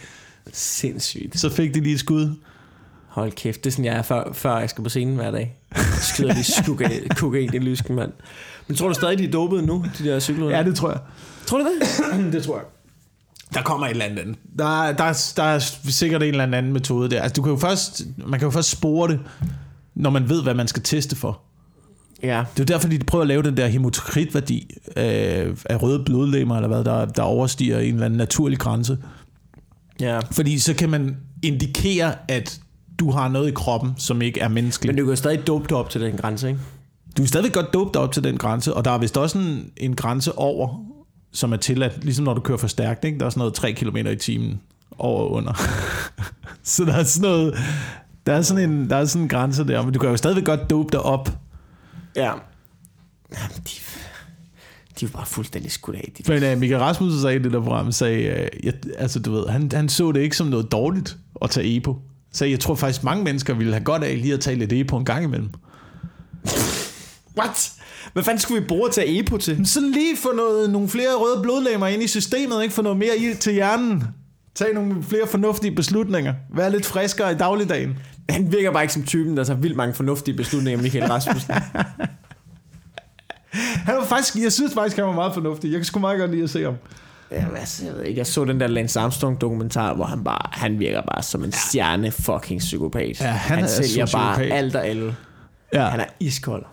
Sindssygt. 0.53 1.41
Så 1.41 1.51
fik 1.51 1.75
de 1.75 1.81
lige 1.81 1.95
et 1.95 2.01
skud. 2.01 2.35
Hold 3.09 3.33
kæft, 3.33 3.65
det 3.65 3.71
er 3.71 3.73
sådan, 3.73 3.85
jeg 3.85 3.95
er, 3.97 4.03
før, 4.03 4.33
før 4.33 4.59
jeg 4.59 4.71
skal 4.71 4.85
på 4.85 4.91
scenen 4.91 5.17
hver 5.17 5.31
dag. 5.31 5.57
Skyder 6.01 6.35
de 6.35 7.15
kokain 7.15 7.55
i 7.55 7.59
lysken, 7.59 7.97
mand. 7.97 8.13
Men 8.69 8.77
tror 8.77 8.89
du 8.89 8.95
stadig, 8.95 9.19
de 9.19 9.25
er 9.25 9.31
dopet 9.31 9.65
nu, 9.65 9.85
de 9.99 10.05
der 10.05 10.21
cykelrytter? 10.21 10.57
Ja, 10.59 10.65
det 10.65 10.77
tror 10.77 10.91
jeg. 10.91 10.99
Tror 11.47 11.59
du 11.59 11.65
det? 11.65 12.33
det 12.35 12.43
tror 12.43 12.57
jeg. 12.57 12.65
Der 13.55 13.63
kommer 13.63 13.87
et 13.87 13.91
eller 13.91 14.05
andet. 14.05 14.37
Der, 14.59 14.93
der, 14.93 15.05
er- 15.05 15.33
der 15.37 15.43
er 15.43 15.59
sikkert 15.89 16.23
en 16.23 16.29
eller 16.29 16.45
anden 16.45 16.73
metode 16.73 17.11
der. 17.11 17.23
Altså, 17.23 17.35
du 17.35 17.43
kan 17.43 17.53
jo 17.53 17.59
først, 17.59 18.03
man 18.27 18.39
kan 18.41 18.47
jo 18.47 18.51
først 18.51 18.71
spore 18.71 19.09
det, 19.13 19.21
når 19.95 20.11
man 20.11 20.29
ved, 20.29 20.43
hvad 20.43 20.55
man 20.55 20.69
skal 20.69 20.83
teste 20.83 21.17
for. 21.17 21.41
Ja. 22.23 22.45
Det 22.57 22.61
er 22.61 22.65
jo 22.69 22.75
derfor, 22.75 22.89
de 22.89 22.99
prøver 22.99 23.23
at 23.23 23.29
lave 23.29 23.43
den 23.43 23.57
der 23.57 23.67
hematokritværdi 23.67 24.71
øh, 24.97 25.57
af 25.65 25.83
røde 25.83 26.05
blodlemmer, 26.05 26.57
eller 26.57 26.69
hvad, 26.69 26.85
der, 26.85 27.05
der 27.05 27.23
overstiger 27.23 27.79
en 27.79 27.95
eller 27.95 28.07
anden 28.07 28.19
naturlig 28.19 28.59
grænse. 28.59 28.99
Ja. 30.01 30.19
Fordi 30.19 30.59
så 30.59 30.75
kan 30.75 30.91
man 30.91 31.17
indikere, 31.43 32.15
at 32.29 32.61
du 32.99 33.11
har 33.11 33.29
noget 33.29 33.49
i 33.49 33.53
kroppen, 33.53 33.93
som 33.97 34.23
ikke 34.23 34.41
er 34.41 34.49
menneskeligt. 34.49 34.95
Men 34.95 35.05
du 35.05 35.09
kan 35.09 35.17
stadig 35.17 35.47
dope 35.47 35.67
dig 35.69 35.77
op 35.77 35.91
til 35.91 36.01
den 36.01 36.17
grænse, 36.17 36.49
ikke? 36.49 36.61
Du 37.17 37.23
er 37.23 37.27
stadigvæk 37.27 37.53
godt 37.53 37.75
dope 37.75 37.91
dig 37.95 38.03
op 38.03 38.13
til 38.13 38.25
den 38.25 38.39
grænse, 38.39 38.75
og 38.75 38.85
der 38.85 38.91
er 38.91 38.99
vist 38.99 39.17
også 39.17 39.39
en, 39.39 39.71
en 39.77 39.97
grænse 39.97 40.39
over, 40.39 40.85
som 41.33 41.53
er 41.53 41.57
tilladt, 41.57 42.05
ligesom 42.05 42.25
når 42.25 42.35
du 42.35 42.41
kører 42.41 42.59
for 42.59 42.67
stærkt, 42.67 43.05
ikke? 43.05 43.19
der 43.19 43.27
er 43.27 43.31
sådan 43.31 43.39
noget 43.39 43.55
3 43.55 43.73
km 43.73 43.97
i 43.97 44.17
timen 44.17 44.61
over 44.99 45.21
og 45.21 45.33
under. 45.33 45.53
så 46.63 46.85
der 46.85 46.93
er 46.93 47.05
sådan 47.05 47.31
noget, 47.31 47.55
Der 48.27 48.33
er 48.33 48.43
sådan 48.43 48.71
en, 48.71 48.91
der 48.91 48.97
er 48.97 49.05
sådan 49.05 49.23
en 49.23 49.29
grænse 49.29 49.65
der, 49.65 49.83
men 49.83 49.93
du 49.93 49.99
kan 49.99 50.11
jo 50.11 50.17
stadigvæk 50.17 50.45
godt 50.45 50.71
dope 50.71 50.89
dig 50.93 51.03
op. 51.03 51.31
Ja. 52.17 52.33
Jamen, 53.33 53.57
de, 53.57 53.71
de 55.01 55.05
er 55.05 55.09
jo 55.09 55.09
bare 55.09 55.27
fuldstændig 55.27 55.73
skudt 55.73 55.97
af. 55.97 56.13
De 56.19 56.33
Men 56.33 56.53
uh, 56.53 56.59
Michael 56.59 56.83
Rasmussen 56.83 57.21
sagde 57.21 57.37
i 57.37 57.43
det 57.43 57.53
der 57.53 57.63
program, 57.63 57.93
sagde, 57.93 58.19
uh, 58.19 58.67
jeg, 58.67 58.75
altså 58.99 59.21
du 59.21 59.33
ved, 59.33 59.47
han, 59.49 59.71
han 59.73 59.89
så 59.89 60.13
det 60.13 60.21
ikke 60.21 60.37
som 60.37 60.47
noget 60.47 60.73
dårligt 60.73 61.17
at 61.43 61.51
tage 61.51 61.77
EPO. 61.77 62.01
Så 62.33 62.45
jeg 62.45 62.61
tror 62.61 62.75
faktisk, 62.75 63.05
mange 63.05 63.25
mennesker 63.25 63.55
ville 63.55 63.73
have 63.73 63.85
godt 63.85 64.05
af 64.05 64.21
lige 64.21 64.35
at 64.35 64.41
tage 64.41 64.57
lidt 64.57 64.73
EPO 64.73 64.97
en 64.97 65.05
gang 65.05 65.25
imellem. 65.25 65.51
What? 67.39 67.73
Hvad 68.13 68.25
fanden 68.25 68.41
skulle 68.41 68.61
vi 68.61 68.67
bruge 68.67 68.91
til 68.91 69.01
at 69.01 69.09
EPO 69.09 69.37
til? 69.37 69.57
Men 69.57 69.67
sådan 69.67 69.91
lige 69.91 70.17
få 70.17 70.33
noget, 70.37 70.71
nogle 70.71 70.89
flere 70.89 71.15
røde 71.15 71.43
blodlemmer 71.43 71.87
ind 71.87 72.03
i 72.03 72.07
systemet, 72.07 72.63
ikke? 72.63 72.75
Få 72.75 72.83
noget 72.83 72.99
mere 72.99 73.19
ild 73.19 73.37
til 73.37 73.53
hjernen. 73.53 74.05
Tag 74.55 74.75
nogle 74.75 75.03
flere 75.03 75.27
fornuftige 75.27 75.75
beslutninger. 75.75 76.35
Vær 76.55 76.69
lidt 76.69 76.87
friskere 76.87 77.33
i 77.33 77.35
dagligdagen. 77.35 77.97
Han 78.31 78.53
virker 78.53 78.73
bare 78.73 78.83
ikke 78.83 78.95
som 78.95 79.03
typen, 79.03 79.37
der 79.37 79.45
tager 79.45 79.59
vildt 79.59 79.77
mange 79.77 79.95
fornuftige 79.95 80.37
beslutninger, 80.37 80.83
Michael 80.83 81.07
Rasmussen. 81.07 81.55
Han 83.87 83.97
var 83.97 84.05
faktisk, 84.05 84.37
jeg 84.43 84.53
synes 84.53 84.75
faktisk, 84.75 84.97
han 84.97 85.07
var 85.07 85.13
meget 85.13 85.35
fornuftig. 85.35 85.71
Jeg 85.71 85.79
kan 85.79 85.85
sgu 85.85 86.01
meget 86.01 86.19
godt 86.19 86.31
lide 86.31 86.43
at 86.43 86.51
se 86.51 86.65
ham. 86.65 86.75
Ja, 87.31 87.45
hvad, 87.45 87.61
jeg 87.85 87.95
ved 87.95 88.03
ikke. 88.03 88.19
Jeg 88.19 88.27
så 88.27 88.45
den 88.45 88.61
der 88.61 88.67
Lance 88.67 89.01
Armstrong 89.01 89.41
dokumentar, 89.41 89.95
hvor 89.95 90.05
han 90.05 90.25
bare, 90.25 90.49
han 90.53 90.79
virker 90.79 91.03
bare 91.03 91.23
som 91.23 91.45
en 91.45 91.53
stjerne 91.53 92.11
fucking 92.11 92.61
psykopat. 92.61 93.21
Ja, 93.21 93.27
han 93.27 93.57
han 93.57 93.65
er 93.65 93.69
sælger 93.69 94.07
bare 94.13 94.43
alt 94.43 94.77
og 94.77 94.87
alle. 94.87 95.17
Ja. 95.73 95.85
Han 95.85 96.01
er 96.01 96.05
iskold. 96.21 96.65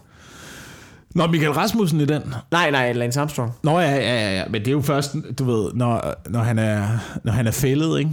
Nå, 1.15 1.27
Michael 1.27 1.51
Rasmussen 1.51 2.01
i 2.01 2.05
den. 2.05 2.21
Nej, 2.51 2.71
nej, 2.71 2.93
Lance 2.93 3.19
Armstrong. 3.19 3.51
Nå 3.63 3.79
ja, 3.79 3.95
ja, 3.95 4.01
ja, 4.01 4.35
ja, 4.35 4.43
men 4.49 4.61
det 4.61 4.67
er 4.67 4.71
jo 4.71 4.81
først, 4.81 5.15
du 5.39 5.43
ved, 5.43 5.73
når, 5.73 6.13
når, 6.29 6.39
han, 6.39 6.59
er, 6.59 6.87
når 7.23 7.31
han 7.31 7.47
er 7.47 7.51
fældet, 7.51 7.99
ikke? 7.99 8.11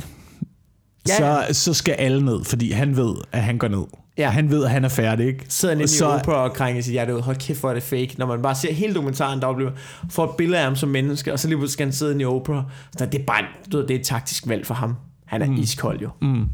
Ja, 1.21 1.53
så, 1.53 1.55
så 1.55 1.75
skal 1.75 1.93
alle 1.93 2.25
ned, 2.25 2.45
fordi 2.45 2.71
han 2.71 2.97
ved, 2.97 3.15
at 3.33 3.43
han 3.43 3.59
går 3.59 3.69
ned. 3.69 3.85
Ja. 4.19 4.31
Han 4.31 4.51
ved, 4.51 4.65
at 4.65 4.71
han 4.71 4.85
er 4.85 4.89
færdig, 4.89 5.27
ikke? 5.27 5.45
sidder 5.49 5.75
inde 5.75 5.89
så, 5.89 6.05
i 6.05 6.09
Oprah 6.09 6.43
og 6.43 6.53
krænger 6.53 6.83
sit 6.83 6.93
hjerte 6.93 7.17
ud. 7.17 7.21
Hold 7.21 7.37
kæft, 7.37 7.61
hvor 7.61 7.71
er 7.71 7.75
det 7.75 7.83
fake. 7.83 8.15
Når 8.19 8.27
man 8.27 8.43
bare 8.43 8.55
ser 8.55 8.73
hele 8.73 8.95
dokumentaren, 8.95 9.41
der 9.41 9.55
bliver 9.55 9.71
får 10.11 10.25
et 10.25 10.31
billede 10.39 10.59
af 10.59 10.65
ham 10.65 10.77
som 10.77 10.89
menneske, 10.89 11.33
og 11.33 11.39
så 11.39 11.49
lige 11.49 11.59
pludselig 11.59 11.73
skal 11.73 11.87
han 11.87 11.93
sidde 11.93 12.21
i 12.21 12.25
Oprah. 12.25 12.63
Så 12.99 13.07
det 13.07 13.21
er 13.21 13.25
bare 13.25 13.45
du 13.73 13.77
ved, 13.77 13.87
det 13.87 13.97
er 13.97 13.99
et 13.99 14.07
taktisk 14.07 14.49
valg 14.49 14.67
for 14.67 14.75
ham. 14.75 14.97
Han 15.27 15.43
er 15.43 15.47
mm. 15.47 15.57
iskold 15.57 16.01
jo. 16.01 16.11
Mm. 16.23 16.45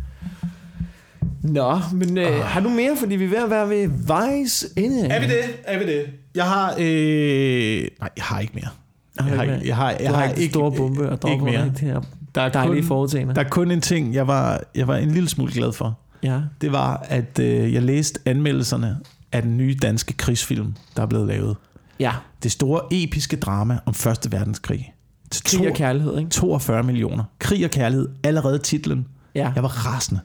Nå, 1.42 1.78
men 1.92 2.18
øh, 2.18 2.44
har 2.44 2.60
du 2.60 2.68
mere? 2.68 2.96
Fordi 2.96 3.16
vi 3.16 3.24
er 3.24 3.28
ved 3.28 3.38
at 3.38 3.50
være 3.50 3.68
ved 3.68 3.88
vejs 4.06 4.66
ende. 4.76 5.06
Er 5.06 5.20
vi 5.20 5.26
det? 5.26 5.42
Er 5.64 5.78
vi 5.78 5.86
det? 5.86 6.06
Jeg 6.34 6.44
har... 6.44 6.74
Øh... 6.78 7.88
Nej, 8.00 8.10
jeg 8.16 8.24
har 8.24 8.40
ikke 8.40 8.52
mere. 8.54 8.68
Har 9.18 9.28
Jeg 9.28 9.36
har, 9.36 9.42
ikke 9.42 9.54
ikke, 9.54 9.64
mere? 9.64 9.68
jeg 9.68 9.76
har, 9.76 9.90
jeg 10.00 10.10
har 10.10 10.16
har 10.16 10.28
ikke 10.28 10.40
ikke, 10.42 10.52
store 10.52 10.72
bombe 10.72 11.08
og 11.08 11.30
ikke 11.30 11.44
mere. 11.44 11.64
Det 11.64 11.80
her 11.80 12.00
Der 12.36 12.42
er, 12.42 12.48
dejlige 12.48 12.80
kun, 12.82 12.88
foretagende. 12.88 13.34
der 13.34 13.40
er 13.44 13.48
kun 13.48 13.70
en 13.70 13.80
ting, 13.80 14.14
jeg 14.14 14.26
var, 14.26 14.60
jeg 14.74 14.88
var 14.88 14.96
en 14.96 15.10
lille 15.10 15.28
smule 15.28 15.52
glad 15.52 15.72
for. 15.72 15.98
Ja. 16.22 16.40
Det 16.60 16.72
var, 16.72 17.04
at 17.08 17.38
øh, 17.38 17.74
jeg 17.74 17.82
læste 17.82 18.20
anmeldelserne 18.26 18.96
af 19.32 19.42
den 19.42 19.56
nye 19.56 19.76
danske 19.82 20.12
krigsfilm, 20.12 20.74
der 20.96 21.02
er 21.02 21.06
blevet 21.06 21.26
lavet. 21.26 21.56
ja, 22.00 22.12
Det 22.42 22.52
store 22.52 22.80
episke 22.90 23.36
drama 23.36 23.78
om 23.86 23.94
Første 23.94 24.32
Verdenskrig. 24.32 24.92
Til 25.30 25.44
krig 25.44 25.60
og 25.60 25.66
to- 25.74 25.78
kærlighed, 25.78 26.18
ikke? 26.18 26.30
42 26.30 26.82
millioner. 26.82 27.24
Krig 27.38 27.64
og 27.64 27.70
kærlighed. 27.70 28.08
Allerede 28.24 28.58
titlen. 28.58 29.06
Ja, 29.34 29.52
Jeg 29.54 29.62
var 29.62 29.86
rasende. 29.86 30.20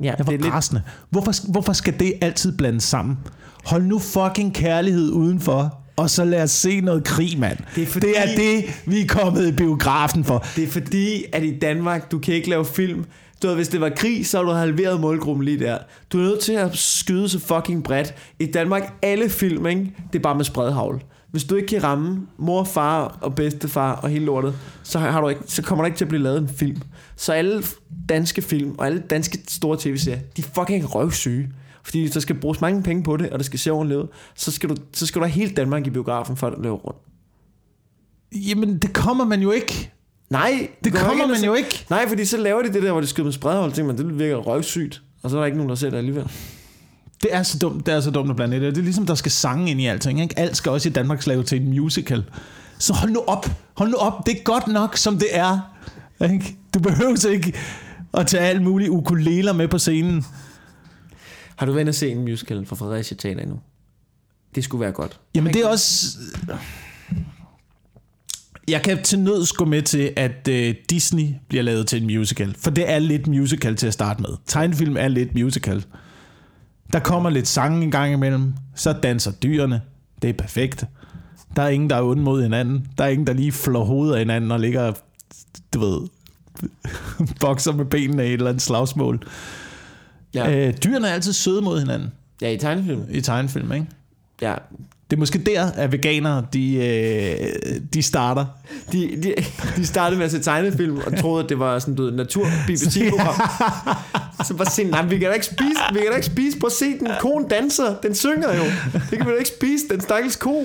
ja 0.00 0.04
Jeg 0.04 0.18
det 0.18 0.26
var 0.26 0.32
er 0.32 0.36
lidt, 0.36 0.52
rasende. 0.52 0.82
Hvorfor, 1.10 1.50
hvorfor 1.52 1.72
skal 1.72 1.98
det 1.98 2.12
altid 2.20 2.56
blandes 2.56 2.82
sammen? 2.84 3.18
Hold 3.64 3.82
nu 3.84 3.98
fucking 3.98 4.54
kærlighed 4.54 5.10
udenfor, 5.10 5.78
og 5.96 6.10
så 6.10 6.24
lad 6.24 6.42
os 6.42 6.50
se 6.50 6.80
noget 6.80 7.04
krig, 7.04 7.38
mand. 7.38 7.58
Det 7.74 7.82
er 7.82 7.86
fordi- 7.86 8.06
det 8.06 8.14
er 8.22 8.36
det, 8.36 8.64
vi 8.86 9.00
er 9.00 9.06
kommet 9.06 9.48
i 9.48 9.52
biografen 9.52 10.24
for. 10.24 10.46
det 10.56 10.64
er 10.64 10.68
fordi, 10.68 11.24
at 11.32 11.42
i 11.42 11.58
Danmark, 11.58 12.10
du 12.10 12.18
kan 12.18 12.34
ikke 12.34 12.50
lave 12.50 12.64
film. 12.64 13.04
Du 13.42 13.46
ved, 13.48 13.54
hvis 13.56 13.68
det 13.68 13.80
var 13.80 13.88
krig, 13.96 14.26
så 14.26 14.36
har 14.38 14.44
du 14.44 14.50
halveret 14.50 15.00
målgruppen 15.00 15.44
lige 15.44 15.58
der. 15.58 15.78
Du 16.12 16.18
er 16.18 16.22
nødt 16.22 16.40
til 16.40 16.52
at 16.52 16.76
skyde 16.76 17.28
så 17.28 17.38
fucking 17.38 17.84
bredt. 17.84 18.14
I 18.38 18.46
Danmark, 18.46 18.92
alle 19.02 19.28
film, 19.30 19.66
ikke? 19.66 19.80
det 20.12 20.18
er 20.18 20.22
bare 20.22 20.34
med 20.34 20.44
spredhavl. 20.44 21.02
Hvis 21.30 21.44
du 21.44 21.54
ikke 21.56 21.68
kan 21.68 21.84
ramme 21.84 22.20
mor, 22.38 22.64
far 22.64 23.18
og 23.20 23.34
bedstefar 23.34 23.92
og 23.92 24.08
hele 24.08 24.24
lortet, 24.24 24.54
så, 24.82 24.98
har 24.98 25.20
du 25.20 25.28
ikke, 25.28 25.40
så 25.46 25.62
kommer 25.62 25.84
der 25.84 25.86
ikke 25.86 25.96
til 25.98 26.04
at 26.04 26.08
blive 26.08 26.22
lavet 26.22 26.38
en 26.38 26.48
film. 26.56 26.76
Så 27.16 27.32
alle 27.32 27.62
danske 28.08 28.42
film 28.42 28.74
og 28.78 28.86
alle 28.86 29.02
danske 29.10 29.38
store 29.48 29.76
tv-serier, 29.80 30.18
de 30.36 30.42
er 30.42 30.46
fucking 30.54 30.94
røvsyge. 30.94 31.48
Fordi 31.84 32.08
der 32.08 32.20
skal 32.20 32.36
bruges 32.36 32.60
mange 32.60 32.82
penge 32.82 33.02
på 33.02 33.16
det, 33.16 33.30
og 33.30 33.38
det 33.38 33.46
skal 33.46 33.58
se 33.58 33.70
ordentligt 33.70 34.00
ud. 34.00 34.06
Så 34.34 34.52
skal 34.52 34.68
du, 34.68 34.76
så 34.92 35.06
skal 35.06 35.20
du 35.20 35.26
have 35.26 35.32
hele 35.32 35.54
Danmark 35.54 35.86
i 35.86 35.90
biografen, 35.90 36.36
for 36.36 36.46
at 36.46 36.52
løbe 36.58 36.74
rundt. 36.74 36.98
Jamen, 38.34 38.78
det 38.78 38.92
kommer 38.92 39.24
man 39.24 39.40
jo 39.40 39.50
ikke. 39.50 39.90
Nej, 40.30 40.68
Det 40.84 40.92
går 40.92 40.98
kommer 40.98 41.24
og 41.24 41.30
man 41.30 41.44
jo 41.44 41.54
ikke. 41.54 41.86
Nej, 41.90 42.08
fordi 42.08 42.24
så 42.24 42.36
laver 42.36 42.62
de 42.62 42.72
det 42.72 42.82
der, 42.82 42.92
hvor 42.92 43.00
de 43.00 43.06
skyder 43.06 43.24
med 43.24 43.32
spredhold, 43.32 43.72
tænker 43.72 43.92
man, 43.92 43.98
det 43.98 44.18
virker 44.18 44.36
røvsygt. 44.36 45.02
Og 45.22 45.30
så 45.30 45.36
er 45.36 45.40
der 45.40 45.46
ikke 45.46 45.58
nogen, 45.58 45.68
der 45.68 45.76
ser 45.76 45.90
det 45.90 45.96
alligevel. 45.96 46.30
Det 47.22 47.34
er 47.34 47.42
så 47.42 47.58
dumt, 47.58 47.86
det 47.86 47.94
er 47.94 48.00
så 48.00 48.10
dumt 48.10 48.30
at 48.30 48.36
blande 48.36 48.60
det. 48.60 48.74
Det 48.74 48.80
er 48.80 48.84
ligesom, 48.84 49.06
der 49.06 49.14
skal 49.14 49.32
sange 49.32 49.70
ind 49.70 49.80
i 49.80 49.86
alting. 49.86 50.20
Ikke? 50.20 50.38
Alt 50.38 50.56
skal 50.56 50.72
også 50.72 50.88
i 50.88 50.92
Danmark 50.92 51.26
lave 51.26 51.42
til 51.42 51.60
en 51.62 51.68
musical. 51.70 52.24
Så 52.78 52.92
hold 52.92 53.10
nu 53.10 53.20
op. 53.26 53.46
Hold 53.76 53.90
nu 53.90 53.96
op. 53.96 54.26
Det 54.26 54.38
er 54.38 54.42
godt 54.42 54.66
nok, 54.66 54.96
som 54.96 55.18
det 55.18 55.28
er. 55.30 55.58
Ikke? 56.32 56.56
Du 56.74 56.78
behøver 56.78 57.28
ikke 57.28 57.52
at 58.14 58.26
tage 58.26 58.42
alt 58.42 58.62
muligt 58.62 58.90
ukuleler 58.90 59.52
med 59.52 59.68
på 59.68 59.78
scenen. 59.78 60.24
Har 61.56 61.66
du 61.66 61.72
været 61.72 61.88
at 61.88 61.94
se 61.94 62.10
en 62.10 62.24
musical 62.24 62.66
fra 62.66 62.76
Fredericia 62.76 63.16
Teater 63.16 63.42
endnu? 63.42 63.60
Det 64.54 64.64
skulle 64.64 64.80
være 64.80 64.92
godt. 64.92 65.20
Jamen 65.34 65.54
det 65.54 65.62
er 65.62 65.68
også... 65.68 66.18
Jeg 68.68 68.82
kan 68.82 69.02
til 69.02 69.18
nøds 69.18 69.52
gå 69.52 69.64
med 69.64 69.82
til, 69.82 70.12
at 70.16 70.48
øh, 70.48 70.74
Disney 70.90 71.28
bliver 71.48 71.62
lavet 71.62 71.86
til 71.86 72.02
en 72.02 72.18
musical. 72.18 72.54
For 72.58 72.70
det 72.70 72.90
er 72.90 72.98
lidt 72.98 73.26
musical 73.26 73.76
til 73.76 73.86
at 73.86 73.92
starte 73.92 74.22
med. 74.22 74.30
Tegnefilm 74.46 74.96
er 74.96 75.08
lidt 75.08 75.34
musical. 75.34 75.84
Der 76.92 76.98
kommer 76.98 77.30
lidt 77.30 77.48
sange 77.48 77.82
en 77.82 77.90
gang 77.90 78.12
imellem. 78.12 78.52
Så 78.74 78.92
danser 78.92 79.32
dyrene. 79.32 79.82
Det 80.22 80.30
er 80.30 80.34
perfekt. 80.34 80.84
Der 81.56 81.62
er 81.62 81.68
ingen, 81.68 81.90
der 81.90 81.96
er 81.96 82.02
ond 82.02 82.20
mod 82.20 82.42
hinanden. 82.42 82.86
Der 82.98 83.04
er 83.04 83.08
ingen, 83.08 83.26
der 83.26 83.32
lige 83.32 83.52
flår 83.52 83.84
hovedet 83.84 84.14
af 84.14 84.18
hinanden 84.18 84.50
og 84.50 84.60
ligger, 84.60 84.92
du 85.74 85.80
ved, 85.80 86.00
bokser 87.40 87.72
med 87.72 87.84
benene 87.84 88.24
i 88.24 88.26
et 88.26 88.32
eller 88.32 88.48
andet 88.48 88.62
slagsmål. 88.62 89.26
Ja, 90.34 90.48
Ja. 90.50 90.68
Øh, 90.68 90.74
dyrene 90.84 91.08
er 91.08 91.12
altid 91.12 91.32
søde 91.32 91.62
mod 91.62 91.78
hinanden 91.80 92.12
ja 92.42 92.50
i 92.50 92.56
tegnefilm. 92.58 93.02
i 93.10 93.20
tegnefilm, 93.20 93.72
ikke? 93.72 93.86
Ja. 94.42 94.54
Det 95.10 95.16
er 95.16 95.20
måske 95.20 95.38
der, 95.38 95.70
at 95.72 95.92
veganere, 95.92 96.46
de, 96.52 96.74
øh, 96.76 97.80
de 97.94 98.02
starter. 98.02 98.46
De, 98.92 99.22
de, 99.22 99.34
de 99.76 99.86
startede 99.86 100.18
med 100.18 100.24
at 100.24 100.30
se 100.30 100.40
tegnefilm 100.42 100.96
og 101.06 101.18
troede, 101.18 101.44
at 101.44 101.48
det 101.50 101.58
var 101.58 101.78
sådan 101.78 102.04
et 102.04 102.14
naturbibliotekprogram. 102.14 103.34
Så 104.44 104.54
bare 104.54 104.70
se, 104.70 104.84
nej, 104.84 105.04
vi 105.06 105.18
kan 105.18 105.28
da 105.28 105.32
ikke 105.34 105.46
spise, 105.46 105.80
vi 105.92 105.98
kan 105.98 106.08
da 106.10 106.14
ikke 106.14 106.26
spise. 106.26 106.58
Prøv 106.58 106.66
at 106.66 106.72
se, 106.72 106.98
den 106.98 107.08
konen 107.20 107.48
danser, 107.48 107.96
den 108.02 108.14
synger 108.14 108.54
jo. 108.56 108.62
Det 109.10 109.18
kan 109.18 109.26
vi 109.26 109.32
da 109.32 109.36
ikke 109.38 109.50
spise, 109.58 109.84
den 109.90 110.00
stakkels 110.00 110.36
ko. 110.36 110.64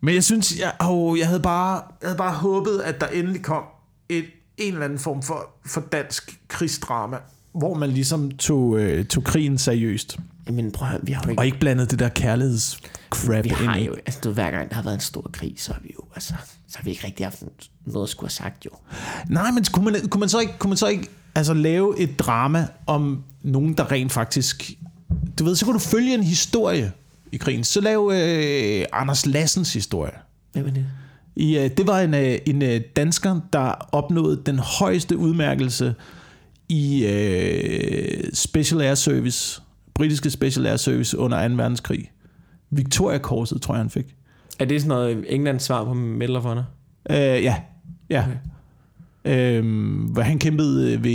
Men 0.00 0.14
jeg 0.14 0.24
synes, 0.24 0.58
jeg, 0.58 0.72
oh, 0.80 1.18
jeg, 1.18 1.26
havde 1.26 1.40
bare, 1.40 1.74
jeg 2.02 2.08
havde 2.08 2.18
bare 2.18 2.32
håbet, 2.32 2.80
at 2.84 3.00
der 3.00 3.06
endelig 3.06 3.42
kom 3.42 3.62
et, 4.08 4.24
en 4.56 4.72
eller 4.72 4.84
anden 4.84 4.98
form 4.98 5.22
for, 5.22 5.50
for 5.66 5.80
dansk 5.92 6.38
krigsdrama, 6.48 7.16
hvor 7.58 7.74
man 7.74 7.90
ligesom 7.90 8.30
tog, 8.30 8.78
øh, 8.78 9.04
tog 9.04 9.24
krigen 9.24 9.58
seriøst, 9.58 10.18
Jamen 10.46 10.72
prøv 10.72 10.88
vi 11.02 11.12
har 11.12 11.22
jo 11.24 11.30
ikke... 11.30 11.40
og 11.40 11.46
ikke 11.46 11.58
blandede 11.58 11.86
det 11.86 11.98
der 11.98 12.08
kærlighedscrap 12.08 13.44
Vi 13.44 13.48
har 13.48 13.76
ind 13.76 13.86
jo, 13.86 13.94
altså 13.94 14.20
du, 14.24 14.30
hver 14.30 14.50
gang 14.50 14.68
der 14.68 14.74
har 14.74 14.82
været 14.82 14.94
en 14.94 15.00
stor 15.00 15.30
krig, 15.32 15.54
så 15.56 15.72
har 15.72 15.80
vi 15.82 15.90
jo, 15.94 16.04
altså, 16.14 16.34
så 16.68 16.78
har 16.78 16.84
vi 16.84 16.90
ikke 16.90 17.06
rigtig 17.06 17.26
haft 17.26 17.42
noget 17.86 18.06
at 18.06 18.10
skulle 18.10 18.28
have 18.28 18.32
sagt 18.32 18.64
jo. 18.64 18.70
Nej, 19.28 19.50
men 19.50 19.64
kunne 19.72 19.84
man, 19.84 20.08
kunne 20.08 20.20
man 20.20 20.28
så 20.28 20.38
ikke, 20.38 20.52
kunne 20.58 20.68
man 20.68 20.76
så 20.76 20.88
ikke 20.88 21.08
altså, 21.34 21.54
lave 21.54 21.98
et 21.98 22.18
drama 22.18 22.66
om 22.86 23.24
nogen, 23.42 23.74
der 23.74 23.92
rent 23.92 24.12
faktisk... 24.12 24.72
Du 25.38 25.44
ved, 25.44 25.56
så 25.56 25.64
kunne 25.64 25.74
du 25.74 25.78
følge 25.78 26.14
en 26.14 26.22
historie 26.22 26.92
i 27.32 27.36
krigen. 27.36 27.64
Så 27.64 27.80
lav 27.80 28.10
øh, 28.14 28.84
Anders 28.92 29.26
Lassens 29.26 29.72
historie. 29.72 30.12
Hvem 30.52 30.66
er 30.66 30.70
det? 30.70 30.86
I, 31.36 31.58
øh, 31.58 31.70
det 31.76 31.86
var 31.86 32.00
en, 32.00 32.14
øh, 32.14 32.38
en 32.46 32.62
øh, 32.62 32.80
dansker, 32.96 33.40
der 33.52 33.88
opnåede 33.92 34.42
den 34.46 34.58
højeste 34.58 35.16
udmærkelse 35.16 35.94
i 36.68 37.06
øh, 37.06 38.32
Special 38.32 38.80
Air 38.80 38.94
Service, 38.94 39.62
britiske 39.94 40.30
Special 40.30 40.66
Air 40.66 40.76
Service 40.76 41.18
under 41.18 41.48
2. 41.48 41.54
verdenskrig. 41.54 42.10
Victoria-korset, 42.70 43.62
tror 43.62 43.74
jeg, 43.74 43.80
han 43.80 43.90
fik. 43.90 44.14
Er 44.58 44.64
det 44.64 44.80
sådan 44.80 44.88
noget 44.88 45.24
Englands 45.28 45.62
svar 45.62 45.84
på 45.84 45.94
Medal 45.94 46.36
of 46.36 46.42
Honor? 46.42 46.64
Øh, 47.10 47.16
ja, 47.18 47.56
ja. 48.10 48.24
Okay. 48.24 48.36
Øhm, 49.24 49.94
hvor 49.96 50.22
han 50.22 50.38
kæmpede 50.38 50.92
øh, 50.92 51.04
ved, 51.04 51.10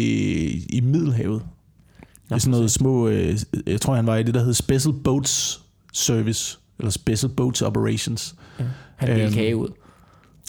i 0.69 0.81
Middelhavet. 0.83 1.41
Nå, 1.41 2.35
Nå, 2.35 2.39
sådan 2.39 2.51
noget 2.51 2.71
små, 2.71 3.07
øh, 3.07 3.37
jeg 3.67 3.81
tror 3.81 3.95
han 3.95 4.05
var 4.07 4.15
i 4.15 4.23
det, 4.23 4.33
der 4.33 4.43
hed 4.43 4.53
Special 4.53 4.93
Boats 5.03 5.61
Service, 5.93 6.57
eller 6.79 6.91
Special 6.91 7.31
Boats 7.31 7.61
Operations. 7.61 8.35
Ja. 8.59 8.65
Han 8.95 9.09
delte 9.09 9.23
Øhm, 9.25 9.33
kage 9.33 9.55
ud. 9.55 9.67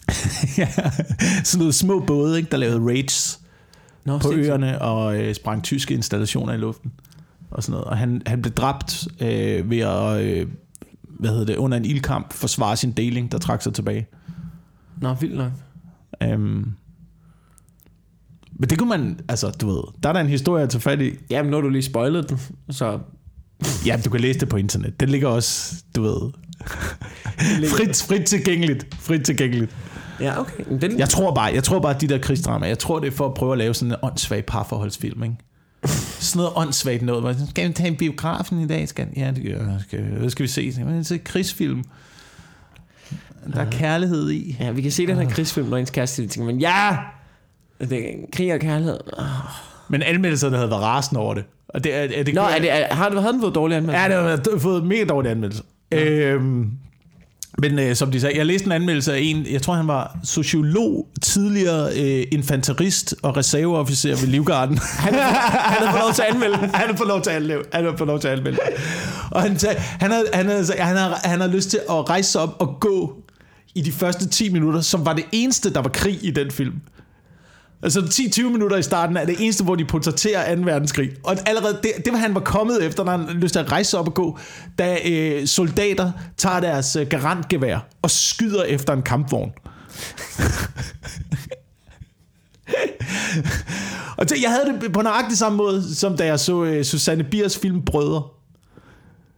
ja, 0.58 0.68
sådan 1.44 1.58
noget 1.58 1.74
små 1.74 2.00
både, 2.06 2.38
ikke, 2.38 2.50
der 2.50 2.56
lavede 2.56 2.86
raids 2.86 3.40
Nå, 4.04 4.18
på 4.18 4.22
sindssygt. 4.22 4.46
øerne 4.46 4.82
og 4.82 5.22
øh, 5.22 5.34
sprang 5.34 5.62
tyske 5.62 5.94
installationer 5.94 6.52
i 6.52 6.56
luften. 6.56 6.92
Og 7.50 7.62
sådan 7.62 7.72
noget. 7.72 7.84
Og 7.86 7.96
han, 7.98 8.22
han 8.26 8.42
blev 8.42 8.52
dræbt 8.54 9.08
øh, 9.20 9.70
ved 9.70 9.78
at, 9.78 10.24
øh, 10.24 10.48
hvad 11.04 11.30
hedder 11.30 11.44
det, 11.46 11.56
under 11.56 11.76
en 11.76 11.84
ildkamp 11.84 12.32
forsvare 12.32 12.76
sin 12.76 12.92
deling, 12.92 13.32
der 13.32 13.38
trak 13.38 13.62
sig 13.62 13.74
tilbage. 13.74 14.06
Nå, 15.00 15.14
vildt 15.14 15.36
nok. 15.36 15.52
Øhm, 16.22 16.72
Men 18.52 18.70
det 18.70 18.78
kunne 18.78 18.88
man, 18.88 19.20
altså 19.28 19.50
du 19.50 19.66
ved, 19.66 19.82
der 20.02 20.08
er 20.08 20.12
der 20.12 20.20
en 20.20 20.26
historie 20.26 20.62
at 20.62 20.70
tage 20.70 20.80
fat 20.80 21.00
i. 21.00 21.10
Jamen, 21.30 21.50
nu 21.50 21.56
har 21.56 21.62
du 21.62 21.68
lige 21.68 21.82
spoilet 21.82 22.30
den, 22.30 22.38
så... 22.70 22.98
Ja, 23.86 24.00
du 24.04 24.10
kan 24.10 24.20
læse 24.20 24.40
det 24.40 24.48
på 24.48 24.56
internet. 24.56 25.00
Den 25.00 25.08
ligger 25.08 25.28
også, 25.28 25.82
du 25.96 26.02
ved, 26.02 26.30
frit, 27.68 28.04
frit 28.08 28.26
tilgængeligt. 28.26 28.94
Frit 28.94 29.24
tilgængeligt. 29.24 29.76
Ja, 30.20 30.40
okay. 30.40 30.64
Men 30.70 30.80
Den, 30.80 30.98
Jeg 30.98 31.08
tror 31.08 31.34
bare, 31.34 31.50
jeg 31.54 31.64
tror 31.64 31.78
bare, 31.78 31.94
at 31.94 32.00
de 32.00 32.08
der 32.08 32.18
krigsdrama, 32.18 32.66
jeg 32.66 32.78
tror, 32.78 32.98
det 32.98 33.06
er 33.06 33.16
for 33.16 33.26
at 33.26 33.34
prøve 33.34 33.52
at 33.52 33.58
lave 33.58 33.74
sådan 33.74 33.92
en 33.92 33.96
åndssvag 34.02 34.44
parforholdsfilm, 34.46 35.22
ikke? 35.22 35.36
Sådan 36.20 36.38
noget 36.38 36.52
åndssvagt 36.56 37.02
noget. 37.02 37.36
Skal 37.50 37.68
vi 37.68 37.72
tage 37.72 37.88
en 37.88 37.96
biografen 37.96 38.60
i 38.60 38.66
dag? 38.66 38.88
Skal? 38.88 39.06
Ja, 39.16 39.30
det 39.30 39.44
gør. 39.44 39.78
Skal, 39.88 40.00
hvad 40.00 40.30
skal 40.30 40.42
vi 40.42 40.48
se? 40.48 40.72
Skal 40.72 40.98
vi 40.98 41.04
se 41.04 41.18
krigsfilm? 41.18 41.84
Der 43.54 43.60
er 43.60 43.70
kærlighed 43.70 44.30
i. 44.30 44.56
Ja, 44.60 44.70
vi 44.70 44.82
kan 44.82 44.90
se 44.90 45.06
den 45.06 45.16
her 45.16 45.30
krigsfilm, 45.30 45.66
når 45.68 45.76
ens 45.76 45.90
kæreste 45.90 46.26
tænker 46.26 46.44
man, 46.52 46.58
ja! 46.60 46.96
Det 47.80 47.92
er 47.92 48.14
krig 48.32 48.54
og 48.54 48.60
kærlighed. 48.60 48.98
Men 49.88 50.02
anmeldelserne 50.02 50.56
havde 50.56 50.70
været 50.70 50.82
rasende 50.82 51.20
over 51.20 51.34
det. 51.34 51.44
Og 51.68 51.84
det, 51.84 51.94
er, 51.94 52.08
er 52.20 52.22
det 52.22 52.34
Nå, 52.34 52.40
er 52.40 52.58
det, 52.58 52.72
er, 52.72 52.94
har 52.94 53.08
du 53.08 53.18
havde 53.18 53.32
den 53.32 53.40
fået 53.40 53.54
dårlig 53.54 53.76
anmeldelse? 53.76 54.02
Ja, 54.02 54.36
det 54.36 54.46
har 54.52 54.58
fået 54.58 54.84
mega 54.84 55.04
dårlige 55.04 55.30
anmeldelser. 55.30 55.64
Øhm, 55.92 56.70
men 57.58 57.78
øh, 57.78 57.96
som 57.96 58.10
de 58.10 58.20
sagde, 58.20 58.38
jeg 58.38 58.46
læste 58.46 58.66
en 58.66 58.72
anmeldelse 58.72 59.14
af 59.14 59.18
en, 59.22 59.46
jeg 59.50 59.62
tror 59.62 59.74
han 59.74 59.88
var 59.88 60.18
sociolog, 60.24 61.08
tidligere 61.22 61.90
øh, 62.00 62.26
infanterist 62.32 63.14
og 63.22 63.36
reserveofficer 63.36 64.16
ved 64.16 64.26
Livgarden. 64.26 64.78
Han, 64.98 65.14
han 65.14 65.22
havde 65.78 65.90
fået 65.90 66.02
lov 66.02 66.12
til 66.14 66.22
at 66.22 66.28
anmelde 66.28 66.56
han 66.56 66.90
har 66.90 66.96
fået 66.96 67.08
lov 67.08 67.22
til 67.22 67.30
at 67.30 67.36
anmelde. 67.36 67.64
Han 67.72 67.84
har 67.84 67.96
fået 67.96 68.08
lov 68.08 68.20
til 68.20 68.28
at 68.28 68.38
anmelde. 68.38 68.58
Og 69.30 69.42
han, 69.42 69.58
sagde, 69.58 69.76
han, 69.78 70.10
havde, 70.10 70.26
han, 70.32 70.46
havde, 70.46 70.64
han, 70.78 70.96
havde, 70.96 71.14
han 71.24 71.40
havde 71.40 71.52
lyst 71.52 71.70
til 71.70 71.80
at 71.90 72.10
rejse 72.10 72.30
sig 72.30 72.40
op 72.40 72.56
og 72.58 72.76
gå 72.80 73.14
i 73.74 73.80
de 73.80 73.92
første 73.92 74.28
10 74.28 74.52
minutter, 74.52 74.80
som 74.80 75.06
var 75.06 75.12
det 75.12 75.24
eneste, 75.32 75.72
der 75.72 75.80
var 75.80 75.90
krig 75.90 76.18
i 76.22 76.30
den 76.30 76.50
film. 76.50 76.74
Altså 77.84 78.00
10-20 78.00 78.42
minutter 78.42 78.76
i 78.76 78.82
starten 78.82 79.16
er 79.16 79.24
det 79.24 79.36
eneste, 79.38 79.64
hvor 79.64 79.74
de 79.74 79.84
portrætterer 79.84 80.54
2. 80.56 80.62
verdenskrig. 80.62 81.10
Og 81.24 81.36
allerede 81.46 81.78
det, 81.82 81.92
det 82.04 82.12
var 82.12 82.18
han 82.18 82.34
var 82.34 82.40
kommet 82.40 82.84
efter, 82.84 83.04
når 83.04 83.12
han 83.16 83.26
lyst 83.26 83.52
til 83.52 83.58
at 83.58 83.72
rejse 83.72 83.90
sig 83.90 83.98
op 84.00 84.08
og 84.08 84.14
gå, 84.14 84.38
da 84.78 84.98
øh, 85.10 85.46
soldater 85.46 86.12
tager 86.36 86.60
deres 86.60 86.96
øh, 86.96 87.06
garantgevær 87.06 87.78
og 88.02 88.10
skyder 88.10 88.62
efter 88.62 88.92
en 88.92 89.02
kampvogn. 89.02 89.52
og 94.18 94.26
jeg 94.42 94.50
havde 94.50 94.78
det 94.82 94.92
på 94.92 95.02
nøjagtig 95.02 95.38
samme 95.38 95.56
måde, 95.58 95.94
som 95.94 96.16
da 96.16 96.26
jeg 96.26 96.40
så 96.40 96.64
øh, 96.64 96.84
Susanne 96.84 97.24
Biers 97.24 97.58
film 97.58 97.82
Brødre. 97.84 98.22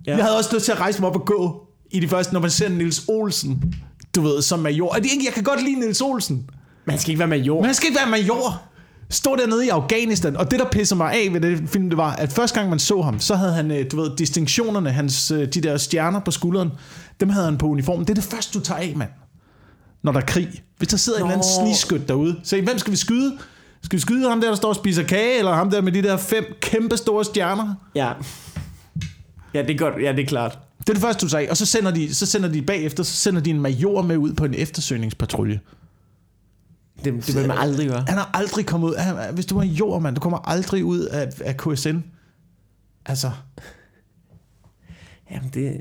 Ja. 0.06 0.16
Jeg 0.16 0.24
havde 0.24 0.36
også 0.38 0.50
lyst 0.54 0.64
til 0.64 0.72
at 0.72 0.80
rejse 0.80 1.00
mig 1.00 1.08
op 1.10 1.16
og 1.16 1.26
gå 1.26 1.66
i 1.90 2.00
de 2.00 2.08
første, 2.08 2.32
når 2.32 2.40
man 2.40 2.50
ser 2.50 2.68
Nils 2.68 3.04
Olsen, 3.08 3.74
du 4.14 4.20
ved, 4.20 4.42
som 4.42 4.58
major. 4.58 4.88
Og 4.88 4.96
det, 5.02 5.08
er 5.08 5.12
ikke- 5.12 5.24
jeg 5.24 5.32
kan 5.34 5.44
godt 5.44 5.62
lide 5.62 5.80
Nils 5.80 6.00
Olsen. 6.00 6.50
Man 6.86 6.98
skal 6.98 7.10
ikke 7.10 7.18
være 7.18 7.28
major. 7.28 7.56
Men 7.56 7.64
han 7.64 7.74
skal 7.74 7.88
ikke 7.88 7.98
være 7.98 8.10
major. 8.10 8.62
Stå 9.10 9.36
dernede 9.36 9.66
i 9.66 9.68
Afghanistan, 9.68 10.36
og 10.36 10.50
det 10.50 10.58
der 10.58 10.64
pisser 10.72 10.96
mig 10.96 11.12
af 11.12 11.32
ved 11.32 11.40
det 11.40 11.68
film, 11.68 11.88
det 11.88 11.96
var, 11.96 12.12
at 12.12 12.32
første 12.32 12.58
gang 12.58 12.70
man 12.70 12.78
så 12.78 13.02
ham, 13.02 13.20
så 13.20 13.34
havde 13.34 13.52
han, 13.52 13.70
øh, 13.70 13.90
du 13.90 14.00
ved, 14.00 14.16
distinktionerne, 14.16 14.90
hans, 14.90 15.30
øh, 15.30 15.48
de 15.48 15.60
der 15.60 15.76
stjerner 15.76 16.20
på 16.20 16.30
skulderen, 16.30 16.70
dem 17.20 17.28
havde 17.28 17.44
han 17.44 17.58
på 17.58 17.66
uniformen. 17.66 18.04
Det 18.04 18.10
er 18.10 18.14
det 18.14 18.24
første, 18.24 18.58
du 18.58 18.64
tager 18.64 18.80
af, 18.80 18.92
mand. 18.96 19.10
Når 20.02 20.12
der 20.12 20.20
er 20.20 20.24
krig. 20.24 20.62
Hvis 20.78 20.88
der 20.88 20.96
sidder 20.96 21.18
Nå. 21.18 21.24
en 21.24 21.32
eller 21.32 21.44
anden 21.44 21.64
Nå. 21.64 21.66
snigskyt 21.66 22.08
derude, 22.08 22.36
så 22.42 22.60
hvem 22.60 22.78
skal 22.78 22.90
vi 22.90 22.96
skyde? 22.96 23.38
Skal 23.82 23.96
vi 23.96 24.00
skyde 24.00 24.28
ham 24.28 24.40
der, 24.40 24.48
der 24.48 24.56
står 24.56 24.68
og 24.68 24.76
spiser 24.76 25.02
kage, 25.02 25.38
eller 25.38 25.52
ham 25.52 25.70
der 25.70 25.80
med 25.80 25.92
de 25.92 26.02
der 26.02 26.16
fem 26.16 26.44
kæmpe 26.60 26.96
store 26.96 27.24
stjerner? 27.24 27.74
Ja. 27.94 28.12
Ja, 29.54 29.62
det 29.62 29.70
er 29.70 29.78
godt. 29.78 29.94
Ja, 30.02 30.12
det 30.12 30.22
er 30.22 30.26
klart. 30.26 30.58
Det 30.78 30.88
er 30.88 30.92
det 30.92 31.02
første, 31.02 31.28
du 31.28 31.36
af. 31.36 31.46
Og 31.50 31.56
så 31.56 31.66
sender 31.66 31.90
de, 31.90 32.14
så 32.14 32.26
sender 32.26 32.48
de 32.48 32.62
bagefter, 32.62 33.02
så 33.02 33.16
sender 33.16 33.40
de 33.40 33.50
en 33.50 33.60
major 33.60 34.02
med 34.02 34.16
ud 34.16 34.32
på 34.32 34.44
en 34.44 34.54
eftersøgningspatrulje. 34.54 35.60
Det, 37.14 37.26
det 37.26 37.36
vil 37.36 37.48
man 37.48 37.58
aldrig 37.58 37.88
gøre. 37.88 38.04
Han 38.08 38.18
har 38.18 38.30
aldrig 38.34 38.66
kommet 38.66 38.88
ud. 38.88 38.94
Han, 38.94 39.34
hvis 39.34 39.46
du 39.46 39.58
er 39.58 39.64
jord, 39.64 40.02
mand, 40.02 40.14
du 40.14 40.20
kommer 40.20 40.38
aldrig 40.38 40.84
ud 40.84 41.00
af, 41.00 41.28
af 41.40 41.56
KSN. 41.56 41.96
Altså, 43.06 43.30
Jamen, 45.30 45.50
det... 45.54 45.80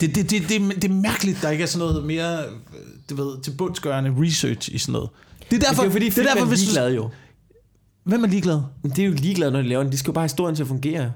det, 0.00 0.14
det, 0.14 0.30
det, 0.30 0.48
det, 0.48 0.82
det 0.82 0.84
er 0.84 0.94
mærkeligt, 0.94 1.42
der 1.42 1.50
ikke 1.50 1.62
er 1.62 1.66
sådan 1.66 1.88
noget 1.88 2.04
mere, 2.04 2.44
øh, 2.44 2.50
du 3.10 3.14
ved, 3.14 3.42
til 3.42 3.50
bundsgørende 3.50 4.14
research 4.18 4.74
i 4.74 4.78
sådan 4.78 4.92
noget. 4.92 5.10
Det 5.50 5.62
er 5.62 5.68
derfor, 5.68 5.82
det 5.82 5.88
er 5.88 5.92
fordi, 5.92 6.08
det 6.08 6.18
er 6.18 6.34
derfor 6.34 6.46
hvis 6.46 6.74
du, 6.74 6.80
jo. 6.80 7.10
Hvem 8.04 8.24
er 8.24 8.28
ligeglad? 8.28 8.60
Men 8.82 8.90
det 8.90 8.98
er 8.98 9.06
jo 9.06 9.12
ligeglad, 9.12 9.50
når 9.50 9.62
de 9.62 9.68
laver 9.68 9.82
den. 9.82 9.92
De 9.92 9.98
skal 9.98 10.08
jo 10.08 10.12
bare 10.12 10.22
have 10.22 10.28
historien 10.28 10.56
til 10.56 10.62
at 10.62 10.68
fungere. 10.68 11.12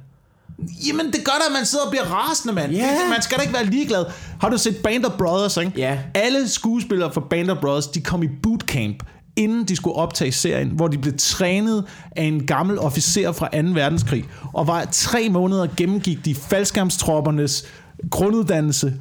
Jamen, 0.88 1.06
det 1.06 1.24
gør 1.24 1.32
da, 1.32 1.46
at 1.46 1.52
man 1.52 1.66
sidder 1.66 1.84
og 1.84 1.90
bliver 1.90 2.04
rasende, 2.04 2.54
mand. 2.54 2.72
Ja. 2.72 2.82
Det- 2.82 3.10
Man 3.10 3.22
skal 3.22 3.36
da 3.38 3.42
ikke 3.42 3.54
være 3.54 3.64
ligeglad. 3.66 4.04
Har 4.40 4.48
du 4.48 4.58
set 4.58 4.76
Band 4.76 5.04
of 5.04 5.12
Brothers, 5.18 5.56
ikke? 5.56 5.72
Ja. 5.76 5.98
Alle 6.14 6.48
skuespillere 6.48 7.12
fra 7.12 7.20
Band 7.30 7.50
of 7.50 7.58
Brothers, 7.58 7.86
de 7.86 8.00
kom 8.00 8.22
i 8.22 8.28
bootcamp, 8.42 9.02
inden 9.36 9.64
de 9.64 9.76
skulle 9.76 9.96
optage 9.96 10.32
serien, 10.32 10.68
hvor 10.68 10.88
de 10.88 10.98
blev 10.98 11.14
trænet 11.18 11.84
af 12.16 12.22
en 12.24 12.46
gammel 12.46 12.78
officer 12.78 13.32
fra 13.32 13.48
2. 13.62 13.68
verdenskrig, 13.74 14.24
og 14.54 14.66
var 14.66 14.84
tre 14.92 15.28
måneder 15.28 15.66
gennemgik 15.76 16.24
de 16.24 16.34
faldskærmstroppernes 16.34 17.64
grunduddannelse 18.10 18.94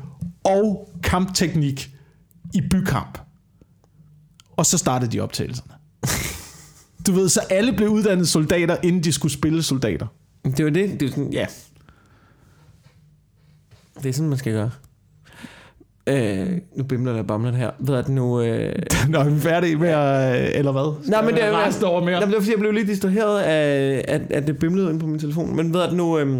og 0.44 0.90
kampteknik 1.04 1.90
i 2.54 2.62
bykamp. 2.72 3.20
Og 4.58 4.66
så 4.66 4.78
startede 4.78 5.12
de 5.12 5.20
optagelserne. 5.20 5.72
Du 7.08 7.12
ved, 7.12 7.30
så 7.30 7.40
alle 7.50 7.74
blev 7.74 7.90
uddannet 7.90 8.28
soldater, 8.30 8.78
inden 8.84 9.04
de 9.04 9.12
skulle 9.12 9.34
spille 9.34 9.64
soldater. 9.64 10.08
Det 10.52 10.66
var 10.66 10.72
det. 10.72 11.00
Det 11.00 11.06
er 11.06 11.10
sådan, 11.10 11.34
ja. 11.34 11.46
Det 14.04 14.10
er 14.10 14.14
sådan, 14.14 14.30
man 14.30 14.38
skal 14.38 14.54
gøre. 14.54 14.72
Øh, 16.08 16.48
nu 16.76 16.84
bimler 16.84 17.14
der 17.14 17.24
bamler 17.24 17.52
her. 17.52 17.72
Ved 17.80 17.96
jeg 17.96 18.04
det 18.04 18.14
nu... 18.14 18.42
Øh... 18.42 18.74
Nå, 19.10 19.20
er 19.20 19.30
vi 19.30 19.40
færdige 19.40 19.76
med 19.76 19.90
at, 19.90 20.56
eller 20.56 20.72
hvad? 20.72 21.10
Nej, 21.10 21.26
men 21.26 21.34
det 21.34 21.44
er 21.44 21.66
resten 21.66 21.86
over 21.86 22.04
mere. 22.04 22.14
Jamen, 22.14 22.28
det 22.28 22.36
var 22.36 22.42
fordi, 22.42 22.52
jeg 22.52 22.60
blev 22.60 22.72
lidt 22.72 22.88
distraheret 22.88 23.40
af, 23.40 24.06
at, 24.08 24.22
at 24.30 24.48
det 24.48 24.60
bimlede 24.60 24.90
ind 24.90 25.00
på 25.00 25.08
min 25.08 25.20
telefon. 25.20 25.56
Men 25.56 25.74
ved 25.74 25.80
jeg 25.80 25.90
det 25.90 25.98
nu... 25.98 26.20
Øhm... 26.20 26.38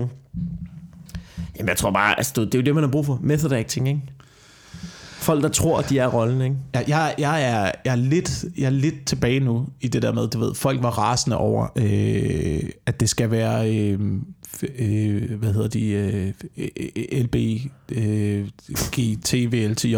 Jamen, 1.58 1.70
jeg 1.70 1.78
tror 1.78 1.92
bare, 1.92 2.18
altså, 2.18 2.46
det 2.46 2.56
er 2.56 2.60
jo 2.60 2.64
det, 2.64 2.76
man 2.76 2.84
har 2.84 2.92
brug 2.92 3.06
for. 3.06 3.20
Method 3.24 3.52
acting, 3.52 3.88
ikke? 3.88 4.02
Folk, 5.18 5.44
der 5.44 5.50
tror, 5.50 5.80
at 5.80 5.90
de 5.90 6.00
er 6.00 6.08
rollen, 6.08 6.42
ikke? 6.42 6.56
Jeg, 6.74 6.84
jeg, 6.88 7.16
jeg, 7.18 7.44
er, 7.44 7.72
jeg, 7.86 7.92
er 7.92 7.96
lidt, 7.96 8.46
jeg 8.58 8.66
er 8.66 8.70
lidt 8.70 9.06
tilbage 9.06 9.40
nu 9.40 9.68
i 9.82 9.88
det 9.88 10.02
der 10.02 10.14
med, 10.14 10.28
du 10.28 10.40
ved, 10.40 10.56
folk 10.56 10.84
var 10.84 10.90
rasende 10.90 11.38
over, 11.38 11.68
øh, 11.76 12.70
at 12.86 13.00
det 13.00 13.10
skal 13.10 13.32
være, 13.32 13.76
øh, 13.76 14.00
øh, 14.80 15.40
hvad 15.40 15.54
hedder 15.54 15.68
de, 15.68 15.90
øh, 15.90 16.34
LB, 17.24 17.36
øh, 17.92 18.48
GTV, 18.92 19.68
LTJ 19.70 19.96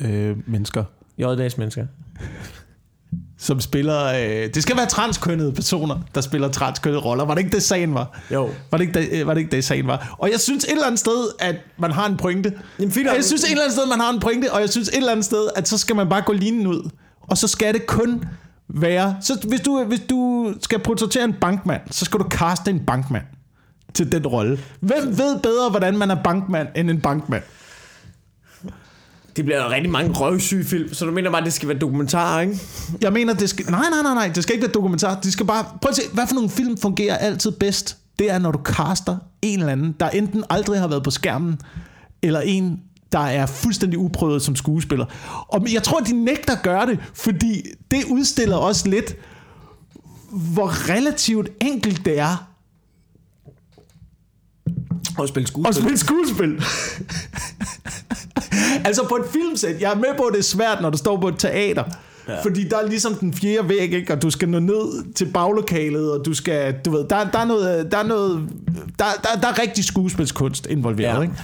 øh, 0.00 0.36
mennesker, 0.46 0.84
J-dags 1.18 1.58
mennesker. 1.58 1.86
Som 3.42 3.60
spiller, 3.60 4.04
øh, 4.04 4.54
det 4.54 4.62
skal 4.62 4.76
være 4.76 4.86
transkønnede 4.86 5.52
personer, 5.52 5.96
der 6.14 6.20
spiller 6.20 6.48
transkønnede 6.48 7.02
roller. 7.02 7.24
Var 7.24 7.34
det 7.34 7.42
ikke 7.44 7.54
det, 7.54 7.62
sagen 7.62 7.94
var? 7.94 8.20
Jo. 8.32 8.50
Var 8.70 8.78
det, 8.78 8.84
ikke 8.84 9.00
det, 9.00 9.20
øh, 9.20 9.26
var 9.26 9.34
det 9.34 9.40
ikke 9.40 9.56
det, 9.56 9.64
sagen 9.64 9.86
var? 9.86 10.16
Og 10.18 10.30
jeg 10.30 10.40
synes 10.40 10.64
et 10.64 10.70
eller 10.70 10.86
andet 10.86 11.00
sted, 11.00 11.28
at 11.38 11.56
man 11.78 11.92
har 11.92 12.06
en 12.06 12.16
pointe. 12.16 12.52
Jamen, 12.78 12.92
fint 12.92 13.06
jeg 13.06 13.24
synes 13.24 13.44
et 13.44 13.50
eller 13.50 13.62
andet 13.62 13.76
sted, 13.76 13.86
man 13.86 14.00
har 14.00 14.10
en 14.10 14.20
pointe, 14.20 14.52
og 14.52 14.60
jeg 14.60 14.70
synes 14.70 14.88
et 14.88 14.96
eller 14.96 15.12
andet 15.12 15.24
sted, 15.24 15.48
at 15.56 15.68
så 15.68 15.78
skal 15.78 15.96
man 15.96 16.08
bare 16.08 16.22
gå 16.22 16.32
linen 16.32 16.66
ud. 16.66 16.90
Og 17.20 17.38
så 17.38 17.48
skal 17.48 17.74
det 17.74 17.86
kun 17.86 18.24
være... 18.68 19.16
Så 19.20 19.46
hvis 19.48 19.60
du, 19.60 19.84
hvis 19.84 20.00
du 20.10 20.52
skal 20.60 20.78
portrættere 20.78 21.24
en 21.24 21.34
bankmand, 21.40 21.80
så 21.90 22.04
skal 22.04 22.20
du 22.20 22.24
kaste 22.24 22.70
en 22.70 22.80
bankmand 22.86 23.24
til 23.94 24.12
den 24.12 24.26
rolle. 24.26 24.58
Hvem 24.80 25.18
ved 25.18 25.38
bedre, 25.38 25.70
hvordan 25.70 25.98
man 25.98 26.10
er 26.10 26.22
bankmand, 26.24 26.68
end 26.76 26.90
en 26.90 27.00
bankmand? 27.00 27.42
Det 29.36 29.44
bliver 29.44 29.70
rigtig 29.70 29.92
mange 29.92 30.12
røvsyge 30.12 30.64
film, 30.64 30.94
så 30.94 31.04
du 31.04 31.10
mener 31.10 31.30
bare, 31.30 31.40
at 31.40 31.44
det 31.44 31.52
skal 31.52 31.68
være 31.68 31.78
dokumentar, 31.78 32.40
ikke? 32.40 32.58
Jeg 33.00 33.12
mener, 33.12 33.34
det 33.34 33.50
skal... 33.50 33.66
Nej, 33.70 33.84
nej, 33.90 34.02
nej, 34.02 34.14
nej. 34.14 34.32
Det 34.34 34.42
skal 34.42 34.54
ikke 34.54 34.66
være 34.66 34.72
dokumentar. 34.72 35.20
Det 35.20 35.32
skal 35.32 35.46
bare... 35.46 35.64
Prøv 35.64 35.88
at 35.90 35.96
se, 35.96 36.02
hvad 36.12 36.26
for 36.26 36.34
nogle 36.34 36.50
film 36.50 36.78
fungerer 36.78 37.16
altid 37.16 37.50
bedst? 37.50 37.96
Det 38.18 38.30
er, 38.30 38.38
når 38.38 38.52
du 38.52 38.58
kaster 38.58 39.16
en 39.42 39.58
eller 39.58 39.72
anden, 39.72 39.94
der 40.00 40.08
enten 40.08 40.44
aldrig 40.50 40.80
har 40.80 40.88
været 40.88 41.02
på 41.02 41.10
skærmen, 41.10 41.60
eller 42.22 42.40
en, 42.40 42.80
der 43.12 43.18
er 43.18 43.46
fuldstændig 43.46 43.98
uprøvet 43.98 44.42
som 44.42 44.56
skuespiller. 44.56 45.06
Og 45.48 45.72
jeg 45.72 45.82
tror, 45.82 46.00
de 46.00 46.24
nægter 46.24 46.52
at 46.52 46.62
gøre 46.62 46.86
det, 46.86 46.98
fordi 47.14 47.62
det 47.90 48.04
udstiller 48.10 48.56
også 48.56 48.88
lidt, 48.88 49.16
hvor 50.30 50.90
relativt 50.90 51.48
enkelt 51.60 52.04
det 52.04 52.18
er 52.18 52.51
og 55.18 55.28
spille 55.28 55.46
skuespil. 55.46 55.74
spille 55.74 55.98
skuespil. 55.98 56.62
altså 58.86 59.06
på 59.08 59.14
et 59.14 59.24
filmsæt, 59.32 59.80
jeg 59.80 59.90
er 59.90 59.96
med 59.96 60.16
på, 60.16 60.22
at 60.22 60.32
det 60.32 60.38
er 60.38 60.42
svært, 60.42 60.80
når 60.82 60.90
du 60.90 60.98
står 60.98 61.20
på 61.20 61.28
et 61.28 61.38
teater. 61.38 61.84
Ja. 62.28 62.42
Fordi 62.42 62.68
der 62.68 62.78
er 62.78 62.88
ligesom 62.88 63.14
den 63.14 63.34
fjerde 63.34 63.68
væg, 63.68 63.92
ikke? 63.92 64.12
og 64.12 64.22
du 64.22 64.30
skal 64.30 64.48
nå 64.48 64.58
ned 64.58 65.12
til 65.14 65.24
baglokalet, 65.24 66.12
og 66.12 66.24
du 66.24 66.34
skal, 66.34 66.74
du 66.84 66.90
ved, 66.90 67.04
der, 67.10 67.30
der 67.30 67.38
er 67.38 67.44
noget, 67.44 67.92
der 67.92 67.98
er 67.98 68.02
noget, 68.02 68.48
der, 68.98 69.04
der, 69.22 69.40
der 69.40 69.48
er 69.48 69.62
rigtig 69.62 69.84
skuespilskunst 69.84 70.66
involveret, 70.66 71.16
ja. 71.16 71.22
ikke? 71.22 71.34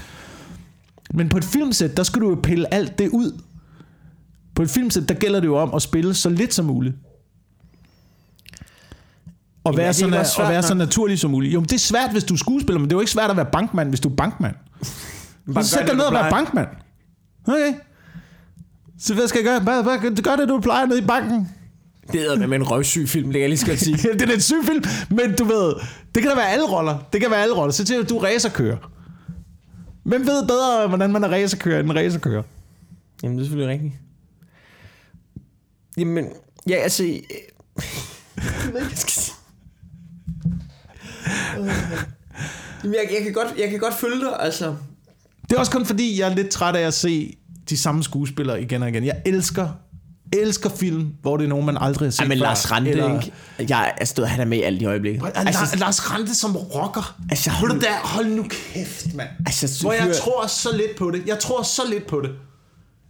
Men 1.15 1.29
på 1.29 1.37
et 1.37 1.45
filmsæt, 1.45 1.97
der 1.97 2.03
skal 2.03 2.23
du 2.23 2.29
jo 2.29 2.39
pille 2.43 2.75
alt 2.75 2.99
det 2.99 3.09
ud. 3.09 3.41
På 4.55 4.63
et 4.63 4.71
filmsæt, 4.71 5.09
der 5.09 5.15
gælder 5.15 5.41
det 5.41 5.47
jo 5.47 5.57
om 5.57 5.75
at 5.75 5.83
spille 5.83 6.15
så 6.15 6.31
lidt 6.31 6.55
som 6.55 6.65
muligt. 6.65 6.95
Og 9.69 9.77
være, 9.77 9.87
det 9.89 9.97
så, 9.97 10.07
na- 10.07 10.11
svært 10.25 10.47
og 10.47 10.53
være 10.53 10.63
så 10.63 10.75
naturlig 10.75 11.19
som 11.19 11.31
muligt. 11.31 11.55
Jo, 11.55 11.61
men 11.61 11.65
det 11.69 11.75
er 11.75 11.79
svært, 11.79 12.11
hvis 12.13 12.25
du 12.25 12.35
er 12.35 12.39
skuespiller, 12.39 12.79
men 12.81 12.89
det 12.91 12.95
er 12.95 12.97
jo 12.97 13.01
ikke 13.01 13.13
svært 13.13 13.31
at 13.31 13.37
være 13.37 13.47
bankmand, 13.53 13.89
hvis 13.89 14.01
du 14.01 14.09
er 14.09 14.15
bankmand. 14.15 14.55
Bare 15.55 15.65
Så 15.65 15.71
sæt 15.71 15.87
dig 15.87 15.97
ned 15.97 16.05
og 16.05 16.13
vær 16.13 16.19
plejer. 16.19 16.31
bankmand. 16.31 16.69
Okay. 17.49 17.73
Så 19.01 19.15
hvad 19.15 19.29
skal 19.29 19.39
jeg 19.39 19.45
gøre? 19.45 19.61
Hvad, 19.61 19.83
hvad, 19.83 20.23
gør 20.23 20.37
det, 20.37 20.49
du 20.49 20.61
plejer 20.61 20.87
nede 20.87 20.99
i 20.99 21.07
banken. 21.07 21.49
Det 22.13 22.33
er 22.33 22.47
med 22.47 22.57
en 22.59 22.71
røvsyg 22.71 23.09
film, 23.09 23.25
det 23.27 23.33
kan 23.33 23.41
jeg 23.41 23.49
lige 23.49 23.59
skal 23.59 23.79
sige. 23.79 23.97
det 24.13 24.23
er 24.23 24.27
lidt 24.27 24.43
syg 24.45 24.57
film, 24.65 24.85
men 25.11 25.35
du 25.37 25.45
ved, 25.45 25.75
det 26.15 26.23
kan 26.23 26.31
da 26.31 26.35
være 26.37 26.49
alle 26.51 26.67
roller. 26.67 26.99
Det 27.13 27.21
kan 27.21 27.31
være 27.31 27.43
alle 27.43 27.55
roller. 27.57 27.73
Så 27.73 27.85
til 27.85 27.95
at 27.95 28.09
du 28.09 28.19
er 28.19 28.25
racerkører. 28.25 28.77
Hvem 30.03 30.27
ved 30.27 30.47
bedre, 30.47 30.89
hvordan 30.89 31.13
man 31.13 31.25
er 31.25 31.29
racerkører, 31.29 31.81
end 31.81 31.91
en 31.91 31.97
racerkører? 31.97 32.43
Jamen, 33.23 33.39
det 33.39 33.43
er 33.43 33.47
selvfølgelig 33.47 33.73
rigtigt. 33.75 33.95
Jamen, 35.99 36.27
ja, 36.69 36.75
altså... 36.75 37.05
øh, 37.05 37.11
Jeg 38.37 38.73
ved 38.73 38.81
ikke, 38.81 38.91
jeg 38.91 38.99
skal 38.99 39.13
sige. 39.13 39.35
Jamen, 42.85 42.95
jeg, 42.95 43.09
jeg, 43.15 43.23
kan 43.25 43.33
godt, 43.33 43.49
jeg 43.59 43.71
kan 43.71 43.79
godt 43.79 43.95
følge 43.95 44.21
dig, 44.21 44.37
altså. 44.41 44.75
Det 45.49 45.57
er 45.57 45.59
også 45.61 45.73
kun 45.73 45.87
fordi, 45.87 46.21
jeg 46.21 46.31
er 46.31 46.35
lidt 46.35 46.49
træt 46.51 46.77
af 46.77 46.87
at 46.87 46.95
se 46.95 47.37
de 47.69 47.77
samme 47.77 48.05
skuespillere 48.05 48.63
igen 48.63 48.83
og 48.83 48.89
igen. 48.89 49.05
Jeg 49.05 49.17
elsker, 49.27 49.69
elsker 50.33 50.71
film, 50.71 51.13
hvor 51.23 51.37
det 51.37 51.45
er 51.45 51.49
nogen, 51.49 51.67
man 51.67 51.77
aldrig 51.81 52.07
har 52.07 52.11
set 52.11 52.21
Ej, 52.21 52.27
men 52.29 52.39
før. 52.39 52.45
Lars 52.45 52.71
Rante, 52.71 52.91
Eller- 52.91 53.21
ikke? 53.21 53.33
Jeg 53.73 53.93
er 54.01 54.05
stået, 54.05 54.29
han 54.29 54.41
er 54.41 54.45
med 54.45 54.59
i 54.59 54.63
alle 54.63 54.81
de 54.81 54.85
øjeblikke. 54.85 55.23
Altså, 55.35 55.61
Altså, 55.61 55.77
Lars 55.77 56.11
Rante 56.13 56.35
som 56.35 56.57
rocker. 56.57 57.17
Altså, 57.31 57.51
han- 57.51 57.81
der, 57.81 57.93
hold 58.05 58.27
nu 58.27 58.47
kæft, 58.51 59.15
mand. 59.15 59.29
Altså, 59.47 59.79
Hvor 59.83 59.93
jeg 59.93 60.17
tror 60.17 60.47
så 60.47 60.77
lidt 60.77 60.97
på 60.99 61.11
det. 61.11 61.23
Jeg 61.27 61.39
tror 61.39 61.63
så 61.63 61.83
lidt 61.91 62.07
på 62.07 62.21
det. 62.21 62.31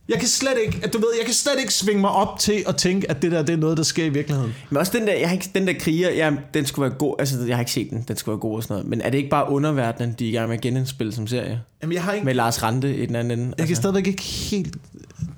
Jeg 0.09 0.19
kan 0.19 0.29
slet 0.29 0.55
ikke, 0.67 0.81
at 0.83 0.93
du 0.93 0.99
ved, 0.99 1.09
jeg 1.19 1.25
kan 1.27 1.35
slet 1.35 1.55
ikke 1.61 1.75
svinge 1.75 2.01
mig 2.01 2.11
op 2.11 2.39
til 2.39 2.65
at 2.69 2.77
tænke, 2.77 3.11
at 3.11 3.23
det 3.23 3.33
der 3.33 3.43
det 3.43 3.53
er 3.53 3.57
noget, 3.57 3.77
der 3.77 3.83
sker 3.83 4.05
i 4.05 4.09
virkeligheden. 4.09 4.55
Men 4.71 4.77
også 4.77 4.93
den 4.99 5.07
der, 5.07 5.13
jeg 5.13 5.29
har 5.29 5.35
ikke, 5.35 5.51
den 5.55 5.67
der 5.67 5.73
kriger, 5.81 6.11
ja, 6.11 6.33
den 6.55 6.67
skulle 6.67 6.91
være 6.91 6.99
god, 6.99 7.15
altså 7.19 7.45
jeg 7.47 7.57
har 7.57 7.61
ikke 7.61 7.73
set 7.73 7.91
den, 7.91 8.05
den 8.09 8.17
skulle 8.17 8.33
være 8.33 8.41
god 8.41 8.57
og 8.57 8.63
sådan 8.63 8.75
noget. 8.75 8.87
Men 8.87 9.01
er 9.01 9.11
det 9.11 9.19
ikke 9.19 9.31
bare 9.31 9.51
underverdenen, 9.51 10.13
de 10.19 10.25
er 10.25 10.29
i 10.29 10.33
gang 10.33 10.49
med 10.49 10.57
at 10.57 10.63
genindspille 10.63 11.13
som 11.13 11.27
serie? 11.27 11.61
Jamen, 11.83 11.95
jeg 11.95 12.03
har 12.03 12.13
ikke... 12.13 12.25
Med 12.25 12.35
Lars 12.35 12.63
Rante 12.63 12.97
i 12.97 13.07
den 13.07 13.17
anden 13.17 13.39
ende? 13.39 13.55
Jeg 13.59 13.67
kan 13.67 13.77
stadigvæk 13.77 14.07
ikke 14.07 14.23
helt, 14.23 14.77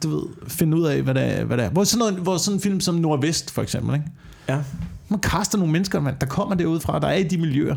du 0.03 0.09
ved, 0.11 0.23
finde 0.49 0.77
ud 0.77 0.87
af, 0.87 1.03
hvad 1.03 1.15
det 1.15 1.23
er. 1.23 1.45
Hvad 1.45 1.57
det 1.57 1.65
er. 1.65 1.71
Hvor, 1.71 1.85
sådan 1.85 1.99
noget, 1.99 2.15
hvor 2.15 2.37
sådan 2.37 2.57
en 2.57 2.61
film 2.61 2.81
som 2.81 2.95
Nordvest, 2.95 3.51
for 3.51 3.63
eksempel, 3.63 3.95
ikke? 3.95 4.07
Ja. 4.49 4.59
Man 5.09 5.21
kaster 5.21 5.59
nogle 5.59 5.73
mennesker, 5.73 6.01
man, 6.01 6.15
der 6.21 6.27
kommer 6.27 6.55
derudfra, 6.55 6.99
der 6.99 7.09
er 7.09 7.17
i 7.17 7.23
de 7.23 7.39
miljøer. 7.39 7.77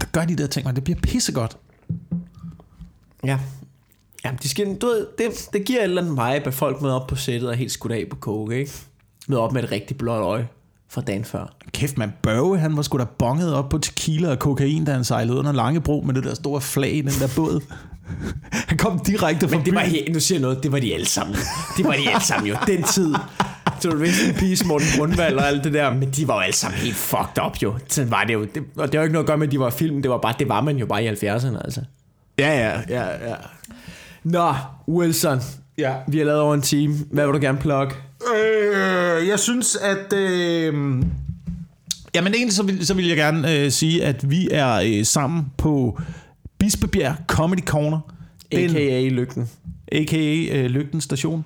Der 0.00 0.06
gør 0.12 0.24
de 0.24 0.36
der 0.36 0.46
ting, 0.46 0.66
man. 0.66 0.74
Det 0.74 0.84
bliver 0.84 0.98
pissegodt. 1.02 1.56
Ja. 3.24 3.38
Ja, 4.24 4.30
de 4.42 4.48
skal, 4.48 4.74
du 4.74 4.86
ved, 4.86 5.06
det, 5.18 5.48
det 5.52 5.64
giver 5.64 5.78
et 5.78 5.84
eller 5.84 6.02
andet 6.02 6.12
vibe, 6.12 6.46
at 6.46 6.54
folk 6.54 6.82
møder 6.82 6.94
op 6.94 7.06
på 7.06 7.16
sættet 7.16 7.48
og 7.48 7.56
helt 7.56 7.72
skudt 7.72 7.92
af 7.92 8.04
på 8.10 8.16
coke, 8.16 8.58
ikke? 8.58 8.72
Møder 9.28 9.42
op 9.42 9.52
med 9.52 9.64
et 9.64 9.72
rigtig 9.72 9.98
blåt 9.98 10.22
øje 10.22 10.48
fra 10.90 11.00
dagen 11.00 11.24
før. 11.24 11.54
Kæft, 11.72 11.98
man. 11.98 12.12
Børge, 12.22 12.58
han 12.58 12.76
var 12.76 12.82
sgu 12.82 12.98
da 12.98 13.04
bonget 13.18 13.54
op 13.54 13.68
på 13.68 13.78
tequila 13.78 14.30
og 14.30 14.38
kokain, 14.38 14.84
da 14.84 14.92
han 14.92 15.04
sejlede 15.04 15.38
under 15.38 15.52
Langebro 15.52 16.02
med 16.06 16.14
det 16.14 16.24
der 16.24 16.34
store 16.34 16.60
flag 16.60 16.94
i 16.94 17.00
den 17.00 17.12
der 17.20 17.28
båd. 17.36 17.60
han 18.68 18.78
kom 18.78 18.98
direkte 18.98 19.48
fra 19.48 19.56
Men 19.56 19.66
det 19.66 19.74
var 19.74 19.80
helt, 19.80 20.12
nu 20.12 20.20
siger 20.20 20.38
jeg 20.38 20.42
noget, 20.42 20.62
det 20.62 20.72
var 20.72 20.78
de 20.78 20.94
alle 20.94 21.06
sammen. 21.06 21.36
Det 21.76 21.84
var 21.84 21.92
de 21.92 22.10
alle 22.10 22.24
sammen 22.24 22.48
jo. 22.48 22.56
Den 22.66 22.82
tid. 22.82 23.14
Så 23.80 23.90
du 23.90 24.02
in 24.02 24.12
peace, 24.38 24.66
Morten 24.66 24.88
Grundvald 24.96 25.36
og 25.36 25.46
alt 25.46 25.64
det 25.64 25.72
der. 25.72 25.94
Men 25.94 26.10
de 26.10 26.28
var 26.28 26.34
jo 26.34 26.40
alle 26.40 26.56
sammen 26.56 26.80
helt 26.80 26.96
fucked 26.96 27.44
up 27.46 27.62
jo. 27.62 27.74
Sådan 27.88 28.10
var 28.10 28.24
det 28.24 28.34
jo. 28.34 28.44
Det, 28.44 28.62
og 28.76 28.92
det 28.92 28.98
var 28.98 29.04
ikke 29.04 29.12
noget 29.12 29.24
at 29.24 29.26
gøre 29.26 29.38
med, 29.38 29.46
at 29.46 29.52
de 29.52 29.60
var 29.60 29.70
film. 29.70 30.02
Det 30.02 30.10
var 30.10 30.18
bare, 30.18 30.34
det 30.38 30.48
var 30.48 30.60
man 30.60 30.76
jo 30.76 30.86
bare 30.86 31.04
i 31.04 31.08
70'erne, 31.08 31.64
altså. 31.64 31.80
Ja, 32.38 32.58
ja, 32.58 32.80
ja, 32.88 33.28
ja. 33.28 33.34
Nå, 34.28 34.54
Wilson. 34.88 35.40
ja. 35.78 35.94
Vi 36.08 36.18
har 36.18 36.24
lavet 36.24 36.40
over 36.40 36.54
en 36.54 36.62
time. 36.62 36.94
Hvad 37.10 37.26
vil 37.26 37.34
du 37.34 37.40
gerne 37.40 37.58
plukke? 37.58 37.94
Øh, 38.34 39.28
jeg 39.28 39.38
synes, 39.38 39.76
at... 39.76 40.12
Øh, 40.12 40.74
jamen 42.14 42.34
egentlig 42.34 42.52
så 42.52 42.62
vil, 42.62 42.86
så 42.86 42.94
vil 42.94 43.06
jeg 43.06 43.16
gerne 43.16 43.56
øh, 43.56 43.70
sige, 43.70 44.04
at 44.04 44.30
vi 44.30 44.48
er 44.50 44.74
øh, 44.74 45.04
sammen 45.04 45.46
på 45.56 46.00
Bispebjerg 46.58 47.14
Comedy 47.26 47.64
Corner. 47.64 48.00
Den, 48.52 48.70
A.k.a. 48.70 49.08
Lygten. 49.08 49.50
a.k.a. 49.92 50.58
Øh, 50.58 50.64
Lygten 50.66 51.00
Station. 51.00 51.44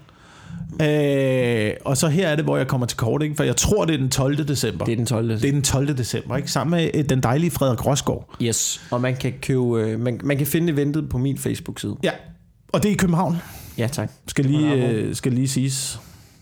Øh, 0.83 1.71
og 1.85 1.97
så 1.97 2.09
her 2.09 2.29
er 2.29 2.37
det, 2.37 2.45
hvor 2.45 2.57
jeg 2.57 2.67
kommer 2.69 2.87
til 2.87 2.97
kort, 2.99 3.23
ikke? 3.23 3.35
for 3.35 3.45
jeg 3.45 3.57
tror, 3.57 3.85
det 3.85 3.95
er 3.95 3.99
den 3.99 4.11
12. 4.11 4.49
december. 4.49 4.85
Det 4.85 4.93
er 4.93 4.97
den 4.97 5.07
12. 5.07 5.29
det 5.29 5.45
er 5.45 5.53
den 5.53 5.63
12. 5.63 5.99
december, 5.99 6.37
ikke? 6.37 6.51
sammen 6.51 6.81
med 6.81 6.91
øh, 6.95 7.05
den 7.09 7.21
dejlige 7.23 7.51
Frederik 7.51 7.87
Rosgaard. 7.87 8.35
Yes. 8.43 8.81
Og 8.91 9.01
man 9.01 9.17
kan 9.17 9.33
købe, 9.43 9.81
øh, 9.83 10.01
man, 10.01 10.21
man 10.25 10.37
kan 10.37 10.47
finde 10.47 10.73
eventet 10.73 11.09
på 11.09 11.19
min 11.19 11.39
Facebook-side. 11.39 11.97
Ja, 12.03 12.11
og 12.73 12.83
det 12.83 12.89
er 12.89 12.93
i 12.93 12.97
København, 12.97 13.37
Ja, 13.79 13.87
tak. 13.93 14.11
skal 14.29 14.45
lige, 14.45 14.73
øh, 14.75 15.15
skal 15.15 15.33
lige 15.33 15.49
siges. 15.49 16.01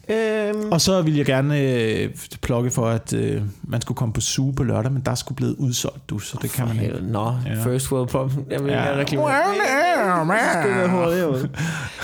Øhm, 0.09 0.73
Og 0.73 0.81
så 0.81 1.03
vil 1.03 1.17
jeg 1.17 1.27
gerne 1.27 1.61
øh, 1.61 2.11
plukke 2.43 2.71
for, 2.71 2.87
at 2.87 3.13
øh, 3.13 3.43
man 3.63 3.81
skulle 3.81 3.97
komme 3.97 4.13
på 4.15 4.21
Suge 4.21 4.53
på 4.55 4.63
lørdag, 4.65 4.93
men 4.93 5.03
der 5.07 5.15
skulle 5.15 5.37
blevet 5.37 5.55
udsolgt, 5.59 6.11
du, 6.11 6.19
så 6.19 6.39
det 6.43 6.53
kan 6.53 6.67
man 6.69 6.81
ikke. 6.81 6.95
Nå, 7.03 7.33
Ja. 7.47 7.65
first 7.65 7.93
world 7.93 8.09
problem. 8.09 8.45
Jeg 8.51 8.65
vil 8.65 8.73
Ja. 8.73 8.85
ja. 8.93 8.97
reklamere. 8.99 9.33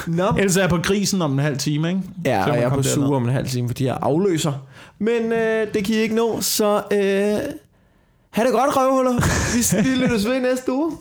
Nå. 0.07 0.27
Ellers 0.39 0.57
er 0.57 0.61
jeg 0.61 0.71
på 0.71 0.79
grisen 0.83 1.23
om 1.23 1.33
en 1.33 1.39
halv 1.39 1.59
time, 1.59 1.89
ikke? 1.89 2.01
Ja, 2.25 2.41
Så 2.41 2.43
og 2.43 2.49
man 2.49 2.57
jeg 2.59 2.65
er 2.65 2.69
komme 2.69 2.83
på 2.83 2.89
suge 2.89 3.17
om 3.17 3.23
en 3.25 3.31
halv 3.33 3.49
time, 3.49 3.69
fordi 3.69 3.85
jeg 3.85 3.99
afløser. 4.03 4.53
Men 4.99 5.33
øh, 5.33 5.67
det 5.75 5.85
kan 5.85 5.95
I 5.95 5.99
ikke 5.99 6.15
nå, 6.15 6.41
så 6.41 6.77
øh, 6.77 6.99
ha' 8.31 8.45
det 8.45 8.53
godt, 8.53 8.77
røvhuller. 8.77 9.13
Vi, 9.83 9.89
vi 9.91 9.95
lyttes 10.05 10.27
ved 10.29 10.41
næste 10.41 10.73
uge. 10.73 10.93